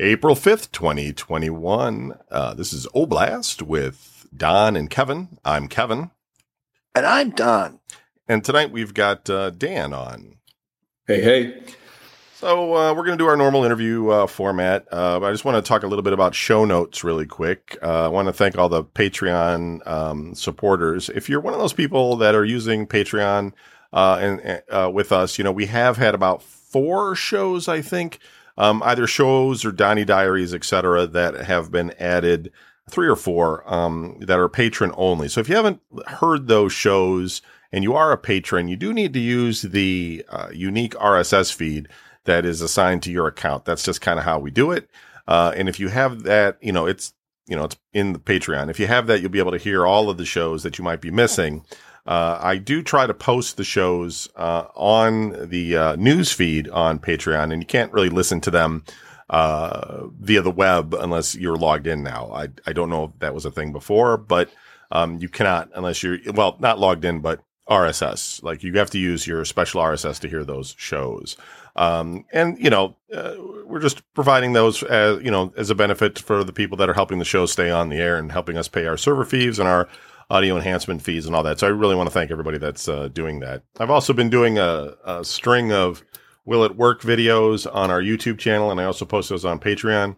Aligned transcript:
April 0.00 0.36
5th, 0.36 0.70
2021. 0.70 2.16
Uh, 2.30 2.54
this 2.54 2.72
is 2.72 2.86
Oblast 2.94 3.62
with 3.62 4.28
Don 4.34 4.76
and 4.76 4.88
Kevin. 4.88 5.38
I'm 5.44 5.66
Kevin. 5.66 6.12
And 6.94 7.04
I'm 7.04 7.30
Don. 7.30 7.80
And 8.28 8.44
tonight 8.44 8.70
we've 8.70 8.94
got 8.94 9.28
uh, 9.28 9.50
Dan 9.50 9.92
on. 9.92 10.36
Hey, 11.08 11.20
hey. 11.20 11.62
So 12.36 12.76
uh, 12.76 12.94
we're 12.94 13.06
going 13.06 13.18
to 13.18 13.24
do 13.24 13.26
our 13.26 13.36
normal 13.36 13.64
interview 13.64 14.08
uh, 14.10 14.28
format. 14.28 14.86
Uh, 14.92 15.18
I 15.20 15.32
just 15.32 15.44
want 15.44 15.56
to 15.56 15.68
talk 15.68 15.82
a 15.82 15.88
little 15.88 16.04
bit 16.04 16.12
about 16.12 16.32
show 16.32 16.64
notes 16.64 17.02
really 17.02 17.26
quick. 17.26 17.76
Uh, 17.82 18.04
I 18.04 18.08
want 18.08 18.28
to 18.28 18.32
thank 18.32 18.56
all 18.56 18.68
the 18.68 18.84
Patreon 18.84 19.84
um, 19.84 20.32
supporters. 20.36 21.08
If 21.08 21.28
you're 21.28 21.40
one 21.40 21.54
of 21.54 21.58
those 21.58 21.72
people 21.72 22.14
that 22.18 22.36
are 22.36 22.44
using 22.44 22.86
Patreon 22.86 23.52
uh, 23.92 24.18
and 24.20 24.62
uh, 24.70 24.92
with 24.94 25.10
us, 25.10 25.38
you 25.38 25.42
know 25.42 25.50
we 25.50 25.66
have 25.66 25.96
had 25.96 26.14
about 26.14 26.40
four 26.40 27.16
shows, 27.16 27.66
I 27.66 27.82
think, 27.82 28.20
um, 28.58 28.82
either 28.84 29.06
shows 29.06 29.64
or 29.64 29.72
Donnie 29.72 30.04
Diaries, 30.04 30.52
etc., 30.52 31.06
that 31.06 31.34
have 31.46 31.70
been 31.70 31.92
added. 31.98 32.52
Three 32.90 33.06
or 33.06 33.16
four 33.16 33.70
um, 33.70 34.16
that 34.20 34.38
are 34.38 34.48
patron 34.48 34.94
only. 34.96 35.28
So 35.28 35.40
if 35.40 35.48
you 35.50 35.56
haven't 35.56 35.82
heard 36.06 36.48
those 36.48 36.72
shows 36.72 37.42
and 37.70 37.84
you 37.84 37.94
are 37.94 38.12
a 38.12 38.16
patron, 38.16 38.66
you 38.66 38.76
do 38.76 38.94
need 38.94 39.12
to 39.12 39.20
use 39.20 39.60
the 39.60 40.24
unique 40.54 40.94
RSS 40.94 41.52
feed 41.52 41.88
that 42.24 42.46
is 42.46 42.62
assigned 42.62 43.02
to 43.02 43.12
your 43.12 43.26
account. 43.26 43.66
That's 43.66 43.82
just 43.82 44.00
kind 44.00 44.18
of 44.18 44.24
how 44.24 44.38
we 44.38 44.50
do 44.50 44.70
it. 44.70 44.88
Uh, 45.26 45.52
and 45.54 45.68
if 45.68 45.78
you 45.78 45.88
have 45.88 46.22
that, 46.22 46.56
you 46.62 46.72
know, 46.72 46.86
it's 46.86 47.12
you 47.48 47.56
know, 47.56 47.64
it's 47.64 47.76
in 47.94 48.12
the 48.12 48.18
Patreon. 48.18 48.70
If 48.70 48.78
you 48.78 48.86
have 48.86 49.06
that, 49.06 49.20
you'll 49.20 49.30
be 49.30 49.38
able 49.38 49.52
to 49.52 49.58
hear 49.58 49.86
all 49.86 50.10
of 50.10 50.18
the 50.18 50.26
shows 50.26 50.62
that 50.62 50.78
you 50.78 50.84
might 50.84 51.00
be 51.00 51.10
missing. 51.10 51.64
Uh, 52.08 52.38
I 52.40 52.56
do 52.56 52.82
try 52.82 53.06
to 53.06 53.12
post 53.12 53.58
the 53.58 53.64
shows 53.64 54.30
uh, 54.34 54.64
on 54.74 55.50
the 55.50 55.76
uh, 55.76 55.96
news 55.96 56.32
feed 56.32 56.66
on 56.70 56.98
Patreon, 56.98 57.52
and 57.52 57.60
you 57.60 57.66
can't 57.66 57.92
really 57.92 58.08
listen 58.08 58.40
to 58.40 58.50
them 58.50 58.82
uh, 59.28 60.06
via 60.18 60.40
the 60.40 60.50
web 60.50 60.94
unless 60.94 61.34
you're 61.34 61.58
logged 61.58 61.86
in 61.86 62.02
now. 62.02 62.30
I 62.32 62.48
I 62.66 62.72
don't 62.72 62.88
know 62.88 63.04
if 63.04 63.18
that 63.18 63.34
was 63.34 63.44
a 63.44 63.50
thing 63.50 63.72
before, 63.72 64.16
but 64.16 64.50
um, 64.90 65.18
you 65.18 65.28
cannot 65.28 65.68
unless 65.74 66.02
you're 66.02 66.16
well 66.32 66.56
not 66.60 66.78
logged 66.78 67.04
in, 67.04 67.20
but 67.20 67.42
RSS. 67.68 68.42
Like 68.42 68.62
you 68.62 68.72
have 68.78 68.88
to 68.92 68.98
use 68.98 69.26
your 69.26 69.44
special 69.44 69.82
RSS 69.82 70.18
to 70.20 70.28
hear 70.28 70.44
those 70.44 70.74
shows. 70.78 71.36
Um, 71.76 72.24
and 72.32 72.58
you 72.58 72.70
know, 72.70 72.96
uh, 73.14 73.34
we're 73.66 73.80
just 73.80 74.02
providing 74.14 74.54
those 74.54 74.82
as 74.82 75.22
you 75.22 75.30
know 75.30 75.52
as 75.58 75.68
a 75.68 75.74
benefit 75.74 76.18
for 76.18 76.42
the 76.42 76.54
people 76.54 76.78
that 76.78 76.88
are 76.88 76.94
helping 76.94 77.18
the 77.18 77.26
show 77.26 77.44
stay 77.44 77.70
on 77.70 77.90
the 77.90 77.98
air 77.98 78.16
and 78.16 78.32
helping 78.32 78.56
us 78.56 78.66
pay 78.66 78.86
our 78.86 78.96
server 78.96 79.26
fees 79.26 79.58
and 79.58 79.68
our 79.68 79.86
audio 80.30 80.56
enhancement 80.56 81.02
fees 81.02 81.26
and 81.26 81.34
all 81.34 81.42
that. 81.42 81.58
So 81.58 81.66
I 81.66 81.70
really 81.70 81.94
want 81.94 82.08
to 82.08 82.12
thank 82.12 82.30
everybody 82.30 82.58
that's 82.58 82.88
uh, 82.88 83.08
doing 83.08 83.40
that. 83.40 83.62
I've 83.78 83.90
also 83.90 84.12
been 84.12 84.30
doing 84.30 84.58
a, 84.58 84.94
a, 85.04 85.24
string 85.24 85.72
of 85.72 86.04
Will 86.44 86.64
It 86.64 86.76
Work 86.76 87.02
videos 87.02 87.66
on 87.72 87.90
our 87.90 88.02
YouTube 88.02 88.38
channel, 88.38 88.70
and 88.70 88.80
I 88.80 88.84
also 88.84 89.04
post 89.04 89.30
those 89.30 89.44
on 89.44 89.58
Patreon. 89.58 90.16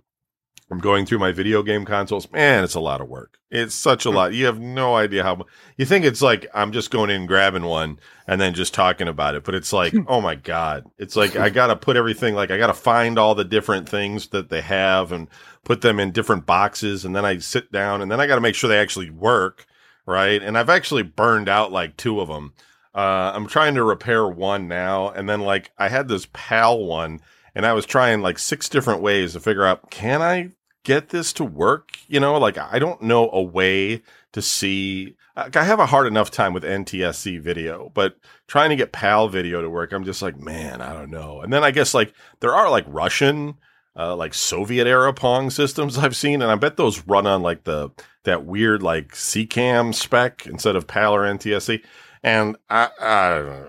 I'm 0.70 0.78
going 0.78 1.04
through 1.04 1.18
my 1.18 1.32
video 1.32 1.64
game 1.64 1.84
consoles. 1.84 2.30
Man, 2.30 2.62
it's 2.62 2.76
a 2.76 2.80
lot 2.80 3.00
of 3.00 3.08
work. 3.08 3.38
It's 3.50 3.74
such 3.74 4.06
a 4.06 4.10
hmm. 4.10 4.16
lot. 4.16 4.34
You 4.34 4.46
have 4.46 4.60
no 4.60 4.94
idea 4.94 5.24
how 5.24 5.44
you 5.76 5.84
think 5.84 6.04
it's 6.04 6.22
like 6.22 6.46
I'm 6.54 6.70
just 6.70 6.92
going 6.92 7.10
in 7.10 7.26
grabbing 7.26 7.64
one 7.64 7.98
and 8.28 8.40
then 8.40 8.54
just 8.54 8.72
talking 8.72 9.08
about 9.08 9.34
it. 9.34 9.42
But 9.42 9.56
it's 9.56 9.72
like, 9.72 9.92
oh 10.06 10.20
my 10.20 10.36
God. 10.36 10.84
It's 10.96 11.16
like 11.16 11.34
I 11.34 11.50
gotta 11.50 11.74
put 11.74 11.96
everything 11.96 12.34
like 12.34 12.52
I 12.52 12.58
gotta 12.58 12.74
find 12.74 13.18
all 13.18 13.34
the 13.34 13.44
different 13.44 13.88
things 13.88 14.28
that 14.28 14.48
they 14.48 14.60
have 14.60 15.10
and 15.10 15.26
put 15.64 15.80
them 15.80 15.98
in 15.98 16.12
different 16.12 16.46
boxes 16.46 17.04
and 17.04 17.16
then 17.16 17.24
I 17.24 17.38
sit 17.38 17.72
down 17.72 18.00
and 18.00 18.10
then 18.10 18.20
I 18.20 18.28
gotta 18.28 18.40
make 18.40 18.54
sure 18.54 18.68
they 18.68 18.78
actually 18.78 19.10
work. 19.10 19.66
Right. 20.06 20.42
And 20.42 20.58
I've 20.58 20.70
actually 20.70 21.02
burned 21.02 21.48
out 21.48 21.72
like 21.72 21.96
two 21.96 22.20
of 22.20 22.28
them. 22.28 22.52
Uh, 22.94 23.32
I'm 23.34 23.46
trying 23.46 23.74
to 23.76 23.84
repair 23.84 24.26
one 24.26 24.66
now, 24.66 25.10
and 25.10 25.28
then 25.28 25.40
like 25.40 25.70
I 25.78 25.88
had 25.88 26.08
this 26.08 26.26
PAL 26.32 26.84
one, 26.84 27.20
and 27.54 27.64
I 27.64 27.72
was 27.72 27.86
trying 27.86 28.20
like 28.20 28.38
six 28.38 28.68
different 28.68 29.00
ways 29.00 29.34
to 29.34 29.40
figure 29.40 29.64
out 29.64 29.90
can 29.90 30.22
I 30.22 30.50
get 30.82 31.10
this 31.10 31.32
to 31.34 31.44
work? 31.44 31.98
You 32.08 32.18
know, 32.18 32.36
like 32.38 32.58
I 32.58 32.78
don't 32.78 33.02
know 33.02 33.30
a 33.30 33.42
way 33.42 34.02
to 34.32 34.42
see. 34.42 35.16
I 35.36 35.62
have 35.62 35.78
a 35.78 35.86
hard 35.86 36.06
enough 36.06 36.30
time 36.30 36.52
with 36.52 36.64
NTSC 36.64 37.40
video, 37.40 37.90
but 37.94 38.16
trying 38.48 38.70
to 38.70 38.76
get 38.76 38.92
PAL 38.92 39.28
video 39.28 39.62
to 39.62 39.70
work, 39.70 39.92
I'm 39.92 40.04
just 40.04 40.20
like, 40.20 40.38
man, 40.38 40.82
I 40.82 40.92
don't 40.92 41.10
know. 41.10 41.40
And 41.40 41.52
then 41.52 41.62
I 41.62 41.70
guess 41.70 41.94
like 41.94 42.12
there 42.40 42.54
are 42.54 42.68
like 42.68 42.84
Russian, 42.88 43.54
uh, 43.96 44.16
like 44.16 44.34
Soviet 44.34 44.86
era 44.86 45.12
Pong 45.14 45.48
systems 45.50 45.96
I've 45.96 46.16
seen, 46.16 46.42
and 46.42 46.50
I 46.50 46.56
bet 46.56 46.76
those 46.76 47.06
run 47.06 47.26
on 47.26 47.42
like 47.42 47.62
the 47.62 47.90
that 48.24 48.44
weird 48.44 48.82
like 48.82 49.12
SECAM 49.12 49.94
spec 49.94 50.46
instead 50.46 50.76
of 50.76 50.86
PAL 50.86 51.14
or 51.14 51.22
NTSC. 51.22 51.82
And 52.22 52.56
I, 52.68 52.88
I 53.00 53.28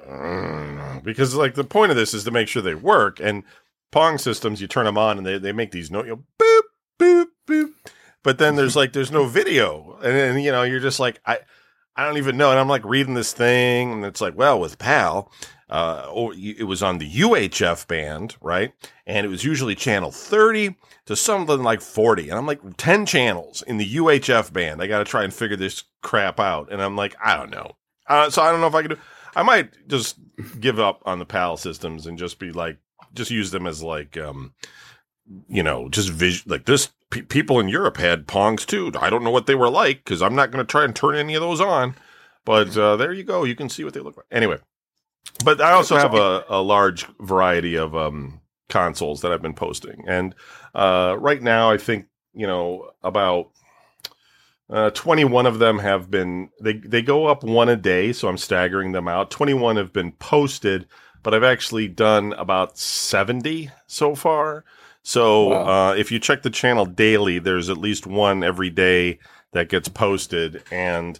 mm, 0.10 1.04
because 1.04 1.36
like 1.36 1.56
the 1.56 1.64
point 1.64 1.92
of 1.92 1.98
this 1.98 2.14
is 2.14 2.26
to 2.26 2.32
make 2.32 2.48
sure 2.48 2.62
they 2.62 2.76
work. 2.76 3.20
And 3.20 3.44
Pong 3.92 4.18
systems, 4.18 4.62
you 4.62 4.68
turn 4.68 4.86
them 4.86 4.98
on 4.98 5.18
and 5.18 5.26
they, 5.26 5.38
they 5.38 5.52
make 5.52 5.72
these 5.72 5.90
no, 5.90 6.04
you 6.04 6.10
know, 6.10 6.24
boop, 6.40 6.62
boop, 7.00 7.28
boop. 7.48 7.72
But 8.24 8.38
then 8.38 8.56
there's 8.56 8.76
like 8.76 8.94
there's 8.94 9.12
no 9.12 9.26
video, 9.26 9.98
and 10.04 10.16
then 10.16 10.40
you 10.40 10.52
know 10.52 10.64
you're 10.64 10.80
just 10.80 11.00
like 11.00 11.20
I 11.26 11.40
I 11.96 12.06
don't 12.06 12.18
even 12.18 12.38
know, 12.38 12.52
and 12.52 12.60
I'm 12.60 12.68
like 12.68 12.86
reading 12.86 13.16
this 13.16 13.34
thing, 13.34 13.92
and 13.92 14.06
it's 14.06 14.22
like 14.22 14.38
well 14.38 14.60
with 14.60 14.78
PAL, 14.78 15.32
uh, 15.72 16.08
or 16.12 16.34
it 16.36 16.68
was 16.68 16.84
on 16.84 16.98
the 16.98 17.10
UHF 17.10 17.88
band, 17.88 18.36
right? 18.42 18.74
And 19.08 19.26
it 19.26 19.30
was 19.30 19.44
usually 19.44 19.74
channel 19.74 20.12
30 20.12 20.76
to 21.06 21.16
something 21.16 21.64
like 21.64 21.82
40, 21.82 22.30
and 22.30 22.38
I'm 22.38 22.46
like 22.46 22.60
10 22.78 23.06
channels 23.06 23.62
in 23.64 23.78
the 23.78 23.96
UHF 23.96 24.54
band. 24.54 24.82
I 24.82 24.88
got 24.88 25.00
to 25.00 25.06
try 25.06 25.24
and 25.24 25.34
figure 25.34 25.58
this 25.58 25.84
crap 26.04 26.40
out, 26.40 26.72
and 26.72 26.82
I'm 26.82 26.96
like 26.96 27.16
I 27.24 27.38
don't 27.38 27.52
know, 27.52 27.72
uh, 28.08 28.30
so 28.30 28.42
I 28.42 28.52
don't 28.52 28.62
know 28.62 28.68
if 28.68 28.76
I 28.76 28.82
can 28.82 28.92
do. 28.92 28.98
I 29.36 29.44
might 29.44 29.88
just 29.88 30.18
give 30.60 30.80
up 30.80 31.02
on 31.06 31.20
the 31.20 31.26
PAL 31.26 31.58
systems 31.58 32.06
and 32.06 32.18
just 32.18 32.38
be 32.38 32.52
like 32.52 32.78
just 33.14 33.32
use 33.32 33.52
them 33.52 33.66
as 33.66 33.82
like 33.82 34.18
um 34.18 34.54
you 35.48 35.64
know, 35.64 35.90
just 35.90 36.10
vision 36.10 36.52
like 36.52 36.66
this. 36.66 36.90
P- 37.10 37.22
people 37.22 37.60
in 37.60 37.68
Europe 37.68 37.98
had 37.98 38.28
Pongs 38.28 38.66
too. 38.66 38.92
I 39.00 39.10
don't 39.10 39.24
know 39.24 39.32
what 39.32 39.46
they 39.46 39.56
were 39.56 39.70
like 39.70 40.04
because 40.04 40.22
I'm 40.22 40.36
not 40.36 40.52
going 40.52 40.66
to 40.66 40.70
try 40.70 40.84
and 40.84 40.96
turn 40.96 41.16
any 41.16 41.36
of 41.36 41.42
those 41.42 41.62
on. 41.62 41.96
But 42.44 42.76
uh, 42.78 42.96
there 42.96 43.14
you 43.14 43.24
go. 43.24 43.44
You 43.44 43.56
can 43.56 43.70
see 43.70 43.84
what 43.84 43.94
they 43.94 44.00
look 44.00 44.18
like. 44.18 44.26
Anyway, 44.32 44.58
but 45.44 45.62
I 45.62 45.72
also 45.72 45.98
have 45.98 46.14
a, 46.14 46.46
a 46.50 46.62
large 46.62 47.06
variety 47.20 47.76
of 47.76 47.96
um, 47.96 48.42
consoles 48.70 49.22
that 49.22 49.32
I've 49.32 49.42
been 49.42 49.54
posting, 49.54 50.04
and 50.08 50.36
uh, 50.74 51.16
right 51.20 51.42
now 51.42 51.72
I 51.72 51.78
think 51.78 52.08
you 52.34 52.48
know 52.48 52.92
about 53.04 53.52
uh, 54.70 54.90
21 54.92 55.46
of 55.46 55.60
them 55.60 55.80
have 55.80 56.10
been 56.10 56.50
they 56.62 56.74
they 56.74 57.02
go 57.02 57.28
up 57.28 57.44
one 57.44 57.70
a 57.70 57.76
day, 57.76 58.14
so 58.14 58.28
I'm 58.28 58.38
staggering 58.38 58.94
them 58.94 59.08
out. 59.08 59.30
21 59.30 59.76
have 59.76 59.92
been 59.92 60.14
posted, 60.14 60.88
but 61.24 61.34
I've 61.34 61.44
actually 61.44 61.88
done 61.88 62.34
about 62.34 62.78
70 62.78 63.70
so 63.88 64.16
far. 64.16 64.64
So 65.04 65.50
wow. 65.50 65.90
uh, 65.90 65.94
if 65.96 66.12
you 66.12 66.20
check 66.20 66.44
the 66.44 66.50
channel 66.50 66.86
daily, 66.86 67.40
there's 67.40 67.70
at 67.70 67.78
least 67.78 68.08
one 68.08 68.44
every 68.44 68.70
day 68.70 69.20
that 69.52 69.68
gets 69.68 69.90
posted, 69.90 70.64
and 70.72 71.20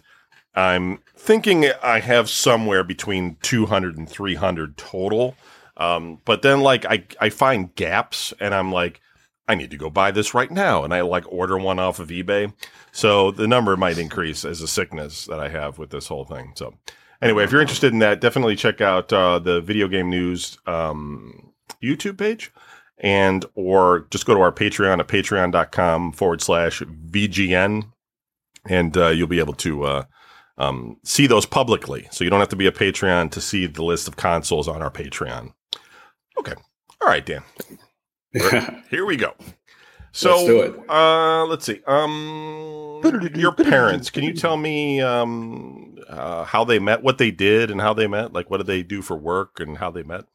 I'm 0.54 0.98
thinking 1.16 1.66
I 1.82 2.00
have 2.00 2.28
somewhere 2.28 2.84
between 2.84 3.36
200 3.42 3.96
and 3.96 4.08
300 4.08 4.76
total. 4.76 5.34
Um, 5.76 6.20
but 6.24 6.42
then 6.42 6.60
like 6.60 6.84
I 6.84 7.04
I 7.20 7.30
find 7.30 7.74
gaps, 7.74 8.34
and 8.38 8.54
I'm 8.54 8.70
like, 8.70 9.00
I 9.48 9.54
need 9.54 9.70
to 9.70 9.78
go 9.78 9.90
buy 9.90 10.10
this 10.10 10.34
right 10.34 10.50
now, 10.50 10.84
and 10.84 10.92
I 10.92 11.00
like 11.00 11.24
order 11.32 11.58
one 11.58 11.78
off 11.78 11.98
of 11.98 12.08
eBay. 12.08 12.52
So 12.92 13.30
the 13.30 13.48
number 13.48 13.76
might 13.76 13.98
increase 13.98 14.44
as 14.44 14.60
a 14.60 14.68
sickness 14.68 15.24
that 15.26 15.40
I 15.40 15.48
have 15.48 15.78
with 15.78 15.90
this 15.90 16.08
whole 16.08 16.26
thing. 16.26 16.52
So 16.56 16.74
anyway, 17.22 17.44
if 17.44 17.52
you're 17.52 17.62
interested 17.62 17.92
in 17.92 18.00
that, 18.00 18.20
definitely 18.20 18.56
check 18.56 18.80
out 18.82 19.12
uh, 19.12 19.38
the 19.38 19.62
video 19.62 19.88
game 19.88 20.10
news 20.10 20.58
um, 20.66 21.52
YouTube 21.82 22.18
page 22.18 22.52
and 22.98 23.44
or 23.54 24.06
just 24.10 24.26
go 24.26 24.34
to 24.34 24.40
our 24.40 24.52
Patreon 24.52 25.00
at 25.00 25.08
patreon.com 25.08 26.12
forward 26.12 26.42
slash 26.42 26.80
VGN 26.80 27.84
and 28.66 28.96
uh, 28.96 29.08
you'll 29.08 29.26
be 29.26 29.40
able 29.40 29.54
to 29.54 29.84
uh, 29.84 30.04
um, 30.58 30.98
see 31.04 31.26
those 31.26 31.46
publicly. 31.46 32.08
So 32.10 32.24
you 32.24 32.30
don't 32.30 32.40
have 32.40 32.48
to 32.50 32.56
be 32.56 32.66
a 32.66 32.72
Patreon 32.72 33.30
to 33.32 33.40
see 33.40 33.66
the 33.66 33.84
list 33.84 34.08
of 34.08 34.16
consoles 34.16 34.68
on 34.68 34.82
our 34.82 34.90
Patreon. 34.90 35.52
Okay. 36.38 36.54
All 37.00 37.08
right, 37.08 37.24
Dan. 37.24 37.42
Here 38.90 39.04
we 39.04 39.16
go. 39.16 39.34
So 40.12 40.34
let's 40.34 40.46
do 40.46 40.60
it. 40.60 40.90
Uh, 40.90 41.46
let's 41.46 41.64
see. 41.64 41.80
Um, 41.86 43.00
your 43.34 43.52
parents. 43.52 44.10
Can 44.10 44.24
you 44.24 44.34
tell 44.34 44.56
me 44.56 45.00
um, 45.00 45.98
uh, 46.08 46.44
how 46.44 46.64
they 46.64 46.78
met, 46.78 47.02
what 47.02 47.18
they 47.18 47.30
did, 47.30 47.70
and 47.70 47.80
how 47.80 47.94
they 47.94 48.06
met? 48.06 48.32
Like, 48.32 48.50
what 48.50 48.58
did 48.58 48.66
they 48.66 48.82
do 48.82 49.00
for 49.00 49.16
work, 49.16 49.58
and 49.58 49.78
how 49.78 49.90
they 49.90 50.02
met? 50.02 50.26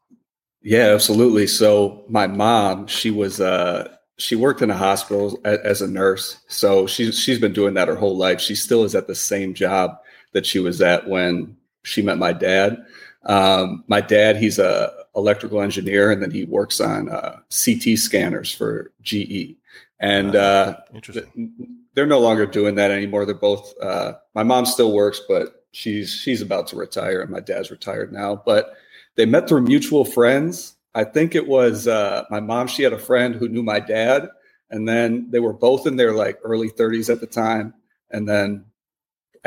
Yeah, 0.61 0.93
absolutely. 0.93 1.47
So 1.47 2.03
my 2.09 2.27
mom, 2.27 2.87
she 2.87 3.11
was 3.11 3.39
uh 3.39 3.93
she 4.17 4.35
worked 4.35 4.61
in 4.61 4.71
a 4.71 4.75
hospital 4.75 5.39
as, 5.45 5.59
as 5.59 5.81
a 5.81 5.87
nurse. 5.87 6.39
So 6.47 6.87
she's 6.87 7.17
she's 7.17 7.39
been 7.39 7.53
doing 7.53 7.75
that 7.75 7.87
her 7.87 7.95
whole 7.95 8.17
life. 8.17 8.41
She 8.41 8.55
still 8.55 8.83
is 8.83 8.95
at 8.95 9.07
the 9.07 9.15
same 9.15 9.53
job 9.53 9.97
that 10.33 10.45
she 10.45 10.59
was 10.59 10.81
at 10.81 11.07
when 11.07 11.55
she 11.83 12.01
met 12.01 12.17
my 12.17 12.33
dad. 12.33 12.85
Um, 13.25 13.83
my 13.87 14.01
dad, 14.01 14.37
he's 14.37 14.59
a 14.59 14.91
electrical 15.15 15.61
engineer, 15.61 16.11
and 16.11 16.21
then 16.21 16.31
he 16.31 16.45
works 16.45 16.79
on 16.79 17.09
uh, 17.09 17.39
CT 17.49 17.97
scanners 17.97 18.53
for 18.53 18.91
GE. 19.01 19.55
And 19.99 20.35
uh, 20.35 20.77
interesting. 20.93 21.53
they're 21.93 22.05
no 22.05 22.19
longer 22.19 22.45
doing 22.45 22.75
that 22.75 22.91
anymore. 22.91 23.25
They're 23.25 23.35
both. 23.35 23.73
Uh, 23.81 24.13
my 24.35 24.43
mom 24.43 24.65
still 24.65 24.93
works, 24.93 25.21
but 25.27 25.65
she's 25.71 26.11
she's 26.11 26.41
about 26.41 26.67
to 26.67 26.75
retire, 26.75 27.21
and 27.21 27.31
my 27.31 27.39
dad's 27.39 27.71
retired 27.71 28.13
now. 28.13 28.41
But 28.45 28.73
they 29.15 29.25
met 29.25 29.49
through 29.49 29.61
mutual 29.61 30.05
friends. 30.05 30.75
I 30.93 31.03
think 31.03 31.35
it 31.35 31.47
was 31.47 31.87
uh, 31.87 32.25
my 32.29 32.39
mom. 32.39 32.67
She 32.67 32.83
had 32.83 32.93
a 32.93 32.99
friend 32.99 33.35
who 33.35 33.49
knew 33.49 33.63
my 33.63 33.79
dad, 33.79 34.29
and 34.69 34.87
then 34.87 35.29
they 35.31 35.39
were 35.39 35.53
both 35.53 35.87
in 35.87 35.95
their 35.95 36.13
like 36.13 36.39
early 36.43 36.69
30s 36.69 37.11
at 37.11 37.19
the 37.19 37.27
time, 37.27 37.73
and 38.11 38.29
then 38.29 38.65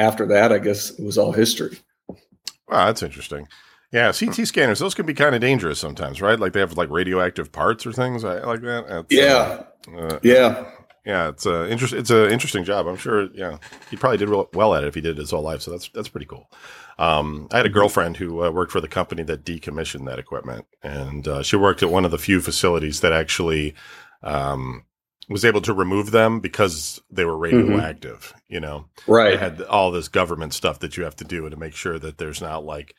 after 0.00 0.26
that, 0.26 0.52
I 0.52 0.58
guess 0.58 0.90
it 0.90 1.04
was 1.04 1.18
all 1.18 1.32
history. 1.32 1.78
Wow, 2.68 2.86
that's 2.86 3.02
interesting. 3.02 3.46
Yeah, 3.92 4.12
CT 4.12 4.46
scanners, 4.46 4.78
those 4.78 4.94
can 4.94 5.04
be 5.04 5.14
kind 5.14 5.34
of 5.34 5.40
dangerous 5.40 5.78
sometimes, 5.78 6.22
right? 6.22 6.38
Like 6.38 6.52
they 6.52 6.60
have 6.60 6.76
like 6.76 6.90
radioactive 6.90 7.50
parts 7.50 7.84
or 7.84 7.92
things 7.92 8.22
like 8.22 8.62
that. 8.62 8.84
That's, 8.88 9.06
yeah. 9.10 9.64
Uh, 9.92 9.98
uh, 9.98 10.18
yeah. 10.22 10.70
Yeah, 11.04 11.28
it's 11.30 11.46
a 11.46 11.68
interest. 11.70 11.94
It's 11.94 12.10
an 12.10 12.30
interesting 12.30 12.62
job. 12.62 12.86
I'm 12.86 12.96
sure. 12.96 13.28
Yeah, 13.34 13.56
he 13.90 13.96
probably 13.96 14.18
did 14.18 14.28
real 14.28 14.48
well 14.52 14.74
at 14.74 14.84
it 14.84 14.88
if 14.88 14.94
he 14.94 15.00
did 15.00 15.12
it 15.12 15.20
his 15.20 15.30
whole 15.30 15.42
life. 15.42 15.62
So 15.62 15.70
that's 15.70 15.88
that's 15.88 16.08
pretty 16.08 16.26
cool. 16.26 16.50
Um, 16.98 17.48
I 17.52 17.56
had 17.56 17.66
a 17.66 17.70
girlfriend 17.70 18.18
who 18.18 18.44
uh, 18.44 18.50
worked 18.50 18.70
for 18.70 18.82
the 18.82 18.86
company 18.86 19.22
that 19.22 19.42
decommissioned 19.42 20.04
that 20.06 20.18
equipment, 20.18 20.66
and 20.82 21.26
uh, 21.26 21.42
she 21.42 21.56
worked 21.56 21.82
at 21.82 21.90
one 21.90 22.04
of 22.04 22.10
the 22.10 22.18
few 22.18 22.42
facilities 22.42 23.00
that 23.00 23.14
actually 23.14 23.74
um, 24.22 24.84
was 25.30 25.44
able 25.44 25.60
to 25.62 25.72
remove 25.72 26.10
them 26.10 26.40
because 26.40 27.00
they 27.10 27.24
were 27.24 27.36
radioactive. 27.36 28.34
Mm-hmm. 28.34 28.54
You 28.54 28.60
know, 28.60 28.86
right? 29.06 29.30
They 29.30 29.36
had 29.36 29.62
all 29.62 29.90
this 29.90 30.08
government 30.08 30.52
stuff 30.54 30.80
that 30.80 30.96
you 30.96 31.04
have 31.04 31.16
to 31.16 31.24
do 31.24 31.48
to 31.48 31.56
make 31.56 31.74
sure 31.74 31.98
that 31.98 32.18
there's 32.18 32.42
not 32.42 32.64
like 32.64 32.94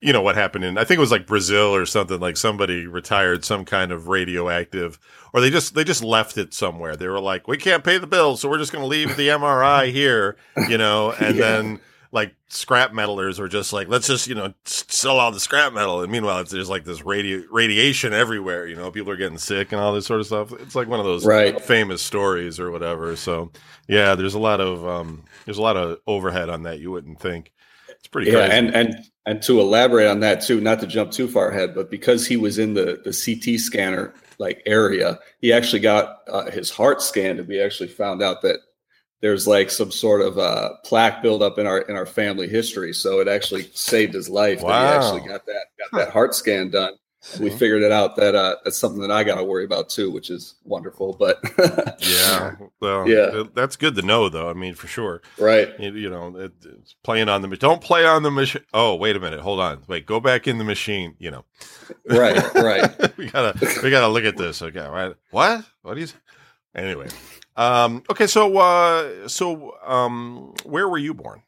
you 0.00 0.12
know 0.12 0.20
what 0.20 0.34
happened 0.34 0.64
in 0.64 0.76
I 0.78 0.84
think 0.84 0.98
it 0.98 1.00
was 1.00 1.12
like 1.12 1.26
Brazil 1.28 1.74
or 1.74 1.86
something 1.86 2.18
like 2.18 2.36
somebody 2.36 2.86
retired 2.88 3.44
some 3.44 3.64
kind 3.64 3.92
of 3.92 4.08
radioactive 4.08 4.98
or 5.32 5.40
they 5.40 5.50
just 5.50 5.74
they 5.74 5.84
just 5.84 6.02
left 6.02 6.38
it 6.38 6.54
somewhere. 6.54 6.96
They 6.96 7.08
were 7.08 7.20
like, 7.20 7.46
"We 7.46 7.58
can't 7.58 7.84
pay 7.84 7.98
the 7.98 8.06
bill, 8.06 8.36
so 8.36 8.48
we're 8.48 8.58
just 8.58 8.72
going 8.72 8.82
to 8.82 8.88
leave 8.88 9.16
the 9.16 9.28
MRI 9.28 9.92
here," 9.92 10.36
you 10.68 10.78
know, 10.78 11.12
and 11.12 11.36
yeah. 11.36 11.42
then 11.42 11.80
like 12.12 12.34
scrap 12.48 12.92
metalers 12.92 13.38
are 13.38 13.48
just 13.48 13.72
like, 13.72 13.88
"Let's 13.88 14.06
just, 14.06 14.26
you 14.26 14.34
know, 14.34 14.54
sell 14.64 15.18
all 15.18 15.32
the 15.32 15.40
scrap 15.40 15.72
metal." 15.72 16.02
And 16.02 16.10
meanwhile, 16.10 16.38
it's 16.40 16.50
there's 16.50 16.70
like 16.70 16.84
this 16.84 17.04
radio 17.04 17.42
radiation 17.50 18.12
everywhere, 18.12 18.66
you 18.66 18.76
know, 18.76 18.90
people 18.90 19.12
are 19.12 19.16
getting 19.16 19.38
sick 19.38 19.72
and 19.72 19.80
all 19.80 19.92
this 19.92 20.06
sort 20.06 20.20
of 20.20 20.26
stuff. 20.26 20.52
It's 20.60 20.74
like 20.74 20.88
one 20.88 21.00
of 21.00 21.06
those 21.06 21.26
right. 21.26 21.60
famous 21.60 22.02
stories 22.02 22.60
or 22.60 22.70
whatever. 22.70 23.16
So, 23.16 23.50
yeah, 23.88 24.14
there's 24.14 24.34
a 24.34 24.38
lot 24.38 24.60
of 24.60 24.86
um 24.86 25.24
there's 25.44 25.58
a 25.58 25.62
lot 25.62 25.76
of 25.76 25.98
overhead 26.06 26.48
on 26.48 26.62
that 26.62 26.80
you 26.80 26.90
wouldn't 26.90 27.20
think. 27.20 27.52
It's 27.88 28.08
pretty 28.08 28.30
yeah, 28.30 28.46
crazy. 28.46 28.52
and 28.52 28.74
and 28.74 29.04
and 29.26 29.42
to 29.42 29.60
elaborate 29.60 30.08
on 30.08 30.20
that 30.20 30.42
too, 30.42 30.60
not 30.60 30.80
to 30.80 30.86
jump 30.86 31.10
too 31.10 31.28
far 31.28 31.50
ahead, 31.50 31.74
but 31.74 31.90
because 31.90 32.26
he 32.26 32.36
was 32.36 32.58
in 32.58 32.74
the 32.74 33.00
the 33.04 33.12
CT 33.12 33.58
scanner 33.60 34.14
like 34.38 34.62
area, 34.66 35.18
he 35.40 35.52
actually 35.52 35.80
got 35.80 36.18
uh, 36.28 36.50
his 36.50 36.70
heart 36.70 37.02
scanned, 37.02 37.40
and 37.40 37.48
we 37.48 37.60
actually 37.60 37.88
found 37.88 38.22
out 38.22 38.42
that 38.42 38.60
there's 39.20 39.46
like 39.46 39.70
some 39.70 39.90
sort 39.90 40.20
of 40.20 40.38
uh, 40.38 40.70
plaque 40.84 41.22
buildup 41.22 41.58
in 41.58 41.66
our 41.66 41.78
in 41.80 41.96
our 41.96 42.06
family 42.06 42.48
history. 42.48 42.92
So 42.92 43.20
it 43.20 43.28
actually 43.28 43.70
saved 43.74 44.14
his 44.14 44.28
life. 44.28 44.62
Wow. 44.62 44.70
That 44.70 44.88
he 44.90 44.96
actually 44.96 45.28
got 45.28 45.46
that 45.46 45.66
got 45.78 45.98
that 45.98 46.10
heart 46.10 46.34
scan 46.34 46.70
done 46.70 46.94
we 47.40 47.50
figured 47.50 47.82
it 47.82 47.92
out 47.92 48.16
that 48.16 48.34
uh, 48.34 48.56
that's 48.64 48.78
something 48.78 49.00
that 49.00 49.10
I 49.10 49.24
got 49.24 49.36
to 49.36 49.44
worry 49.44 49.64
about 49.64 49.88
too, 49.88 50.10
which 50.10 50.30
is 50.30 50.54
wonderful. 50.64 51.14
But 51.18 51.38
yeah, 52.00 52.54
well, 52.80 53.08
yeah, 53.08 53.44
that's 53.54 53.76
good 53.76 53.94
to 53.96 54.02
know, 54.02 54.28
though. 54.28 54.48
I 54.48 54.52
mean, 54.52 54.74
for 54.74 54.86
sure, 54.86 55.22
right? 55.38 55.68
You, 55.78 55.92
you 55.92 56.10
know, 56.10 56.36
it, 56.36 56.52
it's 56.64 56.94
playing 57.02 57.28
on 57.28 57.42
the 57.42 57.48
don't 57.56 57.80
play 57.80 58.06
on 58.06 58.22
the 58.22 58.30
machine. 58.30 58.62
Oh, 58.72 58.94
wait 58.94 59.16
a 59.16 59.20
minute, 59.20 59.40
hold 59.40 59.60
on, 59.60 59.82
wait, 59.88 60.06
go 60.06 60.20
back 60.20 60.46
in 60.46 60.58
the 60.58 60.64
machine. 60.64 61.14
You 61.18 61.32
know, 61.32 61.44
right, 62.08 62.54
right. 62.54 63.16
we 63.16 63.28
gotta 63.28 63.58
we 63.82 63.90
gotta 63.90 64.08
look 64.08 64.24
at 64.24 64.36
this. 64.36 64.62
Okay, 64.62 64.86
right? 64.86 65.14
What? 65.30 65.64
What 65.82 65.94
do 65.94 66.00
you? 66.00 66.08
Anyway, 66.74 67.08
um, 67.56 68.02
okay, 68.10 68.26
so 68.26 68.56
uh, 68.58 69.28
so 69.28 69.76
um, 69.84 70.54
where 70.64 70.88
were 70.88 70.98
you 70.98 71.14
born? 71.14 71.42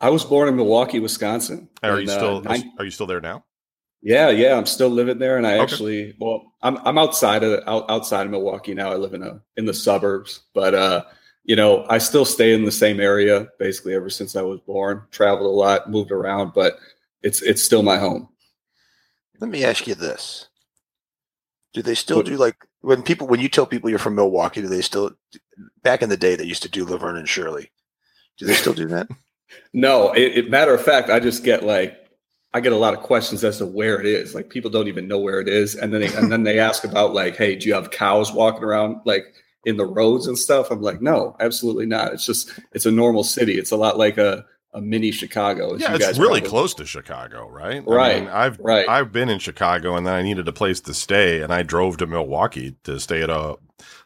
I 0.00 0.10
was 0.10 0.24
born 0.24 0.48
in 0.48 0.56
Milwaukee, 0.56 1.00
Wisconsin. 1.00 1.68
Are 1.82 1.98
and, 1.98 2.02
you 2.02 2.08
still 2.08 2.42
uh, 2.46 2.58
are 2.78 2.84
you 2.84 2.90
still 2.90 3.06
there 3.06 3.20
now? 3.20 3.44
Yeah, 4.00 4.30
yeah, 4.30 4.56
I'm 4.56 4.66
still 4.66 4.90
living 4.90 5.18
there, 5.18 5.36
and 5.36 5.46
I 5.46 5.54
okay. 5.54 5.62
actually, 5.62 6.14
well, 6.20 6.52
I'm 6.62 6.76
I'm 6.86 6.98
outside 6.98 7.42
of 7.42 7.62
out, 7.66 7.90
outside 7.90 8.26
of 8.26 8.30
Milwaukee 8.30 8.74
now. 8.74 8.92
I 8.92 8.96
live 8.96 9.14
in 9.14 9.24
a 9.24 9.40
in 9.56 9.66
the 9.66 9.74
suburbs, 9.74 10.40
but 10.54 10.74
uh, 10.74 11.04
you 11.44 11.56
know, 11.56 11.84
I 11.88 11.98
still 11.98 12.24
stay 12.24 12.54
in 12.54 12.64
the 12.64 12.70
same 12.70 13.00
area 13.00 13.48
basically 13.58 13.94
ever 13.94 14.10
since 14.10 14.36
I 14.36 14.42
was 14.42 14.60
born. 14.60 15.02
Traveled 15.10 15.46
a 15.46 15.52
lot, 15.52 15.90
moved 15.90 16.12
around, 16.12 16.52
but 16.54 16.78
it's 17.22 17.42
it's 17.42 17.62
still 17.62 17.82
my 17.82 17.98
home. 17.98 18.28
Let 19.40 19.50
me 19.50 19.64
ask 19.64 19.88
you 19.88 19.96
this: 19.96 20.48
Do 21.72 21.82
they 21.82 21.96
still 21.96 22.22
do 22.22 22.36
like 22.36 22.67
when 22.80 23.02
people 23.02 23.26
when 23.26 23.40
you 23.40 23.48
tell 23.48 23.66
people 23.66 23.90
you're 23.90 23.98
from 23.98 24.14
Milwaukee? 24.14 24.62
Do 24.62 24.68
they 24.68 24.82
still 24.82 25.12
back 25.82 26.02
in 26.02 26.08
the 26.08 26.16
day 26.16 26.36
they 26.36 26.44
used 26.44 26.62
to 26.62 26.68
do 26.68 26.84
Laverne 26.84 27.16
and 27.16 27.28
Shirley? 27.28 27.70
Do 28.38 28.46
they 28.46 28.54
still 28.54 28.74
do 28.74 28.86
that? 28.88 29.08
no, 29.72 30.12
it, 30.12 30.38
it 30.38 30.50
matter 30.50 30.74
of 30.74 30.82
fact, 30.82 31.10
I 31.10 31.20
just 31.20 31.44
get 31.44 31.64
like 31.64 32.08
I 32.54 32.60
get 32.60 32.72
a 32.72 32.76
lot 32.76 32.94
of 32.94 33.00
questions 33.00 33.44
as 33.44 33.58
to 33.58 33.66
where 33.66 34.00
it 34.00 34.06
is. 34.06 34.34
Like 34.34 34.48
people 34.48 34.70
don't 34.70 34.88
even 34.88 35.08
know 35.08 35.18
where 35.18 35.40
it 35.40 35.48
is, 35.48 35.74
and 35.74 35.92
then 35.92 36.00
they, 36.00 36.14
and 36.14 36.32
then 36.32 36.44
they 36.44 36.58
ask 36.68 36.84
about 36.84 37.14
like, 37.14 37.36
hey, 37.36 37.56
do 37.56 37.68
you 37.68 37.74
have 37.74 37.90
cows 37.90 38.32
walking 38.32 38.64
around 38.64 39.00
like 39.04 39.34
in 39.64 39.76
the 39.76 39.86
roads 39.86 40.26
and 40.26 40.38
stuff? 40.38 40.70
I'm 40.70 40.80
like, 40.80 41.02
no, 41.02 41.36
absolutely 41.40 41.86
not. 41.86 42.12
It's 42.12 42.26
just 42.26 42.58
it's 42.72 42.86
a 42.86 42.90
normal 42.90 43.24
city. 43.24 43.58
It's 43.58 43.72
a 43.72 43.76
lot 43.76 43.98
like 43.98 44.18
a 44.18 44.44
a 44.72 44.80
mini 44.80 45.10
Chicago. 45.10 45.76
Yeah, 45.76 45.94
it's 45.94 46.18
really 46.18 46.40
probably. 46.40 46.48
close 46.48 46.74
to 46.74 46.84
Chicago, 46.84 47.48
right? 47.48 47.82
Right. 47.86 48.16
I 48.16 48.20
mean, 48.20 48.28
I've 48.28 48.58
right. 48.60 48.88
I've 48.88 49.12
been 49.12 49.28
in 49.28 49.38
Chicago, 49.38 49.96
and 49.96 50.06
then 50.06 50.14
I 50.14 50.22
needed 50.22 50.48
a 50.48 50.52
place 50.52 50.80
to 50.80 50.94
stay, 50.94 51.42
and 51.42 51.52
I 51.52 51.62
drove 51.62 51.96
to 51.98 52.06
Milwaukee 52.06 52.76
to 52.84 53.00
stay 53.00 53.22
at 53.22 53.30
a 53.30 53.56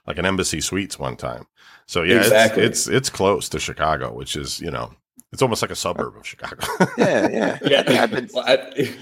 like 0.06 0.18
an 0.18 0.26
Embassy 0.26 0.60
Suites 0.60 0.98
one 0.98 1.16
time. 1.16 1.46
So 1.86 2.02
yeah, 2.02 2.18
exactly. 2.18 2.62
it's, 2.62 2.86
it's 2.86 2.96
it's 2.96 3.10
close 3.10 3.48
to 3.50 3.58
Chicago, 3.58 4.12
which 4.12 4.36
is 4.36 4.60
you 4.60 4.70
know 4.70 4.92
it's 5.32 5.40
almost 5.40 5.62
like 5.62 5.70
a 5.70 5.76
suburb 5.76 6.16
of 6.16 6.26
Chicago. 6.26 6.66
yeah, 6.98 7.28
yeah, 7.28 7.58
yeah. 7.62 7.90
yeah, 7.90 8.06
been... 8.06 8.28
well, 8.34 8.44
I, 8.46 8.94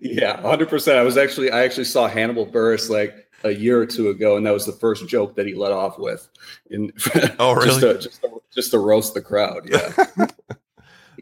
yeah, 0.00 0.40
hundred 0.40 0.68
percent. 0.68 0.98
I 0.98 1.02
was 1.02 1.16
actually, 1.16 1.50
I 1.50 1.64
actually 1.64 1.84
saw 1.84 2.08
Hannibal 2.08 2.46
Buress 2.46 2.88
like 2.88 3.14
a 3.44 3.50
year 3.50 3.78
or 3.78 3.86
two 3.86 4.08
ago, 4.08 4.36
and 4.36 4.46
that 4.46 4.52
was 4.52 4.64
the 4.64 4.72
first 4.72 5.06
joke 5.06 5.36
that 5.36 5.46
he 5.46 5.54
let 5.54 5.72
off 5.72 5.98
with. 5.98 6.28
In 6.70 6.92
oh, 7.38 7.54
really? 7.54 7.66
just, 7.68 7.80
to, 7.80 7.98
just, 7.98 8.20
to, 8.22 8.42
just 8.54 8.70
to 8.70 8.78
roast 8.78 9.12
the 9.12 9.20
crowd. 9.20 9.68
Yeah, 9.68 10.06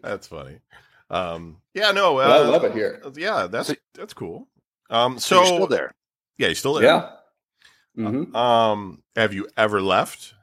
that's 0.05 0.27
funny. 0.27 0.59
Um, 1.11 1.59
yeah, 1.75 1.91
no, 1.91 2.19
uh, 2.19 2.23
I 2.23 2.39
love 2.49 2.65
it 2.65 2.73
here. 2.73 3.03
Yeah, 3.15 3.47
that's 3.47 3.75
that's 3.95 4.15
cool. 4.15 4.49
Um, 4.91 5.19
so, 5.19 5.45
so 5.45 5.45
still 5.45 5.67
there? 5.67 5.95
Yeah, 6.39 6.49
you're 6.49 6.55
still 6.55 6.75
there. 6.75 6.85
Yeah. 6.85 7.11
Mm-hmm. 7.97 8.35
Um, 8.35 9.03
have 9.17 9.35
you 9.35 9.49
ever 9.57 9.81
left? 9.81 10.35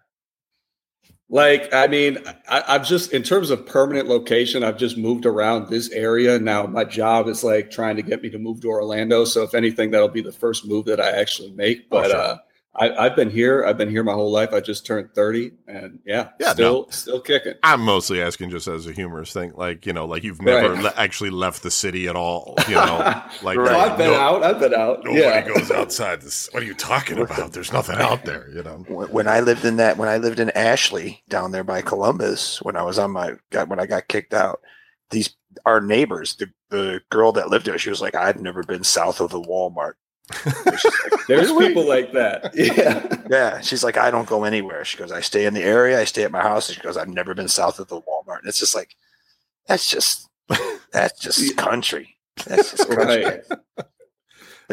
Like, 1.30 1.74
I 1.74 1.88
mean, 1.88 2.18
I, 2.50 2.74
have 2.74 2.86
just, 2.86 3.14
in 3.14 3.24
terms 3.24 3.52
of 3.52 3.66
permanent 3.66 4.10
location, 4.10 4.66
I've 4.66 4.78
just 4.78 4.98
moved 4.98 5.26
around 5.26 5.70
this 5.70 5.90
area. 5.92 6.38
Now, 6.38 6.68
my 6.68 6.84
job 6.84 7.30
is 7.30 7.42
like 7.42 7.72
trying 7.72 7.96
to 7.96 8.02
get 8.02 8.22
me 8.22 8.30
to 8.32 8.38
move 8.38 8.60
to 8.62 8.68
Orlando. 8.68 9.24
So, 9.24 9.44
if 9.44 9.54
anything, 9.54 9.92
that'll 9.92 10.10
be 10.10 10.22
the 10.22 10.32
first 10.34 10.68
move 10.68 10.86
that 10.86 11.00
I 11.00 11.10
actually 11.12 11.52
make. 11.52 11.90
But, 11.90 12.08
oh, 12.08 12.10
sure. 12.10 12.20
uh, 12.20 12.38
I, 12.74 13.04
have 13.04 13.18
been 13.18 13.30
here. 13.30 13.66
I've 13.66 13.78
been 13.78 13.90
here 13.90 14.04
my 14.04 14.14
whole 14.14 14.32
life. 14.32 14.54
I 14.54 14.62
just 14.62 14.86
turned 14.86 15.14
thirty, 15.14 15.52
and 15.68 16.00
yeah, 16.06 16.30
yeah, 16.40 16.54
still, 16.54 16.84
no. 16.84 16.88
still 16.90 17.20
kicking. 17.20 17.56
I'm 17.64 17.82
mostly 17.82 18.22
asking 18.22 18.50
just 18.50 18.68
as 18.68 18.88
a 18.88 18.94
humorous 18.94 19.34
thing, 19.34 19.52
like 19.56 19.86
you 19.86 19.92
know, 19.92 20.06
like 20.06 20.24
you've 20.24 20.42
never 20.42 20.74
right. 20.74 20.84
le- 20.84 20.94
actually 20.96 21.32
left 21.32 21.64
the 21.64 21.72
city 21.72 22.08
at 22.08 22.16
all. 22.16 22.56
You 22.70 22.76
know, 22.76 22.98
like 23.44 23.58
right. 23.58 23.76
I've 23.76 23.98
been 23.98 24.12
no, 24.12 24.18
out. 24.18 24.44
I've 24.44 24.60
been 24.60 24.74
out. 24.74 25.04
Nobody 25.04 25.20
yeah. 25.20 25.46
goes 25.46 25.70
outside. 25.70 26.22
This. 26.22 26.48
What 26.54 26.64
are 26.64 26.66
you 26.66 26.74
talking 26.74 27.20
about? 27.20 27.52
There's 27.52 27.74
nothing 27.74 27.98
out 27.98 28.24
there. 28.24 28.50
You 28.50 28.64
know. 28.64 28.78
When 28.88 29.28
I 29.28 29.42
lived 29.42 29.66
in 29.66 29.76
that, 29.78 29.98
when 29.98 30.08
I 30.08 30.18
lived 30.18 30.40
in 30.40 30.50
Ashley 30.52 31.24
down 31.28 31.52
there 31.52 31.66
by 31.66 31.82
Columbus, 31.82 32.62
when 32.62 32.78
I 32.78 32.84
was 32.84 32.98
on 32.98 33.12
my 33.12 33.34
got 33.50 33.68
when 33.68 33.82
I 33.82 33.86
got 33.86 34.08
kicked 34.08 34.34
out, 34.34 34.62
these 35.10 35.36
our 35.66 35.82
neighbors, 35.82 36.36
the 36.36 36.50
the 36.70 37.02
girl 37.10 37.34
that 37.34 37.50
lived 37.50 37.66
there, 37.66 37.78
she 37.78 37.90
was 37.90 38.02
like, 38.02 38.16
I've 38.16 38.42
never 38.42 38.64
been 38.64 38.86
south 38.86 39.20
of 39.20 39.30
the 39.30 39.42
Walmart. 39.42 39.96
There's 41.28 41.52
people 41.54 41.88
like 41.88 42.12
that. 42.14 42.52
Yeah. 42.56 43.24
Yeah. 43.30 43.62
She's 43.62 43.84
like, 43.84 43.98
I 43.98 44.12
don't 44.12 44.28
go 44.28 44.44
anywhere. 44.44 44.84
She 44.86 44.98
goes, 44.98 45.12
I 45.12 45.22
stay 45.22 45.46
in 45.46 45.54
the 45.54 45.64
area. 45.64 46.00
I 46.00 46.06
stay 46.06 46.24
at 46.24 46.32
my 46.32 46.42
house. 46.42 46.70
she 46.72 46.82
goes, 46.82 46.98
I've 46.98 47.08
never 47.08 47.34
been 47.34 47.48
south 47.48 47.80
of 47.80 47.88
the 47.88 48.02
Walmart. 48.02 48.40
And 48.40 48.48
it's 48.48 48.60
just 48.60 48.76
like, 48.76 48.96
that's 49.68 49.90
just, 49.90 50.28
that's 50.92 51.20
just 51.20 51.56
country. 51.58 52.18
That's 52.46 52.72
just 52.72 52.90
country. 52.90 53.24
Right. 53.24 53.42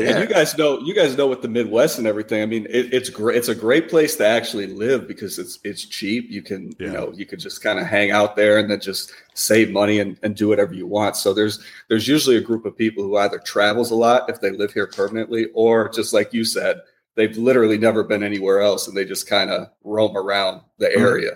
yeah. 0.00 0.10
And 0.10 0.20
you 0.20 0.34
guys 0.34 0.56
know, 0.56 0.78
you 0.80 0.94
guys 0.94 1.16
know 1.16 1.26
what 1.26 1.42
the 1.42 1.48
Midwest 1.48 1.98
and 1.98 2.06
everything. 2.06 2.42
I 2.42 2.46
mean, 2.46 2.66
it, 2.70 2.92
it's 2.92 3.10
great. 3.10 3.36
It's 3.36 3.48
a 3.48 3.54
great 3.54 3.88
place 3.88 4.16
to 4.16 4.26
actually 4.26 4.66
live 4.66 5.06
because 5.06 5.38
it's 5.38 5.58
it's 5.64 5.84
cheap. 5.84 6.30
You 6.30 6.42
can 6.42 6.72
yeah. 6.78 6.86
you 6.86 6.92
know 6.92 7.12
you 7.14 7.26
can 7.26 7.38
just 7.38 7.62
kind 7.62 7.78
of 7.78 7.86
hang 7.86 8.10
out 8.10 8.36
there 8.36 8.58
and 8.58 8.70
then 8.70 8.80
just 8.80 9.12
save 9.34 9.70
money 9.70 10.00
and, 10.00 10.18
and 10.22 10.34
do 10.36 10.48
whatever 10.48 10.74
you 10.74 10.86
want. 10.86 11.16
So 11.16 11.32
there's 11.32 11.62
there's 11.88 12.08
usually 12.08 12.36
a 12.36 12.40
group 12.40 12.64
of 12.64 12.76
people 12.76 13.04
who 13.04 13.16
either 13.16 13.38
travels 13.38 13.90
a 13.90 13.94
lot 13.96 14.28
if 14.28 14.40
they 14.40 14.50
live 14.50 14.72
here 14.72 14.86
permanently, 14.86 15.46
or 15.54 15.88
just 15.88 16.12
like 16.12 16.32
you 16.32 16.44
said, 16.44 16.80
they've 17.18 17.36
literally 17.36 17.78
never 17.78 18.04
been 18.04 18.22
anywhere 18.22 18.60
else 18.60 18.86
and 18.86 18.96
they 18.96 19.04
just 19.04 19.28
kind 19.28 19.50
of 19.50 19.68
roam 19.82 20.16
around 20.16 20.62
the 20.78 20.86
mm-hmm. 20.86 21.02
area. 21.02 21.32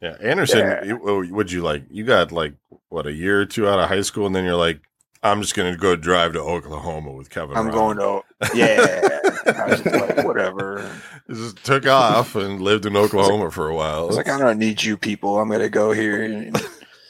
yeah, 0.00 0.16
Anderson, 0.20 0.58
yeah. 0.60 0.92
would 0.94 1.50
you 1.50 1.62
like? 1.62 1.84
You 1.90 2.04
got 2.04 2.32
like 2.32 2.54
what 2.90 3.06
a 3.06 3.12
year 3.12 3.40
or 3.40 3.46
two 3.46 3.66
out 3.66 3.80
of 3.80 3.88
high 3.88 4.02
school, 4.02 4.26
and 4.26 4.36
then 4.36 4.44
you're 4.44 4.54
like, 4.54 4.80
I'm 5.22 5.40
just 5.40 5.54
going 5.54 5.72
to 5.72 5.78
go 5.78 5.94
drive 5.94 6.32
to 6.32 6.40
Oklahoma 6.40 7.12
with 7.12 7.30
Kevin. 7.30 7.56
I'm 7.56 7.70
going 7.70 7.96
to, 7.98 8.22
yeah. 8.54 9.08
I 9.46 9.66
was 9.68 9.80
just 9.80 9.94
like, 9.94 10.24
whatever. 10.24 10.90
Just 11.30 11.64
took 11.64 11.86
off 11.86 12.34
and 12.34 12.60
lived 12.60 12.86
in 12.86 12.96
Oklahoma 12.96 13.44
like, 13.44 13.52
for 13.52 13.68
a 13.68 13.74
while. 13.74 14.00
I 14.00 14.06
was 14.06 14.16
like, 14.16 14.28
I 14.28 14.38
don't 14.38 14.58
need 14.58 14.82
you 14.82 14.96
people. 14.96 15.38
I'm 15.38 15.48
going 15.48 15.60
to 15.60 15.68
go 15.68 15.92
here. 15.92 16.52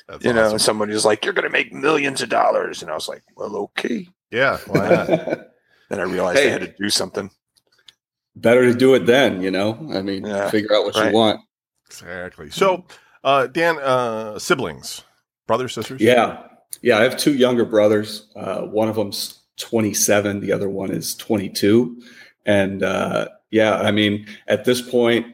And, 0.09 0.25
you 0.25 0.31
awesome. 0.33 0.53
know, 0.53 0.59
somebody 0.59 0.93
was 0.93 1.07
like, 1.07 1.25
you're 1.25 1.33
going 1.33 1.45
to 1.47 1.51
make 1.51 1.73
millions 1.73 2.21
of 2.21 2.29
dollars. 2.29 2.83
And 2.83 2.91
I 2.91 2.95
was 2.95 3.09
like, 3.09 3.23
well, 3.35 3.57
okay. 3.57 4.07
Yeah. 4.31 4.59
Why 4.67 4.89
not? 4.91 5.07
then 5.89 6.01
I 6.01 6.03
realized 6.03 6.41
hey. 6.41 6.49
I 6.49 6.51
had 6.51 6.61
to 6.63 6.75
do 6.79 6.91
something. 6.91 7.31
better 8.37 8.71
to 8.71 8.75
do 8.75 8.95
it 8.95 9.07
then, 9.07 9.41
you 9.41 9.51
know. 9.51 9.89
I 9.95 10.03
mean, 10.03 10.27
Yeah, 10.27 10.51
figure 10.51 10.75
out 10.75 10.85
what 10.85 10.97
right. 10.97 11.07
you 11.07 11.15
want. 11.15 11.41
Exactly. 11.87 12.51
So, 12.51 12.85
uh, 13.25 13.47
Dan, 13.47 13.79
uh, 13.79 14.39
siblings, 14.39 15.03
brothers, 15.47 15.73
sisters. 15.73 16.01
Yeah, 16.01 16.43
yeah. 16.81 16.99
I 16.99 17.03
have 17.03 17.17
two 17.17 17.35
younger 17.35 17.65
brothers. 17.65 18.29
Uh, 18.35 18.63
one 18.63 18.89
of 18.89 18.97
them's 18.97 19.41
27. 19.59 20.41
The 20.41 20.53
other 20.53 20.69
one 20.69 20.91
is 20.91 21.15
22. 21.17 22.01
And 22.47 22.83
uh, 22.83 23.29
yeah, 23.51 23.79
I 23.79 23.91
mean, 23.91 24.27
at 24.49 24.65
this 24.65 24.81
point, 24.81 25.27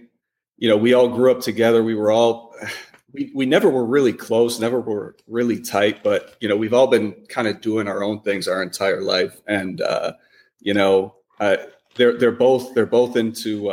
you 0.56 0.68
know, 0.68 0.76
we 0.76 0.92
all 0.92 1.08
grew 1.08 1.30
up 1.30 1.40
together. 1.40 1.82
We 1.82 1.94
were 1.94 2.10
all. 2.10 2.54
We, 3.10 3.32
we 3.34 3.46
never 3.46 3.70
were 3.70 3.86
really 3.86 4.12
close, 4.12 4.60
never 4.60 4.82
were 4.82 5.16
really 5.26 5.58
tight, 5.58 6.04
but 6.04 6.36
you 6.40 6.48
know 6.48 6.56
we've 6.56 6.74
all 6.74 6.88
been 6.88 7.14
kind 7.30 7.48
of 7.48 7.62
doing 7.62 7.88
our 7.88 8.02
own 8.02 8.20
things 8.20 8.46
our 8.46 8.62
entire 8.62 9.00
life, 9.00 9.40
and 9.46 9.80
uh, 9.80 10.12
you 10.60 10.74
know 10.74 11.14
uh, 11.40 11.56
they're 11.94 12.18
they're 12.18 12.30
both 12.30 12.74
they're 12.74 12.84
both 12.84 13.16
into 13.16 13.70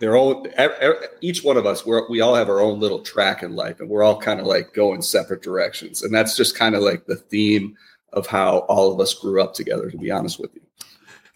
uh, 0.00 0.06
their 0.06 0.16
own. 0.16 0.46
e- 0.46 0.86
e- 0.86 1.06
Each 1.20 1.42
one 1.44 1.56
of 1.56 1.66
us, 1.66 1.84
we're, 1.84 2.08
we 2.08 2.20
all 2.20 2.34
have 2.34 2.48
our 2.48 2.60
own 2.60 2.80
little 2.80 3.00
track 3.00 3.42
in 3.42 3.54
life, 3.54 3.80
and 3.80 3.88
we're 3.88 4.02
all 4.02 4.18
kind 4.18 4.40
of 4.40 4.46
like 4.46 4.72
going 4.74 5.02
separate 5.02 5.42
directions, 5.42 6.02
and 6.02 6.14
that's 6.14 6.36
just 6.36 6.56
kind 6.56 6.74
of 6.74 6.82
like 6.82 7.06
the 7.06 7.16
theme 7.16 7.76
of 8.12 8.26
how 8.26 8.58
all 8.68 8.92
of 8.92 9.00
us 9.00 9.14
grew 9.14 9.40
up 9.42 9.54
together. 9.54 9.90
To 9.90 9.96
be 9.98 10.10
honest 10.10 10.40
with 10.40 10.54
you. 10.54 10.62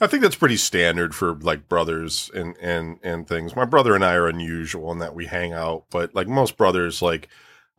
I 0.01 0.09
think 0.09 0.23
that's 0.23 0.35
pretty 0.35 0.57
standard 0.57 1.15
for 1.15 1.35
like 1.37 1.69
brothers 1.69 2.31
and 2.35 2.57
and 2.61 2.99
and 3.03 3.29
things. 3.29 3.55
My 3.55 3.65
brother 3.65 3.95
and 3.95 4.05
I 4.05 4.15
are 4.15 4.27
unusual 4.27 4.91
in 4.93 4.99
that 4.99 5.15
we 5.15 5.27
hang 5.27 5.53
out, 5.53 5.85
but 5.91 6.15
like 6.15 6.27
most 6.27 6.57
brothers, 6.57 7.01
like 7.01 7.29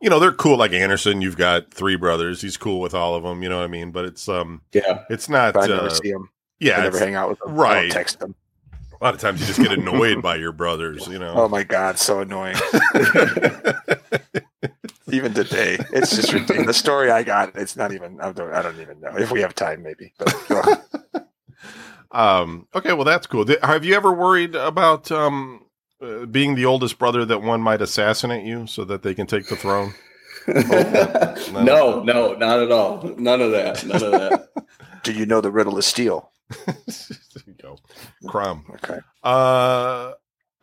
you 0.00 0.08
know, 0.10 0.18
they're 0.18 0.32
cool. 0.32 0.56
Like 0.56 0.72
Anderson, 0.72 1.20
you've 1.20 1.36
got 1.36 1.72
three 1.72 1.96
brothers. 1.96 2.40
He's 2.40 2.56
cool 2.56 2.80
with 2.80 2.94
all 2.94 3.14
of 3.14 3.22
them. 3.22 3.42
You 3.42 3.48
know 3.48 3.58
what 3.58 3.64
I 3.64 3.68
mean? 3.68 3.90
But 3.92 4.06
it's 4.06 4.28
um, 4.28 4.62
Yeah, 4.72 5.04
it's 5.10 5.28
not. 5.28 5.54
But 5.54 5.64
I 5.70 5.74
never 5.74 5.86
Uh, 5.88 5.90
see 5.90 6.08
him 6.10 6.28
yeah, 6.58 6.78
I 6.78 6.82
never 6.84 6.98
hang 6.98 7.14
out 7.14 7.28
with 7.28 7.38
them. 7.40 7.50
I 7.50 7.52
right. 7.52 7.92
text 7.92 8.18
them. 8.18 8.34
A 9.00 9.04
lot 9.04 9.14
of 9.14 9.20
times 9.20 9.40
you 9.40 9.46
just 9.46 9.60
get 9.60 9.72
annoyed 9.72 10.22
by 10.22 10.36
your 10.36 10.52
brothers. 10.52 11.06
You 11.06 11.18
know. 11.18 11.34
Oh 11.34 11.48
my 11.48 11.62
god, 11.62 11.98
so 11.98 12.20
annoying. 12.20 12.56
even 15.12 15.34
today, 15.34 15.78
it's 15.92 16.14
just 16.14 16.32
ridiculous. 16.32 16.66
The 16.66 16.74
story 16.74 17.10
I 17.10 17.22
got, 17.22 17.54
it's 17.56 17.76
not 17.76 17.92
even. 17.92 18.20
I 18.20 18.32
don't, 18.32 18.52
I 18.52 18.62
don't 18.62 18.80
even 18.80 19.00
know 19.00 19.16
if 19.16 19.30
we 19.30 19.40
have 19.40 19.54
time, 19.54 19.82
maybe. 19.82 20.12
But 20.18 21.28
um. 22.10 22.66
Okay. 22.74 22.92
Well, 22.92 23.04
that's 23.04 23.26
cool. 23.26 23.44
Have 23.62 23.84
you 23.84 23.94
ever 23.94 24.12
worried 24.12 24.54
about 24.54 25.10
um 25.12 25.66
uh, 26.00 26.26
being 26.26 26.54
the 26.54 26.66
oldest 26.66 26.98
brother 26.98 27.24
that 27.24 27.42
one 27.42 27.60
might 27.60 27.82
assassinate 27.82 28.44
you 28.44 28.66
so 28.66 28.84
that 28.84 29.02
they 29.02 29.14
can 29.14 29.26
take 29.26 29.48
the 29.48 29.56
throne? 29.56 29.94
no, 31.64 32.02
no, 32.02 32.34
not 32.34 32.60
at 32.60 32.70
all. 32.70 33.02
None 33.18 33.40
of 33.40 33.50
that. 33.50 33.84
None 33.84 34.02
of 34.02 34.12
that. 34.12 34.48
do 35.02 35.12
you 35.12 35.26
know 35.26 35.40
the 35.40 35.50
riddle 35.50 35.76
of 35.76 35.84
steel? 35.84 36.30
There 36.66 36.76
you 37.46 37.54
go. 37.60 37.78
Crom. 38.26 38.64
Okay. 38.70 38.98
Uh, 39.22 40.12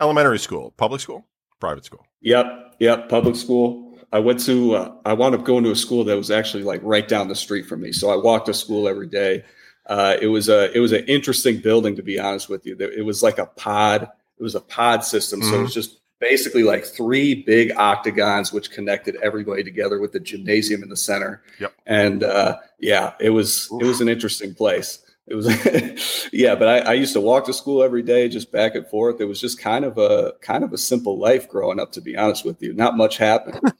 elementary 0.01 0.39
school, 0.39 0.73
public 0.77 1.01
school, 1.01 1.25
private 1.59 1.85
school. 1.85 2.05
Yep, 2.21 2.75
yep. 2.79 3.09
Public 3.09 3.35
school. 3.35 3.97
I 4.11 4.19
went 4.19 4.39
to. 4.45 4.75
Uh, 4.75 4.95
I 5.05 5.13
wound 5.13 5.35
up 5.35 5.43
going 5.43 5.63
to 5.63 5.71
a 5.71 5.75
school 5.75 6.03
that 6.05 6.15
was 6.15 6.31
actually 6.31 6.63
like 6.63 6.81
right 6.83 7.07
down 7.07 7.27
the 7.27 7.35
street 7.35 7.65
from 7.65 7.81
me. 7.81 7.91
So 7.91 8.09
I 8.09 8.15
walked 8.15 8.45
to 8.45 8.53
school 8.53 8.87
every 8.87 9.07
day. 9.07 9.43
Uh, 9.87 10.15
it 10.21 10.27
was 10.27 10.49
a. 10.49 10.71
It 10.75 10.79
was 10.79 10.91
an 10.91 11.03
interesting 11.05 11.59
building, 11.59 11.95
to 11.95 12.03
be 12.03 12.19
honest 12.19 12.47
with 12.47 12.65
you. 12.65 12.77
It 12.79 13.03
was 13.03 13.23
like 13.23 13.39
a 13.39 13.47
pod. 13.47 14.03
It 14.03 14.43
was 14.43 14.55
a 14.55 14.61
pod 14.61 15.03
system. 15.03 15.41
So 15.41 15.55
it 15.55 15.61
was 15.61 15.73
just 15.73 15.99
basically 16.19 16.63
like 16.63 16.85
three 16.85 17.43
big 17.43 17.71
octagons, 17.75 18.53
which 18.53 18.71
connected 18.71 19.17
everybody 19.21 19.63
together 19.63 19.99
with 19.99 20.13
the 20.13 20.19
gymnasium 20.19 20.83
in 20.83 20.89
the 20.89 20.95
center. 20.95 21.41
Yep. 21.59 21.73
And 21.85 22.23
uh, 22.23 22.57
yeah, 22.79 23.13
it 23.19 23.31
was. 23.31 23.67
It 23.81 23.85
was 23.85 23.99
an 23.99 24.09
interesting 24.09 24.53
place. 24.53 25.02
It 25.27 25.35
was, 25.35 26.29
yeah, 26.33 26.55
but 26.55 26.67
I, 26.67 26.79
I 26.79 26.93
used 26.93 27.13
to 27.13 27.21
walk 27.21 27.45
to 27.45 27.53
school 27.53 27.81
every 27.81 28.01
day, 28.01 28.27
just 28.27 28.51
back 28.51 28.75
and 28.75 28.85
forth. 28.87 29.21
It 29.21 29.25
was 29.25 29.39
just 29.39 29.57
kind 29.59 29.85
of 29.85 29.97
a 29.97 30.33
kind 30.41 30.63
of 30.63 30.73
a 30.73 30.77
simple 30.77 31.17
life 31.17 31.47
growing 31.47 31.79
up, 31.79 31.91
to 31.93 32.01
be 32.01 32.17
honest 32.17 32.43
with 32.43 32.61
you. 32.61 32.73
Not 32.73 32.97
much 32.97 33.17
happened. 33.17 33.59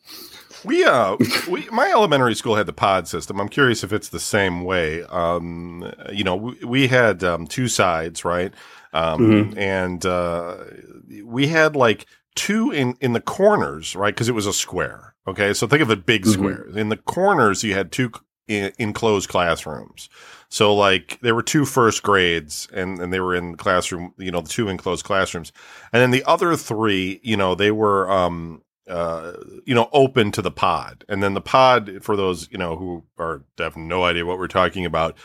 We 0.65 0.85
uh, 0.85 1.17
we 1.49 1.67
my 1.71 1.89
elementary 1.91 2.35
school 2.35 2.55
had 2.55 2.67
the 2.67 2.71
pod 2.73 3.05
system. 3.09 3.41
I'm 3.41 3.49
curious 3.49 3.83
if 3.83 3.91
it's 3.91 4.07
the 4.07 4.19
same 4.19 4.63
way. 4.63 5.03
Um, 5.03 5.91
you 6.09 6.23
know, 6.23 6.37
we, 6.37 6.53
we 6.63 6.87
had 6.87 7.21
um, 7.21 7.47
two 7.47 7.67
sides, 7.67 8.23
right? 8.23 8.53
Um, 8.93 9.19
Mhm. 9.51 9.57
and 9.57 10.05
uh, 10.05 10.55
we 11.25 11.47
had 11.47 11.75
like 11.75 12.05
two 12.35 12.71
in 12.71 12.95
in 13.01 13.11
the 13.11 13.19
corners, 13.19 13.93
right? 13.93 14.13
Because 14.13 14.29
it 14.29 14.35
was 14.35 14.45
a 14.45 14.53
square. 14.53 15.15
Okay, 15.27 15.53
so 15.53 15.67
think 15.67 15.81
of 15.81 15.89
a 15.89 15.97
big 15.97 16.23
Mhm. 16.23 16.31
square. 16.31 16.65
In 16.77 16.87
the 16.87 16.95
corners, 16.97 17.61
you 17.65 17.73
had 17.73 17.91
two 17.91 18.11
in, 18.47 18.71
enclosed 18.79 19.29
classrooms. 19.29 20.09
So 20.49 20.73
like 20.75 21.19
there 21.21 21.33
were 21.35 21.41
two 21.43 21.65
first 21.65 22.03
grades 22.03 22.67
and, 22.73 22.99
and 22.99 23.11
they 23.11 23.19
were 23.19 23.33
in 23.35 23.51
the 23.53 23.57
classroom, 23.57 24.13
you 24.17 24.31
know, 24.31 24.41
the 24.41 24.49
two 24.49 24.69
enclosed 24.69 25.03
classrooms. 25.05 25.51
And 25.91 26.01
then 26.01 26.11
the 26.11 26.23
other 26.25 26.55
three, 26.55 27.19
you 27.23 27.35
know, 27.37 27.55
they 27.55 27.71
were 27.71 28.09
um 28.11 28.61
uh 28.87 29.31
you 29.65 29.73
know 29.73 29.89
open 29.93 30.31
to 30.33 30.41
the 30.41 30.51
pod. 30.51 31.05
And 31.09 31.23
then 31.23 31.33
the 31.33 31.41
pod 31.41 31.99
for 32.03 32.15
those, 32.15 32.47
you 32.51 32.57
know, 32.57 32.75
who 32.75 33.03
are 33.17 33.43
have 33.57 33.75
no 33.77 34.03
idea 34.03 34.25
what 34.25 34.37
we're 34.37 34.47
talking 34.47 34.85
about 34.85 35.17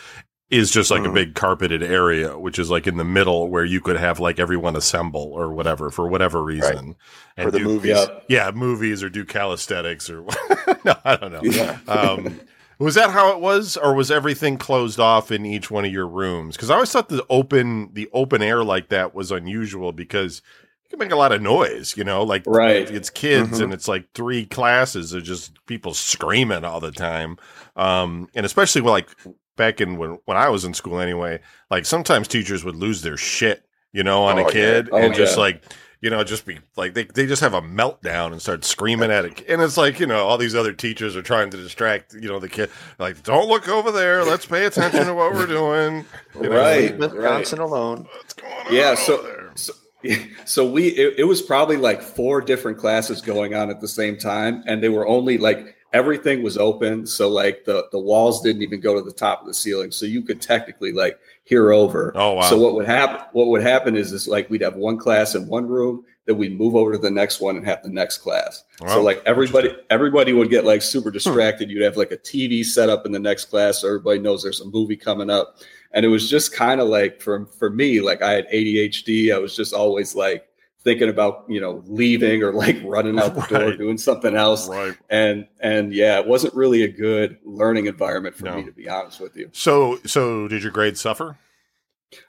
is 0.49 0.71
just 0.71 0.91
like 0.91 1.03
a 1.05 1.09
Mhm. 1.09 1.15
big 1.15 1.35
carpeted 1.35 1.83
area, 1.83 2.39
which 2.39 2.59
is 2.59 2.71
like 2.71 2.87
in 2.87 2.97
the 2.97 3.05
middle 3.05 3.49
where 3.51 3.67
you 3.67 3.83
could 3.83 3.99
have 3.99 4.19
like 4.19 4.39
everyone 4.39 4.77
assemble 4.77 5.31
or 5.35 5.53
whatever 5.53 5.91
for 5.91 6.09
whatever 6.09 6.43
reason. 6.43 6.97
And 7.37 7.45
For 7.45 7.51
the 7.51 7.59
do- 7.59 7.65
movies. 7.67 7.99
Yeah, 8.31 8.51
movies 8.55 9.03
or 9.03 9.11
do 9.11 9.27
calisthenics 9.27 10.09
or 10.09 10.23
no, 10.87 10.95
I 11.05 11.17
don't 11.17 11.33
know. 11.33 11.41
Yeah. 11.43 11.79
Um, 11.87 12.41
was 12.79 12.95
that 12.95 13.11
how 13.11 13.33
it 13.33 13.41
was, 13.41 13.77
or 13.77 13.95
was 13.95 14.11
everything 14.11 14.57
closed 14.59 15.01
off 15.01 15.31
in 15.33 15.45
each 15.47 15.71
one 15.71 15.85
of 15.85 15.93
your 15.93 16.07
rooms? 16.07 16.57
Because 16.57 16.71
I 16.71 16.75
always 16.75 16.93
thought 16.93 17.09
the 17.09 17.25
open 17.29 17.91
the 17.93 18.09
open 18.13 18.43
air 18.43 18.63
like 18.65 18.89
that 18.89 19.15
was 19.15 19.31
unusual 19.33 19.93
because 19.93 20.43
you 20.85 20.91
can 20.91 20.99
make 21.01 21.13
a 21.13 21.17
lot 21.17 21.33
of 21.33 21.43
noise. 21.43 21.97
You 21.97 22.05
know, 22.05 22.23
like 22.23 22.45
Right. 22.47 22.91
it's 22.91 23.11
kids 23.11 23.59
Mhm. 23.59 23.65
and 23.65 23.73
it's 23.75 23.89
like 23.89 24.07
three 24.15 24.47
classes 24.47 25.13
of 25.13 25.23
just 25.25 25.65
people 25.67 25.93
screaming 25.95 26.65
all 26.65 26.81
the 26.81 26.93
time, 26.93 27.37
um, 27.77 28.29
and 28.35 28.47
especially 28.47 28.81
when, 28.83 28.93
like 28.93 29.09
back 29.57 29.81
in 29.81 29.97
when 29.97 30.19
when 30.27 30.37
I 30.37 30.49
was 30.49 30.65
in 30.65 30.73
school 30.75 31.01
anyway. 31.01 31.41
Like 31.71 31.85
sometimes 31.85 32.29
teachers 32.29 32.65
would 32.65 32.77
lose 32.77 33.03
their 33.03 33.17
shit, 33.17 33.65
you 33.93 34.05
know, 34.05 34.23
on 34.23 34.39
Oh, 34.39 34.43
a 34.43 34.45
yeah. 34.45 34.51
kid 34.53 34.89
Oh, 34.93 34.97
and 34.99 35.15
just 35.15 35.37
like 35.37 35.63
you 36.01 36.11
know, 36.11 36.23
just 36.25 36.47
be 36.47 36.59
like 36.77 36.95
they, 36.95 37.05
they 37.05 37.27
just 37.27 37.41
have 37.43 37.55
a 37.55 37.61
meltdown 37.61 38.33
and 38.33 38.41
start 38.41 38.65
screaming 38.65 39.11
at 39.11 39.25
it. 39.25 39.45
And 39.49 39.61
it's 39.63 39.77
like, 39.77 39.99
you 39.99 40.07
know, 40.07 40.27
all 40.27 40.39
these 40.39 40.55
other 40.55 40.73
teachers 40.73 41.17
are 41.17 41.23
trying 41.23 41.51
to 41.51 41.57
distract, 41.57 42.15
you 42.15 42.29
know, 42.29 42.39
the 42.39 42.49
kid. 42.49 42.71
Like, 42.99 43.23
don't 43.23 43.49
look 43.49 43.69
over 43.69 43.91
there. 43.91 44.25
Let's 44.25 44.47
pay 44.47 44.67
attention 44.67 45.07
to 45.07 45.15
what 45.15 45.33
we're 45.35 45.47
doing. 45.59 46.05
You 46.37 46.49
know, 46.49 46.57
Right. 46.57 46.99
Leave 46.99 47.13
Wisconsin 47.13 47.59
alone. 47.61 48.07
What's 48.17 48.35
going 48.35 48.53
on? 48.53 48.73
Yeah, 48.73 48.91
over 48.91 48.97
so- 49.01 49.23
there? 49.23 49.53
So, 49.57 49.73
so 50.45 50.71
we 50.71 50.89
it, 50.91 51.15
it 51.19 51.25
was 51.25 51.43
probably 51.43 51.77
like 51.77 52.01
four 52.03 52.41
different 52.41 52.79
classes 52.79 53.21
going 53.21 53.55
on 53.55 53.69
at 53.69 53.81
the 53.81 53.89
same 53.89 54.17
time, 54.17 54.63
and 54.67 54.81
they 54.81 54.89
were 54.89 55.07
only 55.09 55.39
like 55.39 55.75
everything 55.93 56.43
was 56.45 56.57
open. 56.57 57.05
So 57.05 57.29
like 57.29 57.65
the 57.65 57.87
the 57.91 57.99
walls 57.99 58.41
didn't 58.41 58.63
even 58.63 58.79
go 58.81 58.95
to 58.95 59.03
the 59.03 59.13
top 59.13 59.41
of 59.41 59.49
the 59.49 59.55
ceiling, 59.55 59.91
so 59.91 60.07
you 60.07 60.23
could 60.23 60.41
technically 60.41 60.93
like 60.93 61.19
hear 61.49 61.73
over. 61.73 62.13
Oh, 62.15 62.35
wow. 62.35 62.43
So 62.43 62.59
what 62.59 62.75
would 62.75 62.87
happen? 62.87 63.27
What 63.33 63.47
would 63.47 63.63
happen 63.63 63.97
is 63.97 64.13
is 64.13 64.29
like 64.29 64.51
we'd 64.51 64.61
have 64.61 64.77
one 64.77 64.99
class 64.99 65.35
in 65.35 65.49
one 65.49 65.67
room, 65.67 66.05
then 66.27 66.37
we'd 66.37 66.59
move 66.59 66.77
over 66.77 66.93
to 66.93 66.99
the 66.99 67.11
next 67.11 67.41
one 67.41 67.57
and 67.57 67.65
have 67.65 67.83
the 67.83 67.89
next 67.89 68.19
class. 68.19 68.65
so 68.87 69.03
like 69.03 69.23
everybody 69.25 69.75
everybody 69.89 70.35
would 70.35 70.51
get 70.51 70.67
like 70.67 70.83
super 70.83 71.09
hmm. 71.09 71.15
distracted. 71.15 71.71
You'd 71.71 71.83
have 71.83 71.97
like 71.97 72.13
a 72.13 72.19
TV 72.19 72.63
set 72.63 72.91
up 72.91 73.07
in 73.07 73.13
the 73.13 73.19
next 73.19 73.47
class, 73.47 73.79
so 73.79 73.89
everybody 73.89 74.19
knows 74.19 74.43
there's 74.43 74.61
a 74.61 74.67
movie 74.67 74.97
coming 74.97 75.31
up. 75.31 75.57
And 75.93 76.05
it 76.05 76.09
was 76.09 76.29
just 76.29 76.53
kind 76.53 76.83
of 76.83 76.89
like 76.89 77.23
for 77.23 77.47
for 77.47 77.71
me, 77.71 78.03
like 78.03 78.21
I 78.21 78.33
had 78.33 78.49
ADHD. 78.49 79.35
I 79.35 79.39
was 79.39 79.57
just 79.57 79.73
always 79.73 80.15
like 80.15 80.48
thinking 80.81 81.09
about 81.09 81.45
you 81.49 81.61
know 81.61 81.83
leaving 81.87 82.43
or 82.43 82.53
like 82.53 82.77
running 82.85 83.19
out 83.19 83.35
the 83.35 83.41
door, 83.43 83.77
doing 83.77 83.99
something 83.99 84.35
else. 84.37 84.69
Right. 84.69 84.97
And 85.11 85.47
and 85.61 85.93
yeah, 85.93 86.19
it 86.19 86.27
wasn't 86.27 86.55
really 86.55 86.83
a 86.83 86.89
good 86.89 87.39
learning 87.45 87.87
environment 87.87 88.37
for 88.37 88.45
No. 88.47 88.57
me 88.57 88.65
to 88.65 88.73
be 88.73 88.89
honest 88.89 89.21
with 89.21 89.37
you. 89.37 89.51
So, 89.53 89.99
so 90.07 90.49
did 90.49 90.63
your 90.63 90.73
grades 90.73 91.01
suffer? 91.01 91.37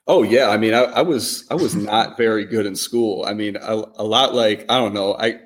Oh 0.08 0.24
yeah, 0.24 0.50
I 0.50 0.58
mean, 0.58 0.74
I, 0.74 0.84
I 0.84 1.02
was 1.02 1.46
I 1.50 1.56
was 1.56 1.74
not 1.76 2.18
very 2.18 2.44
good 2.46 2.66
in 2.66 2.76
school. 2.76 3.24
I 3.26 3.34
mean, 3.34 3.56
a, 3.56 3.76
a 3.96 4.04
lot 4.04 4.36
like 4.36 4.66
I 4.68 4.78
don't 4.78 4.94
know. 4.94 5.16
I 5.16 5.40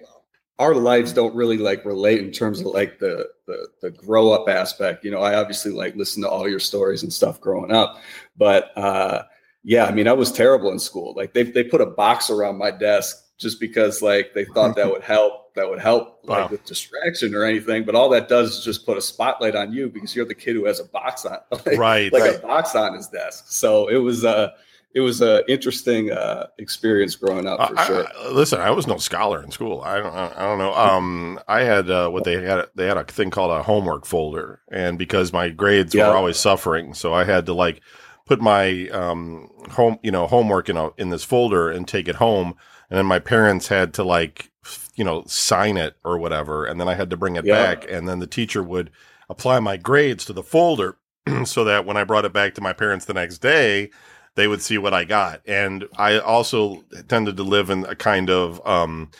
our 0.59 0.73
lives 0.75 1.13
don't 1.13 1.35
really 1.35 1.57
like 1.57 1.83
relate 1.85 2.19
in 2.19 2.31
terms 2.31 2.59
of 2.59 2.67
like 2.67 2.97
the 2.99 3.27
the, 3.45 3.67
the 3.81 3.91
grow 3.91 4.31
up 4.31 4.47
aspect. 4.49 5.03
You 5.03 5.11
know, 5.11 5.19
I 5.19 5.35
obviously 5.35 5.71
like 5.71 5.95
listen 5.95 6.23
to 6.23 6.29
all 6.29 6.47
your 6.49 6.59
stories 6.59 7.03
and 7.03 7.11
stuff 7.13 7.39
growing 7.41 7.71
up, 7.71 7.99
but 8.37 8.75
uh, 8.77 9.23
yeah, 9.63 9.85
I 9.85 9.91
mean, 9.91 10.07
I 10.07 10.13
was 10.13 10.31
terrible 10.31 10.71
in 10.71 10.79
school. 10.79 11.13
Like 11.15 11.33
they 11.33 11.43
they 11.43 11.63
put 11.63 11.81
a 11.81 11.85
box 11.85 12.29
around 12.29 12.57
my 12.57 12.71
desk 12.71 13.17
just 13.37 13.59
because 13.59 14.01
like 14.01 14.33
they 14.33 14.45
thought 14.45 14.75
that 14.75 14.89
would 14.89 15.03
help. 15.03 15.53
That 15.55 15.69
would 15.69 15.79
help 15.79 16.21
like 16.23 16.49
with 16.49 16.65
distraction 16.65 17.35
or 17.35 17.43
anything. 17.43 17.83
But 17.85 17.93
all 17.93 18.09
that 18.09 18.27
does 18.27 18.57
is 18.57 18.65
just 18.65 18.87
put 18.87 18.97
a 18.97 19.01
spotlight 19.01 19.55
on 19.55 19.71
you 19.71 19.87
because 19.87 20.15
you're 20.15 20.25
the 20.25 20.33
kid 20.33 20.55
who 20.55 20.65
has 20.65 20.79
a 20.79 20.85
box 20.85 21.25
on. 21.25 21.37
Like, 21.51 21.77
Right. 21.77 22.11
like 22.11 22.23
Right. 22.23 22.35
a 22.35 22.39
box 22.39 22.73
on 22.75 22.95
his 22.95 23.07
desk. 23.07 23.45
So 23.49 23.87
it 23.87 23.97
was 23.97 24.25
uh 24.25 24.49
it 24.95 25.01
was 25.01 25.21
a 25.21 25.43
interesting 25.51 26.11
uh 26.11 26.47
experience 26.57 27.15
growing 27.15 27.45
up 27.47 27.69
for 27.69 27.79
I- 27.79 27.85
sure. 27.85 28.07
I- 28.07 28.29
listen, 28.29 28.61
I 28.61 28.71
was 28.71 28.87
no 28.87 28.97
scholar 28.97 29.43
in 29.43 29.51
school. 29.51 29.81
I 29.81 29.99
don't, 29.99 30.13
I 30.15 30.41
don't 30.41 30.57
know. 30.57 30.73
Um, 30.73 31.39
I 31.47 31.61
had 31.61 31.89
uh, 31.91 32.09
what 32.09 32.23
they 32.23 32.41
had. 32.41 32.65
They 32.75 32.87
had 32.87 32.97
a 32.97 33.03
thing 33.03 33.29
called 33.29 33.51
a 33.51 33.61
homework 33.61 34.05
folder, 34.07 34.59
and 34.71 34.97
because 34.97 35.31
my 35.31 35.49
grades 35.49 35.93
Yeah. 35.93 36.09
were 36.09 36.15
always 36.15 36.37
suffering, 36.37 36.95
so 36.95 37.13
I 37.13 37.23
had 37.25 37.45
to 37.47 37.53
like 37.53 37.81
put 38.25 38.39
my 38.41 38.87
um, 38.89 39.49
home, 39.71 39.99
you 40.03 40.11
know, 40.11 40.27
homework 40.27 40.69
in 40.69 40.77
a, 40.77 40.91
in 40.97 41.09
this 41.09 41.23
folder 41.23 41.69
and 41.69 41.87
take 41.87 42.07
it 42.07 42.15
home, 42.15 42.55
and 42.89 42.97
then 42.97 43.05
my 43.05 43.19
parents 43.19 43.67
had 43.67 43.93
to 43.95 44.03
like, 44.03 44.51
you 44.95 45.03
know, 45.03 45.23
sign 45.27 45.77
it 45.77 45.95
or 46.05 46.17
whatever, 46.17 46.65
and 46.65 46.79
then 46.79 46.87
I 46.87 46.93
had 46.95 47.09
to 47.09 47.17
bring 47.17 47.35
it 47.35 47.45
Yeah. 47.45 47.75
back, 47.75 47.85
and 47.89 48.07
then 48.07 48.19
the 48.19 48.27
teacher 48.27 48.63
would 48.63 48.91
apply 49.29 49.59
my 49.59 49.77
grades 49.77 50.25
to 50.25 50.33
the 50.33 50.43
folder, 50.43 50.97
so 51.45 51.63
that 51.65 51.85
when 51.85 51.97
I 51.97 52.03
brought 52.03 52.25
it 52.25 52.33
back 52.33 52.53
to 52.55 52.61
my 52.61 52.73
parents 52.73 53.05
the 53.05 53.13
next 53.13 53.39
day, 53.39 53.89
they 54.35 54.47
would 54.47 54.61
see 54.61 54.77
what 54.77 54.93
I 54.93 55.03
got. 55.03 55.41
And 55.45 55.85
I 55.97 56.17
also 56.17 56.83
tended 57.07 57.37
to 57.37 57.43
live 57.43 57.69
in 57.69 57.85
a 57.85 57.95
kind 57.95 58.29
of 58.29 58.65
um, 58.65 59.11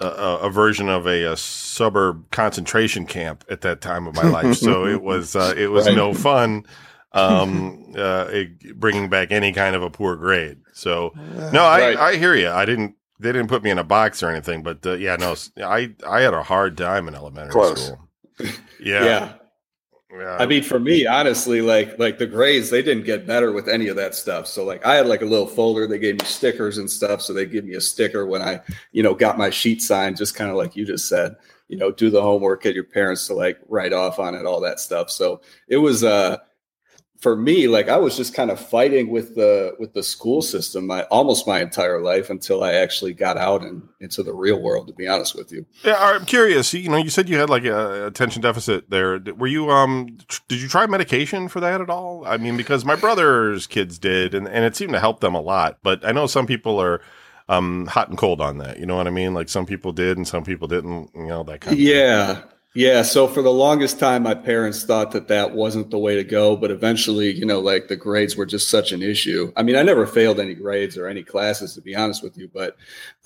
a- 0.00 0.06
a 0.42 0.50
version 0.50 0.88
of 0.90 1.06
a, 1.06 1.22
a 1.24 1.36
suburb 1.36 2.30
concentration 2.30 3.06
camp 3.06 3.44
at 3.48 3.62
that 3.62 3.80
time 3.80 4.06
of 4.06 4.14
my 4.14 4.28
life. 4.28 4.54
so 4.56 4.84
it 4.86 5.00
was 5.02 5.34
uh, 5.34 5.54
it 5.56 5.68
was 5.68 5.86
Right. 5.88 5.96
no 5.96 6.12
fun 6.12 6.66
um, 7.14 7.92
uh, 7.96 8.26
it- 8.30 8.78
bringing 8.80 9.08
back 9.08 9.30
any 9.32 9.52
kind 9.52 9.76
of 9.76 9.82
a 9.82 9.90
poor 9.90 10.16
grade. 10.16 10.58
So 10.72 11.12
no, 11.52 11.64
I, 11.64 11.80
Right. 11.80 11.96
I 11.98 12.16
hear 12.16 12.34
you. 12.34 12.48
I 12.50 12.64
didn't. 12.64 12.94
They 13.20 13.30
didn't 13.30 13.48
put 13.48 13.62
me 13.62 13.70
in 13.70 13.78
a 13.78 13.84
box 13.84 14.20
or 14.22 14.30
anything, 14.30 14.64
but 14.64 14.84
uh, 14.84 14.94
yeah, 14.94 15.14
no, 15.16 15.36
I 15.64 15.94
I 16.04 16.22
had 16.22 16.34
a 16.34 16.42
hard 16.42 16.76
time 16.76 17.06
in 17.06 17.14
elementary 17.14 17.52
Close. 17.52 17.86
school. 17.86 18.08
yeah. 18.40 19.04
Yeah, 19.04 19.32
yeah. 20.12 20.36
I 20.40 20.46
mean, 20.46 20.64
for 20.64 20.80
me, 20.80 21.06
honestly, 21.06 21.60
like 21.60 21.96
like 22.00 22.18
the 22.18 22.26
grades, 22.26 22.68
they 22.68 22.82
didn't 22.82 23.04
get 23.04 23.24
better 23.26 23.52
with 23.52 23.68
any 23.68 23.86
of 23.88 23.94
that 23.96 24.16
stuff. 24.16 24.48
So 24.48 24.64
like 24.64 24.84
I 24.84 24.96
had 24.96 25.06
like 25.06 25.22
a 25.22 25.26
little 25.26 25.46
folder. 25.46 25.86
They 25.86 26.00
gave 26.00 26.18
me 26.18 26.24
stickers 26.26 26.78
and 26.78 26.90
stuff. 26.90 27.22
So 27.22 27.32
they 27.32 27.46
give 27.46 27.64
me 27.64 27.74
a 27.74 27.80
sticker 27.80 28.26
when 28.26 28.42
I, 28.42 28.60
you 28.90 29.04
know, 29.04 29.14
got 29.14 29.38
my 29.38 29.50
sheet 29.50 29.82
signed, 29.82 30.16
just 30.16 30.34
kind 30.34 30.50
of 30.50 30.56
like 30.56 30.74
you 30.74 30.84
just 30.84 31.08
said. 31.08 31.36
You 31.68 31.78
know, 31.78 31.92
do 31.92 32.10
the 32.10 32.20
homework, 32.20 32.62
get 32.64 32.74
your 32.74 32.84
parents 32.84 33.26
to 33.28 33.34
like 33.34 33.58
write 33.68 33.92
off 33.92 34.18
on 34.18 34.34
it, 34.34 34.44
all 34.46 34.60
that 34.62 34.80
stuff. 34.80 35.10
So 35.12 35.42
it 35.68 35.76
was 35.78 36.02
uh 36.02 36.38
for 37.22 37.36
me, 37.36 37.68
like 37.68 37.88
I 37.88 37.98
was 37.98 38.16
just 38.16 38.34
kind 38.34 38.50
of 38.50 38.58
fighting 38.58 39.08
with 39.08 39.36
the 39.36 39.76
with 39.78 39.94
the 39.94 40.02
school 40.02 40.42
system 40.42 40.88
my 40.88 41.04
almost 41.04 41.46
my 41.46 41.60
entire 41.60 42.00
life 42.02 42.30
until 42.30 42.64
I 42.64 42.72
actually 42.72 43.14
got 43.14 43.38
out 43.38 43.62
and 43.62 43.88
into 44.00 44.24
the 44.24 44.34
real 44.34 44.60
world, 44.60 44.88
to 44.88 44.92
be 44.92 45.06
honest 45.06 45.36
with 45.36 45.52
you. 45.52 45.64
Yeah, 45.84 45.94
I'm 45.98 46.24
curious. 46.24 46.74
You 46.74 46.88
know, 46.88 46.96
you 46.96 47.10
said 47.10 47.28
you 47.28 47.38
had 47.38 47.48
like 47.48 47.64
a 47.64 48.08
attention 48.08 48.42
deficit 48.42 48.90
there. 48.90 49.20
Were 49.36 49.46
you 49.46 49.70
um? 49.70 50.18
tr- 50.26 50.40
Did 50.48 50.60
you 50.60 50.68
try 50.68 50.84
medication 50.86 51.46
for 51.46 51.60
that 51.60 51.80
at 51.80 51.88
all? 51.88 52.24
I 52.26 52.38
mean, 52.38 52.56
because 52.56 52.84
my 52.84 52.96
brother's 52.96 53.68
kids 53.68 54.00
did, 54.00 54.34
and 54.34 54.48
and 54.48 54.64
it 54.64 54.74
seemed 54.74 54.92
to 54.92 55.00
help 55.00 55.20
them 55.20 55.36
a 55.36 55.40
lot. 55.40 55.78
But 55.84 56.04
I 56.04 56.10
know 56.10 56.26
some 56.26 56.46
people 56.46 56.80
are 56.82 57.00
um 57.48 57.86
hot 57.86 58.08
and 58.08 58.18
cold 58.18 58.40
on 58.40 58.58
that. 58.58 58.80
You 58.80 58.86
know 58.86 58.96
what 58.96 59.06
I 59.06 59.10
mean? 59.10 59.32
Like 59.32 59.48
some 59.48 59.64
people 59.64 59.92
did, 59.92 60.16
and 60.16 60.26
some 60.26 60.42
people 60.42 60.66
didn't. 60.66 61.10
You 61.14 61.26
know 61.28 61.44
that 61.44 61.60
kind. 61.60 61.74
of 61.74 61.80
Yeah. 61.80 62.42
Yeah. 62.74 63.02
So 63.02 63.28
for 63.28 63.42
the 63.42 63.52
longest 63.52 63.98
time, 63.98 64.22
my 64.22 64.34
parents 64.34 64.84
thought 64.84 65.10
that 65.10 65.28
that 65.28 65.52
wasn't 65.52 65.90
the 65.90 65.98
way 65.98 66.14
to 66.14 66.24
go. 66.24 66.56
But 66.56 66.70
eventually, 66.70 67.30
you 67.30 67.44
know, 67.44 67.60
like 67.60 67.88
the 67.88 67.96
grades 67.96 68.34
were 68.34 68.46
just 68.46 68.70
such 68.70 68.92
an 68.92 69.02
issue. 69.02 69.52
I 69.56 69.62
mean, 69.62 69.76
I 69.76 69.82
never 69.82 70.06
failed 70.06 70.40
any 70.40 70.54
grades 70.54 70.96
or 70.96 71.06
any 71.06 71.22
classes, 71.22 71.74
to 71.74 71.82
be 71.82 71.94
honest 71.94 72.22
with 72.22 72.38
you, 72.38 72.48
but 72.52 72.76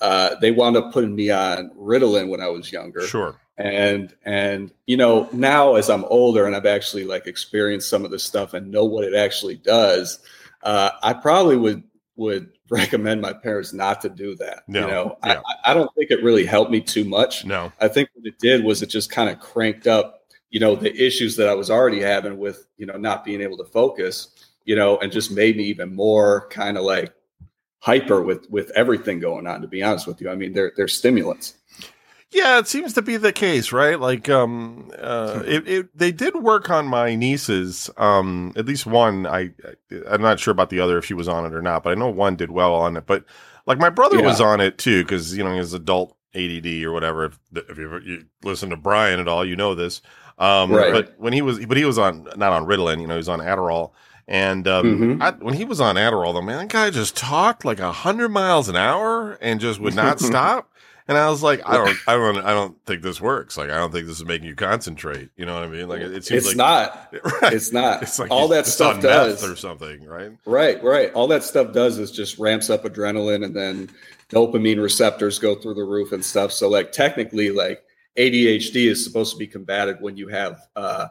uh, 0.01 0.35
they 0.41 0.51
wound 0.51 0.75
up 0.75 0.91
putting 0.91 1.15
me 1.15 1.31
on 1.31 1.71
Ritalin 1.77 2.27
when 2.29 2.41
I 2.41 2.49
was 2.49 2.71
younger. 2.71 3.01
Sure. 3.07 3.39
and 3.57 4.13
and 4.23 4.71
you 4.85 4.95
know 4.95 5.27
now 5.33 5.73
as 5.73 5.89
i'm 5.89 6.05
older 6.05 6.45
and 6.45 6.55
i've 6.55 6.67
actually 6.67 7.05
like 7.05 7.25
experienced 7.25 7.89
some 7.89 8.05
of 8.05 8.11
this 8.11 8.23
stuff 8.23 8.53
and 8.53 8.69
know 8.69 8.85
what 8.85 9.03
it 9.03 9.15
actually 9.15 9.55
does 9.55 10.19
uh, 10.61 10.91
i 11.01 11.11
probably 11.11 11.57
would 11.57 11.81
would 12.17 12.49
recommend 12.69 13.21
my 13.21 13.31
parents 13.31 13.73
not 13.73 14.01
to 14.01 14.09
do 14.09 14.35
that 14.35 14.63
No, 14.67 14.81
you 14.81 14.87
know 14.87 15.17
yeah. 15.25 15.41
I, 15.65 15.71
I 15.71 15.73
don't 15.73 15.93
think 15.95 16.11
it 16.11 16.23
really 16.23 16.45
helped 16.45 16.71
me 16.71 16.81
too 16.81 17.05
much. 17.05 17.45
No. 17.45 17.71
i 17.79 17.87
think 17.87 18.09
what 18.13 18.25
it 18.25 18.39
did 18.39 18.63
was 18.63 18.81
it 18.81 18.87
just 18.87 19.09
kind 19.09 19.29
of 19.29 19.39
cranked 19.39 19.87
up 19.87 20.23
you 20.49 20.59
know 20.59 20.75
the 20.75 20.93
issues 20.95 21.35
that 21.37 21.47
i 21.47 21.53
was 21.53 21.69
already 21.71 22.01
having 22.01 22.37
with 22.37 22.67
you 22.77 22.85
know 22.85 22.97
not 22.97 23.23
being 23.23 23.41
able 23.41 23.57
to 23.57 23.65
focus 23.65 24.29
you 24.65 24.75
know 24.75 24.97
and 24.99 25.11
just 25.11 25.31
made 25.31 25.57
me 25.57 25.63
even 25.63 25.95
more 25.95 26.47
kind 26.49 26.77
of 26.77 26.83
like 26.83 27.13
hyper 27.79 28.21
with 28.21 28.49
with 28.49 28.69
everything 28.71 29.19
going 29.19 29.47
on 29.47 29.61
to 29.61 29.67
be 29.67 29.81
honest 29.81 30.07
with 30.07 30.19
you. 30.21 30.29
I 30.29 30.35
mean 30.35 30.53
they're 30.53 30.73
they're 30.75 30.87
stimulants 30.87 31.55
Yeah, 32.29 32.59
it 32.59 32.67
seems 32.67 32.93
to 32.93 33.01
be 33.01 33.15
the 33.15 33.31
case, 33.31 33.71
right? 33.71 33.97
Like, 33.99 34.27
um, 34.27 34.91
uh, 34.99 35.43
it, 35.45 35.67
it, 35.67 35.97
they 35.97 36.11
did 36.11 36.35
work 36.35 36.69
on 36.69 36.85
my 36.85 37.15
nieces. 37.15 37.89
Um, 37.95 38.51
at 38.57 38.65
least 38.65 38.85
one. 38.85 39.25
I, 39.25 39.51
I'm 40.09 40.21
not 40.21 40.39
sure 40.39 40.51
about 40.51 40.69
the 40.69 40.81
other 40.81 40.97
if 40.97 41.05
she 41.05 41.13
was 41.13 41.29
on 41.29 41.45
it 41.45 41.53
or 41.53 41.61
not, 41.61 41.83
but 41.83 41.91
I 41.91 41.95
know 41.95 42.09
one 42.09 42.35
did 42.35 42.51
well 42.51 42.75
on 42.75 42.97
it. 42.97 43.05
But 43.05 43.23
like 43.65 43.77
my 43.79 43.89
brother 43.89 44.21
was 44.21 44.41
on 44.41 44.59
it 44.59 44.77
too, 44.77 45.03
because 45.03 45.37
you 45.37 45.43
know 45.43 45.55
his 45.55 45.73
adult 45.73 46.17
ADD 46.35 46.65
or 46.83 46.91
whatever. 46.91 47.25
If, 47.25 47.39
if 47.55 47.77
you, 47.77 47.85
ever, 47.85 47.99
you 48.01 48.25
listen 48.43 48.71
to 48.71 48.77
Brian 48.77 49.21
at 49.21 49.27
all, 49.29 49.45
you 49.45 49.55
know 49.55 49.73
this. 49.73 50.01
Um, 50.37 50.71
Right. 50.71 50.91
But 50.91 51.15
when 51.17 51.31
he 51.31 51.41
was, 51.41 51.65
but 51.65 51.77
he 51.77 51.85
was 51.85 51.97
on 51.97 52.27
not 52.35 52.51
on 52.51 52.65
Ritalin. 52.65 52.99
You 52.99 53.07
know, 53.07 53.13
he 53.13 53.19
was 53.19 53.29
on 53.29 53.39
Adderall. 53.39 53.91
And 54.27 54.67
um, 54.67 55.17
Mhm. 55.17 55.21
I, 55.21 55.31
when 55.31 55.53
he 55.53 55.63
was 55.63 55.79
on 55.79 55.95
Adderall, 55.95 56.33
though, 56.33 56.41
man, 56.41 56.57
that 56.57 56.67
guy 56.67 56.89
just 56.89 57.15
talked 57.15 57.63
like 57.63 57.79
a 57.79 57.93
hundred 57.93 58.29
miles 58.29 58.67
an 58.67 58.75
hour 58.75 59.37
and 59.41 59.61
just 59.61 59.79
would 59.79 59.95
not 59.95 60.19
stop. 60.19 60.69
And 61.07 61.17
I 61.17 61.29
was 61.29 61.41
like, 61.41 61.61
I 61.65 61.73
don't, 61.73 61.97
I 62.07 62.13
don't, 62.15 62.37
I 62.39 62.53
don't 62.53 62.77
think 62.85 63.01
this 63.01 63.21
works. 63.21 63.57
Like, 63.57 63.69
I 63.69 63.77
don't 63.77 63.91
think 63.91 64.07
this 64.07 64.17
is 64.17 64.25
making 64.25 64.47
you 64.47 64.55
concentrate. 64.55 65.29
You 65.37 65.45
know 65.45 65.53
what 65.53 65.63
I 65.63 65.67
mean? 65.67 65.87
Like, 65.87 66.01
it, 66.01 66.25
seems 66.25 66.45
it's 66.45 66.47
like 66.47 66.57
not 66.57 67.13
right. 67.41 67.53
it's 67.53 67.71
not 67.71 68.03
It's 68.03 68.19
like 68.19 68.29
all 68.29 68.49
that 68.49 68.65
stuff 68.65 69.01
does 69.01 69.43
or 69.43 69.55
something, 69.55 70.03
right? 70.03 70.31
right 70.45 70.83
right 70.83 71.13
all 71.13 71.27
that 71.27 71.43
stuff 71.43 71.73
does 71.73 71.97
is 71.97 72.11
just 72.11 72.37
ramps 72.37 72.69
up 72.69 72.83
adrenaline 72.83 73.45
and 73.45 73.55
then 73.55 73.89
dopamine 74.29 74.81
receptors 74.81 75.39
go 75.39 75.55
through 75.55 75.73
the 75.73 75.83
roof 75.83 76.11
and 76.11 76.23
stuff 76.23 76.51
so 76.51 76.69
like 76.69 76.91
technically 76.91 77.49
like 77.49 77.83
adhd 78.17 78.75
is 78.75 79.03
supposed 79.03 79.31
to 79.31 79.37
be 79.37 79.47
combated 79.47 79.97
when 80.01 80.17
you 80.17 80.27
have 80.27 80.59
uh 80.75 81.07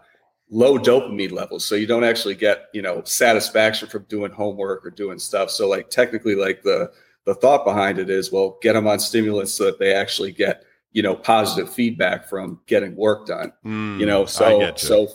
low 0.51 0.79
dopamine 0.79 1.33
levels 1.33 1.65
so 1.65 1.75
you 1.75 1.87
don't 1.87 2.05
actually 2.05 2.35
get 2.35 2.67
you 2.73 2.83
know 2.83 3.03
satisfaction 3.05 3.89
from 3.89 4.05
doing 4.09 4.31
homework 4.31 4.85
or 4.85 4.91
doing 4.91 5.19
stuff 5.19 5.51
so 5.51 5.69
like 5.69 5.89
technically 5.91 6.35
like 6.35 6.63
the 6.63 6.91
the 7.27 7.35
thought 7.35 7.65
behind 7.65 7.99
it 7.99 8.09
is 8.09 8.33
well 8.33 8.59
get 8.63 8.73
them 8.73 8.87
on 8.87 8.99
stimulants 8.99 9.53
so 9.53 9.65
that 9.65 9.79
they 9.79 9.93
actually 9.95 10.33
get 10.33 10.65
you 10.93 11.03
know 11.03 11.15
positive 11.15 11.73
feedback 11.73 12.29
from 12.29 12.59
getting 12.67 12.97
work 12.97 13.27
done 13.27 13.53
Mm, 13.65 14.01
you 14.01 14.07
know 14.07 14.25
so 14.25 14.61
you. 14.61 14.73
so 14.77 15.09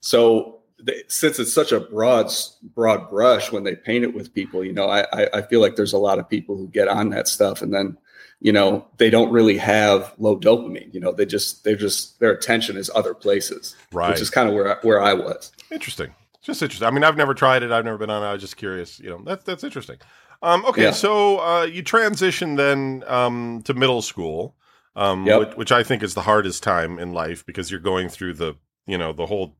so 0.00 0.56
they, 0.82 1.02
since 1.08 1.38
it's 1.38 1.52
such 1.52 1.72
a 1.72 1.80
broad 1.80 2.32
broad 2.74 3.08
brush 3.10 3.52
when 3.52 3.64
they 3.64 3.76
paint 3.76 4.02
it 4.04 4.14
with 4.14 4.34
people 4.34 4.64
you 4.64 4.72
know 4.72 4.88
I, 4.88 5.06
I 5.12 5.28
i 5.34 5.42
feel 5.42 5.60
like 5.60 5.76
there's 5.76 5.92
a 5.92 5.98
lot 5.98 6.18
of 6.18 6.28
people 6.28 6.56
who 6.56 6.68
get 6.68 6.88
on 6.88 7.10
that 7.10 7.28
stuff 7.28 7.60
and 7.62 7.72
then 7.72 7.96
you 8.40 8.52
know 8.52 8.86
they 8.96 9.10
don't 9.10 9.30
really 9.30 9.58
have 9.58 10.14
low 10.18 10.38
dopamine 10.38 10.92
you 10.94 11.00
know 11.00 11.12
they 11.12 11.26
just 11.26 11.62
they're 11.64 11.76
just 11.76 12.18
their 12.20 12.32
attention 12.32 12.78
is 12.78 12.90
other 12.94 13.12
places 13.14 13.76
right. 13.92 14.08
which 14.10 14.22
is 14.22 14.30
kind 14.30 14.48
of 14.48 14.54
where 14.54 14.78
I, 14.78 14.80
where 14.80 15.02
i 15.02 15.12
was 15.12 15.52
Interesting. 15.70 16.12
Just 16.42 16.62
interesting. 16.62 16.88
I 16.88 16.90
mean, 16.90 17.04
I've 17.04 17.16
never 17.16 17.34
tried 17.34 17.62
it. 17.62 17.70
I've 17.70 17.84
never 17.84 17.98
been 17.98 18.10
on 18.10 18.22
it. 18.22 18.26
I 18.26 18.32
was 18.32 18.40
just 18.40 18.56
curious. 18.56 18.98
You 18.98 19.10
know, 19.10 19.20
that's 19.24 19.44
that's 19.44 19.62
interesting. 19.62 19.98
Um, 20.42 20.64
okay, 20.64 20.84
Yeah. 20.84 20.90
so 20.92 21.38
uh, 21.40 21.62
you 21.64 21.82
transition 21.82 22.56
then 22.56 23.04
um, 23.06 23.62
to 23.64 23.74
middle 23.74 24.02
school, 24.02 24.54
um, 24.96 25.26
Yep. 25.26 25.38
which, 25.40 25.56
which 25.56 25.72
I 25.72 25.82
think 25.82 26.02
is 26.02 26.14
the 26.14 26.22
hardest 26.22 26.62
time 26.62 26.98
in 26.98 27.12
life 27.12 27.44
because 27.44 27.70
you're 27.70 27.80
going 27.80 28.08
through 28.08 28.34
the 28.34 28.54
you 28.86 28.96
know 28.98 29.12
the 29.12 29.26
whole 29.26 29.56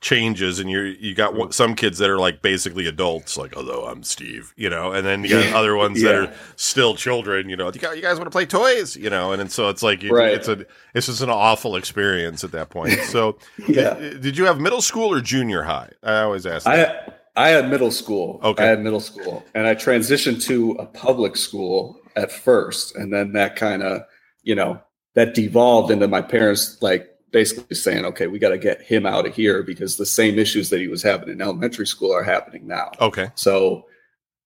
changes 0.00 0.60
and 0.60 0.70
you're 0.70 0.86
you 0.86 1.12
got 1.14 1.34
one, 1.34 1.50
some 1.50 1.74
kids 1.74 1.98
that 1.98 2.08
are 2.08 2.18
like 2.18 2.40
basically 2.40 2.86
adults 2.86 3.36
like 3.36 3.56
although 3.56 3.84
i'm 3.86 4.04
steve 4.04 4.54
you 4.56 4.70
know 4.70 4.92
and 4.92 5.04
then 5.04 5.24
you 5.24 5.30
got 5.30 5.52
other 5.54 5.74
ones 5.84 6.00
that 6.02 6.14
are 6.14 6.32
still 6.54 6.94
children 6.94 7.48
you 7.48 7.56
know 7.56 7.66
you, 7.72 7.80
got, 7.80 7.96
you 7.96 8.02
guys 8.02 8.16
want 8.16 8.26
to 8.26 8.30
play 8.30 8.46
toys 8.46 8.96
you 8.96 9.10
know 9.10 9.32
and, 9.32 9.40
and 9.42 9.50
so 9.50 9.68
it's 9.68 9.82
like 9.82 10.02
you, 10.04 10.12
Right. 10.14 10.32
it's 10.32 10.46
a 10.46 10.64
it's 10.94 11.06
just 11.06 11.20
an 11.20 11.30
awful 11.30 11.74
experience 11.74 12.44
at 12.44 12.52
that 12.52 12.70
point 12.70 12.92
so 13.02 13.38
yeah 13.66 13.94
did, 13.94 14.20
did 14.22 14.38
you 14.38 14.44
have 14.46 14.60
middle 14.60 14.80
school 14.80 15.12
or 15.12 15.20
junior 15.20 15.62
high 15.64 15.90
i 16.04 16.20
always 16.20 16.46
ask 16.46 16.64
that. 16.64 17.08
I 17.08 17.12
I 17.38 17.50
had 17.50 17.70
middle 17.70 17.92
school. 17.92 18.40
Okay. 18.42 18.64
I 18.64 18.66
had 18.66 18.82
middle 18.82 19.00
school, 19.00 19.44
and 19.54 19.66
I 19.66 19.76
transitioned 19.76 20.42
to 20.46 20.72
a 20.72 20.86
public 20.86 21.36
school 21.36 22.00
at 22.16 22.32
first, 22.32 22.96
and 22.96 23.12
then 23.12 23.32
that 23.34 23.54
kind 23.54 23.84
of, 23.84 24.02
you 24.42 24.56
know, 24.56 24.80
that 25.14 25.34
devolved 25.34 25.92
into 25.92 26.08
my 26.08 26.20
parents 26.20 26.82
like 26.82 27.08
basically 27.30 27.76
saying, 27.76 28.04
"Okay, 28.06 28.26
we 28.26 28.40
got 28.40 28.50
to 28.50 28.58
get 28.58 28.82
him 28.82 29.06
out 29.06 29.24
of 29.24 29.34
here 29.34 29.62
because 29.62 29.96
the 29.96 30.04
same 30.04 30.36
issues 30.36 30.70
that 30.70 30.80
he 30.80 30.88
was 30.88 31.02
having 31.02 31.28
in 31.28 31.40
elementary 31.40 31.86
school 31.86 32.12
are 32.12 32.24
happening 32.24 32.66
now." 32.66 32.90
okay 33.00 33.30
So, 33.36 33.86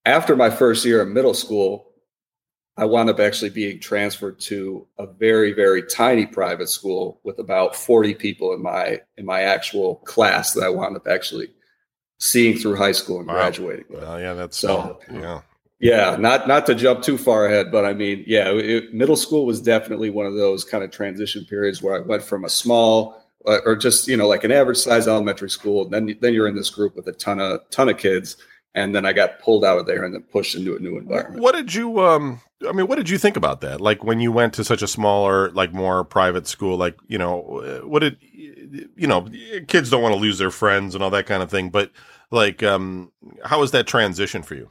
after 0.05 0.37
my 0.37 0.50
first 0.50 0.85
year 0.85 1.00
in 1.00 1.14
middle 1.14 1.35
school, 1.35 1.92
I 2.76 2.85
wound 2.85 3.09
up 3.09 3.20
actually 3.20 3.50
being 3.50 3.81
transferred 3.81 4.38
to 4.40 4.87
a 4.98 5.07
very, 5.07 5.52
very 5.52 5.83
tiny 5.83 6.26
private 6.26 6.68
school 6.68 7.20
with 7.24 7.38
about 7.38 7.74
40 7.74 8.14
people 8.14 8.52
in 8.52 8.61
my 8.62 9.00
in 9.16 9.24
my 9.24 9.42
actual 9.42 9.96
class 9.96 10.52
that 10.52 10.64
I 10.64 10.68
wound 10.68 10.96
up 10.96 11.09
actually 11.09 11.48
seeing 12.22 12.56
through 12.56 12.76
high 12.76 12.92
school 12.92 13.18
and 13.18 13.26
Wow. 13.26 13.35
graduating 13.35 13.85
with. 13.90 14.00
well 14.02 14.20
yeah 14.20 14.32
that's 14.35 14.56
So- 14.56 14.98
yeah 15.12 15.40
Yeah, 15.80 16.16
not 16.16 16.46
not 16.46 16.64
to 16.66 16.74
jump 16.76 17.02
too 17.02 17.18
far 17.18 17.46
ahead, 17.46 17.72
but 17.72 17.85
I 17.85 17.92
mean, 17.92 18.22
yeah, 18.24 18.52
it, 18.52 18.94
middle 18.94 19.16
school 19.16 19.44
was 19.46 19.61
definitely 19.61 20.11
one 20.11 20.26
of 20.26 20.35
those 20.35 20.62
kind 20.64 20.85
of 20.85 20.92
transition 20.92 21.44
periods 21.44 21.82
where 21.82 21.96
I 21.96 21.98
went 22.06 22.22
from 22.22 22.44
a 22.44 22.48
small 22.48 23.20
uh, 23.44 23.58
or 23.66 23.74
just 23.74 24.06
you 24.06 24.16
know 24.16 24.28
like 24.28 24.44
an 24.44 24.52
average 24.52 24.76
size 24.78 25.08
elementary 25.08 25.50
school, 25.50 25.88
then 25.88 26.16
then 26.20 26.35
you're 26.35 26.46
in 26.46 26.54
this 26.54 26.70
group 26.70 26.94
with 26.94 27.08
a 27.08 27.12
ton 27.12 27.40
of 27.40 27.68
ton 27.70 27.88
of 27.88 27.98
kids, 27.98 28.37
and 28.76 28.94
then 28.94 29.04
I 29.04 29.12
got 29.12 29.40
pulled 29.40 29.64
out 29.64 29.78
of 29.80 29.87
there 29.87 30.04
and 30.04 30.14
then 30.14 30.22
pushed 30.22 30.54
into 30.54 30.76
a 30.76 30.78
new 30.78 30.96
environment. 30.98 31.42
what 31.42 31.56
did 31.56 31.74
you 31.74 32.00
um 32.00 32.40
i 32.68 32.70
mean 32.70 32.87
what 32.87 32.94
did 32.94 33.08
you 33.11 33.18
think 33.18 33.37
about 33.37 33.61
that 33.62 33.80
like 33.80 34.04
when 34.04 34.20
you 34.20 34.30
went 34.30 34.54
to 34.54 34.62
such 34.62 34.82
a 34.82 34.87
smaller 34.87 35.50
like 35.50 35.72
more 35.72 36.04
private 36.04 36.46
school 36.46 36.76
like 36.76 36.96
you 37.08 37.18
know 37.18 37.42
uh, 37.58 37.85
what 37.88 37.98
did 38.04 38.16
you 39.02 39.08
know 39.08 39.26
kids 39.66 39.90
don't 39.90 40.02
want 40.02 40.14
to 40.14 40.20
lose 40.20 40.38
their 40.38 40.52
friends 40.52 40.94
and 40.94 41.02
all 41.02 41.11
that 41.11 41.26
kind 41.26 41.42
of 41.42 41.50
thing 41.50 41.70
but 41.70 41.90
like 42.33 42.62
um 42.62 43.12
how 43.45 43.61
was 43.61 43.71
that 43.73 43.87
transition 43.87 44.42
for 44.42 44.55
you? 44.55 44.71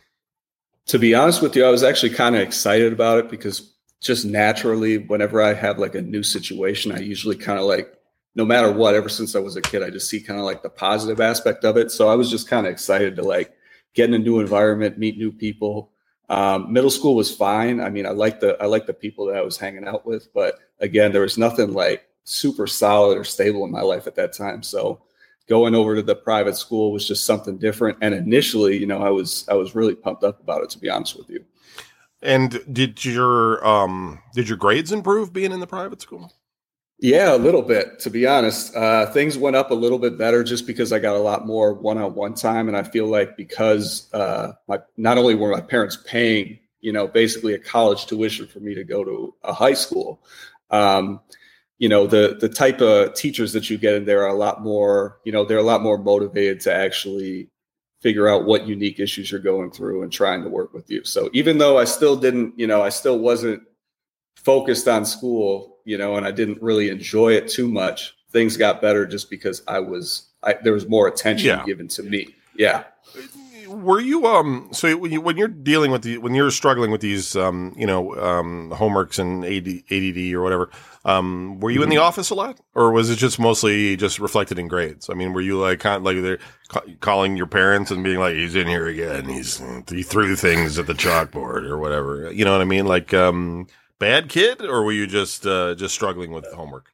To 0.87 0.99
be 0.99 1.13
honest 1.15 1.41
with 1.41 1.55
you, 1.55 1.63
I 1.63 1.69
was 1.69 1.83
actually 1.83 2.09
kind 2.09 2.35
of 2.35 2.41
excited 2.41 2.91
about 2.91 3.19
it 3.19 3.29
because 3.29 3.73
just 4.01 4.25
naturally, 4.25 4.97
whenever 4.97 5.41
I 5.41 5.53
have 5.53 5.77
like 5.77 5.95
a 5.95 6.01
new 6.01 6.23
situation, 6.23 6.91
I 6.91 6.99
usually 6.99 7.35
kind 7.35 7.59
of 7.59 7.65
like, 7.65 7.93
no 8.33 8.43
matter 8.43 8.71
what, 8.71 8.95
ever 8.95 9.09
since 9.09 9.35
I 9.35 9.39
was 9.39 9.55
a 9.55 9.61
kid, 9.61 9.83
I 9.83 9.91
just 9.91 10.09
see 10.09 10.19
kind 10.19 10.39
of 10.39 10.45
like 10.45 10.63
the 10.63 10.69
positive 10.69 11.21
aspect 11.21 11.63
of 11.63 11.77
it. 11.77 11.91
So 11.91 12.09
I 12.09 12.15
was 12.15 12.31
just 12.31 12.49
kind 12.49 12.65
of 12.65 12.73
excited 12.73 13.15
to 13.17 13.21
like 13.21 13.53
get 13.93 14.09
in 14.09 14.15
a 14.15 14.19
new 14.19 14.39
environment, 14.39 14.97
meet 14.97 15.17
new 15.17 15.31
people. 15.31 15.91
Um, 16.29 16.73
middle 16.73 16.89
school 16.89 17.15
was 17.15 17.33
fine. 17.33 17.79
I 17.79 17.89
mean, 17.89 18.05
I 18.05 18.11
like 18.11 18.39
the 18.39 18.61
I 18.61 18.65
like 18.65 18.87
the 18.87 18.93
people 18.93 19.25
that 19.27 19.35
I 19.35 19.41
was 19.41 19.57
hanging 19.57 19.87
out 19.87 20.05
with, 20.05 20.33
but 20.33 20.55
again, 20.79 21.11
there 21.11 21.21
was 21.21 21.37
nothing 21.37 21.73
like 21.73 22.07
super 22.23 22.67
solid 22.67 23.17
or 23.17 23.23
stable 23.23 23.65
in 23.65 23.71
my 23.71 23.81
life 23.81 24.07
at 24.07 24.15
that 24.15 24.33
time. 24.33 24.63
So 24.63 25.01
going 25.51 25.75
over 25.75 25.95
to 25.95 26.01
the 26.01 26.15
private 26.15 26.55
school 26.55 26.93
was 26.93 27.05
just 27.05 27.25
something 27.25 27.57
different. 27.57 27.97
And 28.01 28.15
initially, 28.15 28.77
you 28.77 28.85
know, 28.85 29.03
I 29.03 29.09
was 29.09 29.45
I 29.49 29.55
was 29.55 29.75
really 29.75 29.95
pumped 29.95 30.23
up 30.23 30.39
about 30.39 30.63
it 30.63 30.69
to 30.69 30.79
be 30.79 30.89
honest 30.89 31.17
with 31.17 31.29
you. 31.29 31.43
And 32.21 32.63
did 32.71 33.03
your 33.03 33.65
um 33.67 34.21
did 34.33 34.47
your 34.47 34.57
grades 34.57 34.93
improve 34.93 35.33
being 35.33 35.51
in 35.51 35.59
the 35.59 35.67
private 35.67 36.01
school? 36.01 36.31
Yeah, 36.99 37.35
a 37.35 37.37
little 37.37 37.63
bit. 37.63 37.99
To 37.99 38.09
be 38.09 38.25
honest, 38.25 38.73
uh, 38.77 39.07
things 39.07 39.37
went 39.37 39.57
up 39.57 39.71
a 39.71 39.73
little 39.73 39.99
bit 39.99 40.17
better 40.17 40.41
just 40.41 40.65
because 40.65 40.93
I 40.93 40.99
got 40.99 41.17
a 41.17 41.19
lot 41.19 41.45
more 41.45 41.73
one-on-one 41.73 42.35
time, 42.35 42.69
and 42.69 42.77
I 42.77 42.83
feel 42.83 43.07
like 43.07 43.35
because 43.35 44.07
uh, 44.13 44.53
my 44.69 44.77
not 44.95 45.17
only 45.17 45.35
were 45.35 45.51
my 45.51 45.61
parents 45.61 45.97
paying, 46.05 46.59
you 46.79 46.93
know, 46.93 47.07
basically 47.07 47.55
a 47.55 47.59
college 47.59 48.05
tuition 48.05 48.47
for 48.47 48.61
me 48.61 48.73
to 48.75 48.85
go 48.85 49.03
to 49.03 49.33
a 49.43 49.51
high 49.51 49.73
school, 49.73 50.23
um, 50.69 51.19
you 51.81 51.89
know, 51.89 52.05
the 52.05 52.37
the 52.39 52.47
type 52.47 52.79
of 52.79 53.15
teachers 53.15 53.51
that 53.53 53.67
you 53.71 53.75
get 53.77 53.95
in 53.95 54.05
there 54.05 54.21
are 54.21 54.27
a 54.29 54.37
lot 54.37 54.61
more, 54.61 55.17
you 55.25 55.31
know, 55.31 55.43
they're 55.43 55.57
a 55.57 55.63
lot 55.63 55.81
more 55.81 55.97
motivated 55.97 56.59
to 56.61 56.71
actually 56.71 57.49
figure 58.01 58.29
out 58.29 58.45
what 58.45 58.67
unique 58.67 58.99
issues 58.99 59.31
you're 59.31 59.39
going 59.39 59.71
through 59.71 60.03
and 60.03 60.11
trying 60.11 60.43
to 60.43 60.49
work 60.49 60.73
with 60.75 60.91
you. 60.91 61.03
So 61.03 61.31
even 61.33 61.57
though 61.57 61.79
I 61.79 61.85
still 61.85 62.15
didn't, 62.15 62.53
you 62.57 62.67
know, 62.67 62.83
I 62.83 62.89
still 62.89 63.17
wasn't 63.17 63.63
focused 64.35 64.87
on 64.87 65.05
school, 65.05 65.79
you 65.83 65.97
know, 65.97 66.17
and 66.17 66.25
I 66.25 66.29
didn't 66.31 66.61
really 66.61 66.89
enjoy 66.89 67.33
it 67.33 67.47
too 67.49 67.67
much, 67.67 68.13
things 68.31 68.57
got 68.57 68.79
better 68.79 69.07
just 69.07 69.31
because 69.31 69.63
I 69.67 69.79
was 69.79 70.29
I, 70.43 70.57
there 70.63 70.73
was 70.73 70.87
more 70.87 71.07
attention 71.07 71.47
Yeah. 71.47 71.65
given 71.65 71.87
to 71.87 72.03
me. 72.03 72.27
Yeah. 72.55 72.83
Were 73.71 73.99
you 73.99 74.27
um 74.27 74.69
so 74.71 74.95
when 74.97 75.11
you 75.11 75.21
when 75.21 75.37
you're 75.37 75.47
dealing 75.47 75.91
with 75.91 76.03
the 76.03 76.17
when 76.17 76.35
you're 76.35 76.51
struggling 76.51 76.91
with 76.91 77.01
these 77.01 77.35
um 77.35 77.73
you 77.77 77.87
know 77.87 78.13
um 78.15 78.71
homeworks 78.75 79.17
and 79.17 79.45
AD, 79.45 79.67
ADD 79.89 80.33
or 80.33 80.41
whatever 80.41 80.69
um 81.05 81.59
were 81.59 81.71
you 81.71 81.81
in 81.81 81.89
the 81.89 81.97
office 81.97 82.29
a 82.29 82.35
lot 82.35 82.59
or 82.75 82.91
was 82.91 83.09
it 83.09 83.15
just 83.15 83.39
mostly 83.39 83.95
just 83.95 84.19
reflected 84.19 84.59
in 84.59 84.67
grades? 84.67 85.09
I 85.09 85.13
mean, 85.13 85.33
were 85.33 85.41
you 85.41 85.59
like 85.59 85.79
kind 85.79 85.97
of 85.97 86.03
like 86.03 86.21
they're 86.21 86.39
ca- 86.67 86.81
calling 86.99 87.37
your 87.37 87.47
parents 87.47 87.91
and 87.91 88.03
being 88.03 88.19
like 88.19 88.35
he's 88.35 88.55
in 88.55 88.67
here 88.67 88.87
again 88.87 89.29
he's 89.29 89.61
he 89.89 90.03
threw 90.03 90.35
things 90.35 90.77
at 90.77 90.87
the 90.87 90.93
chalkboard 90.93 91.63
or 91.63 91.77
whatever 91.77 92.31
you 92.31 92.45
know 92.45 92.51
what 92.51 92.61
I 92.61 92.65
mean 92.65 92.85
like 92.85 93.13
um 93.13 93.67
bad 93.99 94.29
kid 94.29 94.61
or 94.61 94.83
were 94.83 94.91
you 94.91 95.07
just 95.07 95.45
uh 95.47 95.75
just 95.75 95.95
struggling 95.95 96.31
with 96.31 96.45
homework? 96.53 96.91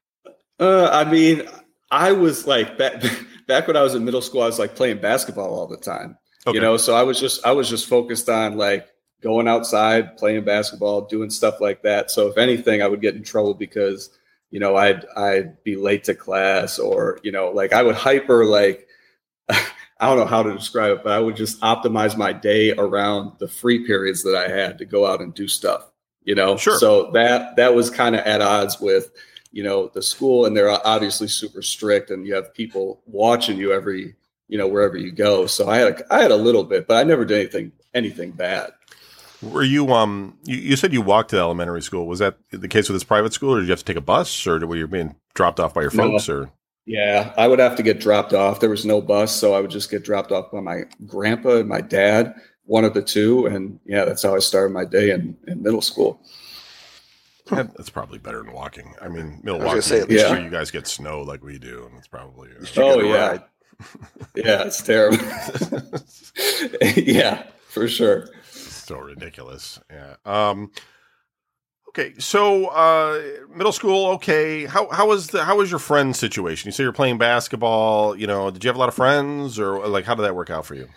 Uh, 0.60 0.90
I 0.92 1.10
mean, 1.10 1.44
I 1.92 2.12
was 2.12 2.48
like 2.48 2.78
back 2.78 3.04
back 3.48 3.68
when 3.68 3.78
I 3.78 3.82
was 3.82 3.96
in 3.96 4.06
middle 4.06 4.22
school, 4.22 4.42
I 4.42 4.48
was 4.48 4.60
like 4.60 4.76
playing 4.76 5.00
basketball 5.00 5.54
all 5.54 5.68
the 5.68 5.78
time. 5.78 6.18
Okay. 6.48 6.56
You 6.56 6.62
know, 6.62 6.78
so 6.78 6.96
I 6.96 7.04
was 7.04 7.20
just 7.20 7.46
I 7.46 7.52
was 7.52 7.70
just 7.70 7.88
focused 7.88 8.30
on 8.30 8.58
like 8.58 8.88
going 9.22 9.50
outside, 9.50 10.16
playing 10.16 10.46
basketball, 10.46 11.02
doing 11.02 11.30
stuff 11.30 11.60
like 11.60 11.82
that. 11.84 12.10
So 12.10 12.28
if 12.28 12.38
anything, 12.38 12.82
I 12.82 12.88
would 12.88 13.02
get 13.02 13.16
in 13.16 13.24
trouble 13.24 13.54
because 13.54 14.10
you 14.50 14.60
know 14.62 14.78
I'd 14.78 15.06
I'd 15.18 15.62
be 15.64 15.76
late 15.76 16.06
to 16.06 16.16
class 16.16 16.80
or 16.80 17.20
you 17.22 17.34
know 17.34 17.50
like 17.50 17.74
I 17.74 17.84
would 17.84 17.96
hyper 17.96 18.46
like 18.46 18.88
I 19.50 19.66
don't 20.08 20.18
know 20.18 20.26
how 20.26 20.42
to 20.42 20.54
describe 20.54 20.92
it, 20.92 21.04
but 21.04 21.12
I 21.12 21.20
would 21.20 21.36
just 21.36 21.60
optimize 21.62 22.16
my 22.16 22.32
day 22.32 22.72
around 22.72 23.34
the 23.40 23.48
free 23.48 23.86
periods 23.86 24.24
that 24.24 24.36
I 24.36 24.48
had 24.48 24.78
to 24.78 24.86
go 24.86 25.06
out 25.06 25.22
and 25.22 25.34
do 25.34 25.50
stuff. 25.50 25.92
You 26.24 26.36
know, 26.36 26.56
Sure. 26.56 26.78
So 26.78 27.12
that 27.12 27.58
that 27.58 27.76
was 27.76 27.90
kind 27.90 28.16
of 28.16 28.22
at 28.22 28.42
odds 28.42 28.80
with 28.80 29.12
you 29.52 29.64
know 29.64 29.88
the 29.88 30.02
school, 30.02 30.46
and 30.46 30.56
they're 30.56 30.72
obviously 30.88 31.28
super 31.28 31.62
strict, 31.62 32.10
and 32.10 32.26
you 32.26 32.36
have 32.36 32.54
people 32.54 33.02
watching 33.06 33.58
you 33.58 33.74
every 33.74 34.16
you 34.48 34.58
know 34.58 34.68
wherever 34.68 34.98
you 34.98 35.12
go. 35.12 35.46
So 35.48 35.70
I 35.70 35.78
had 35.78 35.88
a, 36.02 36.14
I 36.14 36.22
had 36.22 36.32
a 36.32 36.36
little 36.36 36.64
bit, 36.64 36.88
but 36.88 36.98
I 36.98 37.04
never 37.04 37.26
did 37.26 37.40
anything 37.40 37.72
anything 37.94 38.32
bad. 38.32 38.72
Were 39.42 39.64
you 39.64 39.92
um 39.94 40.38
you, 40.44 40.58
you 40.58 40.76
said 40.76 40.94
you 40.94 41.02
walked 41.02 41.30
to 41.32 41.38
elementary 41.38 41.82
school 41.82 42.08
was 42.08 42.20
that 42.20 42.38
the 42.52 42.68
case 42.68 42.90
with 42.90 42.96
this 42.96 43.04
private 43.04 43.34
school 43.34 43.54
or 43.56 43.60
did 43.60 43.66
you 43.68 43.72
have 43.72 43.80
to 43.80 43.86
take 43.86 43.98
a 43.98 44.02
bus 44.02 44.48
or 44.48 44.66
were 44.66 44.76
you 44.76 44.88
being 44.88 45.16
dropped 45.36 45.60
off 45.60 45.74
by 45.76 45.82
your 45.82 45.92
No. 45.94 46.12
folks 46.12 46.28
or 46.28 46.50
Yeah, 46.86 47.34
I 47.38 47.48
would 47.48 47.60
have 47.60 47.76
to 47.76 47.84
get 47.84 48.00
dropped 48.00 48.34
off. 48.34 48.60
There 48.62 48.70
was 48.70 48.86
no 48.86 49.00
bus, 49.02 49.36
so 49.36 49.54
I 49.54 49.60
would 49.62 49.70
just 49.70 49.92
get 49.92 50.04
dropped 50.04 50.32
off 50.32 50.52
by 50.52 50.62
my 50.62 50.84
grandpa 51.06 51.58
and 51.58 51.70
my 51.70 51.82
dad, 51.82 52.34
one 52.64 52.84
of 52.86 52.94
the 52.96 53.02
two, 53.04 53.46
and 53.46 53.80
yeah, 53.86 54.06
that's 54.06 54.24
how 54.24 54.34
I 54.36 54.40
started 54.40 54.74
my 54.74 54.86
day 54.86 55.12
in, 55.12 55.38
in 55.48 55.62
middle 55.62 55.82
school. 55.82 56.20
That's 57.50 57.90
probably 57.90 58.18
better 58.20 58.44
than 58.44 58.52
walking. 58.54 58.94
I 59.02 59.08
mean, 59.08 59.42
gonna 59.46 59.60
Milwaukee. 59.60 59.82
say, 59.82 59.98
I'm 59.98 60.02
at 60.04 60.10
least 60.10 60.28
sure 60.28 60.38
you- 60.38 60.44
you 60.46 60.50
guys 60.50 60.70
get 60.72 60.86
snow 60.88 61.22
like 61.22 61.44
we 61.44 61.58
do, 61.60 61.86
and 61.90 61.98
it's 61.98 62.08
probably 62.08 62.50
uh, 62.50 62.62
You 62.74 62.84
Oh, 62.84 63.00
yeah. 63.02 63.28
ride. 63.28 63.44
Yeah, 64.36 64.64
it's 64.64 64.82
terrible. 64.82 65.18
yeah, 66.96 67.44
for 67.70 67.88
sure. 67.88 68.30
so 68.52 68.98
ridiculous. 69.00 69.80
Yeah. 69.90 70.16
Um. 70.26 70.72
Okay, 71.90 72.14
so 72.20 72.68
uh, 72.68 73.20
middle 73.56 73.72
school. 73.72 74.12
Okay, 74.12 74.66
how 74.66 74.88
how 74.90 75.08
was 75.08 75.28
the 75.28 75.44
how 75.44 75.58
was 75.58 75.72
your 75.72 75.80
friend 75.80 76.16
situation? 76.16 76.68
You 76.68 76.72
say 76.72 76.84
you're 76.84 76.94
playing 76.94 77.18
basketball. 77.18 78.16
You 78.16 78.28
know, 78.28 78.52
did 78.52 78.64
you 78.64 78.68
have 78.68 78.76
a 78.76 78.80
lot 78.80 78.90
of 78.90 78.96
friends, 78.96 79.60
or 79.60 79.88
like 79.88 80.06
how 80.06 80.14
did 80.14 80.24
that 80.24 80.36
work 80.36 80.50
out 80.50 80.66
for 80.66 80.76
you? 80.76 80.88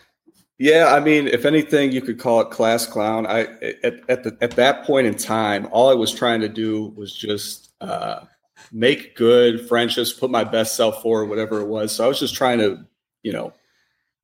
Yeah, 0.59 0.93
I 0.95 1.01
mean, 1.01 1.27
if 1.27 1.47
anything, 1.47 1.91
you 1.91 2.03
could 2.03 2.19
call 2.19 2.43
it 2.43 2.51
class 2.51 2.85
clown. 2.87 3.27
I 3.27 3.47
at 3.83 4.01
at, 4.11 4.25
the, 4.25 4.37
at 4.43 4.51
that 4.53 4.85
point 4.85 5.07
in 5.07 5.15
time, 5.15 5.67
all 5.71 5.89
I 5.89 5.95
was 5.95 6.13
trying 6.13 6.43
to 6.43 6.51
do 6.51 6.93
was 6.97 7.17
just 7.17 7.71
uh, 7.81 8.27
make 8.73 9.17
good 9.17 9.67
friendships, 9.69 10.13
put 10.13 10.31
my 10.31 10.45
best 10.45 10.77
self 10.77 11.03
forward, 11.03 11.27
whatever 11.27 11.61
it 11.61 11.67
was. 11.67 11.95
So 11.95 12.05
I 12.05 12.09
was 12.09 12.19
just 12.21 12.35
trying 12.35 12.59
to, 12.59 12.85
you 13.23 13.33
know, 13.33 13.53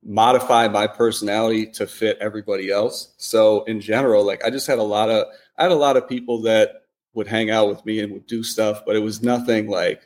modify 0.03 0.67
my 0.67 0.87
personality 0.87 1.65
to 1.65 1.85
fit 1.85 2.17
everybody 2.21 2.71
else. 2.71 3.13
So 3.17 3.63
in 3.65 3.81
general, 3.81 4.25
like 4.25 4.43
I 4.45 4.49
just 4.49 4.67
had 4.67 4.79
a 4.79 4.83
lot 4.83 5.09
of 5.09 5.27
I 5.57 5.63
had 5.63 5.71
a 5.71 5.75
lot 5.75 5.97
of 5.97 6.07
people 6.07 6.41
that 6.43 6.83
would 7.13 7.27
hang 7.27 7.49
out 7.49 7.67
with 7.67 7.85
me 7.85 7.99
and 7.99 8.13
would 8.13 8.27
do 8.27 8.43
stuff, 8.43 8.83
but 8.85 8.95
it 8.95 8.99
was 8.99 9.23
nothing 9.23 9.69
like, 9.69 10.01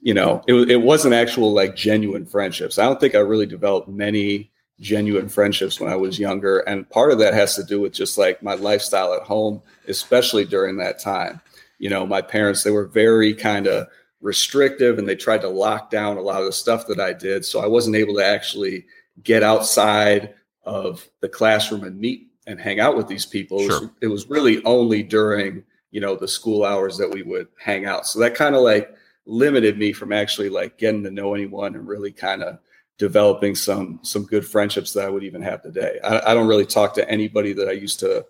you 0.00 0.12
know, 0.14 0.42
it 0.46 0.54
it 0.70 0.82
wasn't 0.82 1.14
actual 1.14 1.52
like 1.52 1.76
genuine 1.76 2.26
friendships. 2.26 2.78
I 2.78 2.84
don't 2.84 3.00
think 3.00 3.14
I 3.14 3.20
really 3.20 3.46
developed 3.46 3.88
many 3.88 4.50
genuine 4.80 5.28
friendships 5.28 5.80
when 5.80 5.90
I 5.90 5.96
was 5.96 6.18
younger. 6.18 6.58
And 6.60 6.88
part 6.90 7.12
of 7.12 7.18
that 7.20 7.32
has 7.32 7.54
to 7.56 7.64
do 7.64 7.80
with 7.80 7.92
just 7.92 8.18
like 8.18 8.42
my 8.42 8.54
lifestyle 8.54 9.14
at 9.14 9.22
home, 9.22 9.62
especially 9.86 10.44
during 10.44 10.76
that 10.78 10.98
time. 10.98 11.40
You 11.78 11.90
know, 11.90 12.06
my 12.06 12.22
parents, 12.22 12.62
they 12.62 12.70
were 12.70 12.86
very 12.86 13.34
kind 13.34 13.66
of 13.66 13.86
restrictive 14.20 14.98
and 14.98 15.06
they 15.06 15.16
tried 15.16 15.42
to 15.42 15.48
lock 15.48 15.90
down 15.90 16.16
a 16.16 16.22
lot 16.22 16.40
of 16.40 16.46
the 16.46 16.52
stuff 16.52 16.86
that 16.86 17.00
I 17.00 17.12
did. 17.12 17.44
So 17.44 17.60
I 17.60 17.66
wasn't 17.66 17.96
able 17.96 18.14
to 18.14 18.24
actually 18.24 18.86
get 19.22 19.42
outside 19.42 20.34
of 20.64 21.06
the 21.20 21.28
classroom 21.28 21.84
and 21.84 21.98
meet 21.98 22.28
and 22.46 22.60
hang 22.60 22.80
out 22.80 22.96
with 22.96 23.06
these 23.06 23.26
people. 23.26 23.60
It 23.60 23.68
was, 23.68 23.90
it 24.02 24.06
was 24.06 24.30
really 24.30 24.64
only 24.64 25.02
during, 25.02 25.62
you 25.90 26.00
know, 26.00 26.16
the 26.16 26.28
school 26.28 26.64
hours 26.64 26.96
that 26.98 27.10
we 27.10 27.22
would 27.22 27.48
hang 27.58 27.86
out. 27.86 28.06
So 28.06 28.18
that 28.20 28.34
kind 28.34 28.54
of 28.54 28.62
like 28.62 28.94
limited 29.26 29.78
me 29.78 29.92
from 29.92 30.12
actually 30.12 30.48
like 30.48 30.78
getting 30.78 31.02
to 31.04 31.10
know 31.10 31.34
anyone 31.34 31.74
and 31.74 31.86
really 31.86 32.12
kind 32.12 32.42
of 32.42 32.58
developing 32.98 33.54
some 33.54 33.98
some 34.02 34.24
good 34.24 34.46
friendships 34.46 34.92
that 34.92 35.04
I 35.04 35.08
would 35.08 35.24
even 35.24 35.42
have 35.42 35.62
today. 35.62 35.98
I, 36.04 36.30
I 36.30 36.34
don't 36.34 36.46
really 36.46 36.66
talk 36.66 36.94
to 36.94 37.10
anybody 37.10 37.52
that 37.54 37.68
I 37.68 37.72
used 37.72 38.00
to, 38.00 38.24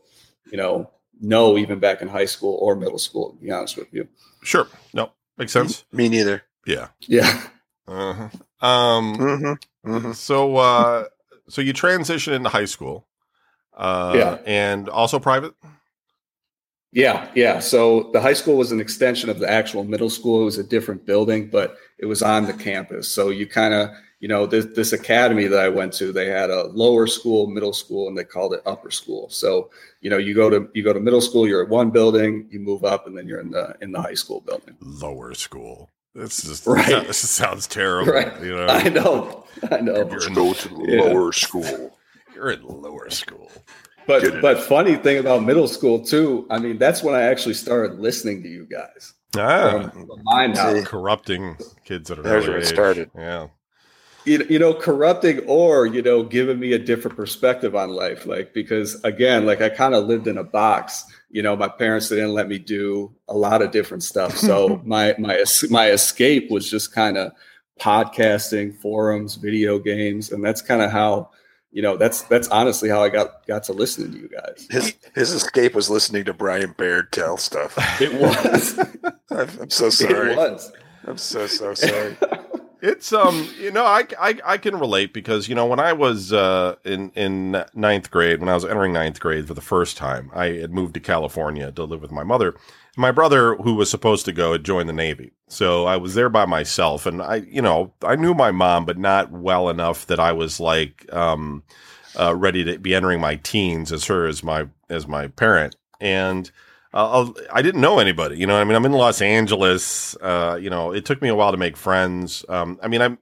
you 0.51 0.57
know, 0.57 0.91
know 1.21 1.57
even 1.59 1.79
back 1.79 2.03
in 2.03 2.09
high 2.09 2.25
school 2.25 2.59
or 2.61 2.77
middle 2.77 2.99
school. 2.99 3.31
To 3.33 3.37
be 3.37 3.51
honest 3.51 3.77
with 3.77 3.93
you. 3.93 4.09
Sure. 4.43 4.67
No, 4.93 5.11
makes 5.39 5.53
sense. 5.53 5.85
Me 5.93 6.09
neither. 6.09 6.43
Yeah. 6.67 6.89
Yeah. 7.01 7.43
Uh-huh. 7.87 8.67
Um. 8.67 9.17
Mm-hmm. 9.17 9.91
Mm-hmm. 9.91 10.13
So, 10.13 10.57
uh, 10.57 11.05
so 11.49 11.61
you 11.61 11.73
transition 11.75 12.33
into 12.33 12.49
high 12.49 12.65
school, 12.65 13.07
uh, 13.77 14.15
Yeah. 14.17 14.39
and 14.47 14.89
also 14.89 15.19
private. 15.19 15.55
Yeah, 16.93 17.29
yeah. 17.35 17.59
So 17.59 18.11
the 18.13 18.21
high 18.21 18.33
school 18.35 18.57
was 18.57 18.71
an 18.71 18.81
extension 18.81 19.29
of 19.29 19.41
the 19.41 19.51
actual 19.51 19.83
middle 19.85 20.09
school. 20.09 20.43
It 20.43 20.45
was 20.45 20.59
a 20.59 20.65
different 20.65 21.05
building, 21.05 21.51
but 21.51 21.77
it 21.99 22.07
was 22.07 22.23
on 22.23 22.47
the 22.47 22.53
campus. 22.53 23.09
So 23.09 23.31
you 23.31 23.47
kind 23.49 23.75
of, 23.75 23.91
you 24.25 24.29
know, 24.29 24.47
this, 24.47 24.65
this 24.75 24.95
academy 24.95 25.47
that 25.49 25.61
I 25.61 25.69
went 25.69 25.93
to, 26.01 26.11
they 26.11 26.29
had 26.29 26.49
a 26.49 26.63
lower 26.69 27.07
school, 27.07 27.47
middle 27.47 27.75
school, 27.75 28.09
and 28.09 28.17
they 28.17 28.25
called 28.25 28.55
it 28.55 28.63
upper 28.65 28.91
school. 28.91 29.29
So 29.29 29.69
you 30.01 30.09
know, 30.09 30.17
you 30.17 30.33
go 30.35 30.49
to 30.49 30.67
you 30.73 30.83
go 30.83 30.95
to 30.95 31.01
middle 31.09 31.21
school, 31.21 31.47
you're 31.47 31.63
at 31.63 31.69
one 31.69 31.91
building, 31.91 32.47
you 32.51 32.59
move 32.59 32.85
up, 32.85 33.07
and 33.07 33.15
then 33.17 33.29
you're 33.29 33.41
in 33.41 33.51
the 33.51 33.77
in 33.83 33.93
the 33.93 34.01
high 34.01 34.15
school 34.15 34.41
building. 34.41 34.77
Lower 34.81 35.35
school. 35.35 35.91
This 36.15 36.41
just 36.43 36.67
Right. 36.79 37.07
this 37.07 37.19
sounds 37.29 37.67
terrible. 37.67 38.15
Right. 38.15 38.33
You 38.43 38.55
know, 38.57 38.67
I 38.67 38.89
know, 38.89 39.45
I 39.71 39.81
know. 39.83 40.09
You're 40.11 40.27
in, 40.29 40.33
go 40.33 40.55
to 40.55 40.69
the 40.71 40.85
Yeah. 40.89 41.03
lower 41.03 41.33
school. 41.33 41.99
you're 42.35 42.53
in 42.53 42.63
lower 42.67 43.11
school. 43.11 43.51
But 44.07 44.41
but 44.41 44.57
funny 44.63 44.97
thing 44.97 45.19
about 45.19 45.43
middle 45.45 45.69
school 45.69 46.03
too. 46.03 46.47
I 46.49 46.59
mean, 46.59 46.79
that's 46.79 47.03
when 47.03 47.15
I 47.15 47.23
actually 47.33 47.55
started 47.55 47.99
listening 47.99 48.43
to 48.45 48.49
you 48.49 48.65
guys. 48.65 49.13
Ah, 49.37 49.91
From, 49.93 50.07
from 50.07 50.21
Mind 50.23 50.57
corrupting 50.87 51.59
kids 51.85 52.11
at 52.11 52.17
an 52.19 52.25
There's 52.25 52.45
early 52.45 52.49
where 52.53 52.59
it 52.61 52.65
age. 52.69 52.73
started. 52.73 53.11
Yeah. 53.15 53.49
You, 54.25 54.45
you 54.49 54.59
know 54.59 54.75
corrupting 54.75 55.41
or 55.47 55.87
you 55.87 56.03
know 56.03 56.23
giving 56.23 56.59
me 56.59 56.73
a 56.73 56.79
different 56.79 57.17
perspective 57.17 57.75
on 57.75 57.91
life 57.91 58.27
like 58.27 58.53
because 58.55 59.03
again 59.05 59.47
like 59.47 59.61
i 59.61 59.69
kind 59.69 59.95
of 59.95 60.05
lived 60.07 60.27
in 60.27 60.39
a 60.39 60.45
box 60.45 61.05
you 61.31 61.43
know 61.43 61.57
my 61.57 61.69
parents 61.69 62.09
didn't 62.09 62.33
let 62.33 62.49
me 62.49 62.59
do 62.59 63.15
a 63.29 63.37
lot 63.37 63.63
of 63.63 63.71
different 63.71 64.03
stuff 64.03 64.37
so 64.37 64.81
my 64.85 65.15
my 65.19 65.43
my 65.71 65.91
escape 65.91 66.51
was 66.51 66.71
just 66.71 66.95
kind 66.95 67.17
of 67.17 67.33
podcasting 67.81 68.77
forums 68.81 69.35
video 69.35 69.79
games 69.79 70.33
and 70.33 70.45
that's 70.45 70.63
kind 70.63 70.81
of 70.81 70.91
how 70.91 71.29
you 71.73 71.83
know 71.83 71.97
that's 71.97 72.23
that's 72.23 72.49
honestly 72.49 72.89
how 72.89 73.03
i 73.03 73.09
got 73.09 73.45
got 73.47 73.65
to 73.65 73.73
listening 73.73 74.13
to 74.13 74.19
you 74.19 74.29
guys 74.29 74.67
His 74.71 74.95
his 75.15 75.33
escape 75.33 75.75
was 75.75 75.91
listening 75.91 76.25
to 76.27 76.33
Brian 76.33 76.73
Baird 76.79 77.13
tell 77.13 77.37
stuff. 77.37 77.77
it 78.01 78.15
was 78.15 78.79
I'm, 79.31 79.61
I'm 79.61 79.71
so 79.71 79.91
sorry. 79.91 80.33
it 80.33 80.37
was 80.37 80.73
I'm 81.07 81.19
so 81.19 81.47
so 81.47 81.75
sorry. 81.75 82.17
It's 82.85 83.15
um, 83.15 83.49
you 83.59 83.71
know, 83.71 83.87
I, 83.87 84.07
I 84.21 84.39
I 84.45 84.59
can 84.59 84.79
relate 84.79 85.15
because 85.15 85.49
you 85.49 85.55
know 85.55 85.65
when 85.65 85.81
I 85.81 85.95
was 85.95 86.35
uh 86.35 86.77
in 86.85 87.13
in 87.17 87.65
ninth 87.73 88.11
grade, 88.11 88.41
when 88.41 88.51
I 88.51 88.55
was 88.55 88.67
entering 88.67 88.93
ninth 88.93 89.21
grade 89.21 89.49
for 89.49 89.55
the 89.55 89.63
first 89.63 89.97
time, 89.97 90.31
I 90.35 90.49
had 90.49 90.71
moved 90.71 90.93
to 90.93 91.01
California 91.01 91.73
to 91.73 91.85
live 91.85 92.03
with 92.03 92.13
my 92.13 92.25
mother. 92.25 92.55
My 92.95 93.11
brother, 93.11 93.57
who 93.57 93.73
was 93.73 93.89
supposed 93.91 94.27
to 94.27 94.33
go, 94.33 94.53
had 94.53 94.65
joined 94.65 94.91
the 94.91 94.93
Navy, 94.93 95.33
so 95.49 95.87
I 95.87 95.97
was 95.97 96.13
there 96.15 96.29
by 96.29 96.45
myself, 96.45 97.07
and 97.07 97.23
I, 97.23 97.37
you 97.37 97.63
know, 97.63 97.95
I 98.03 98.17
knew 98.17 98.35
my 98.35 98.51
mom, 98.51 98.85
but 98.85 98.99
not 98.99 99.33
well 99.33 99.71
enough 99.71 100.05
that 100.07 100.21
I 100.21 100.33
was 100.33 100.61
like 100.61 101.11
um, 101.11 101.63
uh, 102.21 102.37
ready 102.37 102.65
to 102.65 102.79
be 102.79 102.95
entering 102.95 103.19
my 103.19 103.37
teens 103.37 103.93
as 103.93 104.05
her 104.05 104.27
as 104.27 104.45
my 104.45 104.69
as 104.91 105.09
my 105.09 105.29
parent, 105.29 105.75
and 106.03 106.51
I 106.95 107.63
didn't 107.63 107.81
know 107.81 107.99
anybody. 107.99 108.39
You 108.39 108.47
know, 108.47 108.57
I 108.57 108.63
mean, 108.63 108.77
I'm 108.77 108.85
in 108.85 108.93
Los 108.93 109.21
Angeles. 109.21 110.17
Uh, 110.21 110.57
you 110.61 110.71
know, 110.71 110.93
it 110.93 111.05
took 111.05 111.21
me 111.21 111.29
a 111.29 111.35
while 111.35 111.51
to 111.51 111.59
make 111.59 111.77
friends. 111.77 112.45
Um, 112.49 112.79
I 112.83 112.89
mean, 112.89 113.03
I'm 113.03 113.19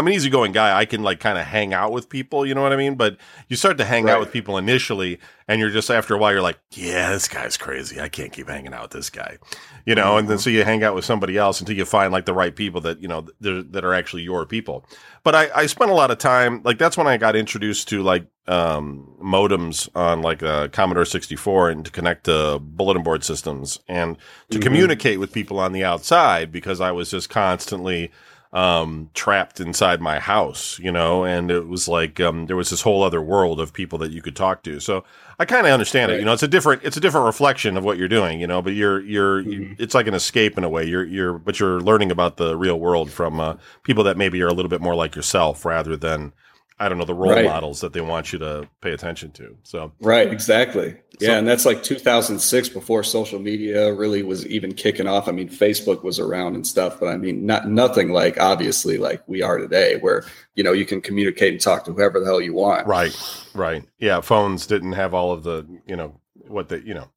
I'm 0.00 0.06
an 0.06 0.14
easygoing 0.14 0.52
guy. 0.52 0.76
I 0.78 0.86
can 0.86 1.02
like 1.02 1.20
kind 1.20 1.36
of 1.36 1.44
hang 1.44 1.74
out 1.74 1.92
with 1.92 2.08
people. 2.08 2.46
You 2.46 2.54
know 2.54 2.62
what 2.62 2.72
I 2.72 2.76
mean? 2.76 2.94
But 2.94 3.18
you 3.48 3.56
start 3.56 3.76
to 3.78 3.84
hang 3.84 4.08
out 4.08 4.18
with 4.18 4.32
people 4.32 4.56
initially, 4.56 5.18
and 5.46 5.60
you're 5.60 5.68
just 5.68 5.90
after 5.90 6.14
a 6.14 6.18
while, 6.18 6.32
you're 6.32 6.40
like, 6.40 6.58
yeah, 6.70 7.10
this 7.10 7.28
guy's 7.28 7.58
crazy. 7.58 8.00
I 8.00 8.08
can't 8.08 8.32
keep 8.32 8.48
hanging 8.48 8.72
out 8.72 8.82
with 8.82 8.90
this 8.92 9.10
guy. 9.10 9.36
You 9.84 9.94
know, 9.94 10.16
and 10.16 10.26
then 10.26 10.38
so 10.38 10.48
you 10.48 10.64
hang 10.64 10.82
out 10.82 10.94
with 10.94 11.04
somebody 11.04 11.36
else 11.36 11.60
until 11.60 11.76
you 11.76 11.84
find 11.84 12.12
like 12.12 12.24
the 12.24 12.32
right 12.32 12.56
people 12.56 12.80
that 12.80 13.00
you 13.02 13.08
know 13.08 13.26
th- 13.42 13.66
that 13.70 13.84
are 13.84 13.92
actually 13.92 14.22
your 14.22 14.46
people. 14.46 14.86
But 15.22 15.34
I, 15.34 15.50
I 15.54 15.66
spent 15.66 15.90
a 15.90 15.94
lot 15.94 16.10
of 16.10 16.16
time 16.16 16.62
like 16.64 16.78
that's 16.78 16.96
when 16.96 17.06
I 17.06 17.18
got 17.18 17.36
introduced 17.36 17.88
to 17.88 18.02
like 18.02 18.26
um, 18.46 19.06
modems 19.22 19.88
on 19.94 20.22
like 20.22 20.40
a 20.40 20.70
Commodore 20.72 21.04
64 21.04 21.70
and 21.70 21.84
to 21.84 21.90
connect 21.90 22.24
to 22.24 22.58
bulletin 22.58 23.02
board 23.02 23.22
systems 23.22 23.78
and 23.86 24.16
to 24.50 24.58
Mhm. 24.58 24.62
communicate 24.62 25.20
with 25.20 25.30
people 25.32 25.58
on 25.60 25.72
the 25.72 25.84
outside 25.84 26.50
because 26.50 26.80
I 26.80 26.90
was 26.90 27.10
just 27.10 27.28
constantly 27.28 28.10
um, 28.52 29.10
trapped 29.14 29.60
inside 29.60 30.00
my 30.00 30.18
house, 30.18 30.78
you 30.80 30.90
know, 30.90 31.24
and 31.24 31.50
it 31.50 31.68
was 31.68 31.86
like 31.86 32.18
um, 32.18 32.46
there 32.46 32.56
was 32.56 32.70
this 32.70 32.82
whole 32.82 33.02
other 33.04 33.22
world 33.22 33.60
of 33.60 33.72
people 33.72 33.98
that 34.00 34.10
you 34.10 34.20
could 34.22 34.34
talk 34.34 34.62
to. 34.64 34.80
So 34.80 35.04
I 35.38 35.44
kind 35.44 35.66
of 35.66 35.72
understand 35.72 36.10
it. 36.10 36.18
You 36.18 36.24
know, 36.24 36.32
it's 36.32 36.42
a 36.42 36.48
different 36.48 36.82
it's 36.82 36.96
a 36.96 37.00
different 37.00 37.26
reflection 37.26 37.76
of 37.76 37.84
what 37.84 37.96
you're 37.96 38.08
doing, 38.08 38.40
you 38.40 38.48
know, 38.48 38.60
but 38.60 38.74
you're 38.74 39.00
you're 39.02 39.40
you, 39.40 39.60
Mhm. 39.60 39.76
it's 39.78 39.94
like 39.94 40.08
an 40.08 40.14
escape 40.14 40.58
in 40.58 40.64
a 40.64 40.68
way. 40.68 40.84
You're 40.84 41.04
you're 41.04 41.38
but 41.38 41.60
you're 41.60 41.80
learning 41.80 42.10
about 42.10 42.38
the 42.38 42.56
real 42.56 42.80
world 42.80 43.10
from 43.10 43.38
uh, 43.38 43.54
people 43.84 44.02
that 44.04 44.16
maybe 44.16 44.42
are 44.42 44.48
a 44.48 44.52
little 44.52 44.68
bit 44.68 44.80
more 44.80 44.96
like 44.96 45.14
yourself 45.14 45.64
rather 45.64 45.96
than 45.96 46.32
I 46.80 46.88
don't 46.88 46.96
know 46.98 47.04
the 47.04 47.14
role 47.14 47.32
Right. 47.32 47.44
models 47.44 47.82
that 47.82 47.92
they 47.92 48.00
want 48.00 48.32
you 48.32 48.38
to 48.40 48.66
pay 48.80 48.92
attention 48.92 49.30
to. 49.32 49.54
So 49.64 49.92
Right, 50.00 50.32
exactly. 50.32 50.96
Yeah, 51.20 51.28
So- 51.28 51.34
and 51.38 51.46
that's 51.46 51.66
like 51.66 51.82
2006 51.82 52.70
before 52.70 53.02
social 53.04 53.38
media 53.38 53.92
really 53.92 54.22
was 54.22 54.46
even 54.46 54.72
kicking 54.72 55.06
off. 55.06 55.28
I 55.28 55.32
mean, 55.32 55.50
Facebook 55.50 56.02
was 56.02 56.18
around 56.18 56.54
and 56.54 56.66
stuff, 56.66 56.98
but 56.98 57.08
I 57.10 57.18
mean, 57.18 57.44
not 57.44 57.68
nothing 57.68 58.10
like 58.12 58.40
obviously 58.40 58.96
like 58.96 59.22
we 59.26 59.42
are 59.42 59.58
today, 59.58 59.98
where 60.00 60.24
you 60.54 60.64
know 60.64 60.72
you 60.72 60.86
can 60.86 61.00
communicate 61.02 61.52
and 61.52 61.60
talk 61.60 61.84
to 61.84 61.92
whoever 61.92 62.18
the 62.18 62.24
hell 62.26 62.40
you 62.40 62.54
want. 62.54 62.86
right, 62.86 63.14
right, 63.54 63.84
yeah. 63.98 64.20
Phones 64.22 64.66
didn't 64.66 64.92
have 64.92 65.12
all 65.12 65.32
of 65.32 65.42
the 65.42 65.66
you 65.86 65.96
know 65.96 66.18
what 66.48 66.68
the 66.70 66.80
you 66.80 66.94
know 66.94 67.08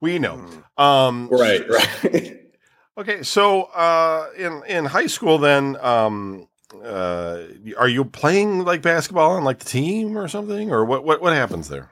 we 0.00 0.18
know. 0.18 0.42
Mm. 0.78 0.82
Um, 0.82 1.28
Right, 1.30 1.68
right. 2.04 2.36
Okay, 2.98 3.22
so 3.22 3.64
uh, 3.74 4.28
in 4.36 4.62
in 4.66 4.84
high 4.86 5.06
school, 5.06 5.38
then, 5.38 5.76
um, 5.80 6.48
uh, 6.74 7.42
are 7.78 7.88
you 7.88 8.04
playing 8.04 8.64
like 8.64 8.82
basketball 8.82 9.32
on 9.32 9.44
like 9.44 9.58
the 9.58 9.64
team 9.64 10.16
or 10.16 10.28
something, 10.28 10.70
or 10.70 10.84
what? 10.84 11.04
What, 11.04 11.20
what 11.22 11.32
happens 11.32 11.68
there? 11.68 11.90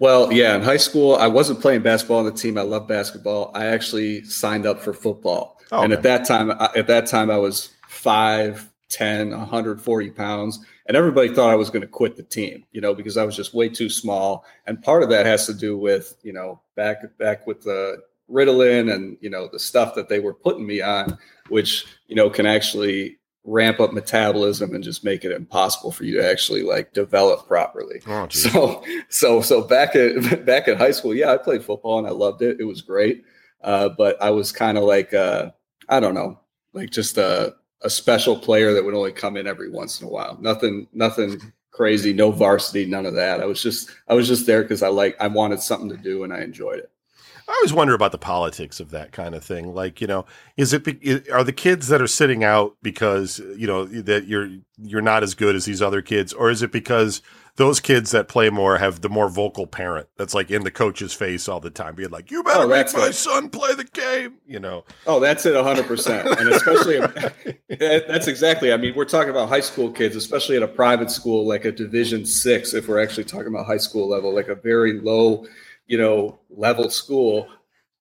Well, 0.00 0.32
yeah, 0.32 0.54
in 0.54 0.62
high 0.62 0.76
school, 0.76 1.16
I 1.16 1.26
wasn't 1.26 1.60
playing 1.60 1.82
basketball 1.82 2.18
on 2.18 2.24
the 2.24 2.32
team. 2.32 2.56
I 2.56 2.62
love 2.62 2.86
basketball. 2.86 3.50
I 3.54 3.66
actually 3.66 4.22
signed 4.24 4.64
up 4.64 4.80
for 4.80 4.92
football. 4.92 5.60
Oh, 5.72 5.82
and 5.82 5.92
okay. 5.92 5.98
at 5.98 6.02
that 6.04 6.24
time, 6.26 6.52
I- 6.52 6.70
at 6.76 6.86
that 6.86 7.06
time, 7.06 7.30
I 7.30 7.38
was 7.38 7.70
5'10, 7.90 9.36
140 9.36 10.10
pounds. 10.10 10.64
And 10.86 10.96
everybody 10.96 11.34
thought 11.34 11.50
I 11.50 11.56
was 11.56 11.68
going 11.68 11.82
to 11.82 11.88
quit 11.88 12.16
the 12.16 12.22
team, 12.22 12.64
you 12.72 12.80
know, 12.80 12.94
because 12.94 13.16
I 13.16 13.24
was 13.24 13.36
just 13.36 13.54
way 13.54 13.68
too 13.68 13.90
small. 13.90 14.46
And 14.66 14.82
part 14.82 15.02
of 15.02 15.10
that 15.10 15.26
has 15.26 15.46
to 15.46 15.52
do 15.52 15.76
with, 15.76 16.16
you 16.22 16.32
know, 16.32 16.62
back 16.76 16.98
back 17.18 17.46
with 17.46 17.60
the 17.62 17.98
Ritalin 18.30 18.92
and, 18.92 19.18
you 19.20 19.28
know, 19.28 19.48
the 19.52 19.58
stuff 19.58 19.94
that 19.96 20.08
they 20.08 20.20
were 20.20 20.32
putting 20.32 20.66
me 20.66 20.80
on, 20.80 21.18
which, 21.48 21.86
you 22.06 22.14
know, 22.14 22.30
can 22.30 22.46
actually 22.46 23.17
ramp 23.48 23.80
up 23.80 23.92
metabolism 23.92 24.74
and 24.74 24.84
just 24.84 25.04
make 25.04 25.24
it 25.24 25.32
impossible 25.32 25.90
for 25.90 26.04
you 26.04 26.20
to 26.20 26.30
actually 26.30 26.62
like 26.62 26.92
develop 26.92 27.46
properly. 27.46 28.00
Oh. 28.06 28.28
So 28.28 28.84
so 29.08 29.40
so 29.40 29.62
back 29.62 29.96
at 29.96 30.44
back 30.46 30.68
at 30.68 30.76
high 30.76 30.90
school, 30.90 31.14
yeah, 31.14 31.32
I 31.32 31.38
played 31.38 31.64
football 31.64 31.98
and 31.98 32.06
I 32.06 32.10
loved 32.10 32.42
it. 32.42 32.60
It 32.60 32.64
was 32.64 32.82
great. 32.82 33.24
Uh, 33.62 33.88
but 33.88 34.20
I 34.22 34.30
was 34.30 34.52
kind 34.52 34.78
of 34.78 34.84
like 34.84 35.14
uh, 35.14 35.50
I 35.88 35.98
don't 36.00 36.14
know, 36.14 36.38
like 36.74 36.90
just 36.90 37.16
a 37.18 37.54
a 37.82 37.90
special 37.90 38.36
player 38.36 38.74
that 38.74 38.84
would 38.84 38.94
only 38.94 39.12
come 39.12 39.36
in 39.36 39.46
every 39.46 39.70
once 39.70 40.00
in 40.00 40.06
a 40.06 40.10
while. 40.10 40.36
Nothing 40.40 40.86
nothing 40.92 41.40
crazy, 41.70 42.12
no 42.12 42.30
varsity, 42.30 42.84
none 42.84 43.06
of 43.06 43.14
that. 43.14 43.40
I 43.40 43.46
was 43.46 43.62
just 43.62 43.90
I 44.08 44.14
was 44.14 44.28
just 44.28 44.46
there 44.46 44.62
because 44.62 44.82
I 44.82 44.88
like 44.88 45.16
I 45.20 45.28
wanted 45.28 45.60
something 45.60 45.88
to 45.88 45.96
do 45.96 46.24
and 46.24 46.32
I 46.32 46.40
enjoyed 46.42 46.80
it. 46.80 46.90
I 47.48 47.52
always 47.52 47.72
wonder 47.72 47.94
about 47.94 48.12
the 48.12 48.18
politics 48.18 48.78
of 48.78 48.90
that 48.90 49.10
kind 49.12 49.34
of 49.34 49.42
thing. 49.42 49.74
Like, 49.74 50.00
you 50.02 50.06
know, 50.06 50.26
is 50.58 50.72
it 50.74 50.86
are 51.32 51.42
the 51.42 51.52
kids 51.52 51.88
that 51.88 52.02
are 52.02 52.06
sitting 52.06 52.44
out 52.44 52.76
because 52.82 53.38
you 53.56 53.66
know 53.66 53.86
that 53.86 54.26
you're 54.26 54.48
you're 54.76 55.00
not 55.02 55.22
as 55.22 55.34
good 55.34 55.56
as 55.56 55.64
these 55.64 55.80
other 55.80 56.02
kids, 56.02 56.32
or 56.34 56.50
is 56.50 56.62
it 56.62 56.70
because 56.70 57.22
those 57.56 57.80
kids 57.80 58.10
that 58.12 58.28
play 58.28 58.50
more 58.50 58.76
have 58.78 59.00
the 59.00 59.08
more 59.08 59.28
vocal 59.28 59.66
parent 59.66 60.06
that's 60.16 60.32
like 60.34 60.48
in 60.50 60.62
the 60.62 60.70
coach's 60.70 61.12
face 61.14 61.48
all 61.48 61.58
the 61.58 61.70
time, 61.70 61.94
being 61.94 62.10
like, 62.10 62.30
"You 62.30 62.42
better 62.44 62.64
Oh, 62.64 62.68
make 62.68 62.94
my 62.94 63.06
it. 63.06 63.14
son 63.14 63.48
play 63.48 63.74
the 63.74 63.84
game," 63.84 64.34
you 64.46 64.60
know? 64.60 64.84
Oh, 65.06 65.18
that's 65.18 65.44
it, 65.46 65.56
hundred 65.56 65.86
percent, 65.86 66.28
and 66.28 66.50
especially 66.50 66.98
that- 67.70 68.04
that's 68.06 68.28
exactly. 68.28 68.72
I 68.72 68.76
mean, 68.76 68.94
we're 68.94 69.04
talking 69.06 69.30
about 69.30 69.48
high 69.48 69.60
school 69.60 69.90
kids, 69.90 70.14
especially 70.16 70.56
at 70.56 70.62
a 70.62 70.68
private 70.68 71.10
school 71.10 71.46
like 71.48 71.64
a 71.64 71.72
Division 71.72 72.24
Six. 72.26 72.74
If 72.74 72.88
we're 72.88 73.02
actually 73.02 73.24
talking 73.24 73.48
about 73.48 73.66
high 73.66 73.78
school 73.78 74.06
level, 74.08 74.34
like 74.34 74.48
a 74.48 74.54
very 74.54 75.00
low, 75.00 75.46
you 75.88 75.98
know, 75.98 76.38
level 76.50 76.90
school, 76.90 77.48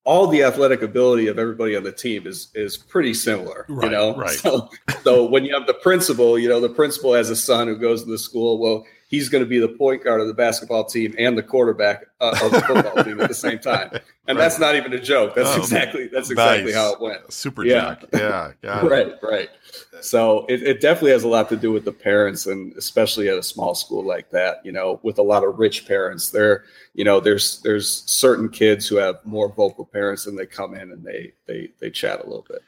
all 0.04 0.28
the 0.28 0.44
athletic 0.44 0.82
ability 0.84 1.28
of 1.28 1.40
everybody 1.40 1.76
on 1.76 1.84
the 1.84 1.92
team 1.92 2.28
is 2.28 2.50
is 2.54 2.78
pretty 2.78 3.14
similar. 3.14 3.66
Right, 3.68 3.86
you 3.86 3.90
know, 3.98 4.16
right. 4.16 4.30
So, 4.30 4.70
so 5.02 5.26
when 5.26 5.44
you 5.44 5.54
have 5.54 5.66
the 5.66 5.74
principal, 5.74 6.38
you 6.38 6.48
know, 6.48 6.60
the 6.60 6.70
principal 6.70 7.14
has 7.14 7.30
a 7.30 7.36
son 7.36 7.68
who 7.68 7.78
goes 7.78 8.04
to 8.04 8.12
the 8.12 8.18
school. 8.18 8.60
Well, 8.60 8.86
he's 9.08 9.30
going 9.30 9.44
to 9.44 9.50
be 9.50 9.58
the 9.60 9.68
point 9.70 10.04
guard 10.04 10.20
of 10.22 10.28
the 10.28 10.34
basketball 10.34 10.84
team 10.84 11.16
and 11.18 11.38
the 11.38 11.44
quarterback 11.44 12.06
uh, 12.20 12.38
of 12.44 12.52
the 12.52 12.62
football 12.62 13.04
team 13.04 13.20
at 13.22 13.28
the 13.30 13.34
same 13.34 13.58
time, 13.60 13.90
and 13.92 14.02
Right. 14.38 14.38
that's 14.38 14.60
not 14.60 14.76
even 14.76 14.92
a 14.94 15.00
joke. 15.00 15.34
That's 15.36 15.50
Oh, 15.56 15.58
exactly 15.60 16.08
that's 16.08 16.30
exactly 16.30 16.66
nice. 16.66 16.76
how 16.76 16.94
it 16.94 17.02
went. 17.02 17.32
Super 17.32 17.64
jack. 17.64 18.04
Yeah. 18.14 18.20
jock, 18.20 18.56
yeah. 18.64 18.86
Right, 18.86 19.14
right. 19.24 19.50
So 20.02 20.46
it, 20.48 20.62
it 20.64 20.82
definitely 20.82 21.12
has 21.12 21.24
a 21.24 21.28
lot 21.28 21.50
to 21.50 21.56
do 21.56 21.72
with 21.72 21.86
the 21.86 21.92
parents, 21.92 22.46
and 22.46 22.74
especially 22.78 23.30
at 23.30 23.38
a 23.38 23.44
small 23.44 23.74
school 23.76 24.04
like 24.04 24.30
that. 24.32 24.58
You 24.66 24.72
know, 24.72 25.00
with 25.04 25.18
a 25.20 25.24
lot 25.24 25.44
of 25.44 25.58
rich 25.58 25.88
parents, 25.88 26.30
there, 26.32 26.66
you 26.94 27.04
know, 27.04 27.20
there's 27.20 27.62
there's 27.62 28.04
certain 28.06 28.50
kids 28.50 28.88
who 28.88 28.98
have 28.98 29.16
more 29.26 29.50
vocal 29.50 29.86
parents, 29.86 30.28
and 30.28 30.38
they 30.38 30.46
come 30.46 30.74
in 30.76 30.92
and 30.92 31.04
they 31.04 31.34
they 31.48 31.70
they 31.80 31.90
chat 31.90 32.20
a 32.20 32.28
little 32.28 32.46
bit. 32.48 32.62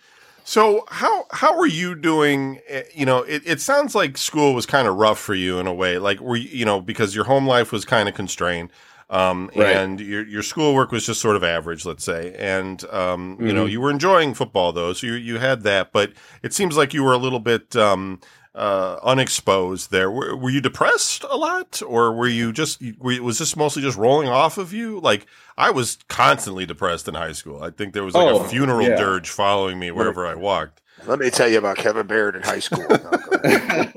So 0.43 0.85
how 0.89 1.25
how 1.31 1.57
are 1.59 1.67
you 1.67 1.95
doing? 1.95 2.59
eh, 2.67 2.83
You 2.93 3.05
know, 3.05 3.19
it, 3.19 3.43
it 3.45 3.61
sounds 3.61 3.93
like 3.95 4.17
school 4.17 4.53
was 4.53 4.65
kind 4.65 4.87
of 4.87 4.95
rough 4.95 5.19
for 5.19 5.35
you 5.35 5.59
in 5.59 5.67
a 5.67 5.73
way. 5.73 5.97
Like 5.99 6.19
were 6.19 6.35
you, 6.35 6.49
you 6.49 6.65
know 6.65 6.81
because 6.81 7.15
your 7.15 7.25
home 7.25 7.45
life 7.47 7.71
was 7.71 7.85
kind 7.85 8.09
of 8.09 8.15
constrained, 8.15 8.71
um, 9.09 9.51
Right. 9.53 9.83
and 9.83 9.99
your 9.99 10.25
your 10.25 10.41
schoolwork 10.43 10.91
was 10.91 11.05
just 11.05 11.21
sort 11.21 11.35
of 11.35 11.43
average, 11.43 11.85
let's 11.85 12.03
say. 12.03 12.33
And 12.37 12.83
um, 12.91 13.39
you 13.43 13.53
know, 13.53 13.65
Mhm. 13.65 13.71
you 13.71 13.79
were 13.81 13.91
enjoying 13.91 14.33
football 14.33 14.71
though, 14.71 14.93
so 14.93 15.07
you 15.07 15.13
you 15.13 15.37
had 15.39 15.63
that. 15.63 15.91
But 15.91 16.13
it 16.41 16.53
seems 16.53 16.75
like 16.77 16.93
you 16.93 17.03
were 17.03 17.13
a 17.13 17.17
little 17.17 17.39
bit 17.39 17.75
um, 17.75 18.19
uh, 18.59 18.99
unexposed 19.03 19.89
there. 19.89 20.11
Were, 20.11 20.35
were 20.35 20.49
you 20.49 20.61
depressed 20.61 21.23
a 21.29 21.35
lot, 21.37 21.81
or 21.87 22.13
were 22.13 22.27
you 22.27 22.51
just 22.51 22.81
were, 22.99 23.21
was 23.21 23.39
this 23.39 23.55
mostly 23.55 23.81
just 23.81 23.97
rolling 23.97 24.27
off 24.27 24.57
of 24.57 24.73
you? 24.73 24.99
Like 24.99 25.25
I 25.57 25.71
was 25.71 25.97
constantly 26.09 26.65
depressed 26.65 27.07
in 27.07 27.13
high 27.15 27.31
school. 27.31 27.63
I 27.63 27.69
think 27.71 27.93
there 27.93 28.03
was 28.03 28.13
like 28.13 28.27
a 28.27 28.39
Oh, 28.39 28.43
funeral 28.43 28.87
yeah. 28.87 28.95
dirge 28.97 29.29
following 29.29 29.79
me 29.79 29.91
wherever 29.91 30.27
I 30.27 30.35
walked. 30.35 30.81
Let 31.07 31.19
me 31.19 31.29
tell 31.29 31.47
you 31.47 31.57
about 31.57 31.77
Kevin 31.77 32.07
Barrett 32.07 32.35
in 32.35 32.41
high 32.41 32.59
school. 32.59 32.85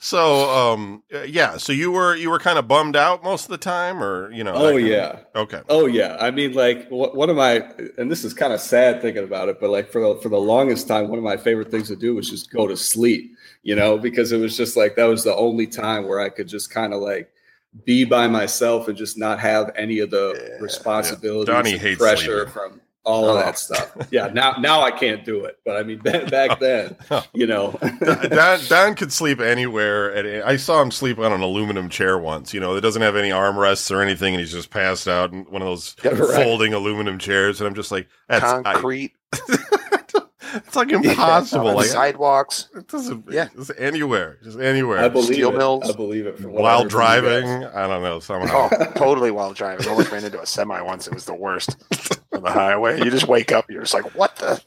so, 0.00 0.50
um, 0.50 1.02
yeah. 1.26 1.56
So 1.56 1.72
you 1.72 1.92
were 1.92 2.16
you 2.16 2.28
were 2.30 2.38
kind 2.40 2.58
of 2.58 2.66
bummed 2.66 2.96
out 2.96 3.22
most 3.22 3.44
of 3.44 3.50
the 3.50 3.58
time, 3.58 4.02
or 4.02 4.32
you 4.32 4.42
know? 4.44 4.54
Oh 4.54 4.76
yeah. 4.76 5.20
Okay. 5.36 5.60
Oh 5.68 5.86
yeah. 5.86 6.16
I 6.20 6.30
mean, 6.30 6.52
like 6.52 6.88
one 6.90 7.30
of 7.30 7.36
my, 7.36 7.62
and 7.98 8.10
this 8.10 8.24
is 8.24 8.34
kind 8.34 8.52
of 8.52 8.60
sad 8.60 9.00
thinking 9.00 9.24
about 9.24 9.48
it, 9.48 9.60
but 9.60 9.70
like 9.70 9.90
for 9.90 10.00
the, 10.00 10.20
for 10.20 10.28
the 10.28 10.38
longest 10.40 10.88
time, 10.88 11.08
one 11.08 11.18
of 11.18 11.24
my 11.24 11.36
favorite 11.36 11.70
things 11.70 11.88
to 11.88 11.96
do 11.96 12.14
was 12.14 12.28
just 12.28 12.50
go 12.50 12.66
to 12.66 12.76
sleep. 12.76 13.36
You 13.64 13.74
know, 13.74 13.98
because 13.98 14.30
it 14.30 14.36
was 14.36 14.56
just 14.56 14.76
like 14.76 14.94
that 14.96 15.06
was 15.06 15.24
the 15.24 15.34
only 15.34 15.66
time 15.66 16.06
where 16.06 16.20
I 16.20 16.28
could 16.28 16.46
just 16.46 16.70
kind 16.70 16.94
of 16.94 17.00
like 17.00 17.32
be 17.84 18.04
by 18.04 18.28
myself 18.28 18.86
and 18.88 18.96
just 18.96 19.18
not 19.18 19.40
have 19.40 19.72
any 19.74 19.98
of 19.98 20.10
the 20.10 20.38
yeah, 20.38 20.62
responsibilities, 20.62 21.48
yeah. 21.48 21.54
Donnie 21.54 21.76
hates 21.76 21.98
pressure 21.98 22.46
sleeping. 22.46 22.52
from 22.52 22.80
all 23.04 23.28
of 23.28 23.38
that 23.38 23.54
oh. 23.54 23.56
stuff. 23.56 24.08
Yeah, 24.10 24.28
now 24.28 24.56
now 24.58 24.82
I 24.82 24.90
can't 24.90 25.24
do 25.24 25.44
it, 25.44 25.58
but 25.64 25.76
I 25.76 25.82
mean 25.82 25.98
back 26.02 26.58
then, 26.58 26.96
you 27.32 27.46
know, 27.46 27.78
Don, 28.00 28.60
Don 28.68 28.94
could 28.94 29.12
sleep 29.12 29.40
anywhere. 29.40 30.14
At, 30.14 30.46
I 30.46 30.56
saw 30.56 30.80
him 30.80 30.90
sleep 30.90 31.18
on 31.18 31.32
an 31.32 31.40
aluminum 31.40 31.88
chair 31.88 32.18
once. 32.18 32.54
You 32.54 32.60
know, 32.60 32.76
it 32.76 32.80
doesn't 32.80 33.02
have 33.02 33.16
any 33.16 33.30
armrests 33.30 33.90
or 33.90 34.00
anything, 34.00 34.34
and 34.34 34.40
he's 34.40 34.52
just 34.52 34.70
passed 34.70 35.06
out 35.06 35.32
in 35.32 35.44
one 35.44 35.62
of 35.62 35.68
those 35.68 35.96
yeah, 36.04 36.10
right. 36.12 36.44
folding 36.44 36.74
aluminum 36.74 37.18
chairs. 37.18 37.60
And 37.60 37.68
I'm 37.68 37.74
just 37.74 37.92
like, 37.92 38.08
that's 38.28 38.62
concrete. 38.62 39.12
I, 39.32 39.56
it's 40.54 40.76
like 40.76 40.90
impossible. 40.90 41.66
Yeah, 41.66 41.72
like 41.72 41.86
sidewalks. 41.86 42.68
It 42.74 42.88
doesn't. 42.88 43.24
Yeah, 43.30 43.48
just 43.56 43.72
anywhere, 43.78 44.38
just 44.42 44.58
anywhere. 44.58 44.98
I 44.98 45.08
believe 45.08 45.34
Steel 45.34 45.50
it. 45.50 45.58
mills. 45.58 45.90
I 45.90 45.92
believe 45.94 46.26
it. 46.26 46.40
While 46.40 46.84
driving, 46.84 47.46
I 47.46 47.86
don't 47.86 48.02
know 48.02 48.20
somehow. 48.20 48.68
Oh, 48.72 48.92
totally 48.94 49.30
while 49.30 49.52
driving. 49.52 49.86
I 49.86 49.90
almost 49.90 50.10
ran 50.10 50.24
into 50.24 50.40
a 50.40 50.46
semi 50.46 50.80
once. 50.80 51.06
It 51.06 51.14
was 51.14 51.24
the 51.24 51.34
worst 51.34 51.76
on 52.32 52.42
the 52.42 52.50
highway. 52.50 52.98
You 52.98 53.10
just 53.10 53.28
wake 53.28 53.52
up. 53.52 53.70
You're 53.70 53.82
just 53.82 53.94
like, 53.94 54.14
what 54.14 54.36
the? 54.36 54.62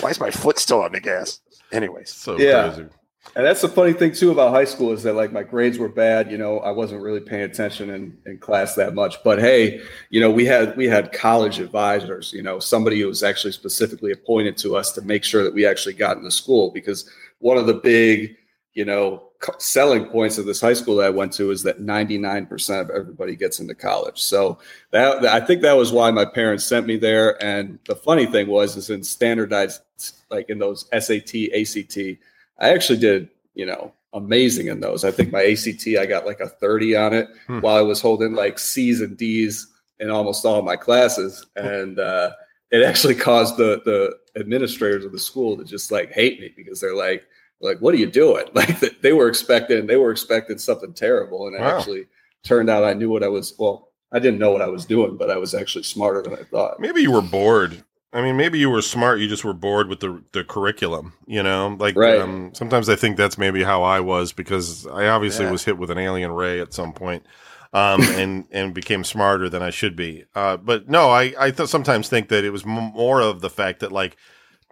Why 0.00 0.10
is 0.10 0.20
my 0.20 0.30
foot 0.30 0.58
still 0.58 0.82
on 0.82 0.92
the 0.92 1.00
gas? 1.00 1.40
Anyways, 1.72 2.10
so 2.10 2.38
yeah. 2.38 2.68
crazy. 2.68 2.88
And 3.36 3.46
that's 3.46 3.60
the 3.60 3.68
funny 3.68 3.92
thing 3.92 4.12
too 4.12 4.30
about 4.30 4.52
high 4.52 4.64
school 4.64 4.92
is 4.92 5.02
that 5.02 5.12
like 5.12 5.30
my 5.30 5.42
grades 5.42 5.78
were 5.78 5.88
bad. 5.88 6.30
You 6.30 6.38
know, 6.38 6.58
I 6.60 6.70
wasn't 6.70 7.02
really 7.02 7.20
paying 7.20 7.42
attention 7.42 7.90
in, 7.90 8.16
in 8.26 8.38
class 8.38 8.74
that 8.74 8.94
much. 8.94 9.22
But 9.22 9.38
hey, 9.38 9.82
you 10.08 10.20
know, 10.20 10.30
we 10.30 10.46
had 10.46 10.76
we 10.76 10.86
had 10.86 11.12
college 11.12 11.60
advisors. 11.60 12.32
You 12.32 12.42
know, 12.42 12.58
somebody 12.58 13.00
who 13.00 13.06
was 13.06 13.22
actually 13.22 13.52
specifically 13.52 14.10
appointed 14.12 14.56
to 14.58 14.74
us 14.74 14.92
to 14.92 15.02
make 15.02 15.22
sure 15.22 15.44
that 15.44 15.54
we 15.54 15.66
actually 15.66 15.94
got 15.94 16.16
into 16.16 16.30
school 16.30 16.70
because 16.72 17.08
one 17.38 17.56
of 17.56 17.66
the 17.66 17.74
big, 17.74 18.36
you 18.72 18.84
know, 18.86 19.22
selling 19.58 20.06
points 20.06 20.38
of 20.38 20.46
this 20.46 20.60
high 20.60 20.72
school 20.72 20.96
that 20.96 21.06
I 21.06 21.10
went 21.10 21.32
to 21.34 21.50
is 21.50 21.62
that 21.62 21.80
99% 21.80 22.80
of 22.80 22.90
everybody 22.90 23.36
gets 23.36 23.60
into 23.60 23.74
college. 23.74 24.20
So 24.20 24.58
that 24.90 25.24
I 25.26 25.40
think 25.40 25.62
that 25.62 25.76
was 25.76 25.92
why 25.92 26.10
my 26.10 26.24
parents 26.24 26.64
sent 26.64 26.86
me 26.86 26.96
there. 26.96 27.42
And 27.42 27.78
the 27.86 27.96
funny 27.96 28.26
thing 28.26 28.48
was, 28.48 28.76
is 28.76 28.90
in 28.90 29.04
standardized, 29.04 29.82
like 30.30 30.48
in 30.50 30.58
those 30.58 30.86
SAT, 30.90 31.52
ACT 31.54 32.18
I 32.60 32.70
actually 32.70 32.98
did, 32.98 33.28
you 33.54 33.66
know, 33.66 33.92
amazing 34.12 34.68
in 34.68 34.80
those. 34.80 35.04
I 35.04 35.10
think 35.10 35.32
my 35.32 35.44
ACT, 35.44 35.86
I 35.98 36.06
got 36.06 36.26
like 36.26 36.40
a 36.40 36.48
30 36.48 36.96
on 36.96 37.14
it 37.14 37.28
hmm. 37.46 37.60
while 37.60 37.76
I 37.76 37.82
was 37.82 38.00
holding 38.00 38.34
like 38.34 38.58
C's 38.58 39.00
and 39.00 39.16
D's 39.16 39.68
in 39.98 40.10
almost 40.10 40.44
all 40.44 40.62
my 40.62 40.76
classes. 40.76 41.46
And 41.56 41.98
uh, 41.98 42.32
it 42.70 42.82
actually 42.82 43.14
caused 43.14 43.56
the, 43.56 43.82
the 43.84 44.40
administrators 44.40 45.04
of 45.04 45.12
the 45.12 45.18
school 45.18 45.56
to 45.56 45.64
just 45.64 45.90
like 45.90 46.12
hate 46.12 46.40
me 46.40 46.52
because 46.56 46.80
they're 46.80 46.96
like, 46.96 47.24
like, 47.60 47.78
what 47.80 47.94
are 47.94 47.98
you 47.98 48.10
doing? 48.10 48.46
Like 48.54 49.00
they 49.00 49.12
were 49.12 49.28
expecting, 49.28 49.86
they 49.86 49.96
were 49.96 50.10
expecting 50.10 50.58
something 50.58 50.92
terrible. 50.92 51.46
And 51.46 51.56
it 51.56 51.60
wow. 51.60 51.78
actually 51.78 52.06
turned 52.42 52.70
out 52.70 52.84
I 52.84 52.94
knew 52.94 53.10
what 53.10 53.22
I 53.22 53.28
was, 53.28 53.54
well, 53.58 53.88
I 54.12 54.18
didn't 54.18 54.40
know 54.40 54.50
what 54.50 54.62
I 54.62 54.68
was 54.68 54.86
doing, 54.86 55.16
but 55.16 55.30
I 55.30 55.36
was 55.36 55.54
actually 55.54 55.84
smarter 55.84 56.22
than 56.22 56.32
I 56.32 56.42
thought. 56.42 56.80
Maybe 56.80 57.02
you 57.02 57.12
were 57.12 57.22
bored 57.22 57.84
I 58.12 58.22
mean, 58.22 58.36
maybe 58.36 58.58
you 58.58 58.70
were 58.70 58.82
smart. 58.82 59.20
You 59.20 59.28
just 59.28 59.44
were 59.44 59.52
bored 59.52 59.88
with 59.88 60.00
the 60.00 60.22
the 60.32 60.42
curriculum. 60.42 61.12
You 61.26 61.42
know, 61.42 61.76
like 61.78 61.96
right. 61.96 62.20
um, 62.20 62.50
sometimes 62.54 62.88
I 62.88 62.96
think 62.96 63.16
that's 63.16 63.38
maybe 63.38 63.62
how 63.62 63.82
I 63.82 64.00
was 64.00 64.32
because 64.32 64.86
I 64.86 65.06
obviously 65.06 65.44
yeah. 65.44 65.52
was 65.52 65.64
hit 65.64 65.78
with 65.78 65.90
an 65.90 65.98
alien 65.98 66.32
ray 66.32 66.60
at 66.60 66.74
some 66.74 66.92
point, 66.92 67.24
um, 67.72 68.02
and 68.02 68.46
and 68.50 68.74
became 68.74 69.04
smarter 69.04 69.48
than 69.48 69.62
I 69.62 69.70
should 69.70 69.94
be. 69.94 70.24
Uh, 70.34 70.56
but 70.56 70.88
no, 70.88 71.10
I 71.10 71.34
I 71.38 71.50
th- 71.52 71.68
sometimes 71.68 72.08
think 72.08 72.28
that 72.30 72.44
it 72.44 72.50
was 72.50 72.64
m- 72.64 72.92
more 72.94 73.20
of 73.20 73.42
the 73.42 73.50
fact 73.50 73.80
that 73.80 73.92
like 73.92 74.16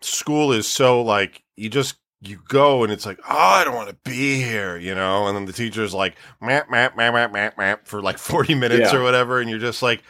school 0.01 0.53
is 0.53 0.66
so 0.66 1.01
like 1.01 1.42
you 1.57 1.68
just 1.68 1.96
you 2.20 2.40
go 2.48 2.83
and 2.83 2.92
it's 2.92 3.07
like 3.07 3.20
oh 3.29 3.37
I 3.37 3.62
don't 3.62 3.77
want 3.77 3.90
to 3.90 4.11
be 4.11 4.42
here, 4.42 4.77
you 4.77 4.96
know, 4.96 5.29
and 5.29 5.37
then 5.37 5.44
the 5.44 5.53
teacher's 5.53 5.94
like 5.94 6.16
map 6.40 6.70
map 6.70 6.96
map 6.96 7.14
map 7.14 7.33
map 7.33 7.57
map 7.57 7.87
for 7.87 8.03
like 8.03 8.18
forty 8.18 8.57
minutes 8.57 8.92
yeah. 8.92 8.98
or 8.98 9.05
whatever, 9.05 9.40
and 9.40 9.48
you're 9.48 9.61
just 9.61 9.81
like 9.81 10.03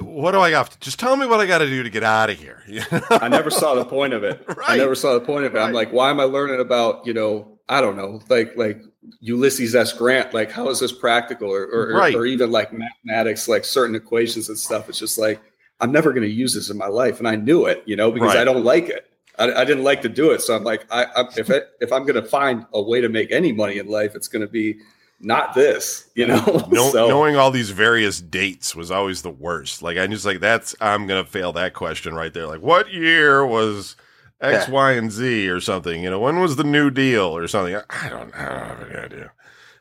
what 0.00 0.32
do 0.32 0.40
I 0.40 0.50
have 0.50 0.70
to 0.70 0.78
just 0.80 0.98
tell 0.98 1.16
me 1.16 1.26
what 1.26 1.40
I 1.40 1.46
got 1.46 1.58
to 1.58 1.66
do 1.66 1.82
to 1.82 1.90
get 1.90 2.02
out 2.02 2.30
of 2.30 2.38
here? 2.38 2.62
I 3.10 3.28
never 3.28 3.50
saw 3.50 3.74
the 3.74 3.84
point 3.84 4.12
of 4.12 4.24
it. 4.24 4.44
Right. 4.48 4.70
I 4.70 4.76
never 4.76 4.94
saw 4.94 5.14
the 5.14 5.20
point 5.20 5.44
of 5.44 5.54
it. 5.54 5.58
Right. 5.58 5.66
I'm 5.66 5.72
like, 5.72 5.92
why 5.92 6.10
am 6.10 6.20
I 6.20 6.24
learning 6.24 6.60
about, 6.60 7.06
you 7.06 7.12
know, 7.12 7.56
I 7.68 7.80
don't 7.80 7.96
know, 7.96 8.20
like 8.28 8.56
like 8.56 8.80
Ulysses 9.20 9.74
S. 9.74 9.92
Grant, 9.92 10.32
like 10.32 10.52
how 10.52 10.68
is 10.68 10.78
this 10.78 10.92
practical 10.92 11.50
or 11.50 11.66
or, 11.66 11.96
right. 11.96 12.14
or 12.14 12.24
even 12.24 12.52
like 12.52 12.72
mathematics, 12.72 13.48
like 13.48 13.64
certain 13.64 13.96
equations 13.96 14.48
and 14.48 14.56
stuff. 14.56 14.88
It's 14.88 15.00
just 15.00 15.18
like 15.18 15.40
I'm 15.80 15.92
never 15.92 16.12
going 16.12 16.22
to 16.22 16.32
use 16.32 16.54
this 16.54 16.70
in 16.70 16.78
my 16.78 16.86
life, 16.86 17.18
and 17.18 17.28
I 17.28 17.36
knew 17.36 17.66
it, 17.66 17.82
you 17.86 17.96
know, 17.96 18.10
because 18.10 18.34
I 18.34 18.44
don't 18.44 18.64
like 18.64 18.88
it. 18.88 19.10
I, 19.38 19.52
I, 19.52 19.64
didn't 19.66 19.84
like 19.84 20.00
to 20.02 20.08
do 20.08 20.30
it, 20.30 20.40
so 20.40 20.56
I'm 20.56 20.64
like, 20.64 20.86
I, 20.90 21.04
I 21.04 21.24
if 21.36 21.50
it, 21.50 21.68
if 21.80 21.92
I'm 21.92 22.06
going 22.06 22.14
to 22.14 22.22
find 22.22 22.64
a 22.72 22.80
way 22.80 23.02
to 23.02 23.10
make 23.10 23.30
any 23.30 23.52
money 23.52 23.76
in 23.76 23.86
life, 23.86 24.14
it's 24.14 24.28
going 24.28 24.40
to 24.40 24.50
be 24.50 24.78
not 25.20 25.54
this, 25.54 26.08
you 26.14 26.26
know. 26.26 26.44
know 26.70 26.90
so. 26.90 27.08
Knowing 27.08 27.36
all 27.36 27.50
these 27.50 27.70
various 27.70 28.20
dates 28.20 28.74
was 28.74 28.90
always 28.90 29.22
the 29.22 29.30
worst. 29.30 29.82
Like 29.82 29.98
I 29.98 30.06
just 30.06 30.26
like 30.26 30.40
that's 30.40 30.74
I'm 30.80 31.06
gonna 31.06 31.24
fail 31.24 31.52
that 31.54 31.74
question 31.74 32.14
right 32.14 32.32
there. 32.32 32.46
Like 32.46 32.60
what 32.60 32.92
year 32.92 33.46
was 33.46 33.96
X, 34.40 34.68
yeah. 34.68 34.74
Y, 34.74 34.92
and 34.92 35.10
Z 35.10 35.48
or 35.48 35.60
something? 35.60 36.02
You 36.02 36.10
know, 36.10 36.20
when 36.20 36.40
was 36.40 36.56
the 36.56 36.64
New 36.64 36.90
Deal 36.90 37.36
or 37.36 37.48
something? 37.48 37.76
I 37.76 38.08
don't, 38.08 38.34
I 38.34 38.48
don't 38.48 38.68
have 38.68 38.90
any 38.90 38.98
idea. 38.98 39.32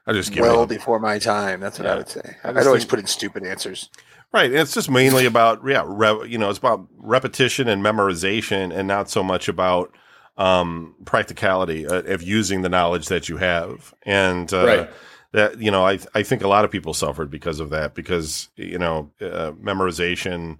I 0.07 0.13
just 0.13 0.31
give 0.31 0.41
well 0.41 0.65
before 0.65 0.99
my 0.99 1.19
time. 1.19 1.59
That's 1.59 1.79
what 1.79 1.85
yeah. 1.85 1.93
I 1.93 1.97
would 1.97 2.09
say. 2.09 2.37
I 2.43 2.51
would 2.51 2.67
always 2.67 2.83
think, 2.83 2.91
put 2.91 2.99
in 2.99 3.07
stupid 3.07 3.43
answers. 3.43 3.89
Right, 4.31 4.51
and 4.51 4.59
it's 4.59 4.73
just 4.73 4.89
mainly 4.89 5.25
about 5.25 5.61
yeah, 5.67 5.83
re, 5.85 6.27
you 6.27 6.37
know, 6.37 6.49
it's 6.49 6.59
about 6.59 6.87
repetition 6.97 7.67
and 7.67 7.83
memorization, 7.83 8.73
and 8.73 8.87
not 8.87 9.09
so 9.09 9.23
much 9.23 9.49
about 9.49 9.93
um, 10.37 10.95
practicality 11.05 11.87
uh, 11.87 12.03
of 12.03 12.21
using 12.21 12.61
the 12.61 12.69
knowledge 12.69 13.07
that 13.07 13.27
you 13.27 13.37
have. 13.37 13.93
And 14.03 14.53
uh, 14.53 14.65
right 14.65 14.89
that 15.35 15.59
you 15.59 15.69
know 15.69 15.85
I 15.85 15.99
I 16.13 16.23
think 16.23 16.41
a 16.41 16.47
lot 16.47 16.65
of 16.65 16.71
people 16.71 16.93
suffered 16.93 17.29
because 17.29 17.59
of 17.59 17.69
that 17.69 17.93
because 17.93 18.49
you 18.55 18.79
know 18.79 19.11
uh, 19.21 19.51
memorization 19.61 20.57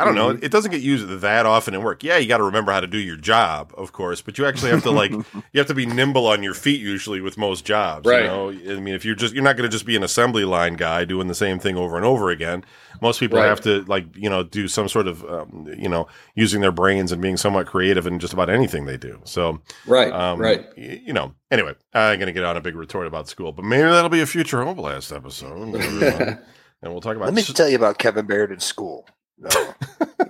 I 0.00 0.04
don't 0.04 0.14
know. 0.14 0.30
It 0.30 0.52
doesn't 0.52 0.70
get 0.70 0.80
used 0.80 1.08
that 1.08 1.44
often 1.44 1.74
in 1.74 1.82
work. 1.82 2.04
Yeah, 2.04 2.18
you 2.18 2.28
got 2.28 2.36
to 2.36 2.44
remember 2.44 2.70
how 2.70 2.78
to 2.78 2.86
do 2.86 2.98
your 2.98 3.16
job, 3.16 3.74
of 3.76 3.90
course, 3.90 4.22
but 4.22 4.38
you 4.38 4.46
actually 4.46 4.70
have 4.70 4.84
to 4.84 4.92
like 4.92 5.10
you 5.52 5.58
have 5.58 5.66
to 5.66 5.74
be 5.74 5.86
nimble 5.86 6.28
on 6.28 6.44
your 6.44 6.54
feet 6.54 6.80
usually 6.80 7.20
with 7.20 7.36
most 7.36 7.64
jobs. 7.64 8.06
Right. 8.06 8.22
You 8.22 8.28
know? 8.28 8.50
I 8.50 8.80
mean, 8.80 8.94
if 8.94 9.04
you're 9.04 9.16
just 9.16 9.34
you're 9.34 9.42
not 9.42 9.56
going 9.56 9.68
to 9.68 9.72
just 9.72 9.86
be 9.86 9.96
an 9.96 10.04
assembly 10.04 10.44
line 10.44 10.74
guy 10.74 11.04
doing 11.04 11.26
the 11.26 11.34
same 11.34 11.58
thing 11.58 11.76
over 11.76 11.96
and 11.96 12.04
over 12.04 12.30
again. 12.30 12.64
Most 13.00 13.18
people 13.18 13.38
right. 13.38 13.48
have 13.48 13.60
to 13.62 13.82
like 13.82 14.04
you 14.16 14.30
know 14.30 14.44
do 14.44 14.68
some 14.68 14.88
sort 14.88 15.08
of 15.08 15.24
um, 15.24 15.68
you 15.76 15.88
know 15.88 16.06
using 16.36 16.60
their 16.60 16.72
brains 16.72 17.10
and 17.10 17.20
being 17.20 17.36
somewhat 17.36 17.66
creative 17.66 18.06
in 18.06 18.20
just 18.20 18.32
about 18.32 18.48
anything 18.48 18.86
they 18.86 18.96
do. 18.96 19.20
So 19.24 19.60
right, 19.86 20.12
um, 20.12 20.40
right. 20.40 20.66
You 20.76 21.12
know. 21.12 21.34
Anyway, 21.50 21.74
I'm 21.94 22.18
going 22.18 22.26
to 22.26 22.32
get 22.32 22.44
on 22.44 22.58
a 22.58 22.60
big 22.60 22.76
retort 22.76 23.06
about 23.06 23.26
school, 23.26 23.52
but 23.52 23.64
maybe 23.64 23.82
that'll 23.82 24.10
be 24.10 24.20
a 24.20 24.26
future 24.26 24.62
Home 24.62 24.76
Blast 24.76 25.12
episode. 25.12 25.74
and 25.74 26.38
we'll 26.82 27.00
talk 27.00 27.16
about. 27.16 27.24
Let 27.24 27.34
me 27.34 27.42
tell 27.42 27.68
you 27.68 27.76
about 27.76 27.98
Kevin 27.98 28.26
Barrett 28.26 28.52
in 28.52 28.60
school. 28.60 29.08
No. 29.40 29.48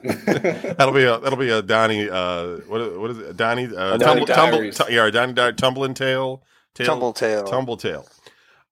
that'll 0.03 0.92
be 0.92 1.05
a 1.05 1.18
that'll 1.18 1.38
be 1.38 1.51
a 1.51 1.62
Donnie. 1.62 2.09
Uh, 2.11 2.59
what 2.68 3.01
what 3.01 3.11
is 3.11 3.18
it? 3.18 3.37
Donnie. 3.37 3.64
Uh, 3.64 3.97
Donnie 3.97 4.27
tumble, 4.27 4.27
tumble 4.27 4.71
t- 4.71 4.94
yeah, 4.94 5.11
Donnie 5.11 5.33
Di- 5.33 5.53
tumbling 5.53 5.94
tail. 5.94 6.42
tail 6.75 6.87
tumble 6.87 7.12
tail. 7.12 7.44
Tumble 7.44 7.77
tail. 7.77 8.07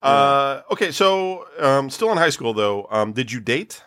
Uh, 0.03 0.63
okay, 0.71 0.93
so 0.93 1.47
um, 1.59 1.91
still 1.91 2.13
in 2.13 2.19
high 2.19 2.31
school 2.31 2.53
though. 2.55 2.87
Um, 2.91 3.13
did 3.13 3.33
you 3.33 3.41
date? 3.41 3.83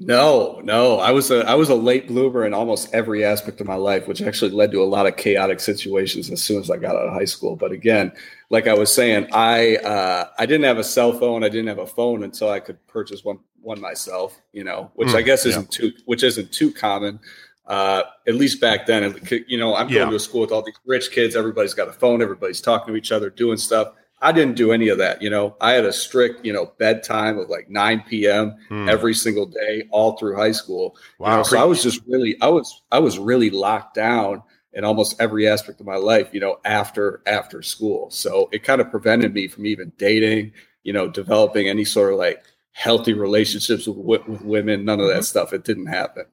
No, 0.00 0.60
no. 0.62 1.00
I 1.00 1.10
was 1.10 1.30
a 1.30 1.40
I 1.40 1.54
was 1.54 1.70
a 1.70 1.74
late 1.74 2.06
bloomer 2.06 2.46
in 2.46 2.54
almost 2.54 2.94
every 2.94 3.24
aspect 3.24 3.60
of 3.60 3.66
my 3.66 3.74
life, 3.74 4.06
which 4.06 4.22
actually 4.22 4.52
led 4.52 4.70
to 4.70 4.82
a 4.82 4.84
lot 4.84 5.06
of 5.06 5.16
chaotic 5.16 5.58
situations 5.58 6.30
as 6.30 6.40
soon 6.42 6.60
as 6.60 6.70
I 6.70 6.76
got 6.76 6.94
out 6.94 7.08
of 7.08 7.12
high 7.12 7.24
school. 7.24 7.56
But 7.56 7.72
again, 7.72 8.12
like 8.48 8.68
I 8.68 8.74
was 8.74 8.92
saying, 8.94 9.28
I 9.32 9.76
uh, 9.76 10.28
I 10.38 10.46
didn't 10.46 10.64
have 10.64 10.78
a 10.78 10.84
cell 10.84 11.12
phone. 11.12 11.42
I 11.42 11.48
didn't 11.48 11.66
have 11.66 11.78
a 11.78 11.86
phone 11.86 12.22
until 12.22 12.48
I 12.48 12.60
could 12.60 12.84
purchase 12.86 13.24
one 13.24 13.40
one 13.62 13.80
myself. 13.80 14.40
You 14.52 14.64
know, 14.64 14.90
which 14.94 15.08
mm, 15.08 15.16
I 15.16 15.22
guess 15.22 15.46
isn't 15.46 15.78
yeah. 15.78 15.90
too 15.90 15.96
which 16.04 16.22
isn't 16.22 16.52
too 16.52 16.72
common. 16.72 17.20
Uh, 17.66 18.02
at 18.26 18.34
least 18.34 18.62
back 18.62 18.86
then, 18.86 19.14
you 19.46 19.58
know, 19.58 19.76
I'm 19.76 19.88
going 19.88 20.08
to 20.08 20.16
a 20.16 20.20
school 20.20 20.40
with 20.40 20.52
all 20.52 20.62
these 20.62 20.78
rich 20.86 21.10
kids. 21.10 21.36
Everybody's 21.36 21.74
got 21.74 21.86
a 21.86 21.92
phone. 21.92 22.22
Everybody's 22.22 22.62
talking 22.62 22.94
to 22.94 22.98
each 22.98 23.12
other, 23.12 23.28
doing 23.28 23.58
stuff. 23.58 23.92
I 24.20 24.32
didn't 24.32 24.56
do 24.56 24.72
any 24.72 24.88
of 24.88 24.98
that. 24.98 25.22
You 25.22 25.30
know, 25.30 25.56
I 25.60 25.72
had 25.72 25.84
a 25.84 25.92
strict, 25.92 26.44
you 26.44 26.52
know, 26.52 26.72
bedtime 26.78 27.38
of 27.38 27.48
like 27.48 27.70
9 27.70 28.04
p.m. 28.08 28.56
Hmm. 28.68 28.88
every 28.88 29.14
single 29.14 29.46
day, 29.46 29.86
all 29.90 30.16
through 30.16 30.36
high 30.36 30.52
school. 30.52 30.96
Wow. 31.18 31.30
You 31.30 31.36
know, 31.36 31.42
so 31.44 31.58
I 31.60 31.64
was 31.64 31.82
just 31.82 32.00
really, 32.06 32.36
I 32.40 32.48
was, 32.48 32.82
I 32.90 32.98
was 32.98 33.18
really 33.18 33.50
locked 33.50 33.94
down 33.94 34.42
in 34.72 34.84
almost 34.84 35.20
every 35.20 35.46
aspect 35.48 35.80
of 35.80 35.86
my 35.86 35.96
life, 35.96 36.30
you 36.32 36.40
know, 36.40 36.58
after, 36.64 37.22
after 37.26 37.62
school. 37.62 38.10
So 38.10 38.48
it 38.52 38.64
kind 38.64 38.80
of 38.80 38.90
prevented 38.90 39.32
me 39.32 39.46
from 39.46 39.66
even 39.66 39.92
dating, 39.98 40.52
you 40.82 40.92
know, 40.92 41.08
developing 41.08 41.68
any 41.68 41.84
sort 41.84 42.12
of 42.12 42.18
like 42.18 42.42
healthy 42.78 43.12
relationships 43.12 43.88
with, 43.88 44.24
with 44.28 44.40
women, 44.42 44.84
none 44.84 45.00
of 45.00 45.08
that 45.08 45.14
mm-hmm. 45.14 45.22
stuff. 45.22 45.52
It 45.52 45.64
didn't 45.64 45.86
happen. 45.86 46.26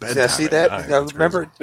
Did 0.00 0.18
I 0.18 0.26
see 0.26 0.48
that? 0.48 0.72
I 0.72 0.98
remember 0.98 1.50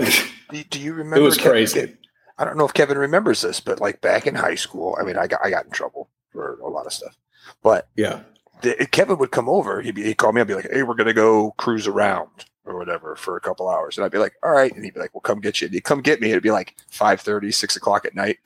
Do, 0.52 0.64
do 0.64 0.80
you 0.80 0.94
remember? 0.94 1.18
It 1.18 1.22
was 1.22 1.36
Kevin- 1.36 1.52
crazy. 1.52 1.98
I 2.38 2.46
don't 2.46 2.58
know 2.58 2.66
if 2.66 2.74
Kevin 2.74 2.98
remembers 2.98 3.42
this, 3.42 3.60
but 3.60 3.82
like 3.82 4.00
back 4.02 4.28
in 4.28 4.36
high 4.36 4.56
school, 4.56 4.98
I 5.00 5.04
mean, 5.04 5.18
I 5.18 5.28
got 5.28 5.42
I 5.44 5.50
got 5.50 5.66
in 5.66 5.72
trouble 5.72 6.10
for 6.32 6.58
a 6.60 6.68
lot 6.70 6.86
of 6.86 6.94
stuff. 6.94 7.18
But 7.64 7.90
Yeah. 7.96 8.22
the, 8.62 8.88
Kevin 8.92 9.18
would 9.18 9.32
come 9.32 9.50
over. 9.50 9.82
He'd, 9.82 9.96
be, 9.96 10.04
he'd 10.04 10.18
call 10.18 10.32
me. 10.32 10.42
I'd 10.42 10.48
be 10.48 10.56
like, 10.56 10.70
"Hey, 10.72 10.84
we're 10.84 10.96
gonna 10.96 11.14
go 11.14 11.52
cruise 11.58 11.88
around 11.88 12.46
or 12.66 12.78
whatever 12.78 13.16
for 13.16 13.38
a 13.38 13.42
couple 13.42 13.70
hours," 13.70 13.98
and 13.98 14.06
I'd 14.06 14.12
be 14.12 14.18
like, 14.18 14.34
"All 14.44 14.52
right," 14.52 14.72
and 14.74 14.84
he'd 14.84 14.94
be 14.94 15.00
like, 15.00 15.14
"Well, 15.14 15.22
come 15.22 15.40
get 15.40 15.62
you." 15.62 15.66
And 15.68 15.74
he'd 15.74 15.84
come 15.84 16.02
get 16.02 16.22
me. 16.22 16.32
It'd 16.32 16.44
be 16.44 16.52
like 16.52 16.76
5.30, 16.92 17.54
6 17.54 17.76
o'clock 17.76 18.06
at 18.06 18.16
night, 18.16 18.38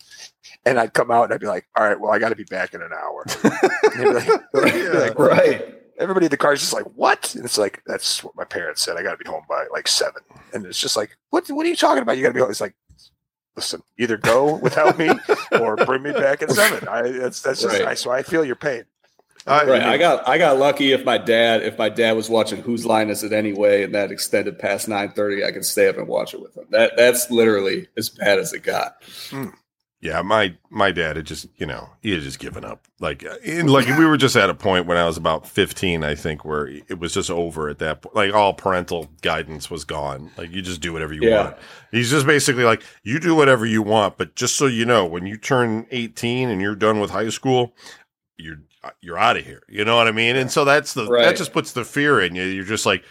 and 0.66 0.80
I'd 0.80 0.94
come 0.94 1.12
out 1.12 1.24
and 1.26 1.34
I'd 1.34 1.40
be 1.40 1.48
like, 1.48 1.68
"All 1.78 1.86
right, 1.88 2.00
well, 2.00 2.12
I 2.12 2.20
got 2.20 2.30
to 2.30 2.36
be 2.36 2.44
back 2.46 2.74
in 2.74 2.82
an 2.82 2.92
hour." 2.94 3.26
And 3.96 3.98
he'd 3.98 4.04
be 4.04 4.14
like, 4.14 4.26
he'd 4.74 4.90
like, 4.90 5.18
Right. 5.20 5.76
everybody 5.98 6.28
in 6.28 6.30
the 6.30 6.38
car 6.38 6.54
is 6.54 6.60
just 6.62 6.74
like, 6.74 6.86
"What?" 6.96 7.34
And 7.36 7.44
it's 7.46 7.58
like, 7.58 7.82
"That's 7.88 8.24
what 8.24 8.36
my 8.36 8.44
parents 8.46 8.82
said. 8.82 8.98
I 8.98 9.04
got 9.04 9.12
to 9.18 9.24
be 9.24 9.30
home 9.30 9.44
by 9.50 9.66
like 9.72 9.88
seven. 9.88 10.22
And 10.54 10.66
it's 10.66 10.80
just 10.80 10.96
like, 10.96 11.18
"What? 11.32 11.48
What 11.50 11.66
are 11.66 11.70
you 11.70 11.76
talking 11.76 12.02
about? 12.04 12.18
You 12.18 12.24
got 12.24 12.30
to 12.30 12.34
be 12.34 12.40
home." 12.42 12.50
It's 12.52 12.62
like, 12.62 12.76
listen, 13.56 13.82
either 13.98 14.16
go 14.18 14.56
without 14.56 14.98
me 14.98 15.10
or 15.60 15.76
bring 15.76 16.04
me 16.04 16.12
back 16.12 16.42
at 16.44 16.52
seven. 16.52 16.88
I 16.88 17.02
that's 17.12 17.42
that's 17.42 17.62
just 17.62 17.80
Right. 17.80 17.88
I, 17.90 17.94
so 17.96 18.12
I 18.12 18.22
feel 18.24 18.46
your 18.46 18.56
pain. 18.56 18.84
I- 19.48 19.66
Right. 19.66 19.82
I 19.82 19.98
got 19.98 20.28
I 20.28 20.38
got 20.38 20.58
lucky 20.60 20.92
if 20.92 21.04
my 21.06 21.18
dad 21.18 21.64
if 21.64 21.78
my 21.78 21.90
dad 21.90 22.14
was 22.14 22.30
watching 22.30 22.62
Whose 22.62 22.86
Line 22.86 23.10
Is 23.10 23.24
It 23.24 23.34
Anyway 23.34 23.84
and 23.84 23.96
that 23.96 24.12
extended 24.12 24.60
past 24.60 24.88
nine 24.88 25.12
thirty, 25.12 25.44
I 25.44 25.52
could 25.52 25.66
stay 25.66 25.88
up 25.88 25.98
and 25.98 26.08
watch 26.08 26.34
it 26.34 26.42
with 26.42 26.56
him. 26.58 26.66
That 26.72 26.94
that's 26.98 27.32
literally 27.32 27.88
as 27.98 28.10
bad 28.10 28.38
as 28.40 28.54
it 28.54 28.64
got. 28.64 28.96
Yeah, 30.02 30.22
my 30.22 30.56
my 30.70 30.92
dad 30.92 31.18
had 31.18 31.26
just 31.26 31.48
you 31.58 31.66
know 31.66 31.90
he 32.02 32.12
had 32.12 32.22
just 32.22 32.40
given 32.40 32.64
up. 32.64 32.88
Like 33.02 33.24
in, 33.44 33.68
like 33.68 33.86
we 33.98 34.06
were 34.06 34.16
just 34.18 34.36
at 34.38 34.50
a 34.50 34.54
point 34.54 34.86
when 34.86 34.98
I 34.98 35.06
was 35.06 35.18
about 35.18 35.46
fifteen, 35.48 36.04
I 36.06 36.16
think, 36.16 36.46
where 36.46 36.68
it 36.68 37.00
was 37.00 37.14
just 37.14 37.30
over 37.30 37.68
at 37.68 37.80
that 37.80 38.02
point. 38.04 38.16
Like 38.16 38.34
all 38.34 38.54
parental 38.54 39.10
guidance 39.22 39.70
was 39.70 39.84
gone. 39.84 40.32
Like 40.38 40.52
you 40.52 40.62
just 40.62 40.80
do 40.80 40.94
whatever 40.94 41.14
you 41.14 41.28
Yeah. 41.28 41.44
want. 41.44 41.58
He's 41.92 42.12
just 42.12 42.26
basically 42.26 42.64
like 42.64 42.82
you 43.04 43.20
do 43.20 43.36
whatever 43.36 43.66
you 43.66 43.82
want, 43.82 44.18
but 44.18 44.36
just 44.36 44.56
so 44.56 44.68
you 44.68 44.86
know, 44.86 45.06
when 45.06 45.26
you 45.26 45.36
turn 45.38 45.86
eighteen 45.92 46.50
and 46.50 46.62
you're 46.62 46.76
done 46.76 47.02
with 47.02 47.10
high 47.12 47.28
school, 47.30 47.76
you're 48.38 48.60
Uh, 48.84 48.92
you're 49.02 49.18
out 49.18 49.36
of 49.38 49.46
here. 49.46 49.62
You 49.68 49.84
know 49.84 49.98
what 49.98 50.08
I 50.08 50.12
mean? 50.12 50.36
And 50.36 50.50
so 50.52 50.64
that's 50.66 50.94
the 50.94 51.06
that 51.06 51.36
just 51.36 51.52
puts 51.52 51.74
the 51.74 51.84
fear 51.84 52.22
in 52.22 52.36
you. 52.36 52.44
You're 52.44 52.64
just 52.64 52.86
like, 52.86 53.04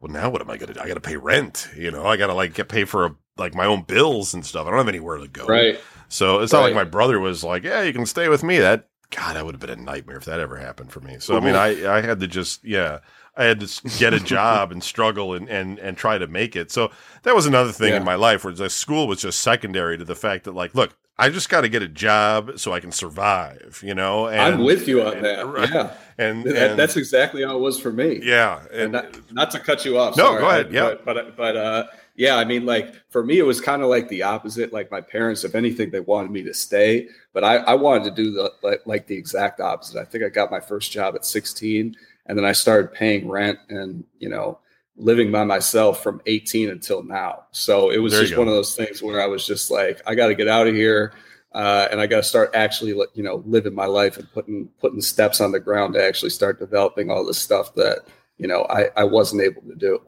well, 0.00 0.12
now 0.12 0.30
what 0.30 0.40
am 0.40 0.50
I 0.50 0.56
gonna 0.56 0.74
do? 0.74 0.80
I 0.80 0.86
got 0.86 0.94
to 0.94 1.00
pay 1.00 1.16
rent. 1.16 1.68
You 1.76 1.90
know, 1.90 2.06
I 2.06 2.16
got 2.16 2.28
to 2.28 2.34
like 2.34 2.54
get 2.54 2.68
pay 2.68 2.84
for 2.84 3.06
a, 3.06 3.14
like 3.36 3.54
my 3.54 3.66
own 3.66 3.82
bills 3.82 4.34
and 4.34 4.46
stuff. 4.46 4.66
I 4.66 4.70
don't 4.70 4.78
have 4.78 4.88
anywhere 4.88 5.18
to 5.18 5.26
go. 5.28 5.46
Right. 5.46 5.80
So 6.08 6.38
it's 6.40 6.52
not 6.52 6.60
like 6.62 6.74
my 6.74 6.84
brother 6.84 7.18
was 7.18 7.42
like, 7.42 7.64
"Yeah, 7.64 7.82
you 7.82 7.92
can 7.92 8.06
stay 8.06 8.28
with 8.28 8.44
me." 8.44 8.58
That 8.60 8.88
God, 9.10 9.34
that 9.34 9.44
would 9.44 9.54
have 9.54 9.60
been 9.60 9.70
a 9.70 9.82
nightmare 9.82 10.16
if 10.18 10.24
that 10.26 10.38
ever 10.38 10.56
happened 10.56 10.92
for 10.92 11.00
me. 11.00 11.16
So 11.18 11.36
I 11.36 11.40
mean, 11.40 11.56
I 11.56 11.96
I 11.96 12.00
had 12.02 12.20
to 12.20 12.28
just 12.28 12.64
yeah, 12.64 13.00
I 13.36 13.44
had 13.44 13.58
to 13.60 13.88
get 13.98 14.14
a 14.14 14.20
job 14.20 14.70
and 14.70 14.82
struggle 14.84 15.34
and 15.34 15.48
and 15.48 15.80
and 15.80 15.96
try 15.96 16.18
to 16.18 16.28
make 16.28 16.54
it. 16.54 16.70
So 16.70 16.92
that 17.24 17.34
was 17.34 17.46
another 17.46 17.72
thing 17.72 17.90
Yeah. 17.90 17.96
in 17.96 18.04
my 18.04 18.14
life 18.14 18.44
where 18.44 18.54
the 18.54 18.70
school 18.70 19.08
was 19.08 19.22
just 19.22 19.40
secondary 19.40 19.98
to 19.98 20.04
the 20.04 20.14
fact 20.14 20.44
that 20.44 20.54
like, 20.54 20.74
look, 20.76 20.96
I 21.18 21.30
just 21.30 21.48
got 21.48 21.62
to 21.62 21.68
get 21.68 21.82
a 21.82 21.88
job 21.88 22.58
so 22.58 22.72
I 22.72 22.80
can 22.80 22.92
survive. 22.92 23.80
You 23.84 23.94
know, 23.94 24.28
and 24.28 24.40
I'm 24.40 24.64
with 24.64 24.86
you 24.86 25.02
on 25.02 25.22
that. 25.22 25.46
Yeah. 25.72 25.94
and, 26.18 26.44
That- 26.44 26.70
and 26.70 26.78
that's 26.78 26.96
exactly 26.96 27.42
how 27.44 27.56
it 27.56 27.60
was 27.60 27.78
for 27.80 27.92
me. 27.92 28.20
yeah, 28.22 28.60
and 28.72 28.82
and 28.82 28.92
not, 28.92 29.32
not 29.32 29.50
to 29.52 29.58
cut 29.60 29.84
you 29.84 29.98
off. 29.98 30.16
No, 30.16 30.24
sorry, 30.24 30.40
go 30.40 30.48
ahead, 30.50 30.72
yeah. 30.72 30.94
but 31.04 31.04
but, 31.04 31.36
but 31.36 31.56
uh, 31.56 31.84
yeah, 32.16 32.36
I 32.36 32.44
mean, 32.44 32.64
like 32.64 32.94
for 33.10 33.22
me, 33.24 33.38
it 33.38 33.42
was 33.44 33.60
kind 33.60 33.82
of 33.82 33.88
like 33.88 34.08
the 34.08 34.22
opposite. 34.22 34.72
Like 34.72 34.90
my 34.90 35.00
parents, 35.00 35.44
if 35.44 35.54
anything, 35.54 35.90
they 35.90 36.00
wanted 36.00 36.30
me 36.30 36.42
to 36.44 36.54
stay, 36.54 37.08
but 37.34 37.44
I, 37.44 37.56
I 37.58 37.74
wanted 37.74 38.04
to 38.04 38.10
do 38.22 38.30
the 38.32 38.52
like, 38.62 38.82
like 38.86 39.06
the 39.06 39.16
exact 39.16 39.60
opposite. 39.60 40.00
I 40.00 40.04
think 40.04 40.24
I 40.24 40.28
got 40.28 40.50
my 40.50 40.60
first 40.60 40.90
job 40.92 41.14
at 41.14 41.24
16, 41.26 41.94
and 42.26 42.38
then 42.38 42.44
I 42.46 42.52
started 42.52 42.92
paying 42.92 43.28
rent 43.28 43.58
and 43.68 44.04
you 44.18 44.28
know 44.30 44.58
living 44.96 45.30
by 45.30 45.44
myself 45.44 46.02
from 46.02 46.20
18 46.26 46.70
until 46.70 47.02
now. 47.02 47.44
So 47.50 47.90
it 47.90 47.98
was 47.98 48.12
There 48.12 48.22
just 48.22 48.36
one 48.36 48.48
of 48.48 48.54
those 48.54 48.74
things 48.74 49.02
where 49.02 49.20
I 49.20 49.26
was 49.26 49.46
just 49.46 49.70
like, 49.70 50.00
I 50.06 50.14
got 50.14 50.28
to 50.28 50.34
get 50.34 50.48
out 50.48 50.66
of 50.66 50.74
here. 50.74 51.12
Uh, 51.52 51.88
and 51.90 52.00
I 52.00 52.06
got 52.06 52.18
to 52.18 52.22
start 52.22 52.50
actually, 52.54 52.90
you 53.14 53.22
know, 53.22 53.42
living 53.46 53.74
my 53.74 53.86
life 53.86 54.18
and 54.18 54.30
putting 54.32 54.68
putting 54.78 55.00
steps 55.00 55.40
on 55.40 55.52
the 55.52 55.60
ground 55.60 55.94
to 55.94 56.04
actually 56.04 56.30
start 56.30 56.58
developing 56.58 57.10
all 57.10 57.24
this 57.24 57.38
stuff 57.38 57.74
that 57.76 58.00
you 58.36 58.46
know 58.46 58.66
I, 58.68 58.90
I 58.94 59.04
wasn't 59.04 59.40
able 59.40 59.62
to 59.62 59.74
do. 59.74 60.02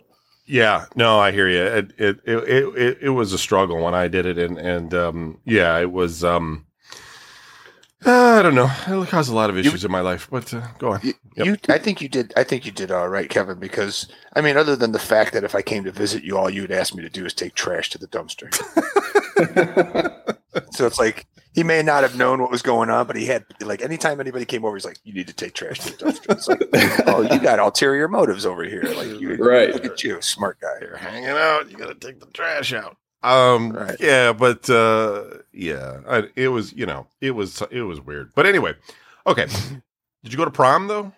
Yeah, 0.44 0.84
no, 0.94 1.18
I 1.18 1.32
hear 1.32 1.48
you. 1.48 1.62
It 1.62 1.92
it, 1.96 2.20
it 2.24 2.38
it 2.48 2.64
it 2.76 2.98
it 3.00 3.08
was 3.10 3.32
a 3.32 3.38
struggle 3.38 3.82
when 3.82 3.94
I 3.94 4.08
did 4.08 4.26
it, 4.26 4.36
and 4.36 4.58
and 4.58 4.92
um, 4.92 5.40
yeah, 5.46 5.78
it 5.78 5.90
was. 5.90 6.22
Um, 6.22 6.66
uh, 8.06 8.36
I 8.38 8.42
don't 8.42 8.54
know. 8.54 8.70
It 8.86 9.08
caused 9.08 9.30
a 9.30 9.34
lot 9.34 9.50
of 9.50 9.58
issues 9.58 9.84
in 9.84 9.90
my 9.90 10.00
life, 10.00 10.28
but 10.30 10.52
uh, 10.54 10.66
go 10.78 10.92
on. 10.92 11.00
You, 11.02 11.14
Yep. 11.36 11.46
you, 11.46 11.56
I 11.68 11.78
think 11.78 12.00
you 12.00 12.08
did. 12.08 12.32
I 12.36 12.42
think 12.42 12.66
you 12.66 12.72
did 12.72 12.90
all 12.90 13.08
right, 13.08 13.28
Kevin. 13.30 13.58
Because 13.60 14.08
I 14.34 14.40
mean, 14.40 14.56
other 14.56 14.74
than 14.74 14.90
the 14.92 14.98
fact 14.98 15.32
that 15.34 15.44
if 15.44 15.54
I 15.54 15.62
came 15.62 15.84
to 15.84 15.92
visit 15.92 16.24
you, 16.24 16.36
all 16.36 16.50
you 16.50 16.62
would 16.62 16.72
ask 16.72 16.94
me 16.94 17.02
to 17.02 17.08
do 17.08 17.24
is 17.24 17.32
take 17.34 17.54
trash 17.54 17.90
to 17.90 17.98
the 17.98 18.08
dumpster. 18.08 18.52
so 20.72 20.86
it's 20.86 20.98
like 20.98 21.26
he 21.54 21.62
may 21.62 21.82
not 21.82 22.02
have 22.02 22.16
known 22.16 22.40
what 22.42 22.50
was 22.50 22.62
going 22.62 22.90
on, 22.90 23.06
but 23.06 23.14
he 23.16 23.26
had 23.26 23.44
like 23.60 23.82
anytime 23.82 24.20
anybody 24.20 24.44
came 24.44 24.64
over, 24.64 24.74
he's 24.76 24.84
like, 24.84 24.98
"You 25.04 25.12
need 25.12 25.28
to 25.28 25.32
take 25.34 25.54
trash 25.54 25.78
to 25.80 25.96
the 25.96 26.04
dumpster." 26.04 26.30
It's 26.32 26.48
like, 26.48 26.62
"Oh, 27.06 27.22
you 27.22 27.38
got 27.40 27.58
ulterior 27.60 28.08
motives 28.08 28.44
over 28.44 28.64
here." 28.64 28.82
Like, 28.82 29.20
you, 29.20 29.36
Right. 29.36 29.72
Look 29.72 29.84
at 29.84 30.02
you, 30.02 30.20
smart 30.20 30.58
guy. 30.60 30.74
You're 30.80 30.96
hanging 30.96 31.28
out. 31.30 31.70
You 31.70 31.76
got 31.76 31.88
to 31.88 31.94
take 31.94 32.18
the 32.20 32.26
trash 32.26 32.72
out. 32.72 32.96
Um. 33.22 33.72
Right. 33.72 33.96
Yeah, 34.00 34.32
but 34.32 34.68
uh, 34.70 35.24
yeah, 35.52 36.00
I, 36.08 36.28
it 36.36 36.48
was. 36.48 36.72
You 36.72 36.86
know, 36.86 37.06
it 37.20 37.32
was. 37.32 37.62
It 37.70 37.82
was 37.82 38.00
weird. 38.00 38.32
But 38.34 38.46
anyway, 38.46 38.74
okay. 39.26 39.46
Did 40.22 40.32
you 40.32 40.36
go 40.36 40.44
to 40.44 40.50
prom 40.50 40.88
though? 40.88 41.12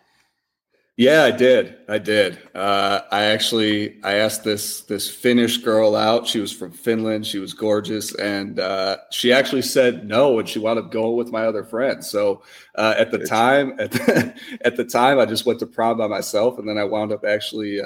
Yeah, 1.00 1.24
I 1.24 1.30
did. 1.30 1.76
I 1.88 1.96
did. 1.96 2.38
Uh, 2.54 3.00
I 3.10 3.24
actually 3.24 3.98
I 4.04 4.16
asked 4.16 4.44
this 4.44 4.82
this 4.82 5.08
Finnish 5.08 5.56
girl 5.56 5.96
out. 5.96 6.28
She 6.28 6.40
was 6.40 6.52
from 6.52 6.72
Finland. 6.72 7.26
She 7.26 7.38
was 7.38 7.54
gorgeous, 7.54 8.14
and 8.16 8.60
uh, 8.60 8.98
she 9.10 9.32
actually 9.32 9.62
said 9.62 10.06
no, 10.06 10.38
and 10.38 10.46
she 10.46 10.58
wound 10.58 10.78
up 10.78 10.90
going 10.90 11.16
with 11.16 11.32
my 11.32 11.46
other 11.46 11.64
friends. 11.64 12.10
So 12.10 12.42
uh, 12.74 12.96
at 12.98 13.10
the 13.12 13.20
time, 13.20 13.76
at 13.80 13.92
the, 13.92 14.34
at 14.60 14.76
the 14.76 14.84
time, 14.84 15.18
I 15.18 15.24
just 15.24 15.46
went 15.46 15.58
to 15.60 15.66
prom 15.66 15.96
by 15.96 16.06
myself, 16.06 16.58
and 16.58 16.68
then 16.68 16.76
I 16.76 16.84
wound 16.84 17.12
up 17.12 17.24
actually 17.24 17.80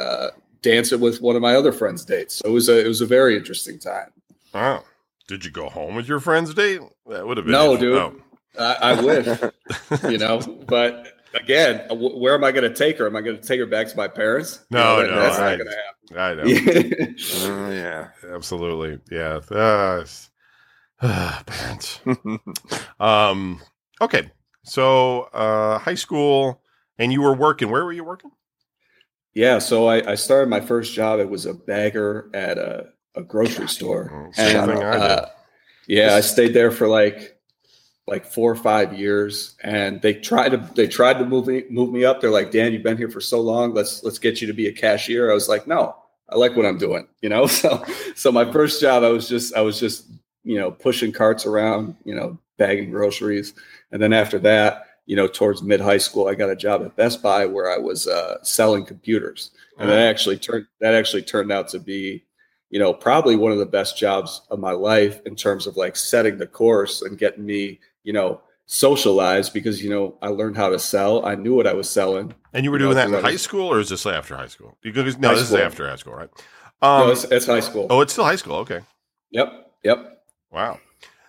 uh, 0.66 0.70
dancing 0.70 1.00
with 1.00 1.20
one 1.20 1.36
of 1.36 1.42
my 1.42 1.54
other 1.54 1.72
friends' 1.72 2.04
dates. 2.04 2.36
So 2.36 2.48
it 2.48 2.52
was 2.52 2.68
a 2.68 2.84
it 2.84 2.88
was 2.88 3.00
a 3.00 3.06
very 3.06 3.36
interesting 3.36 3.78
time. 3.78 4.10
Oh. 4.54 4.82
Did 5.26 5.42
you 5.42 5.50
go 5.50 5.70
home 5.70 5.94
with 5.94 6.06
your 6.06 6.20
friend's 6.20 6.52
date? 6.52 6.80
That 7.08 7.26
would 7.26 7.38
have 7.38 7.46
been 7.46 7.52
No, 7.52 7.72
interesting. 7.74 8.20
dude. 8.20 8.60
I, 8.60 8.74
I 8.92 9.00
wish. 9.02 9.26
you 10.12 10.18
know 10.18 10.38
but 10.68 11.08
again 11.34 11.88
w- 11.88 12.16
where 12.18 12.34
am 12.34 12.44
i 12.44 12.52
going 12.52 12.62
to 12.70 12.72
take 12.72 12.98
her 12.98 13.06
am 13.06 13.16
i 13.16 13.20
going 13.20 13.36
to 13.36 13.42
take 13.42 13.58
her 13.58 13.66
back 13.66 13.88
to 13.88 13.96
my 13.96 14.06
parents 14.06 14.60
You 14.70 14.76
No, 14.78 14.84
know, 14.84 15.02
that- 15.02 15.10
no, 15.10 15.16
that's 15.20 15.38
I- 15.38 15.50
not 15.50 15.58
going 15.58 15.70
to 15.70 15.76
happen. 15.76 15.90
I 16.16 16.34
know. 16.34 16.54
happen 16.54 17.14
Mm, 17.18 17.72
yeah. 17.74 18.08
Absolutely. 18.34 19.00
Yeah. 19.10 19.40
Uh, 19.50 21.42
parents. 21.46 22.00
Um, 23.00 23.60
okay. 24.00 24.30
So, 24.64 25.22
uh, 25.32 25.78
high 25.78 25.94
school, 25.94 26.62
and 26.98 27.12
you 27.12 27.20
were 27.22 27.34
working. 27.34 27.70
Where 27.70 27.84
were 27.84 27.92
you 27.92 28.04
working? 28.04 28.30
Yeah 29.35 29.59
so 29.59 29.87
I, 29.89 30.12
I 30.12 30.14
started 30.14 30.49
my 30.49 30.61
first 30.61 30.95
job 30.95 31.20
it 31.20 31.28
was 31.28 31.47
a 31.47 31.55
bagger 31.55 32.30
at 32.35 32.59
a, 32.59 32.89
a 33.14 33.22
grocery 33.22 33.68
store. 33.68 34.30
Same 34.32 34.57
And, 34.57 34.70
thing 34.72 34.82
I 34.82 34.93
did. 34.93 35.01
uh, 35.03 35.26
yeah 35.87 36.14
i 36.14 36.20
stayed 36.20 36.55
there 36.55 36.70
for 36.70 36.89
like 36.89 37.39
like 38.07 38.24
four 38.26 38.51
or 38.53 38.57
five 38.57 38.93
years 38.99 39.57
and 39.62 40.01
they 40.03 40.12
tried 40.14 40.51
to 40.51 40.59
they 40.74 40.87
tried 40.87 41.18
to 41.18 41.24
move 41.24 41.47
me 41.47 41.64
move 41.70 41.91
me 41.93 42.05
up. 42.05 42.20
They're 42.20 42.30
like 42.30 42.51
dan 42.51 42.72
you've 42.72 42.82
been 42.82 42.97
here 42.99 43.11
for 43.11 43.20
so 43.20 43.41
long 43.41 43.72
let's 43.74 44.03
let's 44.05 44.18
get 44.18 44.41
you 44.41 44.47
to 44.47 44.53
be 44.53 44.66
a 44.68 44.72
cashier. 44.72 45.30
I 45.30 45.35
was 45.35 45.49
like 45.49 45.66
no 45.66 45.97
i 46.30 46.37
like 46.37 46.57
what 46.57 46.64
i'm 46.66 46.78
doing 46.78 47.07
you 47.22 47.28
know? 47.28 47.47
So 47.49 47.85
so 48.14 48.32
my 48.32 48.51
first 48.51 48.80
job 48.80 49.03
i 49.05 49.09
was 49.09 49.28
just 49.28 49.55
i 49.55 49.61
was 49.61 49.78
just 49.80 50.07
you 50.43 50.57
know 50.59 50.70
pushing 50.70 51.12
carts 51.12 51.47
around 51.47 51.97
you 52.05 52.14
know 52.14 52.39
bagging 52.57 52.91
groceries. 52.91 53.53
And 53.91 54.01
then 54.03 54.12
after 54.12 54.39
that 54.41 54.84
you 55.07 55.16
know 55.16 55.26
towards 55.26 55.62
mid 55.62 55.80
high 55.80 55.98
school 55.98 56.28
i 56.28 56.34
got 56.34 56.48
a 56.50 56.57
job 56.57 56.82
at 56.82 56.96
best 56.96 57.22
buy 57.22 57.44
where 57.46 57.70
i 57.70 57.76
was 57.78 58.07
uh, 58.07 58.36
selling 58.42 58.84
computers 58.84 59.50
and 59.78 59.88
that 59.90 59.98
actually 59.98 60.38
turned 60.38 60.66
that 60.80 60.94
actually 60.94 61.22
turned 61.22 61.50
out 61.52 61.68
to 61.68 61.78
be 61.78 62.24
you 62.70 62.78
know 62.78 62.92
probably 62.94 63.36
one 63.36 63.52
of 63.52 63.59
the 63.59 63.66
best 63.66 63.98
jobs 63.98 64.42
of 64.50 64.59
my 64.59 64.70
life 64.72 65.20
in 65.26 65.34
terms 65.36 65.66
of 65.66 65.76
like 65.76 65.94
setting 65.96 66.38
the 66.38 66.46
course 66.46 67.02
and 67.02 67.18
getting 67.18 67.44
me 67.44 67.78
you 68.02 68.12
know 68.12 68.40
socialized 68.66 69.52
because 69.52 69.82
you 69.82 69.90
know 69.90 70.16
i 70.22 70.28
learned 70.28 70.57
how 70.57 70.68
to 70.70 70.78
sell 70.78 71.24
i 71.26 71.34
knew 71.34 71.55
what 71.55 71.66
i 71.66 71.72
was 71.74 71.88
selling 71.88 72.34
and 72.55 72.64
you 72.64 72.70
were 72.70 72.78
you 72.78 72.84
doing 72.86 72.96
know, 72.96 73.11
that 73.11 73.18
in 73.18 73.24
high 73.24 73.32
was- 73.32 73.42
school, 73.42 73.66
or 73.72 73.80
is 73.80 73.88
this 73.88 74.07
after 74.07 74.36
high 74.36 74.46
school? 74.46 74.78
Because 74.80 75.18
no, 75.18 75.28
High 75.28 75.34
this 75.34 75.46
school. 75.48 75.59
is 75.59 75.62
after 75.64 75.88
high 75.88 75.96
school, 75.96 76.14
right? 76.14 76.30
Um, 76.82 77.00
no, 77.07 77.11
it's, 77.11 77.24
it's 77.24 77.46
high 77.46 77.59
school 77.61 77.88
oh, 77.90 78.00
it's 78.00 78.12
still 78.12 78.24
high 78.24 78.36
school. 78.36 78.57
Okay. 78.59 78.80
yep 79.30 79.72
yep 79.82 80.22
Wow. 80.52 80.78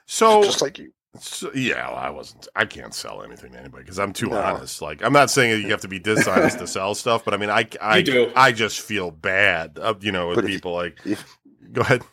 So, 0.06 0.44
Just 0.44 0.62
like 0.62 0.78
you. 0.78 0.92
So 1.20 1.52
yeah, 1.54 1.88
well, 1.90 1.98
I 1.98 2.10
wasn't. 2.10 2.48
I 2.56 2.66
can't 2.66 2.94
sell 2.94 3.24
anything 3.24 3.52
to 3.54 3.60
anybody 3.60 3.84
because 3.84 4.00
I'm 4.00 4.14
too 4.14 4.28
No. 4.30 4.40
honest. 4.42 4.82
Like, 4.82 5.04
I'm 5.04 5.14
not 5.14 5.30
saying 5.30 5.52
that 5.52 5.60
you 5.62 5.72
have 5.72 5.82
to 5.82 5.88
be 5.88 6.00
dishonest 6.00 6.60
to 6.60 6.68
sell 6.68 6.96
stuff, 6.96 7.24
but 7.26 7.34
I 7.34 7.38
mean, 7.38 7.50
I, 7.50 7.68
I, 7.82 8.02
do. 8.02 8.32
I 8.36 8.52
just 8.52 8.82
feel 8.82 9.12
bad, 9.12 9.78
uh, 9.82 9.94
you 10.00 10.12
know, 10.12 10.28
with 10.30 10.36
But 10.36 10.46
if- 10.46 10.50
people 10.52 10.74
like. 10.74 10.98
if- 11.06 11.38
go 11.72 11.82
ahead. 11.82 12.04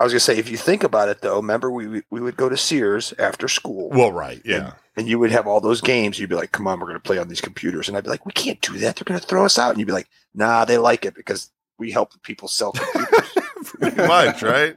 I 0.00 0.04
was 0.04 0.12
gonna 0.12 0.20
say, 0.20 0.36
if 0.36 0.50
you 0.50 0.56
think 0.58 0.82
about 0.84 1.08
it, 1.08 1.22
though, 1.22 1.36
remember 1.36 1.70
we 1.70 2.02
we- 2.10 2.20
would 2.20 2.36
go 2.36 2.48
to 2.48 2.56
Sears 2.56 3.14
after 3.18 3.48
school. 3.48 3.88
Well, 3.90 4.12
right, 4.12 4.42
yeah. 4.44 4.72
and 4.96 5.08
you 5.08 5.18
would 5.18 5.30
have 5.30 5.46
all 5.46 5.60
those 5.60 5.80
games. 5.80 6.18
You'd 6.18 6.28
be 6.28 6.36
like, 6.36 6.52
"Come 6.52 6.66
on, 6.66 6.78
we're 6.78 6.86
going 6.86 6.96
to 6.98 7.02
play 7.02 7.16
on 7.18 7.28
these 7.28 7.40
computers," 7.40 7.88
and 7.88 7.96
I'd 7.96 8.04
be 8.04 8.10
like, 8.10 8.26
"We 8.26 8.32
can't 8.32 8.60
do 8.60 8.76
that. 8.80 8.96
They're 8.96 9.04
going 9.04 9.18
to 9.20 9.26
throw 9.26 9.44
us 9.46 9.58
out." 9.58 9.70
And 9.70 9.78
you'd 9.78 9.86
be 9.86 9.92
like, 9.92 10.08
"Nah, 10.34 10.64
they 10.66 10.76
like 10.76 11.06
it 11.06 11.14
because 11.14 11.50
we 11.78 11.90
help 11.90 12.20
people 12.22 12.48
sell 12.48 12.72
computers." 12.72 13.30
pretty 13.64 13.96
much, 13.96 14.42
right? 14.42 14.76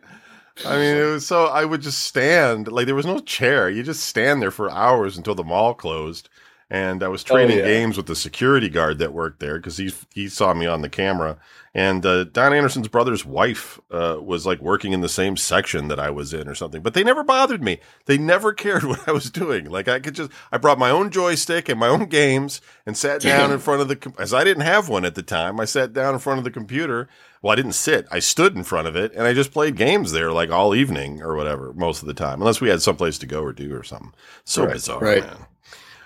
I 0.66 0.76
mean, 0.78 0.98
it 0.98 1.06
was 1.06 1.26
so 1.26 1.46
I 1.46 1.66
would 1.66 1.82
just 1.82 2.04
stand 2.04 2.72
like 2.72 2.86
there 2.86 2.96
was 2.96 3.06
no 3.06 3.20
chair. 3.20 3.70
You 3.70 3.84
just 3.84 4.04
stand 4.04 4.42
there 4.42 4.52
for 4.52 4.70
hours 4.70 5.18
until 5.18 5.36
the 5.36 5.44
mall 5.44 5.74
closed. 5.74 6.30
And 6.70 7.04
I 7.04 7.10
was 7.10 7.22
training 7.22 7.58
yeah. 7.58 7.66
games 7.66 7.98
with 7.98 8.06
the 8.06 8.16
security 8.16 8.70
guard 8.70 8.98
that 9.00 9.12
worked 9.12 9.42
there 9.42 9.58
because 9.58 9.76
he 9.76 9.94
he 10.14 10.30
saw 10.30 10.54
me 10.54 10.66
on 10.66 10.82
the 10.82 10.88
camera. 10.88 11.38
And 11.74 12.06
uh, 12.06 12.26
Don 12.26 12.54
Anderson's 12.54 12.88
brother's 12.88 13.26
wife 13.26 13.80
uh, 13.92 14.18
was 14.22 14.46
like 14.46 14.62
working 14.62 14.94
in 14.94 15.02
the 15.02 15.10
same 15.10 15.36
section 15.36 15.90
that 15.90 16.00
I 16.00 16.10
was 16.10 16.34
in 16.34 16.48
or 16.48 16.56
something. 16.56 16.82
But 16.82 16.94
they 16.94 17.04
never 17.04 17.24
bothered 17.24 17.62
me. 17.62 17.80
They 18.06 18.18
never 18.18 18.54
cared 18.54 18.86
what 18.86 19.06
I 19.08 19.12
was 19.12 19.30
doing. 19.30 19.70
Like 19.70 19.90
I 19.90 20.00
could 20.00 20.16
just 20.16 20.32
I 20.50 20.58
brought 20.58 20.80
my 20.80 20.90
own 20.90 21.10
joystick 21.10 21.68
and 21.68 21.78
my 21.78 21.90
own 21.90 22.06
games 22.06 22.62
and 22.86 22.96
sat 22.96 23.22
down 23.22 23.52
in 23.54 23.60
front 23.60 23.82
of 23.82 23.90
the 23.90 24.14
as 24.18 24.34
I 24.34 24.46
didn't 24.46 24.64
have 24.64 24.88
one 24.88 25.04
at 25.04 25.16
the 25.16 25.24
time. 25.24 25.60
I 25.60 25.66
sat 25.66 25.92
down 25.92 26.14
in 26.14 26.22
front 26.22 26.38
of 26.38 26.46
the 26.46 26.52
computer. 26.52 27.10
Well, 27.42 27.52
I 27.54 27.56
didn't 27.56 27.74
sit. 27.74 28.06
I 28.12 28.20
stood 28.20 28.56
in 28.56 28.64
front 28.64 28.88
of 28.88 28.96
it 28.96 29.14
and 29.14 29.24
I 29.26 29.34
just 29.34 29.52
played 29.52 29.76
games 29.76 30.12
there 30.12 30.32
like 30.32 30.52
all 30.52 30.76
evening 30.76 31.22
or 31.24 31.36
whatever 31.36 31.74
most 31.74 32.02
of 32.02 32.08
the 32.08 32.14
time, 32.14 32.40
unless 32.40 32.62
we 32.62 32.70
had 32.70 32.82
someplace 32.82 33.18
to 33.20 33.26
go 33.26 33.42
or 33.42 33.52
do 33.54 33.76
or 33.76 33.84
something. 33.84 34.14
So 34.44 34.64
Right, 34.66 34.74
bizarre, 34.74 35.00
right. 35.00 35.24
man. 35.24 35.38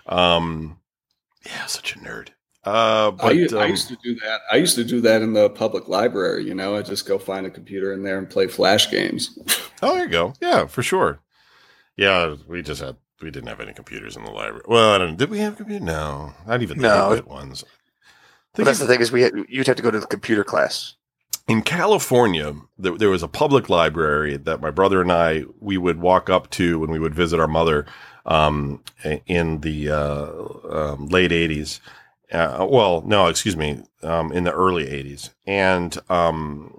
Um, 0.08 0.80
yeah, 1.46 1.66
such 1.66 1.96
a 1.96 2.00
nerd. 2.00 2.30
Uh, 2.64 3.12
but 3.12 3.26
I, 3.28 3.32
u- 3.32 3.48
I 3.60 3.66
um, 3.66 3.70
used 3.72 3.88
to 3.90 3.98
do 4.04 4.16
that. 4.16 4.40
I 4.52 4.56
used 4.56 4.76
to 4.76 4.84
do 4.84 5.00
that 5.02 5.22
in 5.22 5.34
the 5.34 5.50
public 5.52 5.88
library. 5.88 6.46
You 6.46 6.56
know, 6.56 6.76
I 6.76 6.82
just 6.82 7.06
go 7.06 7.20
find 7.20 7.46
a 7.46 7.52
computer 7.52 7.94
in 7.94 8.02
there 8.02 8.18
and 8.18 8.28
play 8.30 8.48
flash 8.48 8.90
games. 8.90 9.38
Oh, 9.84 9.94
there 9.96 10.06
you 10.06 10.10
go. 10.10 10.34
Yeah, 10.42 10.66
for 10.66 10.82
sure. 10.82 11.20
Yeah, 11.98 12.36
we 12.48 12.62
just 12.64 12.82
had 12.82 12.96
we 13.22 13.30
didn't 13.30 13.50
have 13.50 13.60
any 13.60 13.74
computers 13.74 14.16
in 14.18 14.24
the 14.24 14.32
library. 14.32 14.64
Well, 14.68 14.92
I 14.94 14.98
don't. 14.98 15.12
know. 15.12 15.16
Did 15.18 15.30
we 15.30 15.40
have 15.40 15.58
computers? 15.58 15.86
No, 15.86 16.34
not 16.48 16.62
even 16.64 16.78
the 16.80 16.88
No. 16.88 17.10
8-bit 17.12 17.28
ones. 17.28 17.64
But 18.56 18.66
that's 18.66 18.80
the 18.80 18.88
thing 18.88 19.02
is 19.02 19.12
we 19.12 19.22
had, 19.22 19.34
you'd 19.48 19.68
have 19.68 19.76
to 19.76 19.84
go 19.84 19.92
to 19.92 20.00
the 20.00 20.08
computer 20.08 20.44
class. 20.44 20.96
In 21.48 21.62
California, 21.62 22.56
there, 22.78 22.98
there 22.98 23.10
was 23.10 23.24
a 23.24 23.28
public 23.28 23.70
library 23.70 24.38
that 24.38 24.62
my 24.62 24.72
brother 24.72 25.02
and 25.02 25.12
I 25.12 25.44
we 25.60 25.78
would 25.78 26.00
walk 26.00 26.30
up 26.30 26.50
to 26.52 26.80
when 26.80 26.90
we 26.90 27.00
would 27.00 27.14
visit 27.14 27.40
our 27.40 27.48
mother 27.48 27.86
um, 28.26 28.84
in 29.28 29.62
the 29.62 29.90
uh, 29.92 30.32
um, 30.70 31.08
late 31.08 31.32
'80s. 31.32 31.80
Uh, 32.32 32.66
well, 32.70 33.04
no, 33.06 33.28
excuse 33.28 33.56
me, 33.56 33.84
um, 34.02 34.32
in 34.32 34.44
the 34.44 34.52
early 34.52 34.86
'80s, 34.86 35.30
and 35.46 35.98
um, 36.10 36.74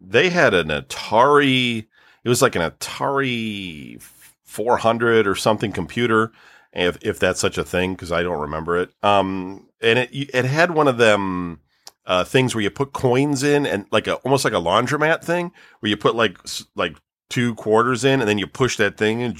they 0.00 0.30
had 0.30 0.54
an 0.54 0.68
Atari. 0.68 1.86
It 2.24 2.28
was 2.28 2.40
like 2.40 2.56
an 2.56 2.62
Atari 2.62 4.00
400 4.44 5.26
or 5.26 5.34
something 5.34 5.72
computer, 5.72 6.32
if 6.72 6.96
if 7.02 7.18
that's 7.18 7.40
such 7.40 7.58
a 7.58 7.64
thing, 7.64 7.92
because 7.92 8.12
I 8.12 8.22
don't 8.22 8.40
remember 8.40 8.78
it. 8.78 8.90
Um, 9.02 9.68
and 9.82 9.98
it 9.98 10.08
it 10.12 10.46
had 10.46 10.70
one 10.70 10.88
of 10.88 10.96
them 10.96 11.60
uh, 12.06 12.24
things 12.24 12.54
where 12.54 12.62
you 12.62 12.70
put 12.70 12.92
coins 12.92 13.42
in 13.42 13.66
and 13.66 13.86
like 13.90 14.06
a 14.06 14.14
almost 14.16 14.44
like 14.44 14.52
a 14.54 14.56
laundromat 14.56 15.22
thing 15.22 15.52
where 15.80 15.90
you 15.90 15.96
put 15.96 16.14
like 16.14 16.38
like 16.74 16.96
two 17.30 17.54
quarters 17.54 18.04
in 18.04 18.20
and 18.20 18.28
then 18.28 18.36
you 18.38 18.46
push 18.46 18.76
that 18.76 18.96
thing 18.98 19.20
in 19.20 19.34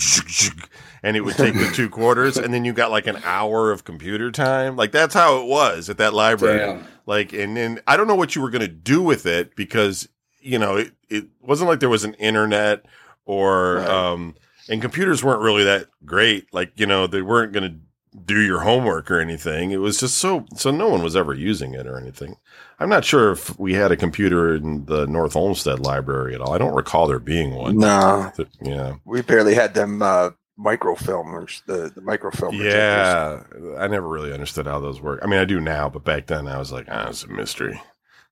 and 1.03 1.17
it 1.17 1.21
would 1.21 1.37
take 1.37 1.55
the 1.55 1.71
two 1.75 1.89
quarters 1.91 2.39
and 2.39 2.53
then 2.53 2.65
you 2.65 2.73
got 2.73 2.91
like 2.91 3.07
an 3.07 3.19
hour 3.25 3.71
of 3.71 3.85
computer 3.85 4.31
time 4.31 4.75
like 4.75 4.91
that's 4.91 5.13
how 5.15 5.39
it 5.41 5.47
was 5.47 5.91
at 5.91 5.99
that 5.99 6.15
library 6.15 6.59
Damn. 6.59 6.87
like 7.07 7.33
and 7.35 7.57
then 7.57 7.81
i 7.87 7.97
don't 7.97 8.09
know 8.09 8.15
what 8.15 8.35
you 8.35 8.41
were 8.43 8.51
going 8.51 8.63
to 8.63 8.69
do 8.69 9.03
with 9.03 9.27
it 9.27 9.55
because 9.55 10.09
you 10.41 10.59
know 10.59 10.77
it, 10.77 10.93
it 11.11 11.27
wasn't 11.43 11.69
like 11.69 11.81
there 11.81 11.91
was 11.91 12.05
an 12.05 12.15
internet 12.15 12.87
or 13.27 13.77
Right. 13.77 13.89
um 13.89 14.35
and 14.69 14.81
computers 14.81 15.23
weren't 15.23 15.43
really 15.43 15.65
that 15.65 15.89
great 16.07 16.53
like 16.55 16.73
you 16.77 16.87
know 16.87 17.07
they 17.07 17.23
weren't 17.23 17.53
going 17.53 17.71
to 17.71 17.79
do 18.25 18.41
your 18.41 18.61
homework 18.61 19.11
or 19.11 19.19
anything. 19.19 19.71
It 19.71 19.79
was 19.79 19.99
just 19.99 20.19
so 20.19 20.47
so 20.55 20.71
no 20.71 20.89
one 20.89 21.03
was 21.03 21.17
ever 21.17 21.35
using 21.35 21.75
it 21.75 21.87
or 21.87 21.99
anything. 21.99 22.37
I'm 22.79 22.89
not 22.89 23.05
sure 23.05 23.33
if 23.33 23.59
we 23.59 23.75
had 23.75 23.93
a 23.93 23.97
computer 23.97 24.55
in 24.55 24.85
the 24.87 25.07
north 25.07 25.37
olmsted 25.37 25.81
library 25.81 26.35
at 26.35 26.41
all. 26.41 26.53
I 26.53 26.59
don't 26.59 26.75
recall 26.75 27.07
there 27.07 27.19
being 27.19 27.55
one. 27.55 27.79
No, 27.79 28.33
yeah. 28.61 28.97
We 29.05 29.23
barely 29.23 29.55
had 29.55 29.75
them 29.75 30.03
uh, 30.03 30.31
microfilmers, 30.59 31.63
the, 31.67 31.91
the 31.95 32.01
microfilm. 32.01 32.57
projectors. 32.57 32.73
yeah. 32.73 33.79
I 33.79 33.89
never 33.89 34.09
really 34.09 34.33
understood 34.33 34.67
how 34.67 34.81
those 34.81 35.01
work. 35.01 35.21
I 35.23 35.27
mean 35.27 35.41
i 35.41 35.45
do 35.45 35.61
now 35.61 35.89
but 35.89 36.05
back 36.05 36.27
then 36.27 36.47
i 36.47 36.59
was 36.59 36.71
like 36.73 36.87
ah 36.89 37.09
it's 37.09 37.25
a 37.25 37.29
mystery. 37.29 37.81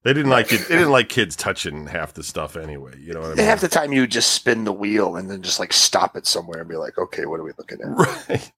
They 0.04 0.12
didn't 0.12 0.30
like 0.30 0.52
it 0.52 0.66
they 0.68 0.74
didn't 0.76 0.90
like 0.90 1.08
kids 1.08 1.36
touching 1.36 1.86
half 1.86 2.12
the 2.14 2.24
stuff 2.24 2.56
anyway 2.56 2.94
you 2.98 3.12
know 3.14 3.20
what 3.20 3.32
i 3.32 3.34
mean 3.34 3.44
Half 3.46 3.60
the 3.60 3.68
time 3.68 3.92
you 3.92 4.00
would 4.02 4.10
just 4.10 4.32
spin 4.32 4.64
the 4.64 4.72
wheel 4.72 5.14
and 5.16 5.30
then 5.30 5.42
just 5.42 5.60
like 5.60 5.72
stop 5.72 6.16
it 6.16 6.26
somewhere 6.26 6.60
and 6.60 6.68
be 6.68 6.74
like, 6.76 6.98
okay, 6.98 7.24
what 7.26 7.38
are 7.38 7.44
we 7.44 7.52
looking 7.56 7.78
at? 7.80 7.88
right 8.28 8.52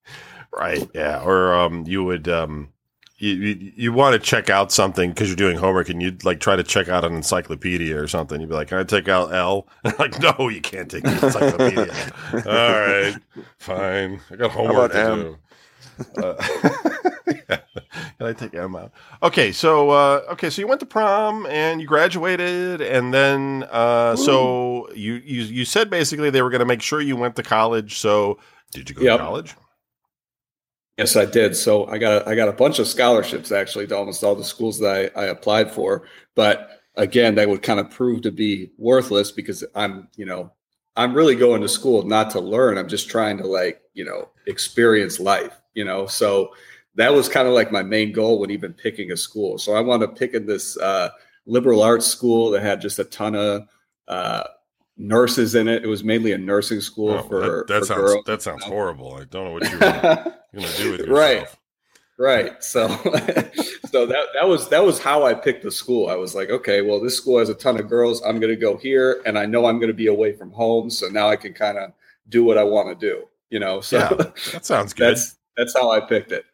right 0.55 0.89
yeah 0.93 1.21
or 1.23 1.53
um 1.53 1.83
you 1.85 2.03
would 2.03 2.27
um 2.27 2.69
you 3.17 3.31
you, 3.31 3.71
you 3.75 3.93
want 3.93 4.13
to 4.13 4.19
check 4.19 4.49
out 4.49 4.71
something 4.71 5.09
because 5.11 5.29
you're 5.29 5.35
doing 5.35 5.57
homework 5.57 5.89
and 5.89 6.01
you'd 6.01 6.23
like 6.25 6.39
try 6.39 6.55
to 6.55 6.63
check 6.63 6.89
out 6.89 7.03
an 7.05 7.13
encyclopedia 7.13 7.97
or 7.97 8.07
something 8.07 8.39
you'd 8.41 8.49
be 8.49 8.55
like 8.55 8.67
can 8.69 8.77
i 8.77 8.83
take 8.83 9.07
out 9.07 9.33
l 9.33 9.67
like 9.99 10.19
no 10.19 10.49
you 10.49 10.61
can't 10.61 10.89
take 10.91 11.03
the 11.03 11.11
encyclopedia 11.25 11.93
all 12.33 12.41
right 12.43 13.15
fine 13.57 14.19
i 14.31 14.35
got 14.35 14.51
homework 14.51 14.91
to 14.91 14.97
about 15.01 15.15
do 15.15 15.37
uh, 16.21 16.35
yeah. 17.49 17.57
Can 18.17 18.27
I 18.27 18.33
take 18.33 18.53
M 18.53 18.75
out? 18.75 18.91
Okay, 19.23 19.53
so 19.53 19.91
uh, 19.91 20.23
okay, 20.31 20.49
so 20.49 20.61
you 20.61 20.67
went 20.67 20.81
to 20.81 20.85
prom 20.85 21.45
and 21.45 21.79
you 21.79 21.87
graduated, 21.87 22.81
and 22.81 23.13
then 23.13 23.65
uh, 23.71 24.15
so 24.17 24.89
you 24.93 25.13
you 25.23 25.43
you 25.43 25.63
said 25.63 25.89
basically 25.89 26.29
they 26.29 26.41
were 26.41 26.49
going 26.49 26.59
to 26.59 26.65
make 26.65 26.81
sure 26.81 26.99
you 26.99 27.15
went 27.15 27.37
to 27.37 27.43
college. 27.43 27.97
So 27.97 28.39
did 28.71 28.89
you 28.89 28.95
go 28.95 29.03
Yep. 29.03 29.17
to 29.19 29.23
college? 29.23 29.55
Yes, 30.97 31.15
I 31.17 31.25
did. 31.25 31.55
So 31.55 31.87
I 31.87 31.97
got 31.97 32.27
I 32.27 32.35
got 32.35 32.47
a 32.47 32.53
bunch 32.53 32.79
of 32.79 32.87
scholarships 32.87 33.51
actually 33.51 33.87
to 33.87 33.97
almost 33.97 34.23
all 34.23 34.35
the 34.35 34.43
schools 34.43 34.79
that 34.79 35.11
I, 35.15 35.23
I 35.23 35.25
applied 35.25 35.71
for. 35.71 36.03
But 36.35 36.81
again, 36.95 37.35
that 37.35 37.49
would 37.49 37.61
kind 37.61 37.79
of 37.79 37.89
prove 37.91 38.21
to 38.21 38.31
be 38.31 38.71
worthless 38.77 39.31
because 39.31 39.63
I'm, 39.75 40.07
you 40.15 40.25
know, 40.25 40.51
I'm 40.95 41.13
really 41.13 41.35
going 41.35 41.61
to 41.61 41.67
school 41.67 42.03
not 42.03 42.31
to 42.31 42.39
learn. 42.39 42.77
I'm 42.77 42.87
just 42.87 43.09
trying 43.09 43.37
to 43.39 43.47
like, 43.47 43.81
you 43.93 44.05
know, 44.05 44.29
experience 44.47 45.19
life, 45.19 45.59
you 45.73 45.83
know. 45.83 46.07
So 46.07 46.53
that 46.95 47.13
was 47.13 47.27
kind 47.27 47.47
of 47.47 47.53
like 47.53 47.73
my 47.73 47.83
main 47.83 48.13
goal 48.13 48.39
when 48.39 48.51
even 48.51 48.71
picking 48.71 49.11
a 49.11 49.17
school. 49.17 49.57
So 49.57 49.73
I 49.75 49.81
wound 49.81 50.03
up 50.03 50.17
picking 50.17 50.45
this 50.45 50.77
uh, 50.77 51.09
liberal 51.45 51.83
arts 51.83 52.05
school 52.05 52.51
that 52.51 52.61
had 52.61 52.79
just 52.79 52.99
a 52.99 53.03
ton 53.03 53.35
of 53.35 53.67
uh, 54.07 54.43
nurses 54.97 55.55
in 55.55 55.67
it. 55.67 55.83
It 55.83 55.87
was 55.87 56.03
mainly 56.03 56.31
a 56.31 56.37
nursing 56.37 56.81
school 56.81 57.11
Oh, 57.11 57.23
for, 57.23 57.39
that, 57.41 57.67
that 57.67 57.79
for 57.81 57.85
sounds 57.85 58.01
girls. 58.01 58.25
that 58.25 58.41
sounds 58.41 58.63
you 58.63 58.69
know? 58.69 58.75
horrible. 58.75 59.13
I 59.15 59.23
don't 59.25 59.45
know 59.45 59.51
what 59.51 59.69
you're 59.69 59.79
going 59.79 60.67
to 60.67 60.77
do 60.77 60.91
with 60.91 60.99
yourself. 61.01 61.09
Right. 61.09 61.47
Right. 62.17 62.63
So 62.63 62.87
so 63.91 64.05
that 64.05 64.27
that 64.35 64.47
was 64.47 64.69
that 64.69 64.85
was 64.85 64.99
how 64.99 65.25
I 65.25 65.33
picked 65.33 65.63
the 65.63 65.71
school. 65.71 66.07
I 66.07 66.15
was 66.15 66.33
like, 66.33 66.49
okay, 66.49 66.81
well, 66.81 67.01
this 67.01 67.17
school 67.17 67.39
has 67.39 67.49
a 67.49 67.53
ton 67.53 67.77
of 67.77 67.89
girls. 67.89 68.21
I'm 68.23 68.39
gonna 68.39 68.55
go 68.55 68.77
here 68.77 69.21
and 69.25 69.37
I 69.37 69.45
know 69.45 69.65
I'm 69.65 69.81
gonna 69.81 69.91
be 69.91 70.07
away 70.07 70.31
from 70.31 70.51
home. 70.51 70.89
So 70.89 71.09
now 71.09 71.27
I 71.27 71.35
can 71.35 71.51
kind 71.53 71.77
of 71.77 71.91
do 72.29 72.45
what 72.45 72.57
I 72.57 72.63
want 72.63 72.87
to 72.87 72.95
do. 72.95 73.25
You 73.49 73.59
know, 73.59 73.81
so 73.81 73.97
Yeah, 73.99 74.09
That 74.53 74.65
sounds 74.65 74.93
good. 74.93 75.09
that's 75.11 75.35
that's 75.57 75.73
how 75.77 75.91
I 75.91 75.99
picked 75.99 76.31
it. 76.31 76.45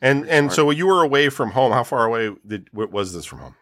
and 0.00 0.26
and 0.26 0.50
so 0.50 0.70
you 0.70 0.86
were 0.86 1.02
away 1.02 1.28
from 1.28 1.50
home. 1.50 1.70
How 1.72 1.84
far 1.84 2.06
away 2.06 2.34
did 2.46 2.68
what 2.72 2.90
was 2.90 3.12
this 3.12 3.26
from 3.26 3.40
home? 3.40 3.56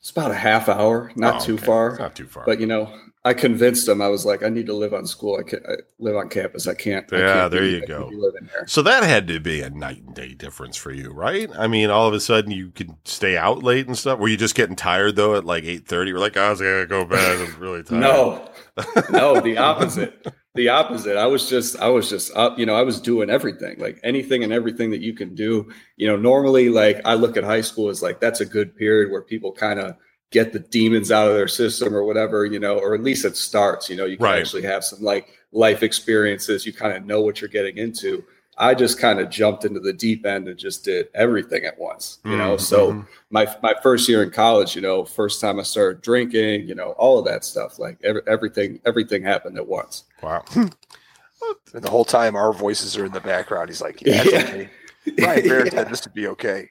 It's 0.00 0.10
about 0.10 0.30
a 0.30 0.34
half 0.34 0.70
hour, 0.70 1.12
not 1.16 1.42
Oh, 1.42 1.44
too 1.44 1.54
okay. 1.56 1.66
far. 1.66 1.90
It's 1.90 1.98
not 1.98 2.16
too 2.16 2.28
far. 2.28 2.44
But 2.46 2.60
you 2.60 2.66
know, 2.66 2.90
I 3.26 3.34
convinced 3.34 3.86
them. 3.86 4.00
I 4.00 4.08
was 4.08 4.24
like, 4.24 4.42
I 4.42 4.48
need 4.48 4.66
to 4.66 4.72
live 4.72 4.94
on 4.94 5.06
school. 5.06 5.36
I 5.38 5.42
can 5.42 5.60
I 5.68 5.74
live 5.98 6.16
on 6.16 6.28
campus. 6.28 6.66
I 6.66 6.74
can't. 6.74 7.12
I 7.12 7.18
Yeah, 7.18 7.32
can't 7.34 7.50
there 7.50 7.64
you 7.64 7.82
I 7.82 7.86
go. 7.86 8.10
there. 8.52 8.66
So 8.66 8.82
that 8.82 9.02
had 9.02 9.26
to 9.28 9.40
be 9.40 9.62
a 9.62 9.70
night 9.70 10.02
and 10.02 10.14
day 10.14 10.34
difference 10.34 10.76
for 10.76 10.92
you, 10.92 11.10
right? 11.10 11.50
I 11.58 11.66
mean, 11.66 11.90
all 11.90 12.06
of 12.08 12.14
a 12.14 12.20
sudden 12.20 12.50
you 12.52 12.70
could 12.70 12.90
stay 13.04 13.36
out 13.36 13.62
late 13.62 13.86
and 13.86 13.98
stuff. 13.98 14.18
Were 14.20 14.28
you 14.28 14.36
just 14.36 14.54
getting 14.54 14.76
tired 14.76 15.16
though 15.16 15.36
at 15.36 15.44
like 15.44 15.64
eight 15.64 15.86
thirty? 15.88 16.12
We're 16.12 16.20
like, 16.20 16.36
"Oh, 16.36 16.42
I 16.42 16.50
was 16.50 16.60
gonna 16.60 16.86
go 16.86 17.04
bed. 17.04 17.40
I'm 17.48 17.60
really 17.60 17.82
tired. 17.84 18.00
No, 18.00 18.48
no, 19.10 19.40
the 19.40 19.58
opposite. 19.58 20.26
The 20.54 20.68
opposite. 20.70 21.16
I 21.18 21.26
was 21.26 21.48
just, 21.50 21.76
I 21.78 21.88
was 21.88 22.08
just 22.08 22.34
up. 22.36 22.58
You 22.58 22.66
know, 22.66 22.74
I 22.74 22.82
was 22.82 23.00
doing 23.00 23.28
everything, 23.28 23.78
like 23.78 24.00
anything 24.04 24.42
and 24.44 24.52
everything 24.52 24.90
that 24.90 25.00
you 25.02 25.14
can 25.14 25.34
do. 25.34 25.70
You 25.96 26.06
know, 26.08 26.16
normally, 26.16 26.68
like 26.68 27.00
I 27.04 27.14
look 27.14 27.36
at 27.36 27.44
high 27.44 27.60
school 27.60 27.90
as 27.90 28.02
like 28.02 28.20
that's 28.20 28.40
a 28.40 28.46
good 28.46 28.74
period 28.76 29.10
where 29.10 29.22
people 29.22 29.52
kind 29.52 29.78
of 29.80 29.96
get 30.30 30.52
the 30.52 30.58
demons 30.58 31.10
out 31.12 31.28
of 31.28 31.34
their 31.34 31.48
system 31.48 31.94
or 31.94 32.04
whatever. 32.04 32.44
You 32.44 32.58
know, 32.60 32.78
or 32.78 32.94
at 32.94 33.02
least 33.02 33.24
it 33.24 33.36
starts. 33.36 33.88
You 33.90 33.96
know, 33.96 34.04
you 34.04 34.16
can 34.16 34.24
Right. 34.24 34.40
actually 34.40 34.62
have 34.62 34.84
some 34.84 35.02
like 35.02 35.28
life 35.52 35.82
experiences. 35.82 36.66
You 36.66 36.72
kind 36.72 36.96
of 36.96 37.04
know 37.04 37.20
what 37.20 37.40
you're 37.40 37.48
getting 37.50 37.78
into. 37.78 38.24
I 38.58 38.74
just 38.74 38.98
kind 38.98 39.20
of 39.20 39.28
jumped 39.28 39.66
into 39.66 39.80
the 39.80 39.92
deep 39.92 40.24
end 40.24 40.48
and 40.48 40.58
just 40.58 40.82
did 40.82 41.08
everything 41.14 41.66
at 41.66 41.78
once. 41.78 42.20
You 42.24 42.38
know, 42.38 42.54
Mhm, 42.56 42.60
so 42.60 42.92
mhm. 42.92 43.06
my 43.28 43.46
my 43.62 43.74
first 43.82 44.08
year 44.08 44.22
in 44.22 44.30
college, 44.30 44.74
you 44.74 44.80
know, 44.80 45.04
first 45.04 45.42
time 45.42 45.60
I 45.60 45.62
started 45.62 46.00
drinking, 46.00 46.66
you 46.66 46.74
know, 46.74 46.92
all 46.92 47.18
of 47.18 47.26
that 47.26 47.44
stuff, 47.44 47.78
like 47.78 47.98
every, 48.02 48.22
everything, 48.26 48.80
everything 48.86 49.22
happened 49.22 49.58
at 49.58 49.66
once. 49.66 50.04
wow. 50.22 50.42
And 51.74 51.84
the 51.84 51.90
whole 51.90 52.04
time 52.06 52.34
our 52.34 52.52
voices 52.52 52.96
are 52.96 53.04
in 53.04 53.12
the 53.12 53.20
background. 53.20 53.68
He's 53.68 53.82
like, 53.82 54.00
yeah, 54.00 54.22
it's 54.24 54.32
Yeah. 54.32 54.38
okay. 54.40 54.70
Brian 55.18 55.46
Bear 55.48 55.70
said 55.70 55.90
this 55.90 56.04
would 56.04 56.14
be 56.14 56.26
okay. 56.28 56.70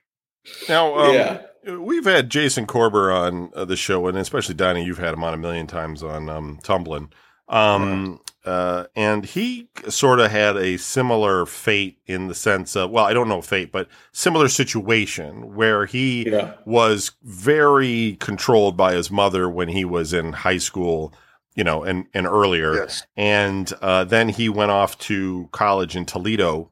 Now, 0.67 0.95
um, 0.97 1.13
Yeah. 1.13 1.41
We've 1.65 2.05
had 2.05 2.29
Jason 2.29 2.65
Corber 2.65 3.11
on 3.11 3.51
uh, 3.55 3.65
the 3.65 3.75
show, 3.75 4.07
and 4.07 4.17
especially 4.17 4.55
Donnie, 4.55 4.83
you've 4.85 4.97
had 4.97 5.13
him 5.13 5.23
on 5.23 5.33
a 5.33 5.37
million 5.37 5.67
times 5.67 6.03
on 6.03 6.29
um, 6.29 6.59
Tumblin. 6.63 7.09
Um, 7.47 8.19
uh, 8.43 8.85
and 8.95 9.25
he 9.25 9.69
sort 9.87 10.19
of 10.19 10.31
had 10.31 10.55
a 10.57 10.77
similar 10.77 11.45
fate 11.45 11.99
in 12.07 12.27
the 12.27 12.35
sense 12.35 12.75
of, 12.75 12.89
well, 12.91 13.05
I 13.05 13.13
don't 13.13 13.27
know 13.29 13.41
fate, 13.41 13.71
but 13.71 13.87
similar 14.11 14.47
situation 14.47 15.55
where 15.55 15.85
he 15.85 16.29
Yeah. 16.29 16.53
was 16.65 17.11
very 17.23 18.17
controlled 18.19 18.75
by 18.77 18.93
his 18.93 19.11
mother 19.11 19.49
when 19.49 19.67
he 19.69 19.85
was 19.85 20.13
in 20.13 20.33
high 20.33 20.57
school 20.59 21.13
you 21.57 21.63
know, 21.63 21.83
and 21.83 22.05
and 22.13 22.27
earlier, 22.27 22.75
Yes. 22.75 23.03
and 23.15 23.71
uh, 23.81 24.03
then 24.03 24.27
he 24.27 24.49
went 24.49 24.71
off 24.71 24.97
to 24.99 25.47
college 25.53 25.95
in 25.95 26.05
Toledo. 26.05 26.69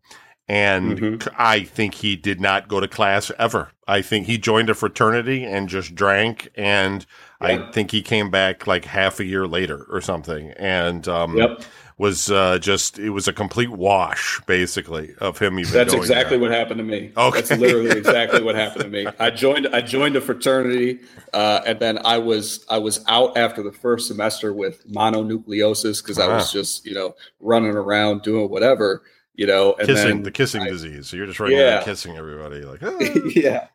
And 0.50 1.00
Mhm. 1.00 1.24
c- 1.24 1.30
I 1.38 1.64
think 1.64 1.96
he 1.96 2.16
did 2.16 2.41
not 2.41 2.68
go 2.68 2.80
to 2.80 2.88
class 2.88 3.32
ever. 3.39 3.70
I 3.88 4.02
think 4.02 4.28
he 4.28 4.38
joined 4.38 4.70
a 4.70 4.74
fraternity 4.74 5.44
and 5.46 5.70
just 5.70 5.96
drank. 5.96 6.50
And 6.56 7.06
I 7.39 7.58
think 7.72 7.91
he 7.91 8.02
came 8.02 8.30
back 8.30 8.68
like 8.68 8.86
half 8.86 9.20
a 9.20 9.26
year 9.26 9.48
later 9.48 9.86
or 9.89 10.02
something. 10.02 10.52
And 10.58 11.08
um, 11.08 11.38
Yep. 11.38 11.62
was 11.98 12.30
uh, 12.32 12.58
just 12.60 13.00
it 13.00 13.12
was 13.12 13.28
a 13.28 13.34
complete 13.34 13.70
wash, 13.70 14.41
basically, 14.46 15.14
of 15.20 15.38
him 15.39 15.60
even. 15.60 15.72
That's 15.74 15.94
exactly 15.94 16.38
there. 16.38 16.50
what 16.50 16.52
happened 16.58 16.80
to 16.80 16.84
me. 16.84 17.12
Okay. 17.16 17.41
That's 17.41 17.58
literally 17.60 17.91
exactly 17.91 18.41
what 18.41 18.56
happened 18.56 18.84
to 18.86 18.89
me. 18.89 19.08
I 19.20 19.30
joined 19.30 19.68
I 19.72 19.80
joined 19.82 20.16
a 20.18 20.22
fraternity, 20.22 21.00
uh, 21.34 21.62
and 21.66 21.80
then 21.80 22.00
I 22.04 22.18
was 22.18 22.66
I 22.70 22.80
was 22.80 23.04
out 23.08 23.38
after 23.38 23.62
the 23.64 23.72
first 23.72 24.08
semester 24.08 24.52
with 24.54 24.86
mononucleosis 24.91 26.02
because 26.04 26.20
I 26.20 26.28
was 26.28 26.50
Ah. 26.50 26.52
just 26.52 26.86
you 26.86 26.94
know 26.94 27.16
running 27.39 27.76
around 27.76 28.24
doing 28.24 28.50
whatever 28.50 29.04
you 29.36 29.47
know, 29.47 29.73
and 29.79 29.88
kissing 29.88 30.07
then 30.09 30.23
the 30.23 30.31
kissing 30.31 30.61
I- 30.61 30.69
disease. 30.69 31.07
So 31.09 31.17
you're 31.17 31.25
just 31.27 31.39
running 31.39 31.57
Yeah. 31.57 31.75
around 31.75 31.86
kissing 31.86 32.17
everybody, 32.17 32.61
like 32.61 32.79
ah. 32.84 32.97
yeah 33.36 33.67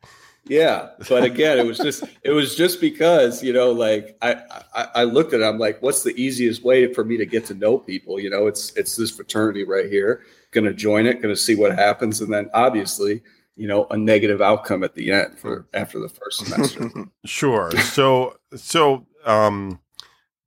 yeah 0.44 0.90
but 1.11 1.24
again 1.24 1.59
it 1.59 1.66
was 1.66 1.76
just 1.76 2.04
it 2.22 2.30
was 2.30 2.54
just 2.54 2.80
because 2.80 3.42
you 3.42 3.52
know 3.52 3.70
like 3.70 4.16
I, 4.22 4.36
I 4.74 4.86
i 4.94 5.04
looked 5.04 5.34
at 5.34 5.40
it 5.40 5.44
i'm 5.44 5.59
like 5.59 5.82
what's 5.82 6.04
the 6.04 6.14
easiest 6.18 6.62
way 6.64 6.90
for 6.94 7.04
me 7.04 7.18
to 7.18 7.26
get 7.26 7.44
to 7.46 7.54
know 7.54 7.76
people 7.76 8.18
you 8.18 8.30
know 8.30 8.46
it's 8.46 8.72
it's 8.74 8.96
this 8.96 9.11
fraternity 9.11 9.64
right 9.64 9.90
here 9.90 10.22
gonna 10.52 10.72
join 10.72 11.04
it 11.06 11.20
gonna 11.20 11.36
see 11.36 11.54
what 11.54 11.72
happens 11.74 12.22
and 12.22 12.32
then 12.32 12.48
obviously 12.54 13.20
you 13.56 13.66
know 13.68 13.86
a 13.90 13.96
negative 13.98 14.40
outcome 14.40 14.82
at 14.84 14.94
the 14.94 15.11
end 15.12 15.38
for 15.38 15.66
after 15.74 15.98
the 15.98 16.09
first 16.09 16.46
semester 16.46 16.88
Sure. 17.26 17.70
So, 17.72 18.38
so, 18.56 19.06
um, 19.26 19.80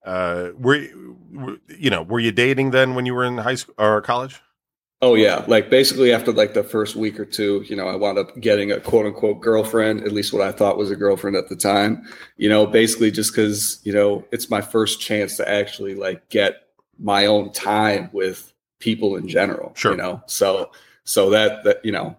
uh, 0.04 0.48
were 0.58 0.78
you, 0.78 1.18
were- 1.32 1.58
you 1.78 1.92
know, 1.92 2.02
were 2.02 2.20
you 2.20 2.32
dating 2.32 2.72
then 2.72 2.96
when 2.96 3.06
you 3.06 3.14
were 3.14 3.24
in 3.26 3.38
high 3.38 3.56
school 3.56 3.76
or 3.78 4.02
college? 4.02 4.42
Oh 5.04 5.16
yeah, 5.16 5.44
like 5.48 5.72
basically 5.72 6.14
after 6.14 6.32
like 6.32 6.54
the 6.54 6.64
first 6.64 6.96
week 6.96 7.20
or 7.20 7.26
two, 7.26 7.66
you 7.68 7.76
know, 7.76 7.88
I 7.88 7.96
wound 7.96 8.20
up 8.20 8.40
getting 8.40 8.72
a 8.72 8.80
quote 8.80 9.08
unquote 9.08 9.42
girlfriend, 9.42 10.04
at 10.04 10.12
least 10.12 10.32
what 10.32 10.44
I 10.44 10.52
thought 10.52 10.78
was 10.78 10.92
a 10.92 10.96
girlfriend 10.96 11.36
at 11.36 11.50
the 11.50 11.56
time. 11.56 12.08
You 12.38 12.50
know, 12.50 12.68
basically 12.68 13.10
just 13.10 13.32
because 13.32 13.82
you 13.84 13.94
know 13.94 14.24
it's 14.32 14.52
my 14.52 14.62
first 14.62 15.02
chance 15.02 15.38
to 15.38 15.50
actually 15.50 15.96
like 15.96 16.30
get 16.30 16.68
my 17.00 17.26
own 17.26 17.52
time 17.52 18.12
with 18.14 18.54
people 18.78 19.16
in 19.16 19.28
general. 19.28 19.74
Sure. 19.76 19.94
You 19.94 19.98
know, 19.98 20.22
so 20.28 20.70
so 21.04 21.32
that 21.32 21.64
that 21.64 21.84
you 21.84 21.92
know, 21.92 22.16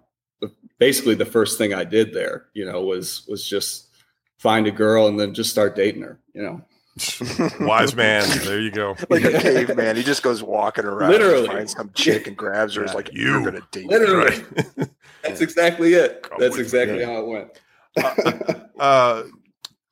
basically 0.79 1.15
the 1.15 1.25
first 1.25 1.59
thing 1.59 1.73
I 1.73 1.85
did 1.85 2.13
there, 2.13 2.47
you 2.53 2.65
know, 2.65 2.83
was 2.83 3.25
was 3.29 3.47
just 3.47 3.91
find 4.39 4.67
a 4.67 4.73
girl 4.73 5.07
and 5.07 5.21
then 5.21 5.35
just 5.35 5.51
start 5.51 5.77
dating 5.77 6.03
her. 6.03 6.19
You 6.35 6.43
know. 6.43 6.65
Wise 7.61 7.95
man. 7.97 8.29
There 8.45 8.61
you 8.61 8.71
go. 8.71 8.97
like 9.11 9.25
a 9.25 9.33
caveman. 9.41 9.97
He 9.97 10.03
just 10.03 10.23
goes 10.23 10.43
walking 10.43 10.85
around, 10.85 11.11
Literally. 11.11 11.45
and 11.45 11.53
finds 11.53 11.73
some 11.73 11.91
chick 11.95 12.27
and 12.27 12.37
grabs 12.37 12.75
her. 12.75 12.83
It's 12.83 12.93
Yeah. 12.93 12.97
like 12.97 13.13
You. 13.13 13.23
you're 13.33 13.45
gonna 13.45 13.67
date. 13.71 13.87
me." 13.87 13.99
Literally. 13.99 14.45
Right. 14.77 14.89
That's 15.23 15.41
exactly 15.41 15.95
it. 15.95 16.23
Come 16.23 16.39
That's 16.41 16.59
exactly 16.59 16.99
me. 16.99 17.05
how 17.05 17.17
it 17.21 17.27
went. 17.29 18.61
Uh, 18.79 19.23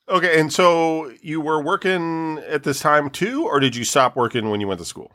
okay. 0.09 0.41
And 0.41 0.53
so 0.53 1.11
you 1.23 1.41
were 1.41 1.63
working 1.63 2.39
at 2.49 2.65
this 2.65 2.81
time 2.81 3.11
too, 3.11 3.45
or 3.47 3.61
did 3.61 3.77
you 3.77 3.85
stop 3.85 4.17
working 4.17 4.51
when 4.51 4.61
you 4.61 4.69
went 4.69 4.81
to 4.81 4.85
school? 4.87 5.11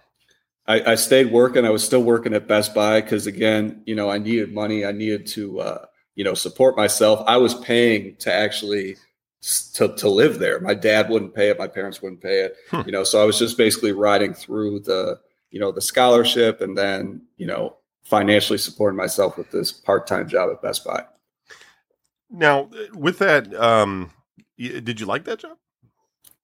I, 0.68 0.94
I 0.94 0.96
stayed 0.96 1.32
working. 1.32 1.66
I 1.66 1.70
was 1.70 1.84
still 1.84 2.02
working 2.02 2.34
at 2.34 2.48
Best 2.48 2.74
Buy 2.74 3.00
because, 3.02 3.28
again, 3.28 3.84
you 3.86 3.94
know, 3.94 4.10
I 4.10 4.18
needed 4.18 4.52
money. 4.54 4.84
I 4.84 4.92
needed 4.94 5.28
to, 5.28 5.60
uh, 5.60 5.86
you 6.16 6.24
know, 6.24 6.34
support 6.34 6.76
myself. 6.76 7.24
I 7.28 7.38
was 7.38 7.54
paying 7.54 8.16
to 8.20 8.34
actually 8.34 8.94
s- 8.94 9.05
to, 9.76 9.90
to 9.96 10.10
live 10.10 10.40
there. 10.40 10.60
My 10.60 10.74
dad 10.74 11.10
wouldn't 11.10 11.36
pay 11.36 11.50
it. 11.50 11.60
My 11.60 11.68
parents 11.68 12.02
wouldn't 12.02 12.22
pay 12.22 12.42
it. 12.42 12.56
Hmm. 12.72 12.82
You 12.86 12.92
know, 12.92 13.04
so 13.04 13.22
I 13.22 13.26
was 13.26 13.38
just 13.38 13.58
basically 13.58 13.92
riding 13.92 14.34
through 14.34 14.80
the, 14.82 15.20
you 15.52 15.60
know, 15.60 15.72
the 15.72 15.82
scholarship 15.82 16.62
and 16.62 16.78
then, 16.78 17.22
you 17.38 17.46
know, 17.48 17.78
financially 18.04 18.58
supporting 18.58 18.98
myself 18.98 19.38
with 19.38 19.52
this 19.52 19.72
part 19.72 20.08
time 20.08 20.28
job 20.28 20.50
at 20.52 20.62
Best 20.62 20.84
Buy. 20.84 21.04
Now, 22.30 22.70
with 22.94 23.20
that, 23.20 23.54
um, 23.56 24.12
did 24.58 25.00
you 25.00 25.06
like 25.06 25.26
that 25.26 25.40
job? 25.40 25.58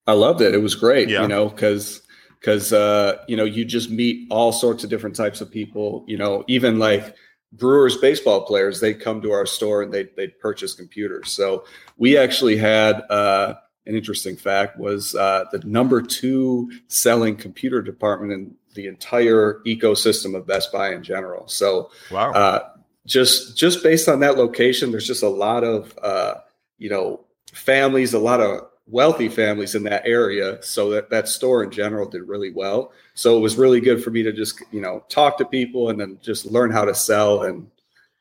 I 0.07 0.13
loved 0.13 0.41
it. 0.41 0.53
It 0.53 0.59
was 0.61 0.75
great, 0.75 1.09
Yeah. 1.09 1.23
you 1.23 1.27
know, 1.27 1.49
because 1.49 2.01
because 2.39 2.73
uh, 2.73 3.23
you 3.27 3.37
know 3.37 3.43
you 3.43 3.63
just 3.65 3.89
meet 3.91 4.27
all 4.31 4.51
sorts 4.51 4.83
of 4.83 4.89
different 4.89 5.15
types 5.15 5.41
of 5.41 5.51
people. 5.51 6.03
You 6.07 6.17
know, 6.17 6.43
even 6.47 6.79
like 6.79 7.15
Brewers 7.53 7.97
baseball 7.97 8.45
players, 8.45 8.79
they'd 8.79 8.99
come 8.99 9.21
to 9.21 9.31
our 9.31 9.45
store 9.45 9.81
and 9.81 9.93
they 9.93 10.03
they 10.15 10.27
purchase 10.27 10.73
computers. 10.73 11.31
So 11.31 11.65
we 11.97 12.17
actually 12.17 12.55
had 12.57 13.01
uh, 13.09 13.55
an 13.85 13.95
interesting 13.95 14.37
fact 14.37 14.79
was 14.79 15.15
uh, 15.15 15.45
the 15.51 15.59
number 15.59 16.01
two 16.01 16.71
selling 16.87 17.35
computer 17.35 17.81
department 17.81 18.31
in 18.31 18.55
the 18.73 18.87
entire 18.87 19.61
ecosystem 19.65 20.35
of 20.35 20.47
Best 20.47 20.71
Buy 20.71 20.93
in 20.93 21.03
general. 21.03 21.47
So 21.47 21.91
Wow. 22.09 22.31
uh, 22.31 22.69
just 23.05 23.57
just 23.57 23.83
based 23.83 24.07
on 24.07 24.19
that 24.21 24.37
location, 24.37 24.91
there's 24.91 25.07
just 25.07 25.23
a 25.23 25.29
lot 25.29 25.63
of 25.63 25.97
uh, 26.01 26.35
you 26.77 26.89
know 26.89 27.25
families, 27.53 28.13
a 28.13 28.19
lot 28.19 28.39
of 28.39 28.70
wealthy 28.91 29.29
families 29.29 29.73
in 29.73 29.83
that 29.83 30.03
area. 30.05 30.61
So 30.61 30.89
that 30.91 31.09
that 31.09 31.27
store 31.27 31.63
in 31.63 31.71
general 31.71 32.07
did 32.07 32.23
really 32.23 32.51
well. 32.51 32.91
So 33.13 33.37
it 33.37 33.39
was 33.39 33.57
really 33.57 33.79
good 33.81 34.03
for 34.03 34.11
me 34.11 34.21
to 34.23 34.31
just 34.31 34.61
you 34.71 34.81
know 34.81 35.03
talk 35.09 35.37
to 35.39 35.45
people 35.45 35.89
and 35.89 35.99
then 35.99 36.19
just 36.21 36.45
learn 36.45 36.71
how 36.71 36.85
to 36.85 36.93
sell 36.93 37.43
and 37.43 37.67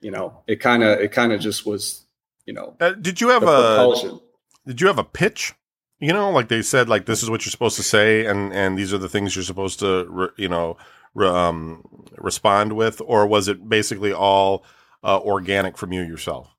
you 0.00 0.10
know 0.10 0.42
it 0.46 0.56
kind 0.60 0.82
of 0.82 0.98
it 1.00 1.12
kind 1.12 1.32
of 1.32 1.40
just 1.40 1.66
was 1.66 2.06
you 2.46 2.54
know 2.54 2.74
Uh, 2.80 2.92
did 2.92 3.20
you 3.20 3.28
have 3.28 3.42
a 3.42 3.46
propulsion. 3.46 4.20
did 4.66 4.80
you 4.80 4.86
have 4.86 4.98
a 4.98 5.04
pitch 5.04 5.54
you 5.98 6.12
know 6.12 6.30
like 6.30 6.48
they 6.48 6.62
said 6.62 6.88
like 6.88 7.06
this 7.06 7.22
is 7.22 7.30
what 7.30 7.44
you're 7.44 7.50
supposed 7.50 7.76
to 7.76 7.82
say 7.82 8.24
and 8.24 8.52
and 8.52 8.78
these 8.78 8.92
are 8.92 8.98
the 8.98 9.08
things 9.08 9.36
you're 9.36 9.44
supposed 9.44 9.78
to 9.78 10.06
re, 10.08 10.28
you 10.36 10.48
know 10.48 10.76
re, 11.14 11.28
um, 11.28 11.84
respond 12.16 12.72
with 12.72 13.00
or 13.04 13.26
was 13.26 13.46
it 13.48 13.68
basically 13.68 14.12
all 14.12 14.64
uh, 15.04 15.18
organic 15.20 15.76
from 15.76 15.92
you 15.92 16.02
yourself 16.02 16.56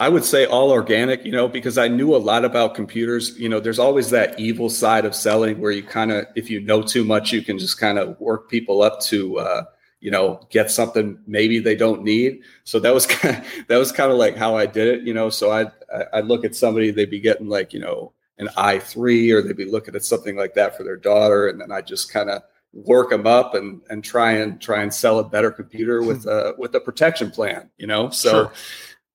I 0.00 0.08
would 0.08 0.24
say 0.24 0.46
all 0.46 0.70
organic, 0.70 1.24
you 1.24 1.32
know, 1.32 1.48
because 1.48 1.78
I 1.78 1.88
knew 1.88 2.14
a 2.14 2.18
lot 2.18 2.44
about 2.44 2.74
computers. 2.74 3.38
You 3.38 3.48
know, 3.48 3.60
there's 3.60 3.78
always 3.78 4.10
that 4.10 4.38
evil 4.38 4.70
side 4.70 5.04
of 5.04 5.14
selling 5.14 5.60
where 5.60 5.72
you 5.72 5.82
kind 5.82 6.12
of, 6.12 6.26
if 6.36 6.50
you 6.50 6.60
know 6.60 6.82
too 6.82 7.04
much, 7.04 7.32
you 7.32 7.42
can 7.42 7.58
just 7.58 7.78
kind 7.78 7.98
of 7.98 8.18
work 8.20 8.48
people 8.48 8.82
up 8.82 9.00
to, 9.02 9.38
uh, 9.38 9.64
you 10.00 10.10
know, 10.10 10.40
get 10.50 10.70
something 10.70 11.18
maybe 11.26 11.58
they 11.58 11.74
don't 11.74 12.04
need. 12.04 12.42
So 12.64 12.78
that 12.80 12.94
was 12.94 13.06
kind 13.18 13.36
of, 13.38 13.44
that 13.68 13.76
was 13.76 13.92
kind 13.92 14.12
of 14.12 14.18
like 14.18 14.36
how 14.36 14.56
I 14.56 14.66
did 14.66 14.88
it, 14.88 15.06
you 15.06 15.14
know. 15.14 15.30
So 15.30 15.50
I 15.50 15.66
I 16.12 16.20
look 16.20 16.44
at 16.44 16.54
somebody, 16.54 16.90
they'd 16.90 17.10
be 17.10 17.20
getting 17.20 17.48
like, 17.48 17.72
you 17.72 17.80
know, 17.80 18.12
an 18.38 18.48
i3 18.56 19.32
or 19.32 19.42
they'd 19.42 19.56
be 19.56 19.64
looking 19.64 19.96
at 19.96 20.04
something 20.04 20.36
like 20.36 20.54
that 20.54 20.76
for 20.76 20.84
their 20.84 20.96
daughter, 20.96 21.48
and 21.48 21.60
then 21.60 21.72
I 21.72 21.80
just 21.80 22.12
kind 22.12 22.30
of 22.30 22.42
work 22.72 23.10
them 23.10 23.26
up 23.26 23.54
and 23.54 23.80
and 23.90 24.04
try 24.04 24.32
and 24.32 24.60
try 24.60 24.82
and 24.82 24.92
sell 24.92 25.18
a 25.18 25.24
better 25.24 25.50
computer 25.50 26.02
with 26.02 26.26
a 26.26 26.54
with 26.58 26.74
a 26.74 26.80
protection 26.80 27.30
plan, 27.30 27.70
you 27.78 27.86
know. 27.86 28.10
So 28.10 28.30
Sure. 28.30 28.52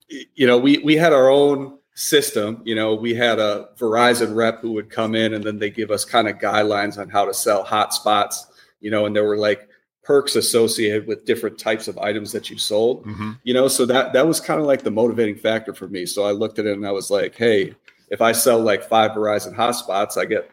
You 0.09 0.47
know, 0.47 0.57
we 0.57 0.79
we 0.79 0.95
had 0.95 1.13
our 1.13 1.29
own 1.29 1.77
system. 1.95 2.61
You 2.65 2.75
know, 2.75 2.95
we 2.95 3.13
had 3.13 3.39
a 3.39 3.69
Verizon 3.77 4.35
rep 4.35 4.59
who 4.59 4.71
would 4.73 4.89
come 4.89 5.15
in 5.15 5.33
and 5.33 5.43
then 5.43 5.59
they 5.59 5.69
give 5.69 5.91
us 5.91 6.05
kind 6.05 6.27
of 6.27 6.37
guidelines 6.37 6.97
on 6.97 7.09
how 7.09 7.25
to 7.25 7.33
sell 7.33 7.65
hotspots. 7.65 8.35
You 8.79 8.91
know, 8.91 9.05
and 9.05 9.15
there 9.15 9.25
were 9.25 9.37
like 9.37 9.69
perks 10.03 10.35
associated 10.35 11.07
with 11.07 11.23
different 11.25 11.57
types 11.57 11.87
of 11.87 11.97
items 11.97 12.31
that 12.33 12.49
you 12.49 12.57
sold. 12.57 13.05
mm-hmm. 13.05 13.31
You 13.43 13.53
know, 13.53 13.67
so 13.67 13.85
that 13.85 14.13
that 14.13 14.27
was 14.27 14.39
kind 14.39 14.59
of 14.59 14.65
like 14.65 14.83
the 14.83 14.91
motivating 14.91 15.35
factor 15.35 15.73
for 15.73 15.87
me. 15.87 16.05
So 16.05 16.23
I 16.23 16.31
looked 16.31 16.59
at 16.59 16.65
it 16.65 16.73
and 16.73 16.85
I 16.85 16.91
was 16.91 17.09
like, 17.09 17.35
hey, 17.35 17.73
if 18.09 18.21
I 18.21 18.31
sell 18.33 18.59
like 18.59 18.83
five 18.83 19.11
Verizon 19.11 19.55
hotspots, 19.55 20.17
I 20.17 20.25
get 20.25 20.51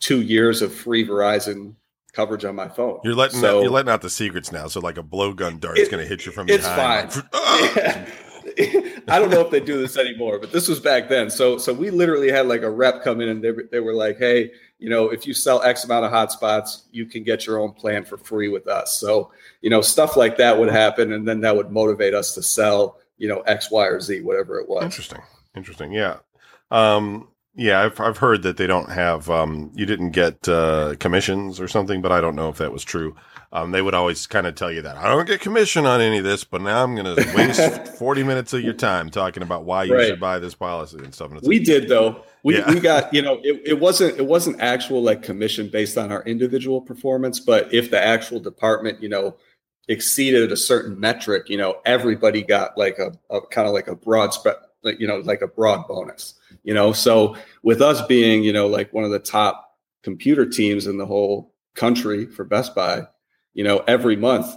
two 0.00 0.22
years 0.22 0.62
of 0.62 0.74
free 0.74 1.06
Verizon 1.06 1.74
coverage 2.12 2.46
on 2.46 2.54
my 2.54 2.68
phone. 2.68 2.98
you're 3.04 3.14
letting 3.14 3.40
So- 3.40 3.58
out, 3.58 3.62
you're 3.62 3.70
letting 3.70 3.92
out 3.92 4.00
the 4.00 4.08
secrets 4.08 4.50
now 4.50 4.68
so 4.68 4.80
like 4.80 4.96
a 4.96 5.02
blowgun 5.02 5.60
dart 5.60 5.76
is 5.78 5.90
going 5.90 6.02
to 6.02 6.08
hit 6.08 6.24
you 6.24 6.32
from 6.32 6.48
it's 6.48 6.64
behind 6.64 7.12
fine. 7.12 7.24
Ah! 7.34 8.06
I 9.08 9.18
don't 9.18 9.30
know 9.30 9.40
if 9.40 9.50
they 9.50 9.60
do 9.60 9.78
this 9.78 9.96
anymore, 9.96 10.38
but 10.38 10.50
this 10.50 10.68
was 10.68 10.80
back 10.80 11.08
then. 11.08 11.28
So 11.30 11.58
so 11.58 11.72
we 11.72 11.90
literally 11.90 12.30
had 12.30 12.46
like 12.46 12.62
a 12.62 12.70
rep 12.70 13.02
come 13.02 13.20
in 13.20 13.28
and 13.28 13.44
they, 13.44 13.52
they 13.70 13.80
were 13.80 13.92
like, 13.92 14.18
hey, 14.18 14.50
you 14.78 14.88
know, 14.88 15.08
if 15.10 15.26
you 15.26 15.34
sell 15.34 15.62
X 15.62 15.84
amount 15.84 16.04
of 16.04 16.12
hotspots, 16.12 16.82
you 16.90 17.06
can 17.06 17.22
get 17.22 17.46
your 17.46 17.58
own 17.58 17.72
plan 17.72 18.04
for 18.04 18.16
free 18.16 18.48
with 18.48 18.66
us. 18.66 18.98
So, 18.98 19.30
you 19.60 19.70
know, 19.70 19.80
stuff 19.80 20.16
like 20.16 20.36
that 20.38 20.58
would 20.58 20.70
happen. 20.70 21.12
And 21.12 21.26
then 21.26 21.40
that 21.40 21.56
would 21.56 21.70
motivate 21.70 22.14
us 22.14 22.34
to 22.34 22.42
sell, 22.42 22.98
you 23.18 23.28
know, 23.28 23.40
X, 23.40 23.70
Y, 23.70 23.86
or 23.86 24.00
Z, 24.00 24.22
whatever 24.22 24.58
it 24.58 24.68
was. 24.68 24.84
Interesting. 24.84 25.22
Interesting. 25.54 25.92
Yeah. 25.92 26.18
Um, 26.70 27.28
yeah, 27.54 27.82
I've 27.82 27.98
I've 28.00 28.18
heard 28.18 28.42
that 28.42 28.58
they 28.58 28.66
don't 28.66 28.90
have 28.90 29.30
um 29.30 29.72
you 29.74 29.86
didn't 29.86 30.10
get 30.10 30.46
uh 30.48 30.94
commissions 31.00 31.58
or 31.58 31.68
something, 31.68 32.02
but 32.02 32.12
I 32.12 32.20
don't 32.20 32.36
know 32.36 32.50
if 32.50 32.58
that 32.58 32.72
was 32.72 32.84
true. 32.84 33.16
Um 33.52 33.70
they 33.70 33.80
would 33.82 33.94
always 33.94 34.26
kind 34.26 34.46
of 34.46 34.54
tell 34.54 34.70
you 34.72 34.82
that. 34.82 34.96
I 34.96 35.08
don't 35.08 35.26
get 35.26 35.40
commission 35.40 35.86
on 35.86 36.00
any 36.00 36.18
of 36.18 36.24
this, 36.24 36.44
but 36.44 36.60
now 36.60 36.82
I'm 36.82 36.94
going 36.94 37.16
to 37.16 37.34
waste 37.36 37.88
40 37.96 38.22
minutes 38.24 38.52
of 38.52 38.62
your 38.62 38.74
time 38.74 39.08
talking 39.10 39.42
about 39.42 39.64
why 39.64 39.84
you 39.84 39.94
Right. 39.94 40.08
should 40.08 40.20
buy 40.20 40.38
this 40.38 40.54
policy 40.54 40.98
and 40.98 41.14
stuff. 41.14 41.32
We 41.42 41.58
did 41.58 41.88
though. 41.88 42.22
We, 42.42 42.58
Yeah. 42.58 42.72
we 42.72 42.78
got, 42.80 43.12
you 43.12 43.22
know, 43.22 43.40
it, 43.42 43.60
it 43.64 43.80
wasn't 43.80 44.18
it 44.18 44.26
wasn't 44.26 44.60
actual 44.60 45.02
like 45.02 45.22
commission 45.22 45.68
based 45.68 45.96
on 45.98 46.12
our 46.12 46.22
individual 46.24 46.80
performance, 46.80 47.40
but 47.40 47.72
if 47.72 47.90
the 47.90 48.02
actual 48.04 48.40
department, 48.40 49.02
you 49.02 49.08
know, 49.08 49.36
exceeded 49.88 50.50
a 50.50 50.56
certain 50.56 50.98
metric, 50.98 51.48
you 51.48 51.56
know, 51.56 51.76
everybody 51.84 52.42
got 52.42 52.76
like 52.76 52.98
a, 52.98 53.12
a 53.34 53.40
kind 53.48 53.68
of 53.68 53.74
like 53.74 53.86
a 53.88 53.94
broad 53.94 54.34
spread, 54.34 54.56
like, 54.82 54.98
you 55.00 55.06
know, 55.06 55.18
like 55.18 55.42
a 55.42 55.46
broad 55.48 55.86
bonus, 55.86 56.34
you 56.64 56.74
know. 56.74 56.92
So 56.92 57.36
with 57.62 57.80
us 57.80 58.04
being, 58.06 58.42
you 58.42 58.52
know, 58.52 58.66
like 58.66 58.92
one 58.92 59.04
of 59.04 59.10
the 59.12 59.18
top 59.20 59.76
computer 60.02 60.44
teams 60.46 60.86
in 60.86 60.98
the 60.98 61.06
whole 61.06 61.52
country 61.74 62.26
for 62.26 62.44
Best 62.44 62.74
Buy, 62.74 63.06
you 63.56 63.64
know, 63.64 63.82
every 63.88 64.16
month 64.16 64.54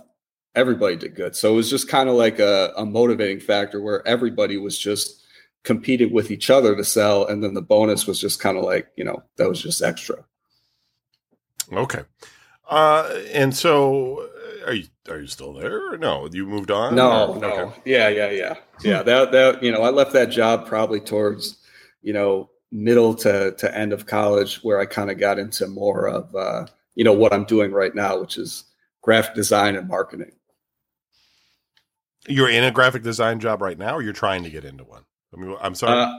everybody 0.55 0.97
did 0.97 1.15
good. 1.15 1.35
So 1.35 1.53
it 1.53 1.55
was 1.55 1.69
just 1.69 1.87
kind 1.87 2.09
of 2.09 2.15
like 2.15 2.37
a, 2.39 2.73
a 2.75 2.85
motivating 2.85 3.39
factor 3.39 3.81
where 3.81 4.05
everybody 4.05 4.57
was 4.57 4.77
just 4.77 5.23
competing 5.63 6.11
with 6.11 6.31
each 6.31 6.49
other 6.49 6.75
to 6.75 6.83
sell, 6.83 7.25
and 7.27 7.41
then 7.41 7.53
the 7.53 7.61
bonus 7.61 8.05
was 8.05 8.19
just 8.19 8.41
kind 8.41 8.57
of 8.57 8.65
like 8.65 8.89
you 8.97 9.05
know 9.05 9.23
that 9.37 9.47
was 9.47 9.61
just 9.61 9.81
extra. 9.81 10.17
Okay. 11.71 12.01
Uh, 12.69 13.21
and 13.33 13.55
so 13.55 14.27
are 14.67 14.73
you 14.73 14.83
are 15.07 15.19
you 15.21 15.27
still 15.27 15.53
there? 15.53 15.93
Or 15.93 15.97
no, 15.97 16.27
you 16.31 16.45
moved 16.45 16.69
on. 16.71 16.93
No, 16.93 17.33
or? 17.33 17.39
no, 17.39 17.47
Okay. 17.51 17.81
yeah, 17.85 18.09
yeah, 18.09 18.29
yeah, 18.31 18.55
yeah. 18.83 19.01
That 19.01 19.31
that 19.31 19.63
you 19.63 19.71
know, 19.71 19.81
I 19.81 19.91
left 19.91 20.11
that 20.11 20.29
job 20.29 20.67
probably 20.67 20.99
towards 20.99 21.57
you 22.01 22.11
know 22.11 22.49
middle 22.71 23.15
to 23.15 23.53
to 23.57 23.77
end 23.77 23.93
of 23.93 24.05
college, 24.05 24.57
where 24.61 24.79
I 24.81 24.85
kind 24.85 25.09
of 25.09 25.17
got 25.17 25.39
into 25.39 25.67
more 25.67 26.09
of 26.09 26.35
uh, 26.35 26.65
you 26.95 27.05
know 27.05 27.13
what 27.13 27.31
I'm 27.33 27.45
doing 27.45 27.71
right 27.71 27.95
now, 27.95 28.19
which 28.19 28.37
is 28.37 28.65
graphic 29.01 29.35
design 29.35 29.75
and 29.75 29.87
marketing. 29.87 30.31
You're 32.27 32.49
in 32.49 32.63
a 32.63 32.71
graphic 32.71 33.03
design 33.03 33.39
job 33.39 33.61
right 33.61 33.77
now, 33.77 33.95
or 33.95 34.01
you're 34.01 34.13
trying 34.13 34.43
to 34.43 34.49
get 34.49 34.65
into 34.65 34.83
one. 34.83 35.03
I 35.33 35.39
mean, 35.39 35.55
I'm 35.61 35.75
sorry. 35.75 35.99
Uh, 35.99 36.13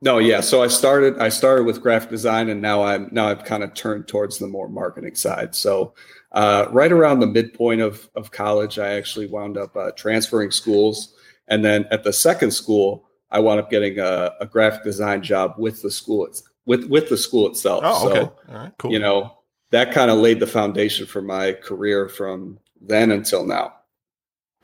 no, 0.00 0.18
yeah. 0.18 0.40
So 0.40 0.62
I 0.62 0.68
started 0.68 1.18
I 1.18 1.28
started 1.28 1.64
with 1.64 1.82
graphic 1.82 2.10
design, 2.10 2.48
and 2.48 2.60
now 2.60 2.82
I'm 2.82 3.08
now 3.12 3.28
I've 3.28 3.44
kind 3.44 3.62
of 3.62 3.74
turned 3.74 4.08
towards 4.08 4.38
the 4.38 4.46
more 4.46 4.68
marketing 4.68 5.14
side. 5.14 5.54
So 5.54 5.94
uh, 6.32 6.66
right 6.70 6.92
around 6.92 7.20
the 7.20 7.26
midpoint 7.26 7.80
of 7.80 8.08
of 8.14 8.30
college, 8.30 8.78
I 8.78 8.94
actually 8.94 9.26
wound 9.26 9.56
up 9.56 9.76
uh, 9.76 9.92
transferring 9.92 10.50
schools, 10.50 11.14
and 11.48 11.64
then 11.64 11.86
at 11.90 12.04
the 12.04 12.12
second 12.12 12.52
school, 12.52 13.08
I 13.30 13.40
wound 13.40 13.60
up 13.60 13.70
getting 13.70 13.98
a, 13.98 14.32
a 14.40 14.46
graphic 14.46 14.84
design 14.84 15.22
job 15.22 15.54
with 15.58 15.82
the 15.82 15.90
school 15.90 16.26
it's, 16.26 16.42
with 16.66 16.84
with 16.84 17.08
the 17.08 17.16
school 17.16 17.48
itself. 17.48 17.82
oh, 17.84 18.02
So, 18.02 18.10
okay. 18.10 18.20
All 18.20 18.54
right. 18.54 18.72
Cool. 18.78 18.92
You 18.92 18.98
know 18.98 19.37
that 19.70 19.92
kind 19.92 20.10
of 20.10 20.18
laid 20.18 20.40
the 20.40 20.46
foundation 20.46 21.06
for 21.06 21.22
my 21.22 21.52
career 21.52 22.08
from 22.08 22.58
then 22.80 23.10
until 23.10 23.44
now. 23.46 23.74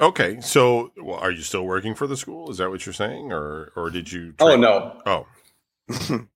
Okay. 0.00 0.40
So, 0.40 0.90
well, 0.96 1.18
are 1.18 1.30
you 1.30 1.42
still 1.42 1.64
working 1.64 1.94
for 1.94 2.06
the 2.06 2.16
school? 2.16 2.50
Is 2.50 2.58
that 2.58 2.70
what 2.70 2.84
you're 2.86 2.92
saying, 2.92 3.32
or 3.32 3.72
or 3.76 3.90
did 3.90 4.10
you? 4.10 4.34
Oh 4.40 4.56
no, 4.56 5.00
Oh, 5.06 5.26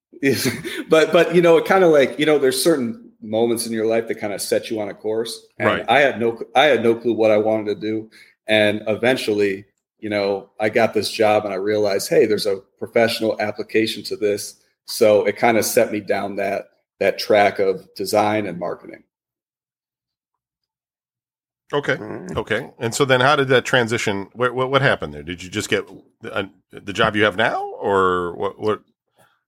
but 0.89 1.13
but 1.13 1.35
you 1.35 1.43
know 1.43 1.57
it 1.57 1.65
kind 1.65 1.85
of 1.85 1.91
like 1.93 2.19
you 2.19 2.27
know 2.27 2.39
there's 2.39 2.63
certain 2.63 3.13
moments 3.21 3.67
in 3.67 3.73
your 3.73 3.87
life 3.87 4.09
that 4.09 4.17
kind 4.17 4.33
of 4.33 4.41
set 4.43 4.71
you 4.71 4.81
on 4.81 4.89
a 4.89 4.95
course 4.95 5.47
and 5.59 5.69
Right. 5.69 5.85
i 5.89 5.99
had 6.01 6.21
no 6.21 6.41
i 6.55 6.65
had 6.65 6.83
no 6.85 6.95
clue 6.95 7.15
what 7.15 7.31
i 7.31 7.37
wanted 7.37 7.67
to 7.67 7.75
do 7.81 8.11
and 8.47 8.83
eventually 8.87 9.65
you 9.99 10.09
know 10.09 10.51
i 10.61 10.69
got 10.69 10.95
this 10.95 11.11
job 11.11 11.45
and 11.45 11.53
i 11.53 11.57
realized 11.57 12.09
hey 12.09 12.27
there's 12.27 12.47
a 12.47 12.59
professional 12.79 13.41
application 13.41 14.03
to 14.05 14.17
this 14.17 14.61
so 14.87 15.25
it 15.27 15.37
kind 15.37 15.57
of 15.59 15.65
set 15.65 15.91
me 15.93 15.99
down 16.01 16.37
that 16.37 16.67
that 17.01 17.19
track 17.19 17.59
of 17.59 17.89
design 17.95 18.47
and 18.47 18.59
marketing 18.59 19.03
okay. 21.73 21.99
Okay. 22.37 22.71
And 22.79 22.95
so 22.95 23.05
then, 23.05 23.21
how 23.21 23.37
did 23.37 23.49
that 23.49 23.65
transition? 23.65 24.29
What 24.33 24.55
what, 24.55 24.71
what 24.71 24.83
happened 24.83 25.15
there? 25.15 25.23
Did 25.23 25.43
you 25.43 25.51
just 25.51 25.69
get 25.69 25.87
the, 26.21 26.35
uh, 26.35 26.45
the 26.71 26.93
job 26.93 27.17
you 27.17 27.25
have 27.25 27.37
now, 27.37 27.63
or 27.81 28.35
what? 28.37 28.59
What? 28.59 28.83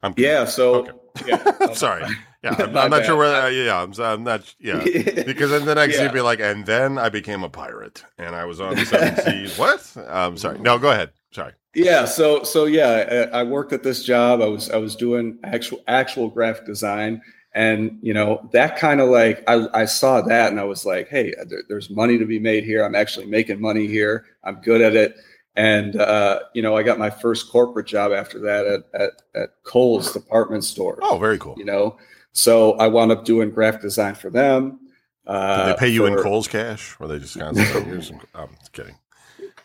I'm 0.03 0.15
yeah 0.17 0.45
so 0.45 0.75
Okay. 0.77 0.93
yeah 1.27 1.73
sorry. 1.75 2.05
Yeah, 2.43 2.55
I'm, 2.59 2.69
I'm 2.69 2.73
not 2.89 2.91
bad. 3.01 3.05
sure 3.05 3.17
where. 3.19 3.43
Uh, 3.43 3.49
yeah, 3.49 3.83
I'm, 3.83 3.93
I'm 4.01 4.25
not. 4.25 4.55
Yeah, 4.59 4.83
because 5.27 5.51
then 5.51 5.67
the 5.67 5.75
next 5.75 5.97
Yeah. 5.97 6.05
you'd 6.05 6.15
be 6.15 6.23
like, 6.23 6.41
and 6.41 6.65
then 6.65 6.97
I 6.97 7.11
became 7.11 7.45
a 7.45 7.51
pirate, 7.51 8.03
and 8.17 8.35
I 8.35 8.47
was 8.47 8.63
on 8.63 8.77
the 8.77 8.87
seven 8.87 9.15
seas. 9.23 9.59
What? 9.59 9.95
I'm 10.09 10.39
sorry. 10.39 10.59
No, 10.59 10.79
go 10.79 10.91
ahead. 10.91 11.11
Sorry. 11.33 11.53
Yeah, 11.75 12.07
so 12.07 12.43
so 12.45 12.65
yeah, 12.65 13.29
I, 13.31 13.41
I 13.41 13.43
worked 13.43 13.75
at 13.75 13.83
this 13.83 14.03
job. 14.05 14.41
I 14.41 14.47
was 14.47 14.71
I 14.71 14.79
was 14.79 14.97
doing 14.97 15.39
actual 15.45 15.81
actual 15.87 16.29
graphic 16.29 16.65
design, 16.65 17.21
and 17.53 17.99
you 18.03 18.15
know 18.15 18.49
that 18.53 18.77
kind 18.79 19.01
of 19.01 19.09
like 19.09 19.43
I, 19.49 19.67
I 19.75 19.85
saw 19.85 20.21
that 20.23 20.51
and 20.51 20.61
I 20.61 20.65
was 20.65 20.85
like, 20.87 21.09
hey, 21.09 21.35
there, 21.49 21.63
there's 21.69 21.91
money 21.91 22.19
to 22.19 22.25
be 22.25 22.39
made 22.39 22.65
here. 22.65 22.85
I'm 22.85 22.95
actually 22.95 23.27
making 23.27 23.61
money 23.61 23.87
here. 23.87 24.25
I'm 24.45 24.57
good 24.61 24.81
at 24.81 24.95
it, 24.97 25.17
and 25.57 25.97
uh, 25.97 26.41
you 26.55 26.63
know 26.63 26.77
I 26.77 26.83
got 26.83 26.99
my 26.99 27.11
first 27.11 27.51
corporate 27.51 27.87
job 27.87 28.13
after 28.13 28.39
that 28.41 28.67
at 28.67 28.81
at, 29.01 29.11
at 29.35 29.49
Kohl's 29.65 30.13
department 30.13 30.65
store. 30.65 30.99
Oh, 31.03 31.19
very 31.19 31.39
cool. 31.39 31.55
You 31.59 31.65
know, 31.65 31.97
so 32.33 32.73
I 32.75 32.87
wound 32.87 33.11
up 33.13 33.25
doing 33.25 33.51
graphic 33.51 33.83
design 33.83 34.15
for 34.15 34.31
them. 34.31 34.79
Uh, 35.27 35.67
Did 35.67 35.75
they 35.77 35.79
pay 35.79 35.89
you 35.89 36.07
in 36.07 36.15
for- 36.15 36.23
Kohl's 36.23 36.49
cash, 36.49 36.97
or 36.99 37.07
they 37.09 37.19
just 37.19 37.39
kind 37.39 37.57
of? 37.57 37.87
here's 37.87 38.09
some, 38.09 38.21
I'm 38.35 38.49
kidding. 38.73 38.97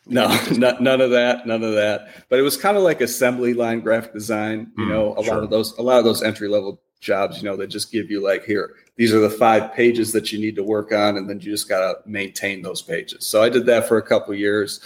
No, 0.05 0.27
not, 0.51 0.81
none 0.81 1.01
of 1.01 1.09
that, 1.11 1.47
none 1.47 1.63
of 1.63 1.73
that. 1.73 2.25
But 2.29 2.37
it 2.37 2.43
was 2.43 2.55
kind 2.57 2.77
of 2.77 2.83
like 2.83 3.01
assembly 3.01 3.53
line 3.55 3.79
graphic 3.79 4.13
design. 4.13 4.71
You 4.77 4.85
Mm, 4.85 4.89
know, 4.89 5.15
a 5.17 5.23
sure. 5.23 5.33
lot 5.35 5.43
of 5.43 5.49
those, 5.49 5.75
a 5.77 5.81
lot 5.81 5.97
of 5.97 6.03
those 6.05 6.21
entry 6.21 6.47
level 6.47 6.81
jobs. 7.05 7.37
You 7.37 7.49
know, 7.49 7.55
they 7.55 7.67
just 7.67 7.91
give 7.91 8.11
you 8.11 8.21
like, 8.21 8.43
here, 8.43 8.75
these 8.97 9.13
are 9.13 9.19
the 9.19 9.29
five 9.29 9.73
pages 9.73 10.11
that 10.11 10.31
you 10.31 10.39
need 10.39 10.55
to 10.55 10.63
work 10.63 10.91
on, 10.91 11.17
and 11.17 11.29
then 11.29 11.39
you 11.39 11.51
just 11.51 11.69
gotta 11.69 11.99
maintain 12.05 12.61
those 12.61 12.81
pages. 12.81 13.25
So 13.25 13.41
I 13.41 13.49
did 13.49 13.65
that 13.67 13.87
for 13.87 13.97
a 13.97 14.01
couple 14.01 14.33
of 14.33 14.39
years, 14.39 14.81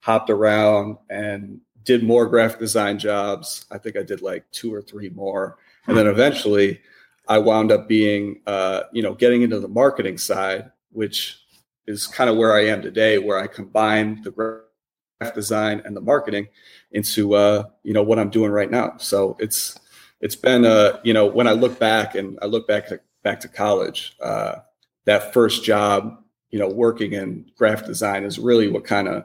hopped 0.00 0.30
around 0.30 0.96
and 1.10 1.60
did 1.84 2.02
more 2.02 2.26
graphic 2.26 2.60
design 2.60 2.98
jobs. 2.98 3.66
I 3.70 3.78
think 3.78 3.96
I 3.96 4.02
did 4.02 4.22
like 4.22 4.50
two 4.52 4.72
or 4.72 4.80
three 4.80 5.10
more, 5.10 5.58
and 5.86 5.96
then 5.96 6.06
eventually, 6.06 6.80
I 7.26 7.38
wound 7.38 7.72
up 7.72 7.88
being, 7.88 8.40
uh, 8.46 8.82
you 8.92 9.02
know, 9.02 9.14
getting 9.14 9.42
into 9.42 9.58
the 9.58 9.68
marketing 9.68 10.18
side, 10.18 10.70
which 10.92 11.40
is 11.86 12.06
kind 12.06 12.28
of 12.28 12.36
where 12.36 12.54
I 12.54 12.66
am 12.66 12.82
today, 12.82 13.18
where 13.18 13.38
I 13.38 13.46
combine 13.46 14.22
the 14.22 14.30
graphic 14.30 15.34
design 15.34 15.80
and 15.84 15.96
the 15.96 16.00
marketing 16.00 16.48
into 16.92 17.34
uh, 17.34 17.64
you 17.82 17.92
know 17.92 18.02
what 18.02 18.18
I'm 18.18 18.30
doing 18.30 18.50
right 18.50 18.70
now. 18.70 18.94
So 18.98 19.36
it's 19.40 19.78
it's 20.24 20.34
been 20.36 20.64
uh, 20.64 20.98
you 21.04 21.12
know 21.12 21.26
when 21.26 21.46
I 21.46 21.52
look 21.52 21.78
back 21.78 22.14
and 22.16 22.38
I 22.42 22.46
look 22.46 22.66
back 22.66 22.88
to 22.88 22.98
back 23.22 23.40
to 23.40 23.48
college, 23.48 24.16
uh, 24.20 24.56
that 25.04 25.32
first 25.32 25.64
job, 25.64 26.18
you 26.50 26.58
know, 26.58 26.68
working 26.68 27.12
in 27.12 27.44
graphic 27.56 27.86
design 27.86 28.24
is 28.24 28.38
really 28.38 28.68
what 28.68 28.84
kind 28.84 29.06
of 29.06 29.24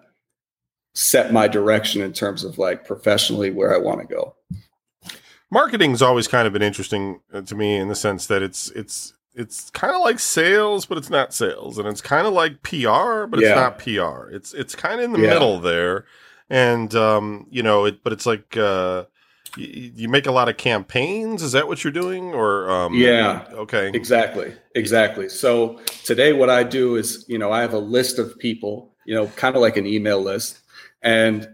set 0.93 1.31
my 1.33 1.47
direction 1.47 2.01
in 2.01 2.11
terms 2.13 2.43
of 2.43 2.57
like 2.57 2.85
professionally 2.85 3.49
where 3.49 3.73
I 3.73 3.77
want 3.77 4.01
to 4.01 4.07
go. 4.07 4.35
Marketing's 5.51 6.01
always 6.01 6.27
kind 6.27 6.45
of 6.45 6.53
been 6.53 6.61
interesting 6.61 7.21
uh, 7.33 7.41
to 7.41 7.55
me 7.55 7.75
in 7.77 7.87
the 7.87 7.95
sense 7.95 8.27
that 8.27 8.41
it's 8.43 8.69
it's 8.71 9.13
it's 9.33 9.69
kind 9.69 9.95
of 9.95 10.01
like 10.01 10.19
sales, 10.19 10.85
but 10.85 10.97
it's 10.97 11.09
not 11.09 11.33
sales, 11.33 11.77
and 11.77 11.87
it's 11.87 12.01
kind 12.01 12.27
of 12.27 12.33
like 12.33 12.61
PR, 12.61 13.25
but 13.25 13.39
it's 13.39 13.55
not 13.55 13.79
PR. 13.79 14.29
It's 14.31 14.53
it's 14.53 14.75
kind 14.75 14.99
of 14.99 15.05
in 15.05 15.13
the 15.13 15.19
Yeah. 15.19 15.29
middle 15.33 15.59
there, 15.59 16.05
and 16.49 16.93
um, 16.93 17.47
you 17.49 17.63
know, 17.63 17.85
it 17.85 18.03
but 18.03 18.11
it's 18.11 18.25
like 18.25 18.57
uh, 18.57 19.05
you, 19.57 19.91
you 19.95 20.09
make 20.09 20.25
a 20.25 20.31
lot 20.31 20.49
of 20.49 20.57
campaigns. 20.57 21.41
Is 21.41 21.51
that 21.53 21.67
what 21.67 21.83
you're 21.83 21.93
doing, 21.93 22.33
or 22.33 22.69
um, 22.69 22.93
Yeah. 22.93 23.45
okay, 23.51 23.91
Exactly. 23.93 24.53
Exactly. 24.75 25.29
So 25.29 25.79
today 26.03 26.33
what 26.33 26.49
I 26.49 26.63
do 26.63 26.95
is, 26.95 27.25
you 27.27 27.37
know, 27.37 27.51
I 27.51 27.61
have 27.61 27.73
a 27.73 27.79
list 27.79 28.19
of 28.19 28.37
people, 28.39 28.93
you 29.05 29.15
know, 29.15 29.27
kind 29.35 29.55
of 29.55 29.61
like 29.61 29.77
an 29.77 29.85
email 29.85 30.21
list. 30.21 30.59
And, 31.01 31.47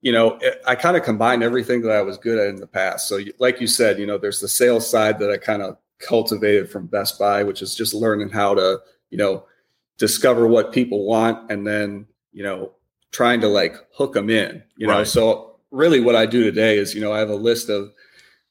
you 0.00 0.12
know, 0.12 0.38
I 0.66 0.74
kind 0.74 0.96
of 0.96 1.02
combine 1.02 1.42
everything 1.42 1.82
that 1.82 1.92
I 1.92 2.02
was 2.02 2.16
good 2.18 2.38
at 2.38 2.48
in 2.48 2.56
the 2.56 2.66
past. 2.66 3.08
So 3.08 3.20
like 3.38 3.60
you 3.60 3.66
said, 3.66 3.98
you 3.98 4.06
know, 4.06 4.18
there's 4.18 4.40
the 4.40 4.48
sales 4.48 4.88
side 4.88 5.18
that 5.18 5.30
I 5.30 5.36
kind 5.36 5.62
of 5.62 5.76
cultivated 5.98 6.70
from 6.70 6.86
Best 6.86 7.18
Buy, 7.18 7.42
which 7.44 7.62
is 7.62 7.74
just 7.74 7.94
learning 7.94 8.30
how 8.30 8.54
to, 8.54 8.80
you 9.10 9.18
know, 9.18 9.44
discover 9.98 10.46
what 10.46 10.72
people 10.72 11.04
want 11.06 11.50
and 11.50 11.66
then, 11.66 12.06
you 12.32 12.42
know, 12.42 12.72
trying 13.12 13.40
to 13.42 13.48
like 13.48 13.76
hook 13.94 14.14
them 14.14 14.30
in, 14.30 14.62
you 14.76 14.86
know. 14.86 15.04
So 15.04 15.51
really 15.72 16.00
what 16.00 16.14
I 16.14 16.26
do 16.26 16.44
today 16.44 16.78
is, 16.78 16.94
you 16.94 17.00
know, 17.00 17.12
I 17.12 17.18
have 17.18 17.30
a 17.30 17.34
list 17.34 17.68
of, 17.68 17.92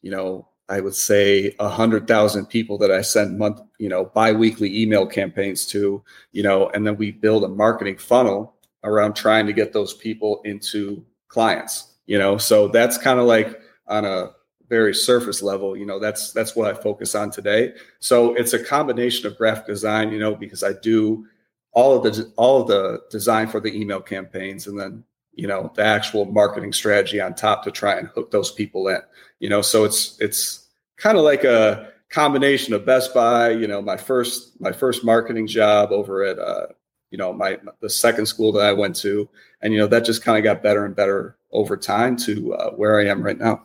you 0.02 0.12
know, 0.12 0.48
I 0.68 0.80
would 0.82 0.96
say 0.96 1.56
a 1.60 1.70
hundred 1.70 2.08
thousand 2.08 2.48
people 2.48 2.78
that 2.80 2.92
I 2.92 3.02
send 3.02 3.38
month, 3.38 3.62
you 3.78 3.90
know, 3.90 4.06
biweekly 4.06 4.82
email 4.82 5.06
campaigns 5.06 5.66
to, 5.68 6.04
you 6.32 6.44
know, 6.44 6.70
and 6.70 6.86
then 6.86 6.98
we 6.98 7.12
build 7.12 7.44
a 7.44 7.50
marketing 7.50 7.98
funnel 7.98 8.56
around 8.84 9.14
trying 9.14 9.46
to 9.46 9.54
get 9.54 9.74
those 9.74 9.94
people 9.94 10.42
into 10.44 11.06
clients, 11.28 11.94
you 12.06 12.18
know. 12.18 12.38
So 12.38 12.68
that's 12.68 12.98
kind 12.98 13.20
of 13.20 13.26
like 13.26 13.62
on 13.88 14.06
a 14.06 14.32
very 14.70 14.94
surface 14.96 15.44
level, 15.44 15.76
you 15.76 15.86
know, 15.86 16.00
that's 16.00 16.32
that's 16.32 16.56
what 16.56 16.74
I 16.74 16.74
focus 16.74 17.14
on 17.14 17.30
today. 17.30 17.74
So 18.00 18.34
it's 18.36 18.54
a 18.54 18.64
combination 18.64 19.28
of 19.28 19.38
graphic 19.38 19.68
design, 19.68 20.12
you 20.12 20.20
know, 20.20 20.34
because 20.34 20.64
I 20.64 20.74
do 20.82 21.28
all 21.74 21.98
of 21.98 22.04
the 22.04 22.32
all 22.38 22.62
of 22.62 22.68
the 22.68 23.02
design 23.12 23.48
for 23.48 23.60
the 23.60 23.78
email 23.78 24.00
campaigns 24.00 24.68
and 24.68 24.80
then 24.80 25.04
you 25.34 25.48
know 25.48 25.72
the 25.76 25.84
actual 25.84 26.26
marketing 26.26 26.74
strategy 26.74 27.20
on 27.22 27.34
top 27.34 27.64
to 27.64 27.72
try 27.72 27.96
and 27.98 28.08
hook 28.10 28.32
those 28.32 28.52
people 28.52 28.88
in 28.90 29.00
you 29.40 29.50
know 29.50 29.62
so 29.62 29.84
it's 29.84 30.18
it's 30.20 30.68
kind 30.98 31.18
of 31.18 31.24
like 31.24 31.44
a 31.44 31.90
combination 32.10 32.74
of 32.74 32.86
best 32.86 33.14
buy 33.14 33.50
you 33.50 33.68
know 33.68 33.82
my 33.82 33.96
first 33.98 34.60
my 34.60 34.72
first 34.72 35.04
marketing 35.06 35.48
job 35.48 35.92
over 35.92 36.24
at 36.24 36.38
uh 36.38 36.68
you 37.12 37.18
know 37.18 37.32
my 37.32 37.58
the 37.82 37.90
second 37.90 38.26
school 38.26 38.52
that 38.52 38.66
i 38.66 38.74
went 38.74 38.96
to 38.96 39.28
and 39.62 39.74
you 39.74 39.80
know 39.80 39.88
that 39.88 40.04
just 40.04 40.22
kind 40.24 40.38
of 40.38 40.44
got 40.44 40.62
better 40.62 40.86
and 40.86 40.96
better 40.96 41.38
over 41.52 41.78
time 41.78 42.16
to 42.18 42.54
uh, 42.56 42.72
where 42.72 43.00
i 43.00 43.06
am 43.06 43.24
right 43.24 43.38
now 43.40 43.64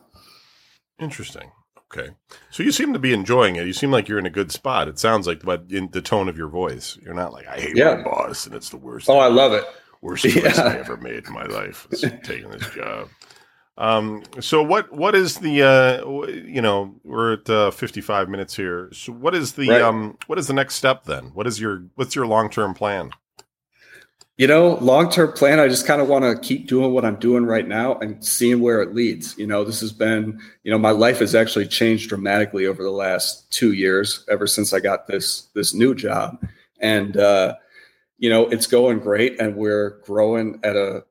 interesting. 0.99 1.51
Okay, 1.93 2.09
so 2.51 2.63
you 2.63 2.73
seem 2.73 2.91
to 2.91 2.99
be 2.99 3.13
enjoying 3.13 3.55
it. 3.55 3.65
You 3.65 3.71
seem 3.71 3.91
like 3.91 4.09
you're 4.09 4.19
in 4.19 4.25
a 4.25 4.29
good 4.29 4.51
spot. 4.51 4.89
It 4.89 4.99
sounds 4.99 5.25
like, 5.25 5.41
but 5.43 5.67
in 5.69 5.87
the 5.91 6.01
tone 6.01 6.27
of 6.27 6.37
your 6.37 6.49
voice, 6.49 6.97
you're 7.01 7.13
not 7.13 7.31
like 7.31 7.47
I 7.47 7.61
hate 7.61 7.77
Yeah. 7.77 7.95
my 7.95 8.03
boss 8.03 8.45
and 8.45 8.53
it's 8.53 8.69
the 8.69 8.75
worst. 8.77 9.09
oh 9.09 9.19
i 9.19 9.27
love 9.27 9.53
it 9.53 9.63
worst 10.07 10.23
choice 10.23 10.57
Yeah. 10.57 10.63
I 10.63 10.77
ever 10.77 10.97
made 10.97 11.25
in 11.27 11.33
my 11.33 11.45
life 11.45 11.87
is 11.91 12.01
taking 12.23 12.49
this 12.49 12.69
job. 12.71 13.09
Um, 13.77 14.23
so 14.39 14.63
what 14.63 14.91
what 14.91 15.13
is 15.13 15.37
the 15.37 15.61
uh, 15.63 16.25
you 16.27 16.61
know 16.61 16.95
we're 17.03 17.33
at 17.33 17.47
uh, 17.49 17.69
55 17.69 18.27
minutes 18.27 18.55
here. 18.55 18.89
So 18.91 19.13
what 19.13 19.35
is 19.35 19.53
the 19.53 19.69
Right. 19.69 19.81
um 19.83 20.17
what 20.25 20.39
is 20.39 20.47
the 20.47 20.53
next 20.53 20.75
step 20.75 21.03
then? 21.03 21.25
What 21.35 21.45
is 21.45 21.59
your 21.61 21.83
what's 21.95 22.15
your 22.15 22.25
long 22.25 22.49
term 22.49 22.73
plan? 22.73 23.11
You 24.39 24.45
know, 24.47 24.75
long 24.81 25.09
term 25.09 25.31
plan, 25.33 25.59
I 25.59 25.67
just 25.67 25.87
kind 25.87 25.99
of 26.01 26.07
want 26.07 26.23
to 26.23 26.39
keep 26.47 26.67
doing 26.67 26.91
what 26.93 27.03
I'm 27.05 27.15
doing 27.15 27.45
right 27.45 27.67
now 27.67 27.97
and 27.99 28.23
seeing 28.23 28.61
where 28.61 28.81
it 28.83 28.93
leads. 28.93 29.35
You 29.37 29.47
know, 29.47 29.63
this 29.63 29.79
has 29.81 29.91
been, 29.91 30.39
you 30.63 30.71
know, 30.71 30.77
my 30.77 30.91
life 30.91 31.19
has 31.19 31.33
actually 31.33 31.67
changed 31.67 32.09
dramatically 32.09 32.67
over 32.67 32.83
the 32.83 32.91
last 32.91 33.51
two 33.51 33.73
years, 33.73 34.23
ever 34.29 34.45
since 34.45 34.73
I 34.73 34.79
got 34.79 35.07
this 35.07 35.47
this 35.55 35.73
new 35.73 35.95
job. 35.95 36.37
And 36.79 37.17
uh, 37.17 37.55
you 38.17 38.29
know, 38.29 38.47
it's 38.47 38.67
going 38.67 38.99
great 38.99 39.39
and 39.39 39.55
we're 39.55 40.01
growing 40.05 40.59
at 40.63 40.75
a 40.75 41.03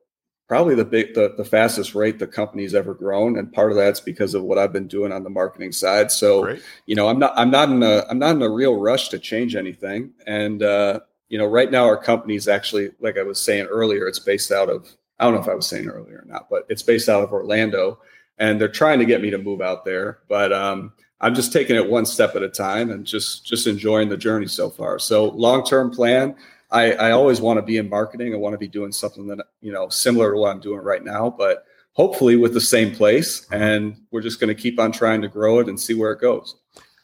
probably 0.49 0.75
the 0.75 0.85
big 0.85 1.15
the, 1.15 1.35
the 1.37 1.45
fastest 1.45 1.95
rate 1.95 2.19
the 2.19 2.27
company's 2.27 2.75
ever 2.75 2.95
grown. 2.95 3.39
And 3.39 3.53
part 3.53 3.71
of 3.71 3.77
that's 3.77 4.01
because 4.01 4.35
of 4.35 4.43
what 4.43 4.59
I've 4.59 4.73
been 4.73 4.87
doing 4.87 5.13
on 5.13 5.25
the 5.25 5.31
marketing 5.31 5.73
side. 5.73 6.13
So 6.13 6.43
Great. 6.43 6.63
you 6.87 6.95
know 6.95 7.09
i'm 7.09 7.19
not 7.19 7.33
i'm 7.37 7.51
not 7.51 7.69
in 7.69 7.83
a 7.83 8.05
i'm 8.09 8.19
not 8.19 8.37
in 8.37 8.43
a 8.43 8.51
real 8.51 8.77
rush 8.77 9.09
to 9.11 9.19
change 9.19 9.55
anything 9.57 10.13
and 10.27 10.63
uh 10.63 11.01
you 11.29 11.39
know 11.39 11.47
right 11.47 11.71
now 11.71 11.85
our 11.85 11.97
company's 11.97 12.49
actually 12.49 12.91
like 13.01 13.19
i 13.19 13.23
was 13.23 13.41
saying 13.41 13.67
earlier 13.67 14.07
it's 14.07 14.19
based 14.19 14.53
out 14.53 14.69
of 14.69 14.89
i 15.19 15.25
don't 15.25 15.35
know 15.35 15.41
if 15.41 15.49
i 15.49 15.55
was 15.55 15.67
saying 15.67 15.89
earlier 15.89 16.19
or 16.19 16.25
not 16.27 16.49
but 16.49 16.67
it's 16.69 16.83
based 16.83 17.09
out 17.09 17.23
of 17.23 17.33
orlando 17.33 17.99
and 18.39 18.61
they're 18.61 18.69
trying 18.69 18.99
to 18.99 19.05
get 19.05 19.23
me 19.23 19.31
to 19.31 19.39
move 19.39 19.61
out 19.61 19.85
there 19.85 20.19
but 20.29 20.53
um 20.53 20.93
i'm 21.21 21.35
just 21.35 21.53
taking 21.53 21.77
it 21.77 21.91
one 21.91 22.07
step 22.07 22.37
at 22.37 22.43
a 22.43 22.49
time 22.49 22.91
and 22.91 23.05
just 23.05 23.45
just 23.45 23.67
enjoying 23.67 24.09
the 24.09 24.17
journey 24.17 24.47
so 24.47 24.71
far 24.71 24.99
so 24.99 25.31
long 25.31 25.65
term 25.65 25.91
plan 25.91 26.35
i 26.71 26.93
i 26.93 27.11
always 27.11 27.41
want 27.41 27.59
to 27.59 27.63
be 27.63 27.77
in 27.77 27.89
marketing 27.89 28.35
i 28.35 28.37
want 28.37 28.53
to 28.53 28.59
be 28.59 28.69
doing 28.69 28.93
something 28.93 29.27
that 29.27 29.39
you 29.61 29.73
know 29.73 29.89
similar 29.89 30.33
to 30.33 30.39
what 30.39 30.51
i'm 30.51 30.61
doing 30.61 30.81
right 30.81 31.05
now 31.05 31.31
but 31.31 31.65
hopefully 31.93 32.37
with 32.37 32.53
the 32.53 32.61
same 32.61 32.95
place 32.95 33.47
and 33.53 33.97
we're 34.11 34.21
just 34.21 34.41
going 34.41 34.55
to 34.55 34.61
keep 34.61 34.79
on 34.79 34.93
trying 34.93 35.23
to 35.23 35.29
grow 35.29 35.59
it 35.61 35.69
and 35.69 35.81
see 35.81 35.95
where 35.95 36.13
it 36.13 36.21
goes 36.21 36.57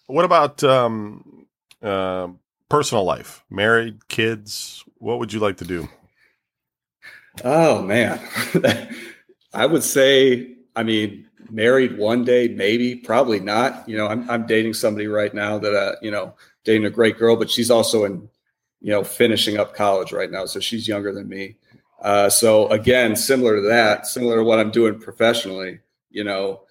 What 0.07 0.25
about 0.25 0.63
um 0.65 1.47
uh, 1.83 2.29
personal 2.69 3.05
life? 3.05 3.45
Married, 3.51 4.09
kids? 4.09 4.85
What 4.99 5.19
would 5.19 5.33
you 5.33 5.41
like 5.41 5.59
to 5.59 5.65
do? 5.65 5.89
Oh 7.45 7.83
man, 7.83 8.21
I 9.55 9.67
would 9.67 9.83
say, 9.83 10.55
I 10.77 10.83
mean, 10.83 11.27
married 11.51 11.99
one 11.99 12.25
day, 12.25 12.49
maybe, 12.49 12.95
probably 12.95 13.41
not. 13.41 13.89
You 13.89 13.97
know, 13.97 14.07
I'm 14.07 14.29
I'm 14.31 14.47
dating 14.47 14.75
somebody 14.75 15.07
right 15.07 15.33
now 15.33 15.59
that 15.59 15.75
uh, 15.75 15.97
you 16.03 16.11
know, 16.11 16.35
dating 16.65 16.85
a 16.85 16.91
great 16.91 17.19
girl, 17.19 17.37
but 17.37 17.51
she's 17.51 17.71
also 17.71 18.05
in, 18.05 18.29
you 18.83 18.91
know, 18.91 19.05
finishing 19.05 19.59
up 19.59 19.75
college 19.75 20.13
right 20.13 20.31
now, 20.31 20.45
so 20.45 20.61
she's 20.61 20.89
younger 20.89 21.13
than 21.13 21.29
me. 21.29 21.57
Uh, 22.03 22.29
so 22.29 22.69
again, 22.69 23.15
similar 23.15 23.57
to 23.57 23.63
that, 23.63 24.07
similar 24.07 24.37
to 24.37 24.45
what 24.45 24.59
I'm 24.59 24.73
doing 24.73 24.99
professionally, 24.99 25.79
you 26.11 26.25
know, 26.25 26.63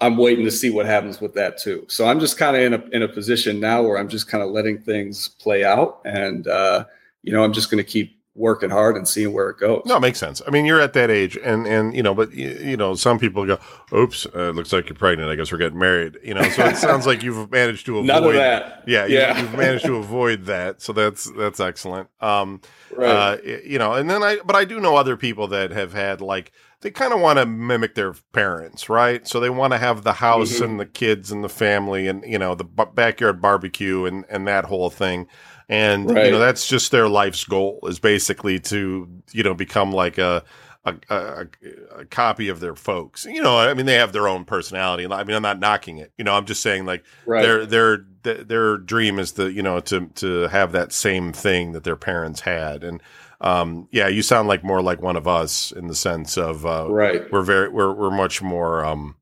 I'm 0.00 0.16
waiting 0.16 0.44
to 0.44 0.50
see 0.50 0.68
what 0.68 0.84
happens 0.84 1.20
with 1.20 1.32
that 1.34 1.58
too. 1.58 1.86
So 1.88 2.06
I'm 2.06 2.18
just 2.18 2.36
kind 2.36 2.56
of 2.56 2.62
in 2.62 2.74
a 2.74 2.96
in 2.96 3.02
a 3.02 3.08
position 3.08 3.60
now 3.60 3.82
where 3.82 3.98
I'm 3.98 4.08
just 4.08 4.26
kind 4.26 4.42
of 4.42 4.50
letting 4.50 4.78
things 4.78 5.28
play 5.28 5.64
out, 5.64 6.00
and 6.04 6.48
uh, 6.48 6.86
you 7.22 7.32
know, 7.32 7.44
I'm 7.44 7.52
just 7.52 7.70
going 7.70 7.82
to 7.82 7.88
keep 7.88 8.18
working 8.34 8.70
hard 8.70 8.96
and 8.96 9.06
seeing 9.06 9.32
where 9.32 9.50
it 9.50 9.58
goes. 9.58 9.82
No, 9.84 9.96
it 9.96 10.00
makes 10.00 10.18
sense. 10.18 10.40
I 10.46 10.50
mean, 10.50 10.64
you're 10.64 10.80
at 10.80 10.94
that 10.94 11.10
age, 11.10 11.36
and 11.36 11.66
and 11.66 11.94
you 11.94 12.02
know, 12.02 12.14
but 12.14 12.32
you 12.32 12.76
know, 12.76 12.94
some 12.94 13.18
people 13.18 13.44
go, 13.44 13.58
"Oops, 13.92 14.26
uh, 14.34 14.48
it 14.50 14.54
looks 14.54 14.72
like 14.72 14.88
you're 14.88 14.96
pregnant. 14.96 15.30
I 15.30 15.34
guess 15.36 15.52
we're 15.52 15.58
getting 15.58 15.78
married." 15.78 16.18
You 16.24 16.34
know, 16.34 16.42
so 16.50 16.64
it 16.64 16.76
sounds 16.78 17.06
like 17.06 17.22
you've 17.22 17.50
managed 17.50 17.84
to 17.86 17.98
avoid 17.98 18.06
None 18.06 18.24
of 18.24 18.32
that. 18.34 18.84
Yeah, 18.86 19.04
Yeah. 19.06 19.38
you've 19.40 19.54
managed 19.54 19.84
to 19.84 19.96
avoid 19.96 20.46
that, 20.46 20.80
so 20.80 20.92
that's 20.92 21.30
that's 21.36 21.60
excellent. 21.60 22.08
Um, 22.20 22.60
Right. 22.94 23.08
uh, 23.08 23.36
you 23.64 23.78
know, 23.78 23.94
and 23.94 24.08
then 24.10 24.22
I, 24.22 24.38
but 24.44 24.54
I 24.54 24.64
do 24.66 24.78
know 24.78 24.96
other 24.96 25.16
people 25.16 25.48
that 25.48 25.70
have 25.70 25.92
had 25.94 26.20
like 26.20 26.52
they 26.82 26.90
kind 26.90 27.12
of 27.14 27.20
want 27.20 27.38
to 27.38 27.46
mimic 27.46 27.94
their 27.94 28.12
parents, 28.32 28.88
right? 28.88 29.26
So 29.28 29.38
they 29.40 29.48
want 29.50 29.72
to 29.72 29.78
have 29.78 30.02
the 30.02 30.14
house 30.14 30.58
Mhm. 30.58 30.64
and 30.64 30.80
the 30.80 30.84
kids 30.86 31.30
and 31.30 31.42
the 31.44 31.48
family 31.48 32.06
and 32.08 32.24
you 32.26 32.38
know 32.38 32.54
the 32.54 32.64
b- 32.64 32.84
backyard 32.94 33.40
barbecue 33.40 34.04
and 34.04 34.24
and 34.30 34.46
that 34.48 34.64
whole 34.66 34.90
thing. 34.90 35.26
And 35.68 36.08
you 36.08 36.30
know 36.30 36.38
that's 36.38 36.66
just 36.66 36.90
their 36.90 37.08
life's 37.08 37.44
goal 37.44 37.80
is 37.84 37.98
basically 37.98 38.58
to 38.60 39.08
you 39.32 39.42
know 39.42 39.54
become 39.54 39.92
like 39.92 40.18
a 40.18 40.44
a, 40.84 40.96
a, 41.10 41.46
a 41.96 42.04
copy 42.06 42.48
of 42.48 42.60
their 42.60 42.74
folks. 42.74 43.24
You 43.24 43.42
know, 43.42 43.56
I 43.56 43.72
mean, 43.74 43.86
they 43.86 43.94
have 43.94 44.12
their 44.12 44.28
own 44.28 44.44
personality. 44.44 45.06
I 45.06 45.24
mean, 45.24 45.36
I'm 45.36 45.42
not 45.42 45.60
knocking 45.60 45.98
it. 45.98 46.12
You 46.18 46.24
know, 46.24 46.34
I'm 46.34 46.46
just 46.46 46.62
saying 46.62 46.86
like 46.86 47.04
right. 47.26 47.42
their 47.42 47.66
their 47.66 48.06
their 48.22 48.76
dream 48.78 49.18
is 49.18 49.32
to 49.32 49.50
you 49.50 49.62
know 49.62 49.80
to 49.80 50.06
to 50.06 50.48
have 50.48 50.72
that 50.72 50.92
same 50.92 51.32
thing 51.32 51.72
that 51.72 51.84
their 51.84 51.96
parents 51.96 52.40
had. 52.40 52.84
And 52.84 53.02
um, 53.40 53.88
yeah, 53.90 54.08
you 54.08 54.22
sound 54.22 54.48
like 54.48 54.64
more 54.64 54.82
like 54.82 55.00
one 55.00 55.16
of 55.16 55.28
us 55.28 55.72
in 55.72 55.86
the 55.86 55.94
sense 55.94 56.36
of 56.36 56.66
uh, 56.66 56.86
right. 56.90 57.30
we're 57.30 57.42
very 57.42 57.68
we're 57.68 57.92
we're 57.92 58.10
much 58.10 58.42
more. 58.42 58.84
Um, 58.84 59.16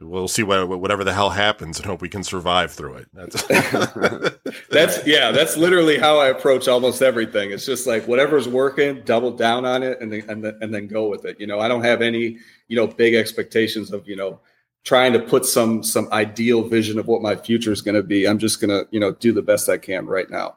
we'll 0.00 0.28
see 0.28 0.42
what 0.42 0.68
whatever 0.68 1.04
the 1.04 1.12
hell 1.12 1.30
happens 1.30 1.78
and 1.78 1.86
hope 1.86 2.00
we 2.00 2.08
can 2.08 2.22
survive 2.22 2.72
through 2.72 2.94
it. 2.94 3.08
That's 3.12 3.42
That's 4.70 5.06
yeah, 5.06 5.30
that's 5.32 5.56
literally 5.56 5.98
how 5.98 6.18
I 6.18 6.28
approach 6.28 6.68
almost 6.68 7.02
everything. 7.02 7.50
It's 7.50 7.66
just 7.66 7.86
like 7.86 8.06
whatever's 8.06 8.48
working, 8.48 9.02
double 9.04 9.32
down 9.32 9.64
on 9.64 9.82
it 9.82 10.00
and 10.00 10.12
then 10.12 10.24
and 10.28 10.44
then, 10.44 10.58
and 10.60 10.74
then 10.74 10.86
go 10.86 11.08
with 11.08 11.24
it. 11.24 11.40
You 11.40 11.46
know, 11.46 11.58
I 11.60 11.68
don't 11.68 11.84
have 11.84 12.02
any, 12.02 12.38
you 12.68 12.76
know, 12.76 12.86
big 12.86 13.14
expectations 13.14 13.92
of, 13.92 14.06
you 14.06 14.16
know, 14.16 14.40
trying 14.84 15.12
to 15.14 15.18
put 15.18 15.44
some 15.46 15.82
some 15.82 16.08
ideal 16.12 16.68
vision 16.68 16.98
of 16.98 17.06
what 17.06 17.22
my 17.22 17.34
future 17.34 17.72
is 17.72 17.82
going 17.82 17.94
to 17.94 18.02
be. 18.02 18.26
I'm 18.26 18.38
just 18.38 18.60
going 18.60 18.70
to, 18.70 18.86
you 18.90 19.00
know, 19.00 19.12
do 19.12 19.32
the 19.32 19.42
best 19.42 19.68
I 19.68 19.78
can 19.78 20.06
right 20.06 20.30
now. 20.30 20.56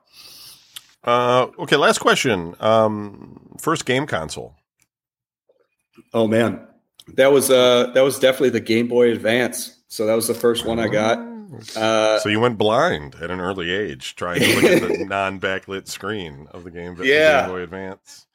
uh, 1.03 1.47
okay. 1.59 1.77
Last 1.77 1.99
question. 1.99 2.55
Um, 2.59 3.55
first 3.59 3.85
game 3.85 4.05
console. 4.05 4.55
Oh 6.13 6.27
man. 6.27 6.67
That 7.15 7.31
was 7.31 7.49
uh 7.51 7.91
that 7.93 8.01
was 8.01 8.19
definitely 8.19 8.49
the 8.51 8.59
Game 8.59 8.87
Boy 8.87 9.11
Advance. 9.11 9.77
So 9.87 10.05
that 10.05 10.15
was 10.15 10.27
the 10.27 10.33
first 10.33 10.65
one 10.65 10.79
I 10.79 10.87
got. 10.87 11.17
Uh 11.75 12.17
so 12.19 12.29
you 12.29 12.39
went 12.39 12.57
blind 12.57 13.15
at 13.21 13.29
an 13.29 13.39
early 13.41 13.71
age, 13.71 14.15
trying 14.15 14.39
to 14.39 14.55
look 14.55 14.63
at 14.63 14.81
the 14.99 15.05
non-backlit 15.09 15.87
screen 15.87 16.47
of 16.51 16.63
the 16.63 16.71
game, 16.71 16.95
Yeah. 17.01 17.41
Game 17.41 17.49
Boy 17.51 17.61
Advance. 17.61 18.25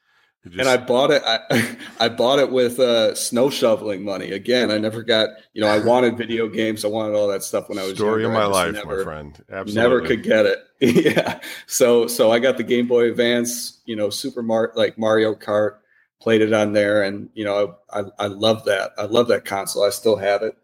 You 0.49 0.61
and 0.61 0.69
I 0.69 0.77
bought 0.77 1.11
it. 1.11 1.23
I, 1.27 1.77
I 1.99 2.09
bought 2.09 2.39
it 2.39 2.53
with 2.53 2.79
uh, 2.79 3.17
snow 3.17 3.51
shoveling 3.51 4.05
money. 4.05 4.31
Again, 4.31 4.71
I 4.71 4.79
never 4.79 5.03
got. 5.03 5.31
You 5.55 5.61
know, 5.63 5.67
I 5.67 5.81
wanted 5.85 6.17
video 6.19 6.47
games. 6.49 6.85
I 6.85 6.89
wanted 6.89 7.17
all 7.17 7.27
that 7.29 7.43
stuff 7.43 7.69
when 7.69 7.79
I 7.79 7.83
was 7.83 7.95
story 7.97 8.23
younger. 8.23 8.39
of 8.39 8.45
my 8.45 8.47
life, 8.47 8.75
never, 8.75 8.99
my 8.99 9.03
friend. 9.03 9.45
Absolutely, 9.51 9.75
Never 9.75 10.01
could 10.03 10.23
get 10.23 10.47
it. 10.47 10.59
yeah. 10.79 11.41
So 11.67 12.07
so 12.07 12.31
I 12.31 12.39
got 12.39 12.59
the 12.59 12.63
Game 12.63 12.87
Boy 12.87 13.11
Advance. 13.11 13.81
You 13.87 13.97
know, 13.97 14.09
Super 14.09 14.41
Mario 14.41 14.71
like 14.77 14.97
Mario 14.99 15.35
Kart. 15.35 15.79
Played 16.21 16.41
it 16.43 16.53
on 16.53 16.73
there, 16.73 17.03
and 17.03 17.29
you 17.35 17.45
know, 17.45 17.77
I 17.91 18.05
I 18.19 18.27
love 18.27 18.65
that. 18.65 18.93
I 18.99 19.05
love 19.05 19.29
that 19.29 19.45
console. 19.45 19.85
I 19.85 19.91
still 19.91 20.17
have 20.17 20.43
it. 20.43 20.57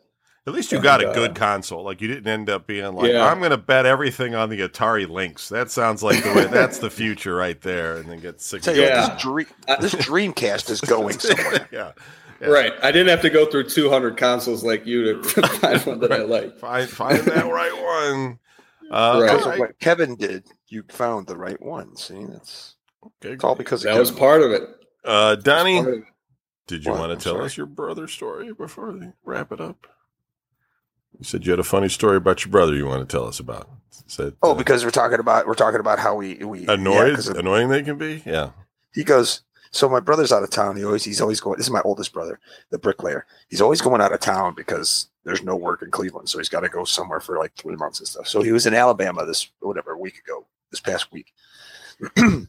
At 0.44 0.54
least 0.54 0.72
you 0.72 0.78
And, 0.78 0.82
got 0.82 1.04
a 1.04 1.10
uh, 1.10 1.14
good 1.14 1.36
console. 1.36 1.84
Like 1.84 2.00
you 2.00 2.08
didn't 2.08 2.26
end 2.26 2.50
up 2.50 2.66
being 2.66 2.92
like, 2.94 3.12
Yeah. 3.12 3.26
I'm 3.30 3.38
going 3.38 3.52
to 3.52 3.56
bet 3.56 3.86
everything 3.86 4.34
on 4.34 4.48
the 4.48 4.58
Atari 4.68 5.08
Lynx. 5.08 5.48
That 5.50 5.70
sounds 5.70 6.02
like 6.02 6.20
the 6.24 6.32
way. 6.34 6.46
That's 6.46 6.78
the 6.78 6.90
future 7.02 7.36
right 7.36 7.60
there. 7.60 7.98
And 7.98 8.10
then 8.10 8.18
get 8.18 8.40
sick. 8.40 8.62
Tell 8.62 8.72
of 8.74 8.78
you 8.78 8.82
Yeah. 8.86 9.10
this, 9.14 9.22
dream, 9.22 9.46
this 9.80 9.94
Dreamcast 9.94 10.68
is 10.68 10.80
going 10.80 11.16
somewhere. 11.20 11.68
yeah. 11.72 11.92
Yeah. 12.40 12.48
Right. 12.48 12.72
I 12.82 12.90
didn't 12.90 13.06
have 13.10 13.20
to 13.22 13.30
go 13.30 13.46
through 13.46 13.68
200 13.68 14.16
consoles 14.16 14.64
like 14.64 14.84
you 14.84 15.22
to 15.22 15.22
find 15.48 15.80
one 15.86 16.00
that 16.00 16.10
I 16.10 16.22
like. 16.22 16.58
Find 16.58 16.88
find 16.90 17.18
that 17.20 17.46
right 17.46 18.10
one. 18.10 18.38
Uh, 18.90 19.20
Right. 19.22 19.30
all 19.30 19.36
Because 19.36 19.40
of 19.42 19.46
right. 19.46 19.58
what 19.60 19.78
Kevin 19.78 20.16
did, 20.16 20.48
you 20.66 20.82
found 20.88 21.28
the 21.28 21.36
right 21.36 21.60
one. 21.62 21.94
See, 21.94 22.24
that's 22.24 22.74
Okay. 23.22 23.34
it's 23.34 23.44
all 23.44 23.54
because 23.54 23.84
of 23.84 23.92
That 23.94 24.00
was 24.00 24.10
part 24.10 24.42
of 24.42 24.50
it. 24.50 24.62
Uh, 25.04 25.34
Donnie, 25.36 25.82
Part 25.82 25.94
of 25.94 26.00
it. 26.00 26.04
did 26.66 26.84
you 26.84 26.92
What? 26.92 27.00
want 27.00 27.12
I'm 27.12 27.18
to 27.18 27.24
tell 27.24 27.34
sorry. 27.34 27.46
us 27.46 27.56
your 27.56 27.66
brother 27.66 28.06
story 28.08 28.52
before 28.52 28.92
we 28.92 29.08
wrap 29.24 29.52
it 29.52 29.60
up? 29.60 29.86
You 31.18 31.24
said 31.24 31.44
you 31.44 31.52
had 31.52 31.58
a 31.60 31.64
funny 31.64 31.88
story 31.88 32.16
about 32.16 32.44
your 32.44 32.50
brother 32.52 32.74
you 32.74 32.86
want 32.86 33.06
to 33.08 33.16
tell 33.16 33.26
us 33.26 33.38
about. 33.40 33.68
Said, 34.06 34.34
Oh, 34.42 34.52
uh, 34.52 34.54
because 34.54 34.84
we're 34.84 34.90
talking 34.90 35.18
about 35.20 35.46
we're 35.46 35.54
talking 35.54 35.80
about 35.80 35.98
how 35.98 36.14
we 36.14 36.36
we 36.36 36.60
yeah, 36.60 36.72
annoyed, 36.72 37.18
of- 37.18 37.36
annoying 37.36 37.68
they 37.68 37.82
can 37.82 37.98
be. 37.98 38.22
Yeah. 38.26 38.50
he 38.94 39.04
goes. 39.04 39.42
So 39.74 39.88
my 39.88 40.00
brother's 40.00 40.32
out 40.32 40.42
of 40.42 40.50
town. 40.50 40.76
He 40.76 40.84
always 40.84 41.02
he's 41.04 41.20
always 41.20 41.40
going. 41.40 41.56
This 41.56 41.66
is 41.66 41.72
my 41.72 41.80
oldest 41.82 42.12
brother, 42.12 42.38
the 42.70 42.78
bricklayer. 42.78 43.26
He's 43.48 43.60
always 43.62 43.80
going 43.80 44.00
out 44.02 44.12
of 44.12 44.20
town 44.20 44.54
because 44.54 45.08
there's 45.24 45.42
no 45.42 45.56
work 45.56 45.80
in 45.82 45.90
Cleveland, 45.90 46.28
so 46.28 46.36
he's 46.38 46.48
got 46.50 46.60
to 46.60 46.68
go 46.68 46.84
somewhere 46.84 47.20
for 47.20 47.38
like 47.38 47.54
three 47.54 47.76
months 47.76 47.98
and 47.98 48.06
stuff. 48.08 48.26
So 48.28 48.42
he 48.42 48.52
was 48.52 48.66
in 48.66 48.74
Alabama 48.74 49.24
this 49.24 49.50
whatever 49.60 49.92
a 49.92 49.98
week 49.98 50.18
ago, 50.18 50.46
this 50.70 50.80
past 50.80 51.10
week. 51.12 51.32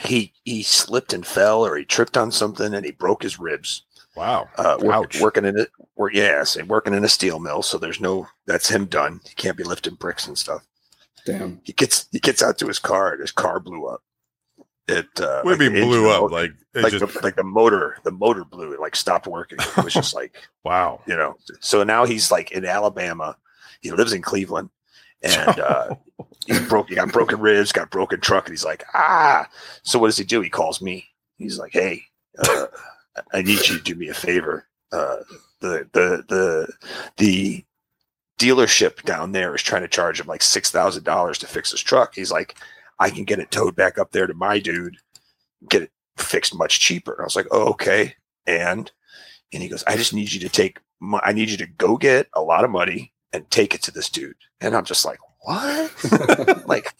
he 0.00 0.32
he 0.44 0.62
slipped 0.62 1.12
and 1.12 1.26
fell, 1.26 1.64
or 1.64 1.76
he 1.76 1.84
tripped 1.84 2.16
on 2.16 2.30
something, 2.32 2.74
and 2.74 2.84
he 2.84 2.92
broke 2.92 3.22
his 3.22 3.38
ribs. 3.38 3.82
Wow. 4.16 4.48
Uh, 4.56 4.78
work, 4.80 4.94
Ouch. 4.94 5.20
working 5.20 5.44
in 5.44 5.56
it, 5.58 5.70
work, 5.96 6.12
yeah, 6.12 6.42
so 6.42 6.64
working 6.64 6.92
in 6.94 7.04
a 7.04 7.08
steel 7.08 7.38
mill. 7.38 7.62
So 7.62 7.78
there's 7.78 8.00
no 8.00 8.26
that's 8.46 8.68
him 8.68 8.86
done. 8.86 9.20
He 9.28 9.34
can't 9.34 9.56
be 9.56 9.64
lifting 9.64 9.94
bricks 9.94 10.26
and 10.26 10.36
stuff. 10.36 10.66
Damn. 11.24 11.60
He 11.64 11.72
gets 11.72 12.08
he 12.10 12.18
gets 12.18 12.42
out 12.42 12.58
to 12.58 12.66
his 12.66 12.78
car, 12.78 13.12
and 13.12 13.20
his 13.20 13.30
car 13.32 13.60
blew 13.60 13.86
up. 13.86 14.02
It 14.88 15.06
uh, 15.20 15.42
What 15.42 15.58
do 15.58 15.64
you 15.64 15.70
the 15.70 15.76
mean 15.76 15.88
blew 15.88 16.10
engine- 16.10 16.24
up? 16.24 16.30
Like, 16.32 16.50
it 16.74 16.82
like 16.82 16.92
just, 16.92 17.14
the, 17.14 17.20
like 17.20 17.36
the 17.36 17.44
motor, 17.44 17.98
the 18.04 18.10
motor 18.10 18.44
blew. 18.44 18.72
It 18.72 18.80
like 18.80 18.96
stopped 18.96 19.26
working. 19.26 19.58
It 19.60 19.84
was 19.84 19.92
just 19.94 20.14
like 20.16 20.34
wow. 20.64 21.00
you 21.06 21.16
know. 21.16 21.36
So 21.60 21.84
now 21.84 22.04
he's 22.06 22.30
like 22.32 22.50
in 22.52 22.64
Alabama. 22.64 23.36
He 23.80 23.90
lives 23.92 24.12
in 24.12 24.22
Cleveland, 24.22 24.70
and 25.22 25.60
uh, 25.60 25.94
he 26.46 26.58
broke. 26.68 26.88
He 26.88 26.94
got 26.94 27.12
broken 27.12 27.40
ribs, 27.40 27.72
got 27.72 27.90
broken 27.90 28.20
truck, 28.20 28.46
and 28.46 28.52
he's 28.52 28.64
like 28.64 28.84
ah. 28.94 29.48
So 29.82 29.98
what 29.98 30.08
does 30.08 30.16
he 30.18 30.24
do? 30.24 30.40
He 30.40 30.50
calls 30.50 30.80
me. 30.80 31.06
He's 31.36 31.58
like, 31.58 31.72
hey, 31.72 32.02
uh, 32.38 32.66
I 33.32 33.42
need 33.42 33.66
you 33.68 33.78
to 33.78 33.82
do 33.82 33.94
me 33.94 34.08
a 34.08 34.14
favor. 34.14 34.66
Uh, 34.92 35.18
the 35.60 35.88
the 35.92 36.24
the 36.28 36.72
the 37.16 37.64
dealership 38.38 39.02
down 39.02 39.32
there 39.32 39.54
is 39.54 39.62
trying 39.62 39.82
to 39.82 39.88
charge 39.88 40.20
him 40.20 40.26
like 40.26 40.42
six 40.42 40.70
thousand 40.70 41.04
dollars 41.04 41.38
to 41.38 41.46
fix 41.46 41.70
his 41.70 41.80
truck. 41.80 42.14
He's 42.14 42.32
like, 42.32 42.56
I 42.98 43.10
can 43.10 43.24
get 43.24 43.38
it 43.38 43.50
towed 43.50 43.76
back 43.76 43.98
up 43.98 44.12
there 44.12 44.26
to 44.26 44.34
my 44.34 44.58
dude, 44.58 44.96
get 45.68 45.82
it 45.82 45.90
fixed 46.16 46.54
much 46.54 46.80
cheaper. 46.80 47.16
I 47.20 47.24
was 47.24 47.36
like, 47.36 47.48
oh, 47.50 47.70
okay. 47.70 48.14
And 48.46 48.90
and 49.52 49.62
he 49.62 49.68
goes, 49.68 49.84
I 49.86 49.96
just 49.96 50.14
need 50.14 50.32
you 50.32 50.40
to 50.40 50.48
take 50.48 50.78
my, 51.00 51.20
I 51.22 51.32
need 51.32 51.50
you 51.50 51.56
to 51.58 51.66
go 51.66 51.96
get 51.96 52.28
a 52.34 52.42
lot 52.42 52.64
of 52.64 52.70
money 52.70 53.12
and 53.32 53.48
take 53.50 53.74
it 53.74 53.82
to 53.82 53.90
this 53.90 54.08
dude. 54.08 54.36
And 54.60 54.74
I'm 54.74 54.84
just 54.84 55.04
like, 55.04 55.18
what? 55.48 56.66
like, 56.68 56.94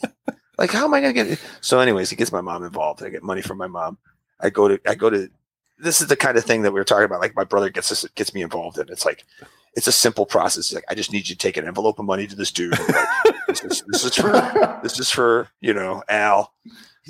like 0.57 0.71
how 0.71 0.85
am 0.85 0.95
I 0.95 1.01
gonna 1.01 1.13
get 1.13 1.27
it? 1.27 1.41
So, 1.61 1.81
anyways, 1.81 2.11
he 2.11 2.17
gets 2.17 2.33
my 2.33 2.41
mom 2.41 2.65
involved. 2.65 3.03
I 3.03 3.11
get 3.11 3.23
money 3.23 3.43
from 3.43 3.59
my 3.59 3.67
mom. 3.67 3.99
I 4.41 4.51
go 4.51 4.69
to 4.69 4.81
I 4.87 4.95
go 4.95 5.11
to 5.11 5.29
this 5.79 6.01
is 6.01 6.09
the 6.09 6.17
kind 6.17 6.37
of 6.39 6.45
thing 6.45 6.63
that 6.63 6.73
we 6.73 6.81
were 6.81 6.85
talking 6.85 7.05
about. 7.05 7.21
Like 7.21 7.37
my 7.37 7.45
brother 7.45 7.69
gets 7.69 7.91
this 7.91 8.07
gets 8.15 8.33
me 8.33 8.43
involved 8.43 8.79
in. 8.79 8.89
It's 8.89 9.05
like 9.05 9.25
it's 9.75 9.87
a 9.87 9.93
simple 9.93 10.25
process. 10.25 10.67
It's 10.67 10.75
like 10.75 10.85
I 10.89 10.95
just 10.95 11.13
need 11.13 11.29
you 11.29 11.35
to 11.35 11.37
take 11.37 11.57
an 11.57 11.67
envelope 11.67 11.99
of 11.99 12.07
money 12.07 12.27
to 12.27 12.35
this 12.35 12.51
dude. 12.51 12.79
Like, 12.79 13.47
this, 13.49 13.65
is, 13.65 13.85
this 13.87 14.05
is 14.05 14.15
for 14.15 14.81
this 14.83 14.99
is 14.99 15.11
for 15.11 15.49
you 15.61 15.75
know 15.75 16.03
Al 16.09 16.55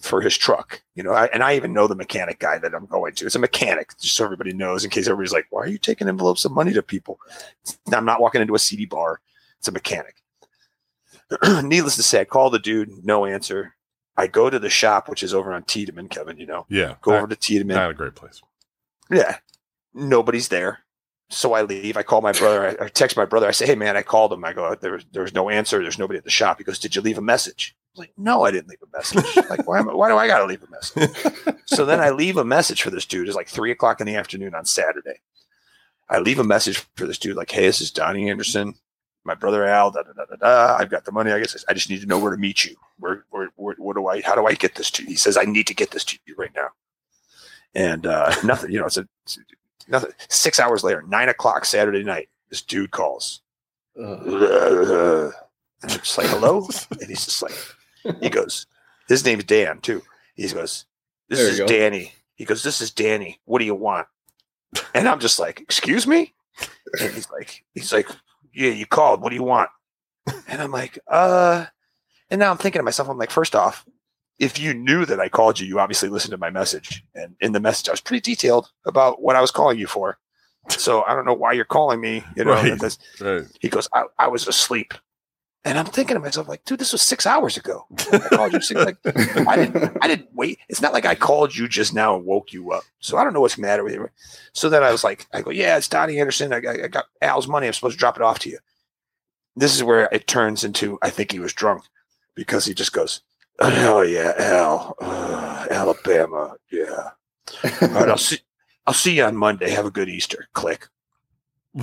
for 0.02 0.20
his 0.20 0.36
truck. 0.36 0.82
You 0.94 1.02
know, 1.02 1.12
I, 1.12 1.26
and 1.26 1.42
I 1.42 1.56
even 1.56 1.72
know 1.72 1.86
the 1.86 1.94
mechanic 1.94 2.38
guy 2.40 2.58
that 2.58 2.74
I'm 2.74 2.86
going 2.86 3.14
to. 3.14 3.26
It's 3.26 3.34
a 3.36 3.40
mechanic, 3.40 3.96
just 3.98 4.16
so 4.16 4.24
everybody 4.24 4.52
knows, 4.52 4.84
in 4.84 4.90
case 4.90 5.06
everybody's 5.06 5.32
like, 5.32 5.46
"Why 5.50 5.62
are 5.62 5.68
you 5.68 5.78
taking 5.78 6.08
envelopes 6.08 6.44
of 6.44 6.52
money 6.52 6.72
to 6.72 6.82
people?" 6.82 7.20
I'm 7.92 8.04
not 8.04 8.20
walking 8.20 8.40
into 8.40 8.54
a 8.54 8.58
seedy 8.58 8.86
bar. 8.86 9.20
It's 9.58 9.68
a 9.68 9.72
mechanic. 9.72 10.16
Needless 11.62 11.96
to 11.96 12.02
say, 12.02 12.20
I 12.20 12.24
call 12.24 12.50
the 12.50 12.58
dude, 12.58 13.04
no 13.04 13.24
answer. 13.24 13.74
I 14.16 14.26
go 14.26 14.50
to 14.50 14.58
the 14.58 14.70
shop, 14.70 15.08
which 15.08 15.22
is 15.22 15.32
over 15.34 15.52
on 15.52 15.62
Tiedemann, 15.64 16.08
Kevin. 16.08 16.38
You 16.38 16.46
know, 16.46 16.66
Yeah. 16.68 16.94
go 17.02 17.12
not, 17.12 17.18
over 17.18 17.26
to 17.28 17.36
Tiedemann. 17.36 17.76
not 17.76 17.90
a 17.90 17.94
great 17.94 18.14
place. 18.14 18.40
Yeah. 19.10 19.36
Nobody's 19.94 20.48
there. 20.48 20.80
So 21.30 21.52
I 21.52 21.62
leave. 21.62 21.96
I 21.96 22.02
call 22.02 22.22
my 22.22 22.32
brother. 22.32 22.76
I, 22.80 22.86
I 22.86 22.88
text 22.88 23.16
my 23.16 23.26
brother. 23.26 23.46
I 23.46 23.50
say, 23.50 23.66
hey, 23.66 23.74
man, 23.74 23.96
I 23.96 24.02
called 24.02 24.32
him. 24.32 24.44
I 24.44 24.54
go, 24.54 24.74
there 24.74 24.92
was, 24.92 25.04
there 25.12 25.22
was 25.22 25.34
no 25.34 25.50
answer. 25.50 25.80
There's 25.82 25.98
nobody 25.98 26.16
at 26.18 26.24
the 26.24 26.30
shop. 26.30 26.58
He 26.58 26.64
goes, 26.64 26.78
did 26.78 26.96
you 26.96 27.02
leave 27.02 27.18
a 27.18 27.22
message? 27.22 27.76
I 27.76 27.90
was 27.92 27.98
like, 28.00 28.12
no, 28.16 28.44
I 28.44 28.50
didn't 28.50 28.68
leave 28.68 28.82
a 28.82 28.96
message. 28.96 29.36
like, 29.50 29.68
why, 29.68 29.78
am 29.78 29.90
I, 29.90 29.94
why 29.94 30.08
do 30.08 30.16
I 30.16 30.26
got 30.26 30.38
to 30.38 30.46
leave 30.46 30.62
a 30.62 30.70
message? 30.70 31.56
so 31.66 31.84
then 31.84 32.00
I 32.00 32.10
leave 32.10 32.38
a 32.38 32.44
message 32.44 32.82
for 32.82 32.90
this 32.90 33.04
dude. 33.04 33.28
It's 33.28 33.36
like 33.36 33.48
three 33.48 33.70
o'clock 33.70 34.00
in 34.00 34.06
the 34.06 34.16
afternoon 34.16 34.54
on 34.54 34.64
Saturday. 34.64 35.20
I 36.08 36.18
leave 36.20 36.38
a 36.38 36.44
message 36.44 36.78
for 36.96 37.06
this 37.06 37.18
dude, 37.18 37.36
like, 37.36 37.50
hey, 37.50 37.66
this 37.66 37.82
is 37.82 37.90
Donnie 37.90 38.30
Anderson. 38.30 38.74
My 39.28 39.34
brother 39.34 39.66
Al, 39.66 39.90
da 39.90 40.02
da 40.02 40.12
da 40.14 40.24
da 40.24 40.36
da. 40.36 40.76
I've 40.78 40.88
got 40.88 41.04
the 41.04 41.12
money. 41.12 41.30
I 41.30 41.38
guess 41.38 41.62
I 41.68 41.74
just 41.74 41.90
need 41.90 42.00
to 42.00 42.06
know 42.06 42.18
where 42.18 42.32
to 42.32 42.38
meet 42.38 42.64
you. 42.64 42.74
Where, 42.98 43.26
where, 43.28 43.50
where, 43.56 43.74
what 43.76 43.94
do 43.94 44.08
I, 44.08 44.22
how 44.22 44.34
do 44.34 44.46
I 44.46 44.54
get 44.54 44.74
this 44.74 44.90
to 44.92 45.02
you? 45.02 45.08
He 45.10 45.16
says, 45.16 45.36
I 45.36 45.44
need 45.44 45.66
to 45.66 45.74
get 45.74 45.90
this 45.90 46.02
to 46.04 46.18
you 46.24 46.34
right 46.38 46.50
now. 46.56 46.68
And 47.74 48.06
uh, 48.06 48.34
nothing, 48.44 48.72
you 48.72 48.80
know, 48.80 48.86
it's 48.86 48.96
a, 48.96 49.06
it's 49.24 49.38
nothing. 49.86 50.12
Six 50.30 50.58
hours 50.58 50.82
later, 50.82 51.02
nine 51.06 51.28
o'clock 51.28 51.66
Saturday 51.66 52.02
night, 52.02 52.30
this 52.48 52.62
dude 52.62 52.90
calls. 52.90 53.42
Ugh. 54.02 55.34
And 55.82 55.92
I'm 55.92 55.98
just 55.98 56.16
like, 56.16 56.28
hello? 56.28 56.66
And 56.98 57.08
he's 57.10 57.26
just 57.26 57.42
like, 57.42 57.52
he 58.22 58.30
goes, 58.30 58.66
his 59.08 59.26
name's 59.26 59.44
Dan 59.44 59.80
too. 59.80 60.00
He 60.36 60.48
goes, 60.48 60.86
this 61.28 61.38
There 61.38 61.64
is. 61.64 61.70
Danny. 61.70 62.12
He 62.34 62.46
goes, 62.46 62.62
this 62.62 62.80
is 62.80 62.90
Danny. 62.90 63.40
What 63.44 63.58
do 63.58 63.66
you 63.66 63.74
want? 63.74 64.06
And 64.94 65.06
I'm 65.06 65.20
just 65.20 65.38
like, 65.38 65.60
excuse 65.60 66.06
me? 66.06 66.32
And 66.98 67.12
he's 67.12 67.30
like, 67.30 67.64
he's 67.74 67.92
like, 67.92 68.08
yeah, 68.54 68.70
you 68.70 68.86
called. 68.86 69.20
What 69.20 69.30
do 69.30 69.36
you 69.36 69.42
want? 69.44 69.70
And 70.48 70.60
I'm 70.62 70.70
like, 70.70 70.98
uh, 71.08 71.66
and 72.30 72.38
now 72.38 72.50
I'm 72.50 72.58
thinking 72.58 72.80
to 72.80 72.82
myself, 72.84 73.08
I'm 73.08 73.16
like, 73.18 73.30
first 73.30 73.54
off, 73.54 73.84
if 74.38 74.58
you 74.58 74.74
knew 74.74 75.04
that 75.06 75.20
I 75.20 75.28
called 75.28 75.58
you, 75.58 75.66
you 75.66 75.80
obviously 75.80 76.08
listened 76.10 76.30
to 76.32 76.38
my 76.38 76.50
message. 76.50 77.02
And 77.14 77.34
in 77.40 77.52
the 77.52 77.60
message, 77.60 77.88
I 77.88 77.92
was 77.92 78.00
pretty 78.00 78.20
detailed 78.20 78.70
about 78.86 79.20
what 79.22 79.36
I 79.36 79.40
was 79.40 79.50
calling 79.50 79.78
you 79.78 79.86
for. 79.86 80.18
So 80.68 81.02
I 81.04 81.14
don't 81.14 81.24
know 81.24 81.32
why 81.34 81.52
you're 81.52 81.64
calling 81.64 82.00
me. 82.00 82.22
You 82.36 82.44
know, 82.44 82.52
Right. 82.62 82.98
Right. 83.20 83.44
he 83.60 83.68
goes, 83.68 83.88
I, 83.94 84.04
I 84.18 84.28
was 84.28 84.46
asleep. 84.46 84.92
And 85.68 85.78
I'm 85.78 85.84
thinking 85.84 86.14
to 86.14 86.20
myself, 86.20 86.48
like, 86.48 86.64
dude, 86.64 86.78
this 86.78 86.92
was 86.92 87.02
six 87.02 87.26
hours 87.26 87.58
ago. 87.58 87.84
I 88.10 88.18
called 88.20 88.54
you 88.54 88.62
six, 88.62 88.80
like, 88.82 88.96
I 89.04 89.54
didn't, 89.54 89.98
I 90.00 90.08
didn't 90.08 90.30
wait. 90.34 90.60
It's 90.70 90.80
not 90.80 90.94
like 90.94 91.04
I 91.04 91.14
called 91.14 91.54
you 91.54 91.68
just 91.68 91.92
now 91.92 92.16
and 92.16 92.24
woke 92.24 92.54
you 92.54 92.72
up. 92.72 92.84
So 93.00 93.18
I 93.18 93.22
don't 93.22 93.34
know 93.34 93.42
what's 93.42 93.56
the 93.56 93.60
matter 93.60 93.84
with 93.84 93.92
you. 93.92 94.08
So 94.54 94.70
then 94.70 94.82
I 94.82 94.90
was 94.90 95.04
like, 95.04 95.26
I 95.34 95.42
go, 95.42 95.50
yeah, 95.50 95.76
it's 95.76 95.86
Donnie 95.86 96.18
Anderson. 96.20 96.54
I 96.54 96.60
got, 96.60 96.80
I 96.80 96.88
got 96.88 97.04
Al's 97.20 97.46
money. 97.46 97.66
I'm 97.66 97.74
supposed 97.74 97.96
to 97.96 97.98
drop 97.98 98.16
it 98.16 98.22
off 98.22 98.38
to 98.40 98.48
you. 98.48 98.58
This 99.56 99.76
is 99.76 99.84
where 99.84 100.08
it 100.10 100.26
turns 100.26 100.64
into, 100.64 100.98
I 101.02 101.10
think 101.10 101.32
he 101.32 101.38
was 101.38 101.52
drunk 101.52 101.84
because 102.34 102.64
he 102.64 102.72
just 102.72 102.94
goes, 102.94 103.20
oh 103.60 104.00
yeah, 104.00 104.32
Al, 104.38 104.96
uh, 105.02 105.66
Alabama. 105.70 106.54
Yeah. 106.72 107.10
All 107.62 107.88
right. 107.88 108.08
I'll 108.08 108.16
see, 108.16 108.38
I'll 108.86 108.94
see 108.94 109.18
you 109.18 109.24
on 109.24 109.36
Monday. 109.36 109.68
Have 109.68 109.84
a 109.84 109.90
good 109.90 110.08
Easter. 110.08 110.48
Click. 110.54 110.88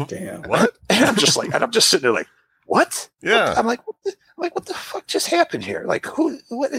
Damn. 0.07 0.41
What? 0.43 0.71
And 0.89 1.05
I'm 1.05 1.17
just 1.17 1.37
like, 1.37 1.53
and 1.53 1.63
I'm 1.63 1.71
just 1.71 1.89
sitting 1.89 2.01
there 2.01 2.11
like, 2.11 2.27
what? 2.65 3.09
Yeah. 3.21 3.53
I'm 3.55 3.65
like, 3.65 3.85
what 3.87 3.95
the, 4.03 4.11
I'm 4.11 4.41
like, 4.41 4.55
what 4.55 4.65
the 4.65 4.73
fuck 4.73 5.07
just 5.07 5.27
happened 5.27 5.63
here? 5.63 5.85
Like, 5.87 6.05
who? 6.05 6.39
What? 6.49 6.71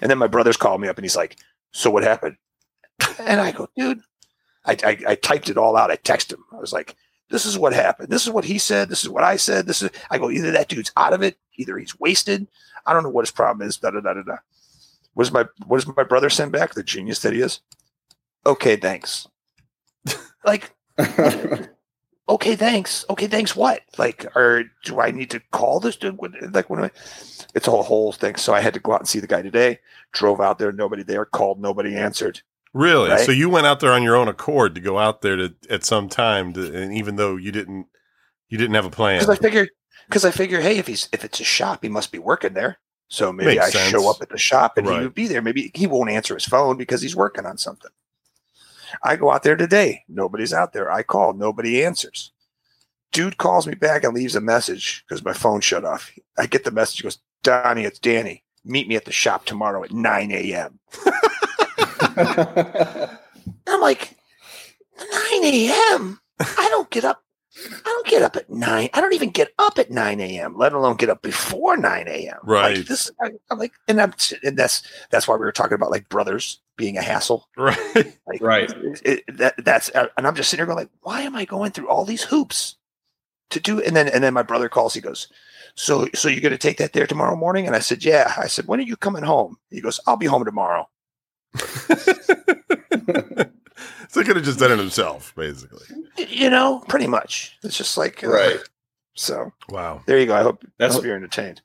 And 0.00 0.10
then 0.10 0.18
my 0.18 0.26
brother's 0.26 0.56
called 0.56 0.80
me 0.80 0.88
up, 0.88 0.98
and 0.98 1.04
he's 1.04 1.16
like, 1.16 1.36
"So 1.72 1.90
what 1.90 2.02
happened?" 2.02 2.36
And 3.18 3.40
I 3.40 3.52
go, 3.52 3.68
"Dude, 3.76 4.00
I, 4.64 4.76
I, 4.84 4.98
I 5.08 5.14
typed 5.14 5.48
it 5.50 5.58
all 5.58 5.76
out. 5.76 5.90
I 5.90 5.96
texted 5.96 6.34
him. 6.34 6.44
I 6.52 6.56
was 6.56 6.72
like, 6.72 6.96
this 7.30 7.46
is 7.46 7.58
what 7.58 7.72
happened. 7.72 8.08
This 8.08 8.26
is 8.26 8.30
what 8.32 8.44
he 8.44 8.58
said. 8.58 8.88
This 8.88 9.02
is 9.02 9.08
what 9.08 9.22
I 9.22 9.36
said. 9.36 9.66
This 9.66 9.82
is." 9.82 9.90
I 10.10 10.18
go, 10.18 10.30
either 10.30 10.50
that 10.50 10.68
dude's 10.68 10.92
out 10.96 11.12
of 11.12 11.22
it, 11.22 11.36
either 11.56 11.78
he's 11.78 11.98
wasted. 12.00 12.46
I 12.86 12.92
don't 12.92 13.02
know 13.02 13.10
what 13.10 13.24
his 13.24 13.30
problem 13.30 13.66
is. 13.66 13.76
Da 13.76 13.90
da 13.90 14.00
da 14.00 14.14
da 14.14 14.22
da. 14.22 14.36
What 15.14 15.24
does 15.24 15.32
my 15.32 15.46
What 15.66 15.78
does 15.84 15.96
my 15.96 16.04
brother 16.04 16.30
send 16.30 16.52
back? 16.52 16.74
The 16.74 16.82
genius 16.82 17.20
that 17.20 17.32
he 17.32 17.40
is. 17.40 17.60
Okay, 18.46 18.76
thanks. 18.76 19.28
like 20.44 20.74
okay, 22.28 22.56
thanks. 22.56 23.04
Okay, 23.10 23.26
thanks. 23.26 23.54
What? 23.54 23.82
Like, 23.98 24.26
or 24.36 24.64
do 24.84 25.00
I 25.00 25.10
need 25.10 25.30
to 25.30 25.40
call 25.52 25.80
this 25.80 25.96
dude? 25.96 26.18
Like, 26.52 26.68
What- 26.70 26.78
when 26.78 26.84
I, 26.84 26.90
it's 27.54 27.68
a 27.68 27.70
whole, 27.70 27.82
whole 27.82 28.12
thing. 28.12 28.36
So 28.36 28.52
I 28.54 28.60
had 28.60 28.74
to 28.74 28.80
go 28.80 28.92
out 28.92 29.00
and 29.00 29.08
see 29.08 29.20
the 29.20 29.26
guy 29.26 29.42
today. 29.42 29.78
Drove 30.12 30.40
out 30.40 30.58
there, 30.58 30.72
nobody 30.72 31.02
there. 31.02 31.24
Called, 31.24 31.60
nobody 31.60 31.96
answered. 31.96 32.40
Really? 32.72 33.10
Right? 33.10 33.20
So 33.20 33.30
you 33.32 33.48
went 33.48 33.66
out 33.66 33.80
there 33.80 33.92
on 33.92 34.02
your 34.02 34.16
own 34.16 34.26
accord 34.28 34.74
to 34.74 34.80
go 34.80 34.98
out 34.98 35.22
there 35.22 35.36
to 35.36 35.54
at 35.70 35.84
some 35.84 36.08
time, 36.08 36.52
to, 36.54 36.74
and 36.74 36.92
even 36.92 37.16
though 37.16 37.36
you 37.36 37.52
didn't, 37.52 37.86
you 38.48 38.58
didn't 38.58 38.74
have 38.74 38.84
a 38.84 38.90
plan. 38.90 39.20
Because 39.20 39.38
I 39.38 39.40
figured, 39.40 39.68
because 40.08 40.24
I 40.24 40.30
figure, 40.32 40.60
hey, 40.60 40.78
if 40.78 40.86
he's 40.88 41.08
if 41.12 41.24
it's 41.24 41.38
a 41.40 41.44
shop, 41.44 41.82
he 41.82 41.88
must 41.88 42.10
be 42.10 42.18
working 42.18 42.54
there. 42.54 42.78
So 43.08 43.32
maybe 43.32 43.50
Makes 43.54 43.66
I 43.66 43.70
sense. 43.70 43.90
show 43.90 44.10
up 44.10 44.20
at 44.22 44.28
the 44.30 44.38
shop 44.38 44.76
and 44.76 44.88
Right. 44.88 44.98
he 44.98 45.04
would 45.04 45.14
be 45.14 45.28
there. 45.28 45.40
Maybe 45.42 45.70
he 45.74 45.86
won't 45.86 46.10
answer 46.10 46.34
his 46.34 46.44
phone 46.46 46.76
because 46.76 47.00
he's 47.00 47.14
working 47.14 47.46
on 47.46 47.58
something. 47.58 47.90
I 49.02 49.16
go 49.16 49.30
out 49.30 49.42
there 49.42 49.56
today. 49.56 50.04
Nobody's 50.08 50.52
out 50.52 50.72
there. 50.72 50.90
I 50.90 51.02
call. 51.02 51.32
Nobody 51.32 51.84
answers. 51.84 52.32
Dude 53.12 53.38
calls 53.38 53.66
me 53.66 53.74
back 53.74 54.04
and 54.04 54.14
leaves 54.14 54.34
a 54.34 54.40
message 54.40 55.04
because 55.06 55.24
my 55.24 55.32
phone 55.32 55.60
shut 55.60 55.84
off. 55.84 56.12
I 56.36 56.46
get 56.46 56.64
the 56.64 56.70
message. 56.70 56.98
He 56.98 57.02
goes, 57.04 57.18
Donnie, 57.42 57.84
it's 57.84 57.98
Danny. 57.98 58.42
Meet 58.64 58.88
me 58.88 58.96
at 58.96 59.04
the 59.04 59.12
shop 59.12 59.44
tomorrow 59.44 59.84
at 59.84 59.92
9 59.92 60.32
a.m. 60.32 60.78
I'm 63.66 63.80
like, 63.80 64.16
9 64.98 65.44
a.m. 65.44 66.20
I 66.40 66.66
don't 66.70 66.90
get 66.90 67.04
up. 67.04 67.22
I 67.56 67.80
don't 67.84 68.06
get 68.06 68.22
up 68.22 68.36
at 68.36 68.50
nine. 68.50 68.88
I 68.94 69.00
don't 69.00 69.12
even 69.12 69.30
get 69.30 69.52
up 69.60 69.78
at 69.78 69.90
9 69.90 70.20
a.m., 70.20 70.56
let 70.56 70.72
alone 70.72 70.96
get 70.96 71.08
up 71.08 71.22
before 71.22 71.76
9 71.76 72.08
a.m. 72.08 72.38
Right. 72.42 72.78
Like 72.78 72.86
this, 72.86 73.10
I, 73.22 73.30
I'm 73.50 73.58
like, 73.58 73.72
and 73.86 74.00
I'm, 74.00 74.12
and 74.42 74.58
that's, 74.58 74.82
that's 75.10 75.28
why 75.28 75.36
we 75.36 75.40
were 75.40 75.52
talking 75.52 75.74
about 75.74 75.92
like 75.92 76.08
brothers 76.08 76.60
being 76.76 76.96
a 76.98 77.02
hassle. 77.02 77.48
right. 77.56 77.78
Like, 78.26 78.40
Right. 78.40 78.72
it, 79.04 79.22
that, 79.36 79.54
that's, 79.64 79.90
uh, 79.94 80.06
and 80.16 80.26
I'm 80.26 80.34
just 80.34 80.48
sitting 80.50 80.64
there 80.64 80.74
going 80.74 80.78
like, 80.84 80.90
why 81.02 81.20
am 81.20 81.36
I 81.36 81.44
going 81.44 81.72
through 81.72 81.88
all 81.88 82.04
these 82.06 82.22
hoops 82.22 82.76
to 83.50 83.60
do? 83.60 83.80
And 83.82 83.94
then, 83.94 84.08
and 84.08 84.24
then 84.24 84.32
my 84.34 84.42
brother 84.42 84.68
calls, 84.70 84.94
he 84.94 85.00
goes, 85.02 85.28
so, 85.76 86.08
so 86.14 86.28
you're 86.28 86.40
going 86.40 86.52
to 86.52 86.58
take 86.58 86.78
that 86.78 86.92
there 86.94 87.06
tomorrow 87.06 87.36
morning? 87.36 87.66
And 87.66 87.76
I 87.76 87.80
said, 87.80 88.02
yeah. 88.04 88.32
I 88.38 88.46
said, 88.46 88.66
when 88.66 88.80
are 88.80 88.84
you 88.84 88.96
coming 88.96 89.22
home? 89.24 89.58
He 89.70 89.80
goes, 89.82 90.00
I'll 90.06 90.16
be 90.16 90.26
home 90.26 90.44
tomorrow. 90.44 90.88
so 94.08 94.20
he 94.20 94.24
could 94.24 94.36
have 94.36 94.44
just 94.44 94.58
done 94.58 94.72
it 94.72 94.78
himself, 94.78 95.34
basically. 95.36 95.84
You 96.16 96.48
know, 96.50 96.82
pretty 96.88 97.06
much. 97.06 97.56
It's 97.62 97.76
just 97.76 97.96
like, 97.98 98.22
uh, 98.24 98.28
right. 98.28 98.58
So 99.14 99.52
Wow. 99.68 100.02
there 100.06 100.18
you 100.18 100.26
go. 100.26 100.34
I 100.34 100.42
hope, 100.42 100.60
I 100.64 100.68
That's 100.78 100.94
what, 100.96 101.04
you're 101.04 101.16
entertained. 101.16 101.60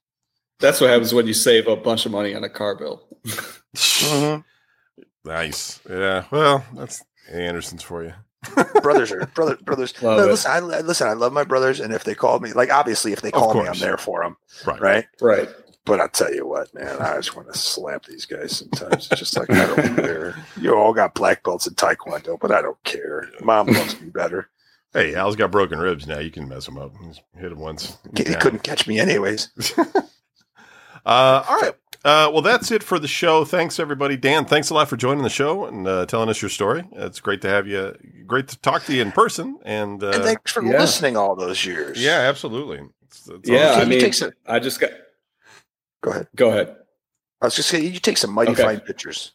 that's 0.59 0.81
what 0.81 0.89
happens 0.89 1.13
when 1.13 1.25
you 1.27 1.33
save 1.33 1.67
a 1.67 1.75
bunch 1.75 2.05
of 2.05 2.11
money 2.11 2.35
on 2.35 2.43
a 2.43 2.49
car 2.49 2.75
bill. 2.75 3.07
Mhm. 3.75 4.43
Nice. 5.25 5.79
Yeah. 5.89 6.25
Well, 6.31 6.65
that's 6.75 7.03
Anderson's 7.31 7.83
for 7.83 8.03
you. 8.03 8.13
brothers 8.81 9.11
are 9.11 9.25
brother 9.35 9.57
brothers. 9.57 9.93
No, 10.01 10.15
listen, 10.15 10.49
I 10.51 10.59
listen. 10.59 11.07
I 11.07 11.13
love 11.13 11.33
my 11.33 11.43
brothers, 11.43 11.79
and 11.81 11.93
if 11.93 12.05
they 12.05 12.15
call 12.15 12.39
me, 12.39 12.53
like 12.53 12.71
obviously, 12.71 13.11
if 13.11 13.21
they 13.21 13.31
call 13.31 13.53
me, 13.53 13.67
I'm 13.67 13.77
there 13.79 13.97
for 13.97 14.23
them, 14.23 14.37
Right. 14.65 14.79
right? 14.81 15.05
Right. 15.21 15.49
But 15.85 15.99
I 15.99 16.07
tell 16.07 16.33
you 16.33 16.45
what, 16.47 16.73
man, 16.73 17.01
I 17.01 17.15
just 17.17 17.35
want 17.35 17.51
to 17.51 17.57
slap 17.57 18.05
these 18.05 18.25
guys 18.25 18.55
sometimes. 18.57 19.09
It's 19.11 19.19
just 19.19 19.37
like 19.37 19.49
I 19.49 19.65
don't 19.65 19.95
care. 19.95 20.35
You 20.59 20.75
all 20.75 20.93
got 20.93 21.15
black 21.15 21.43
belts 21.43 21.67
in 21.67 21.73
taekwondo, 21.73 22.39
but 22.39 22.51
I 22.51 22.61
don't 22.61 22.81
care. 22.83 23.27
Mom 23.41 23.67
loves 23.67 23.99
me 23.99 24.09
better. 24.09 24.49
Hey, 24.93 25.15
Al's 25.15 25.35
got 25.35 25.51
broken 25.51 25.77
ribs 25.79 26.07
now. 26.07 26.19
You 26.19 26.31
can 26.31 26.47
mess 26.47 26.67
him 26.67 26.77
up. 26.77 26.93
Just 27.07 27.21
hit 27.37 27.51
him 27.51 27.59
once. 27.59 27.97
He 28.15 28.23
Yeah. 28.23 28.39
couldn't 28.39 28.63
catch 28.63 28.87
me 28.87 28.99
anyways. 28.99 29.49
Uh, 31.05 31.43
all 31.47 31.59
right. 31.61 31.73
Uh, 32.05 32.29
well, 32.31 32.41
that's 32.41 32.71
it 32.71 32.81
for 32.81 32.97
the 32.97 33.07
show. 33.09 33.43
Thanks, 33.43 33.77
everybody. 33.79 34.15
Dan, 34.15 34.45
thanks 34.45 34.69
a 34.69 34.73
lot 34.73 34.87
for 34.87 34.95
joining 34.95 35.23
the 35.23 35.29
show 35.29 35.65
and 35.65 35.85
uh, 35.85 36.05
telling 36.05 36.29
us 36.29 36.41
your 36.41 36.47
story. 36.49 36.87
It's 36.93 37.19
great 37.19 37.41
to 37.41 37.49
have 37.49 37.67
you. 37.67 37.93
Great 38.25 38.47
to 38.49 38.57
talk 38.59 38.83
to 38.85 38.93
you 38.93 39.01
in 39.01 39.11
person. 39.11 39.59
And, 39.65 40.01
uh, 40.01 40.11
and 40.11 40.23
thanks 40.23 40.51
for 40.53 40.63
yeah. 40.63 40.79
listening 40.79 41.17
all 41.17 41.35
those 41.35 41.65
years. 41.65 42.01
yeah, 42.01 42.19
absolutely. 42.19 42.81
It's, 43.03 43.27
it's 43.27 43.49
yeah, 43.49 43.71
awesome. 43.71 43.81
I 43.81 43.85
mean, 43.85 44.13
some- 44.13 44.31
I 44.47 44.59
just 44.59 44.79
got. 44.79 44.91
Go 46.01 46.11
ahead. 46.11 46.27
Go 46.35 46.49
ahead. 46.49 46.75
I 47.41 47.45
was 47.47 47.55
just 47.55 47.67
saying, 47.69 47.93
you 47.93 47.99
take 47.99 48.17
some 48.17 48.31
mighty 48.31 48.51
Okay. 48.51 48.63
fine 48.63 48.79
pictures. 48.79 49.33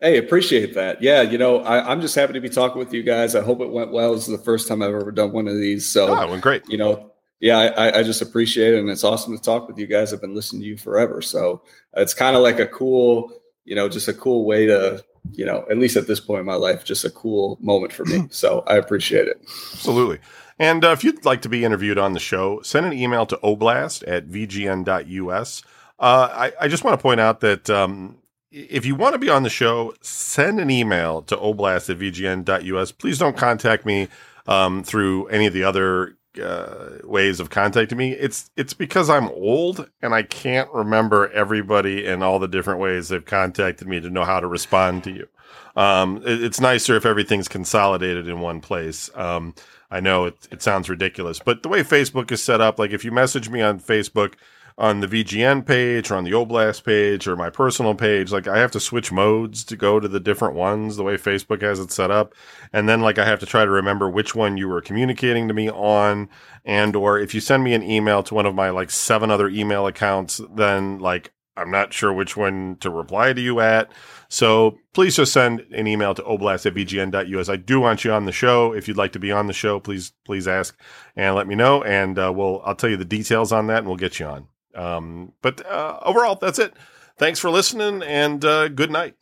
Hey, 0.00 0.18
appreciate 0.18 0.74
that. 0.74 1.00
Yeah, 1.00 1.22
you 1.22 1.38
know, 1.38 1.60
I, 1.62 1.90
I'm 1.90 2.00
just 2.00 2.14
happy 2.16 2.32
to 2.32 2.40
be 2.40 2.48
talking 2.48 2.78
with 2.78 2.92
you 2.92 3.04
guys. 3.04 3.36
I 3.36 3.40
hope 3.40 3.60
it 3.60 3.70
went 3.70 3.92
well. 3.92 4.14
This 4.14 4.28
is 4.28 4.36
the 4.36 4.44
first 4.44 4.66
time 4.66 4.82
I've 4.82 4.94
ever 4.94 5.12
done 5.12 5.30
one 5.32 5.46
of 5.46 5.54
these, 5.54 5.86
so 5.88 6.08
Oh, 6.08 6.20
it 6.22 6.28
went 6.30 6.42
great. 6.42 6.68
you 6.68 6.76
know, 6.76 7.11
yeah, 7.42 7.58
I, 7.58 7.98
I 7.98 8.02
just 8.04 8.22
appreciate 8.22 8.72
it, 8.72 8.78
and 8.78 8.88
it's 8.88 9.02
awesome 9.02 9.36
to 9.36 9.42
talk 9.42 9.66
with 9.66 9.76
you 9.76 9.88
guys. 9.88 10.12
I've 10.12 10.20
been 10.20 10.34
listening 10.34 10.62
to 10.62 10.68
you 10.68 10.76
forever, 10.76 11.20
so 11.20 11.60
it's 11.92 12.14
kind 12.14 12.36
of 12.36 12.42
like 12.42 12.60
a 12.60 12.68
cool, 12.68 13.32
you 13.64 13.74
know, 13.74 13.88
just 13.88 14.06
a 14.06 14.14
cool 14.14 14.46
way 14.46 14.66
to, 14.66 15.04
you 15.32 15.44
know, 15.44 15.66
at 15.68 15.76
least 15.76 15.96
at 15.96 16.06
this 16.06 16.20
point 16.20 16.38
in 16.38 16.46
my 16.46 16.54
life, 16.54 16.84
just 16.84 17.04
a 17.04 17.10
cool 17.10 17.58
moment 17.60 17.92
for 17.92 18.04
me. 18.04 18.28
So 18.30 18.62
I 18.68 18.76
appreciate 18.76 19.26
it. 19.26 19.40
Absolutely. 19.72 20.20
And 20.60 20.84
uh, 20.84 20.90
if 20.90 21.02
you'd 21.02 21.24
like 21.24 21.42
to 21.42 21.48
be 21.48 21.64
interviewed 21.64 21.98
on 21.98 22.12
the 22.12 22.20
show, 22.20 22.62
send 22.62 22.86
an 22.86 22.92
email 22.92 23.26
to 23.26 23.36
oblast 23.38 24.04
at 24.06 24.28
vgn.us. 24.28 25.62
Uh, 25.98 26.28
I, 26.30 26.52
I 26.60 26.68
just 26.68 26.84
want 26.84 26.96
to 26.96 27.02
point 27.02 27.18
out 27.18 27.40
that 27.40 27.68
um, 27.68 28.18
if 28.52 28.86
you 28.86 28.94
want 28.94 29.14
to 29.14 29.18
be 29.18 29.30
on 29.30 29.42
the 29.42 29.50
show, 29.50 29.94
send 30.00 30.60
an 30.60 30.70
email 30.70 31.22
to 31.22 31.36
oblast 31.36 31.90
at 31.90 31.98
vgn.us. 31.98 32.92
Please 32.92 33.18
don't 33.18 33.36
contact 33.36 33.84
me 33.84 34.06
um, 34.46 34.84
through 34.84 35.26
any 35.26 35.46
of 35.46 35.54
the 35.54 35.64
other 35.64 36.16
uh, 36.42 36.98
ways 37.04 37.40
of 37.40 37.50
contacting 37.50 37.98
me. 37.98 38.12
It's 38.12 38.50
it's 38.56 38.74
because 38.74 39.10
I'm 39.10 39.28
old 39.28 39.88
and 40.00 40.14
I 40.14 40.22
can't 40.22 40.70
remember 40.72 41.30
everybody 41.32 42.06
and 42.06 42.22
all 42.22 42.38
the 42.38 42.48
different 42.48 42.80
ways 42.80 43.08
they've 43.08 43.24
contacted 43.24 43.86
me 43.88 44.00
to 44.00 44.10
know 44.10 44.24
how 44.24 44.40
to 44.40 44.46
respond 44.46 45.04
to 45.04 45.10
you. 45.10 45.28
Um, 45.76 46.22
it- 46.24 46.42
it's 46.42 46.60
nicer 46.60 46.96
if 46.96 47.04
everything's 47.06 47.48
consolidated 47.48 48.28
in 48.28 48.40
one 48.40 48.60
place. 48.60 49.10
Um, 49.14 49.54
I 49.90 50.00
know 50.00 50.24
it, 50.24 50.48
it 50.50 50.62
sounds 50.62 50.88
ridiculous, 50.88 51.38
but 51.38 51.62
the 51.62 51.68
way 51.68 51.82
Facebook 51.82 52.30
is 52.32 52.42
set 52.42 52.60
up, 52.62 52.78
like 52.78 52.92
if 52.92 53.04
you 53.04 53.12
message 53.12 53.50
me 53.50 53.60
on 53.60 53.78
Facebook 53.78 54.34
on 54.78 55.00
the 55.00 55.06
VGN 55.06 55.66
page 55.66 56.10
or 56.10 56.16
on 56.16 56.24
the 56.24 56.32
Oblast 56.32 56.84
page 56.84 57.26
or 57.28 57.36
my 57.36 57.50
personal 57.50 57.94
page, 57.94 58.32
like 58.32 58.48
I 58.48 58.58
have 58.58 58.70
to 58.72 58.80
switch 58.80 59.12
modes 59.12 59.64
to 59.64 59.76
go 59.76 60.00
to 60.00 60.08
the 60.08 60.20
different 60.20 60.54
ones 60.54 60.96
the 60.96 61.02
way 61.02 61.16
Facebook 61.16 61.62
has 61.62 61.78
it 61.78 61.90
set 61.90 62.10
up. 62.10 62.34
And 62.72 62.88
then 62.88 63.00
like 63.00 63.18
I 63.18 63.24
have 63.24 63.40
to 63.40 63.46
try 63.46 63.64
to 63.64 63.70
remember 63.70 64.08
which 64.08 64.34
one 64.34 64.56
you 64.56 64.68
were 64.68 64.80
communicating 64.80 65.48
to 65.48 65.54
me 65.54 65.70
on. 65.70 66.28
And 66.64 66.96
or 66.96 67.18
if 67.18 67.34
you 67.34 67.40
send 67.40 67.64
me 67.64 67.74
an 67.74 67.82
email 67.82 68.22
to 68.24 68.34
one 68.34 68.46
of 68.46 68.54
my 68.54 68.70
like 68.70 68.90
seven 68.90 69.30
other 69.30 69.48
email 69.48 69.86
accounts, 69.86 70.40
then 70.54 70.98
like 70.98 71.32
I'm 71.56 71.70
not 71.70 71.92
sure 71.92 72.12
which 72.12 72.36
one 72.36 72.76
to 72.80 72.90
reply 72.90 73.32
to 73.32 73.40
you 73.40 73.60
at. 73.60 73.92
So 74.28 74.78
please 74.94 75.16
just 75.16 75.32
send 75.32 75.60
an 75.72 75.86
email 75.86 76.14
to 76.14 76.22
oblast 76.22 76.64
at 76.64 76.74
vgn.us. 76.74 77.48
I 77.50 77.56
do 77.56 77.80
want 77.80 78.04
you 78.04 78.12
on 78.12 78.24
the 78.24 78.32
show. 78.32 78.72
If 78.72 78.88
you'd 78.88 78.96
like 78.96 79.12
to 79.12 79.18
be 79.18 79.30
on 79.30 79.46
the 79.46 79.52
show, 79.52 79.78
please, 79.78 80.12
please 80.24 80.48
ask 80.48 80.78
and 81.14 81.36
let 81.36 81.46
me 81.46 81.54
know. 81.54 81.82
And 81.82 82.18
uh, 82.18 82.32
we'll, 82.34 82.62
I'll 82.64 82.74
tell 82.74 82.88
you 82.88 82.96
the 82.96 83.04
details 83.04 83.52
on 83.52 83.66
that 83.66 83.78
and 83.78 83.86
we'll 83.86 83.96
get 83.96 84.18
you 84.18 84.26
on. 84.26 84.48
Um, 84.74 85.32
but 85.42 85.64
uh, 85.66 85.98
overall, 86.02 86.36
that's 86.36 86.58
it. 86.58 86.74
Thanks 87.18 87.38
for 87.38 87.50
listening 87.50 88.02
and 88.02 88.44
uh, 88.44 88.68
good 88.68 88.90
night. 88.90 89.14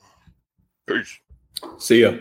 Peace. 0.87 1.19
See 1.79 2.03
ya. 2.03 2.13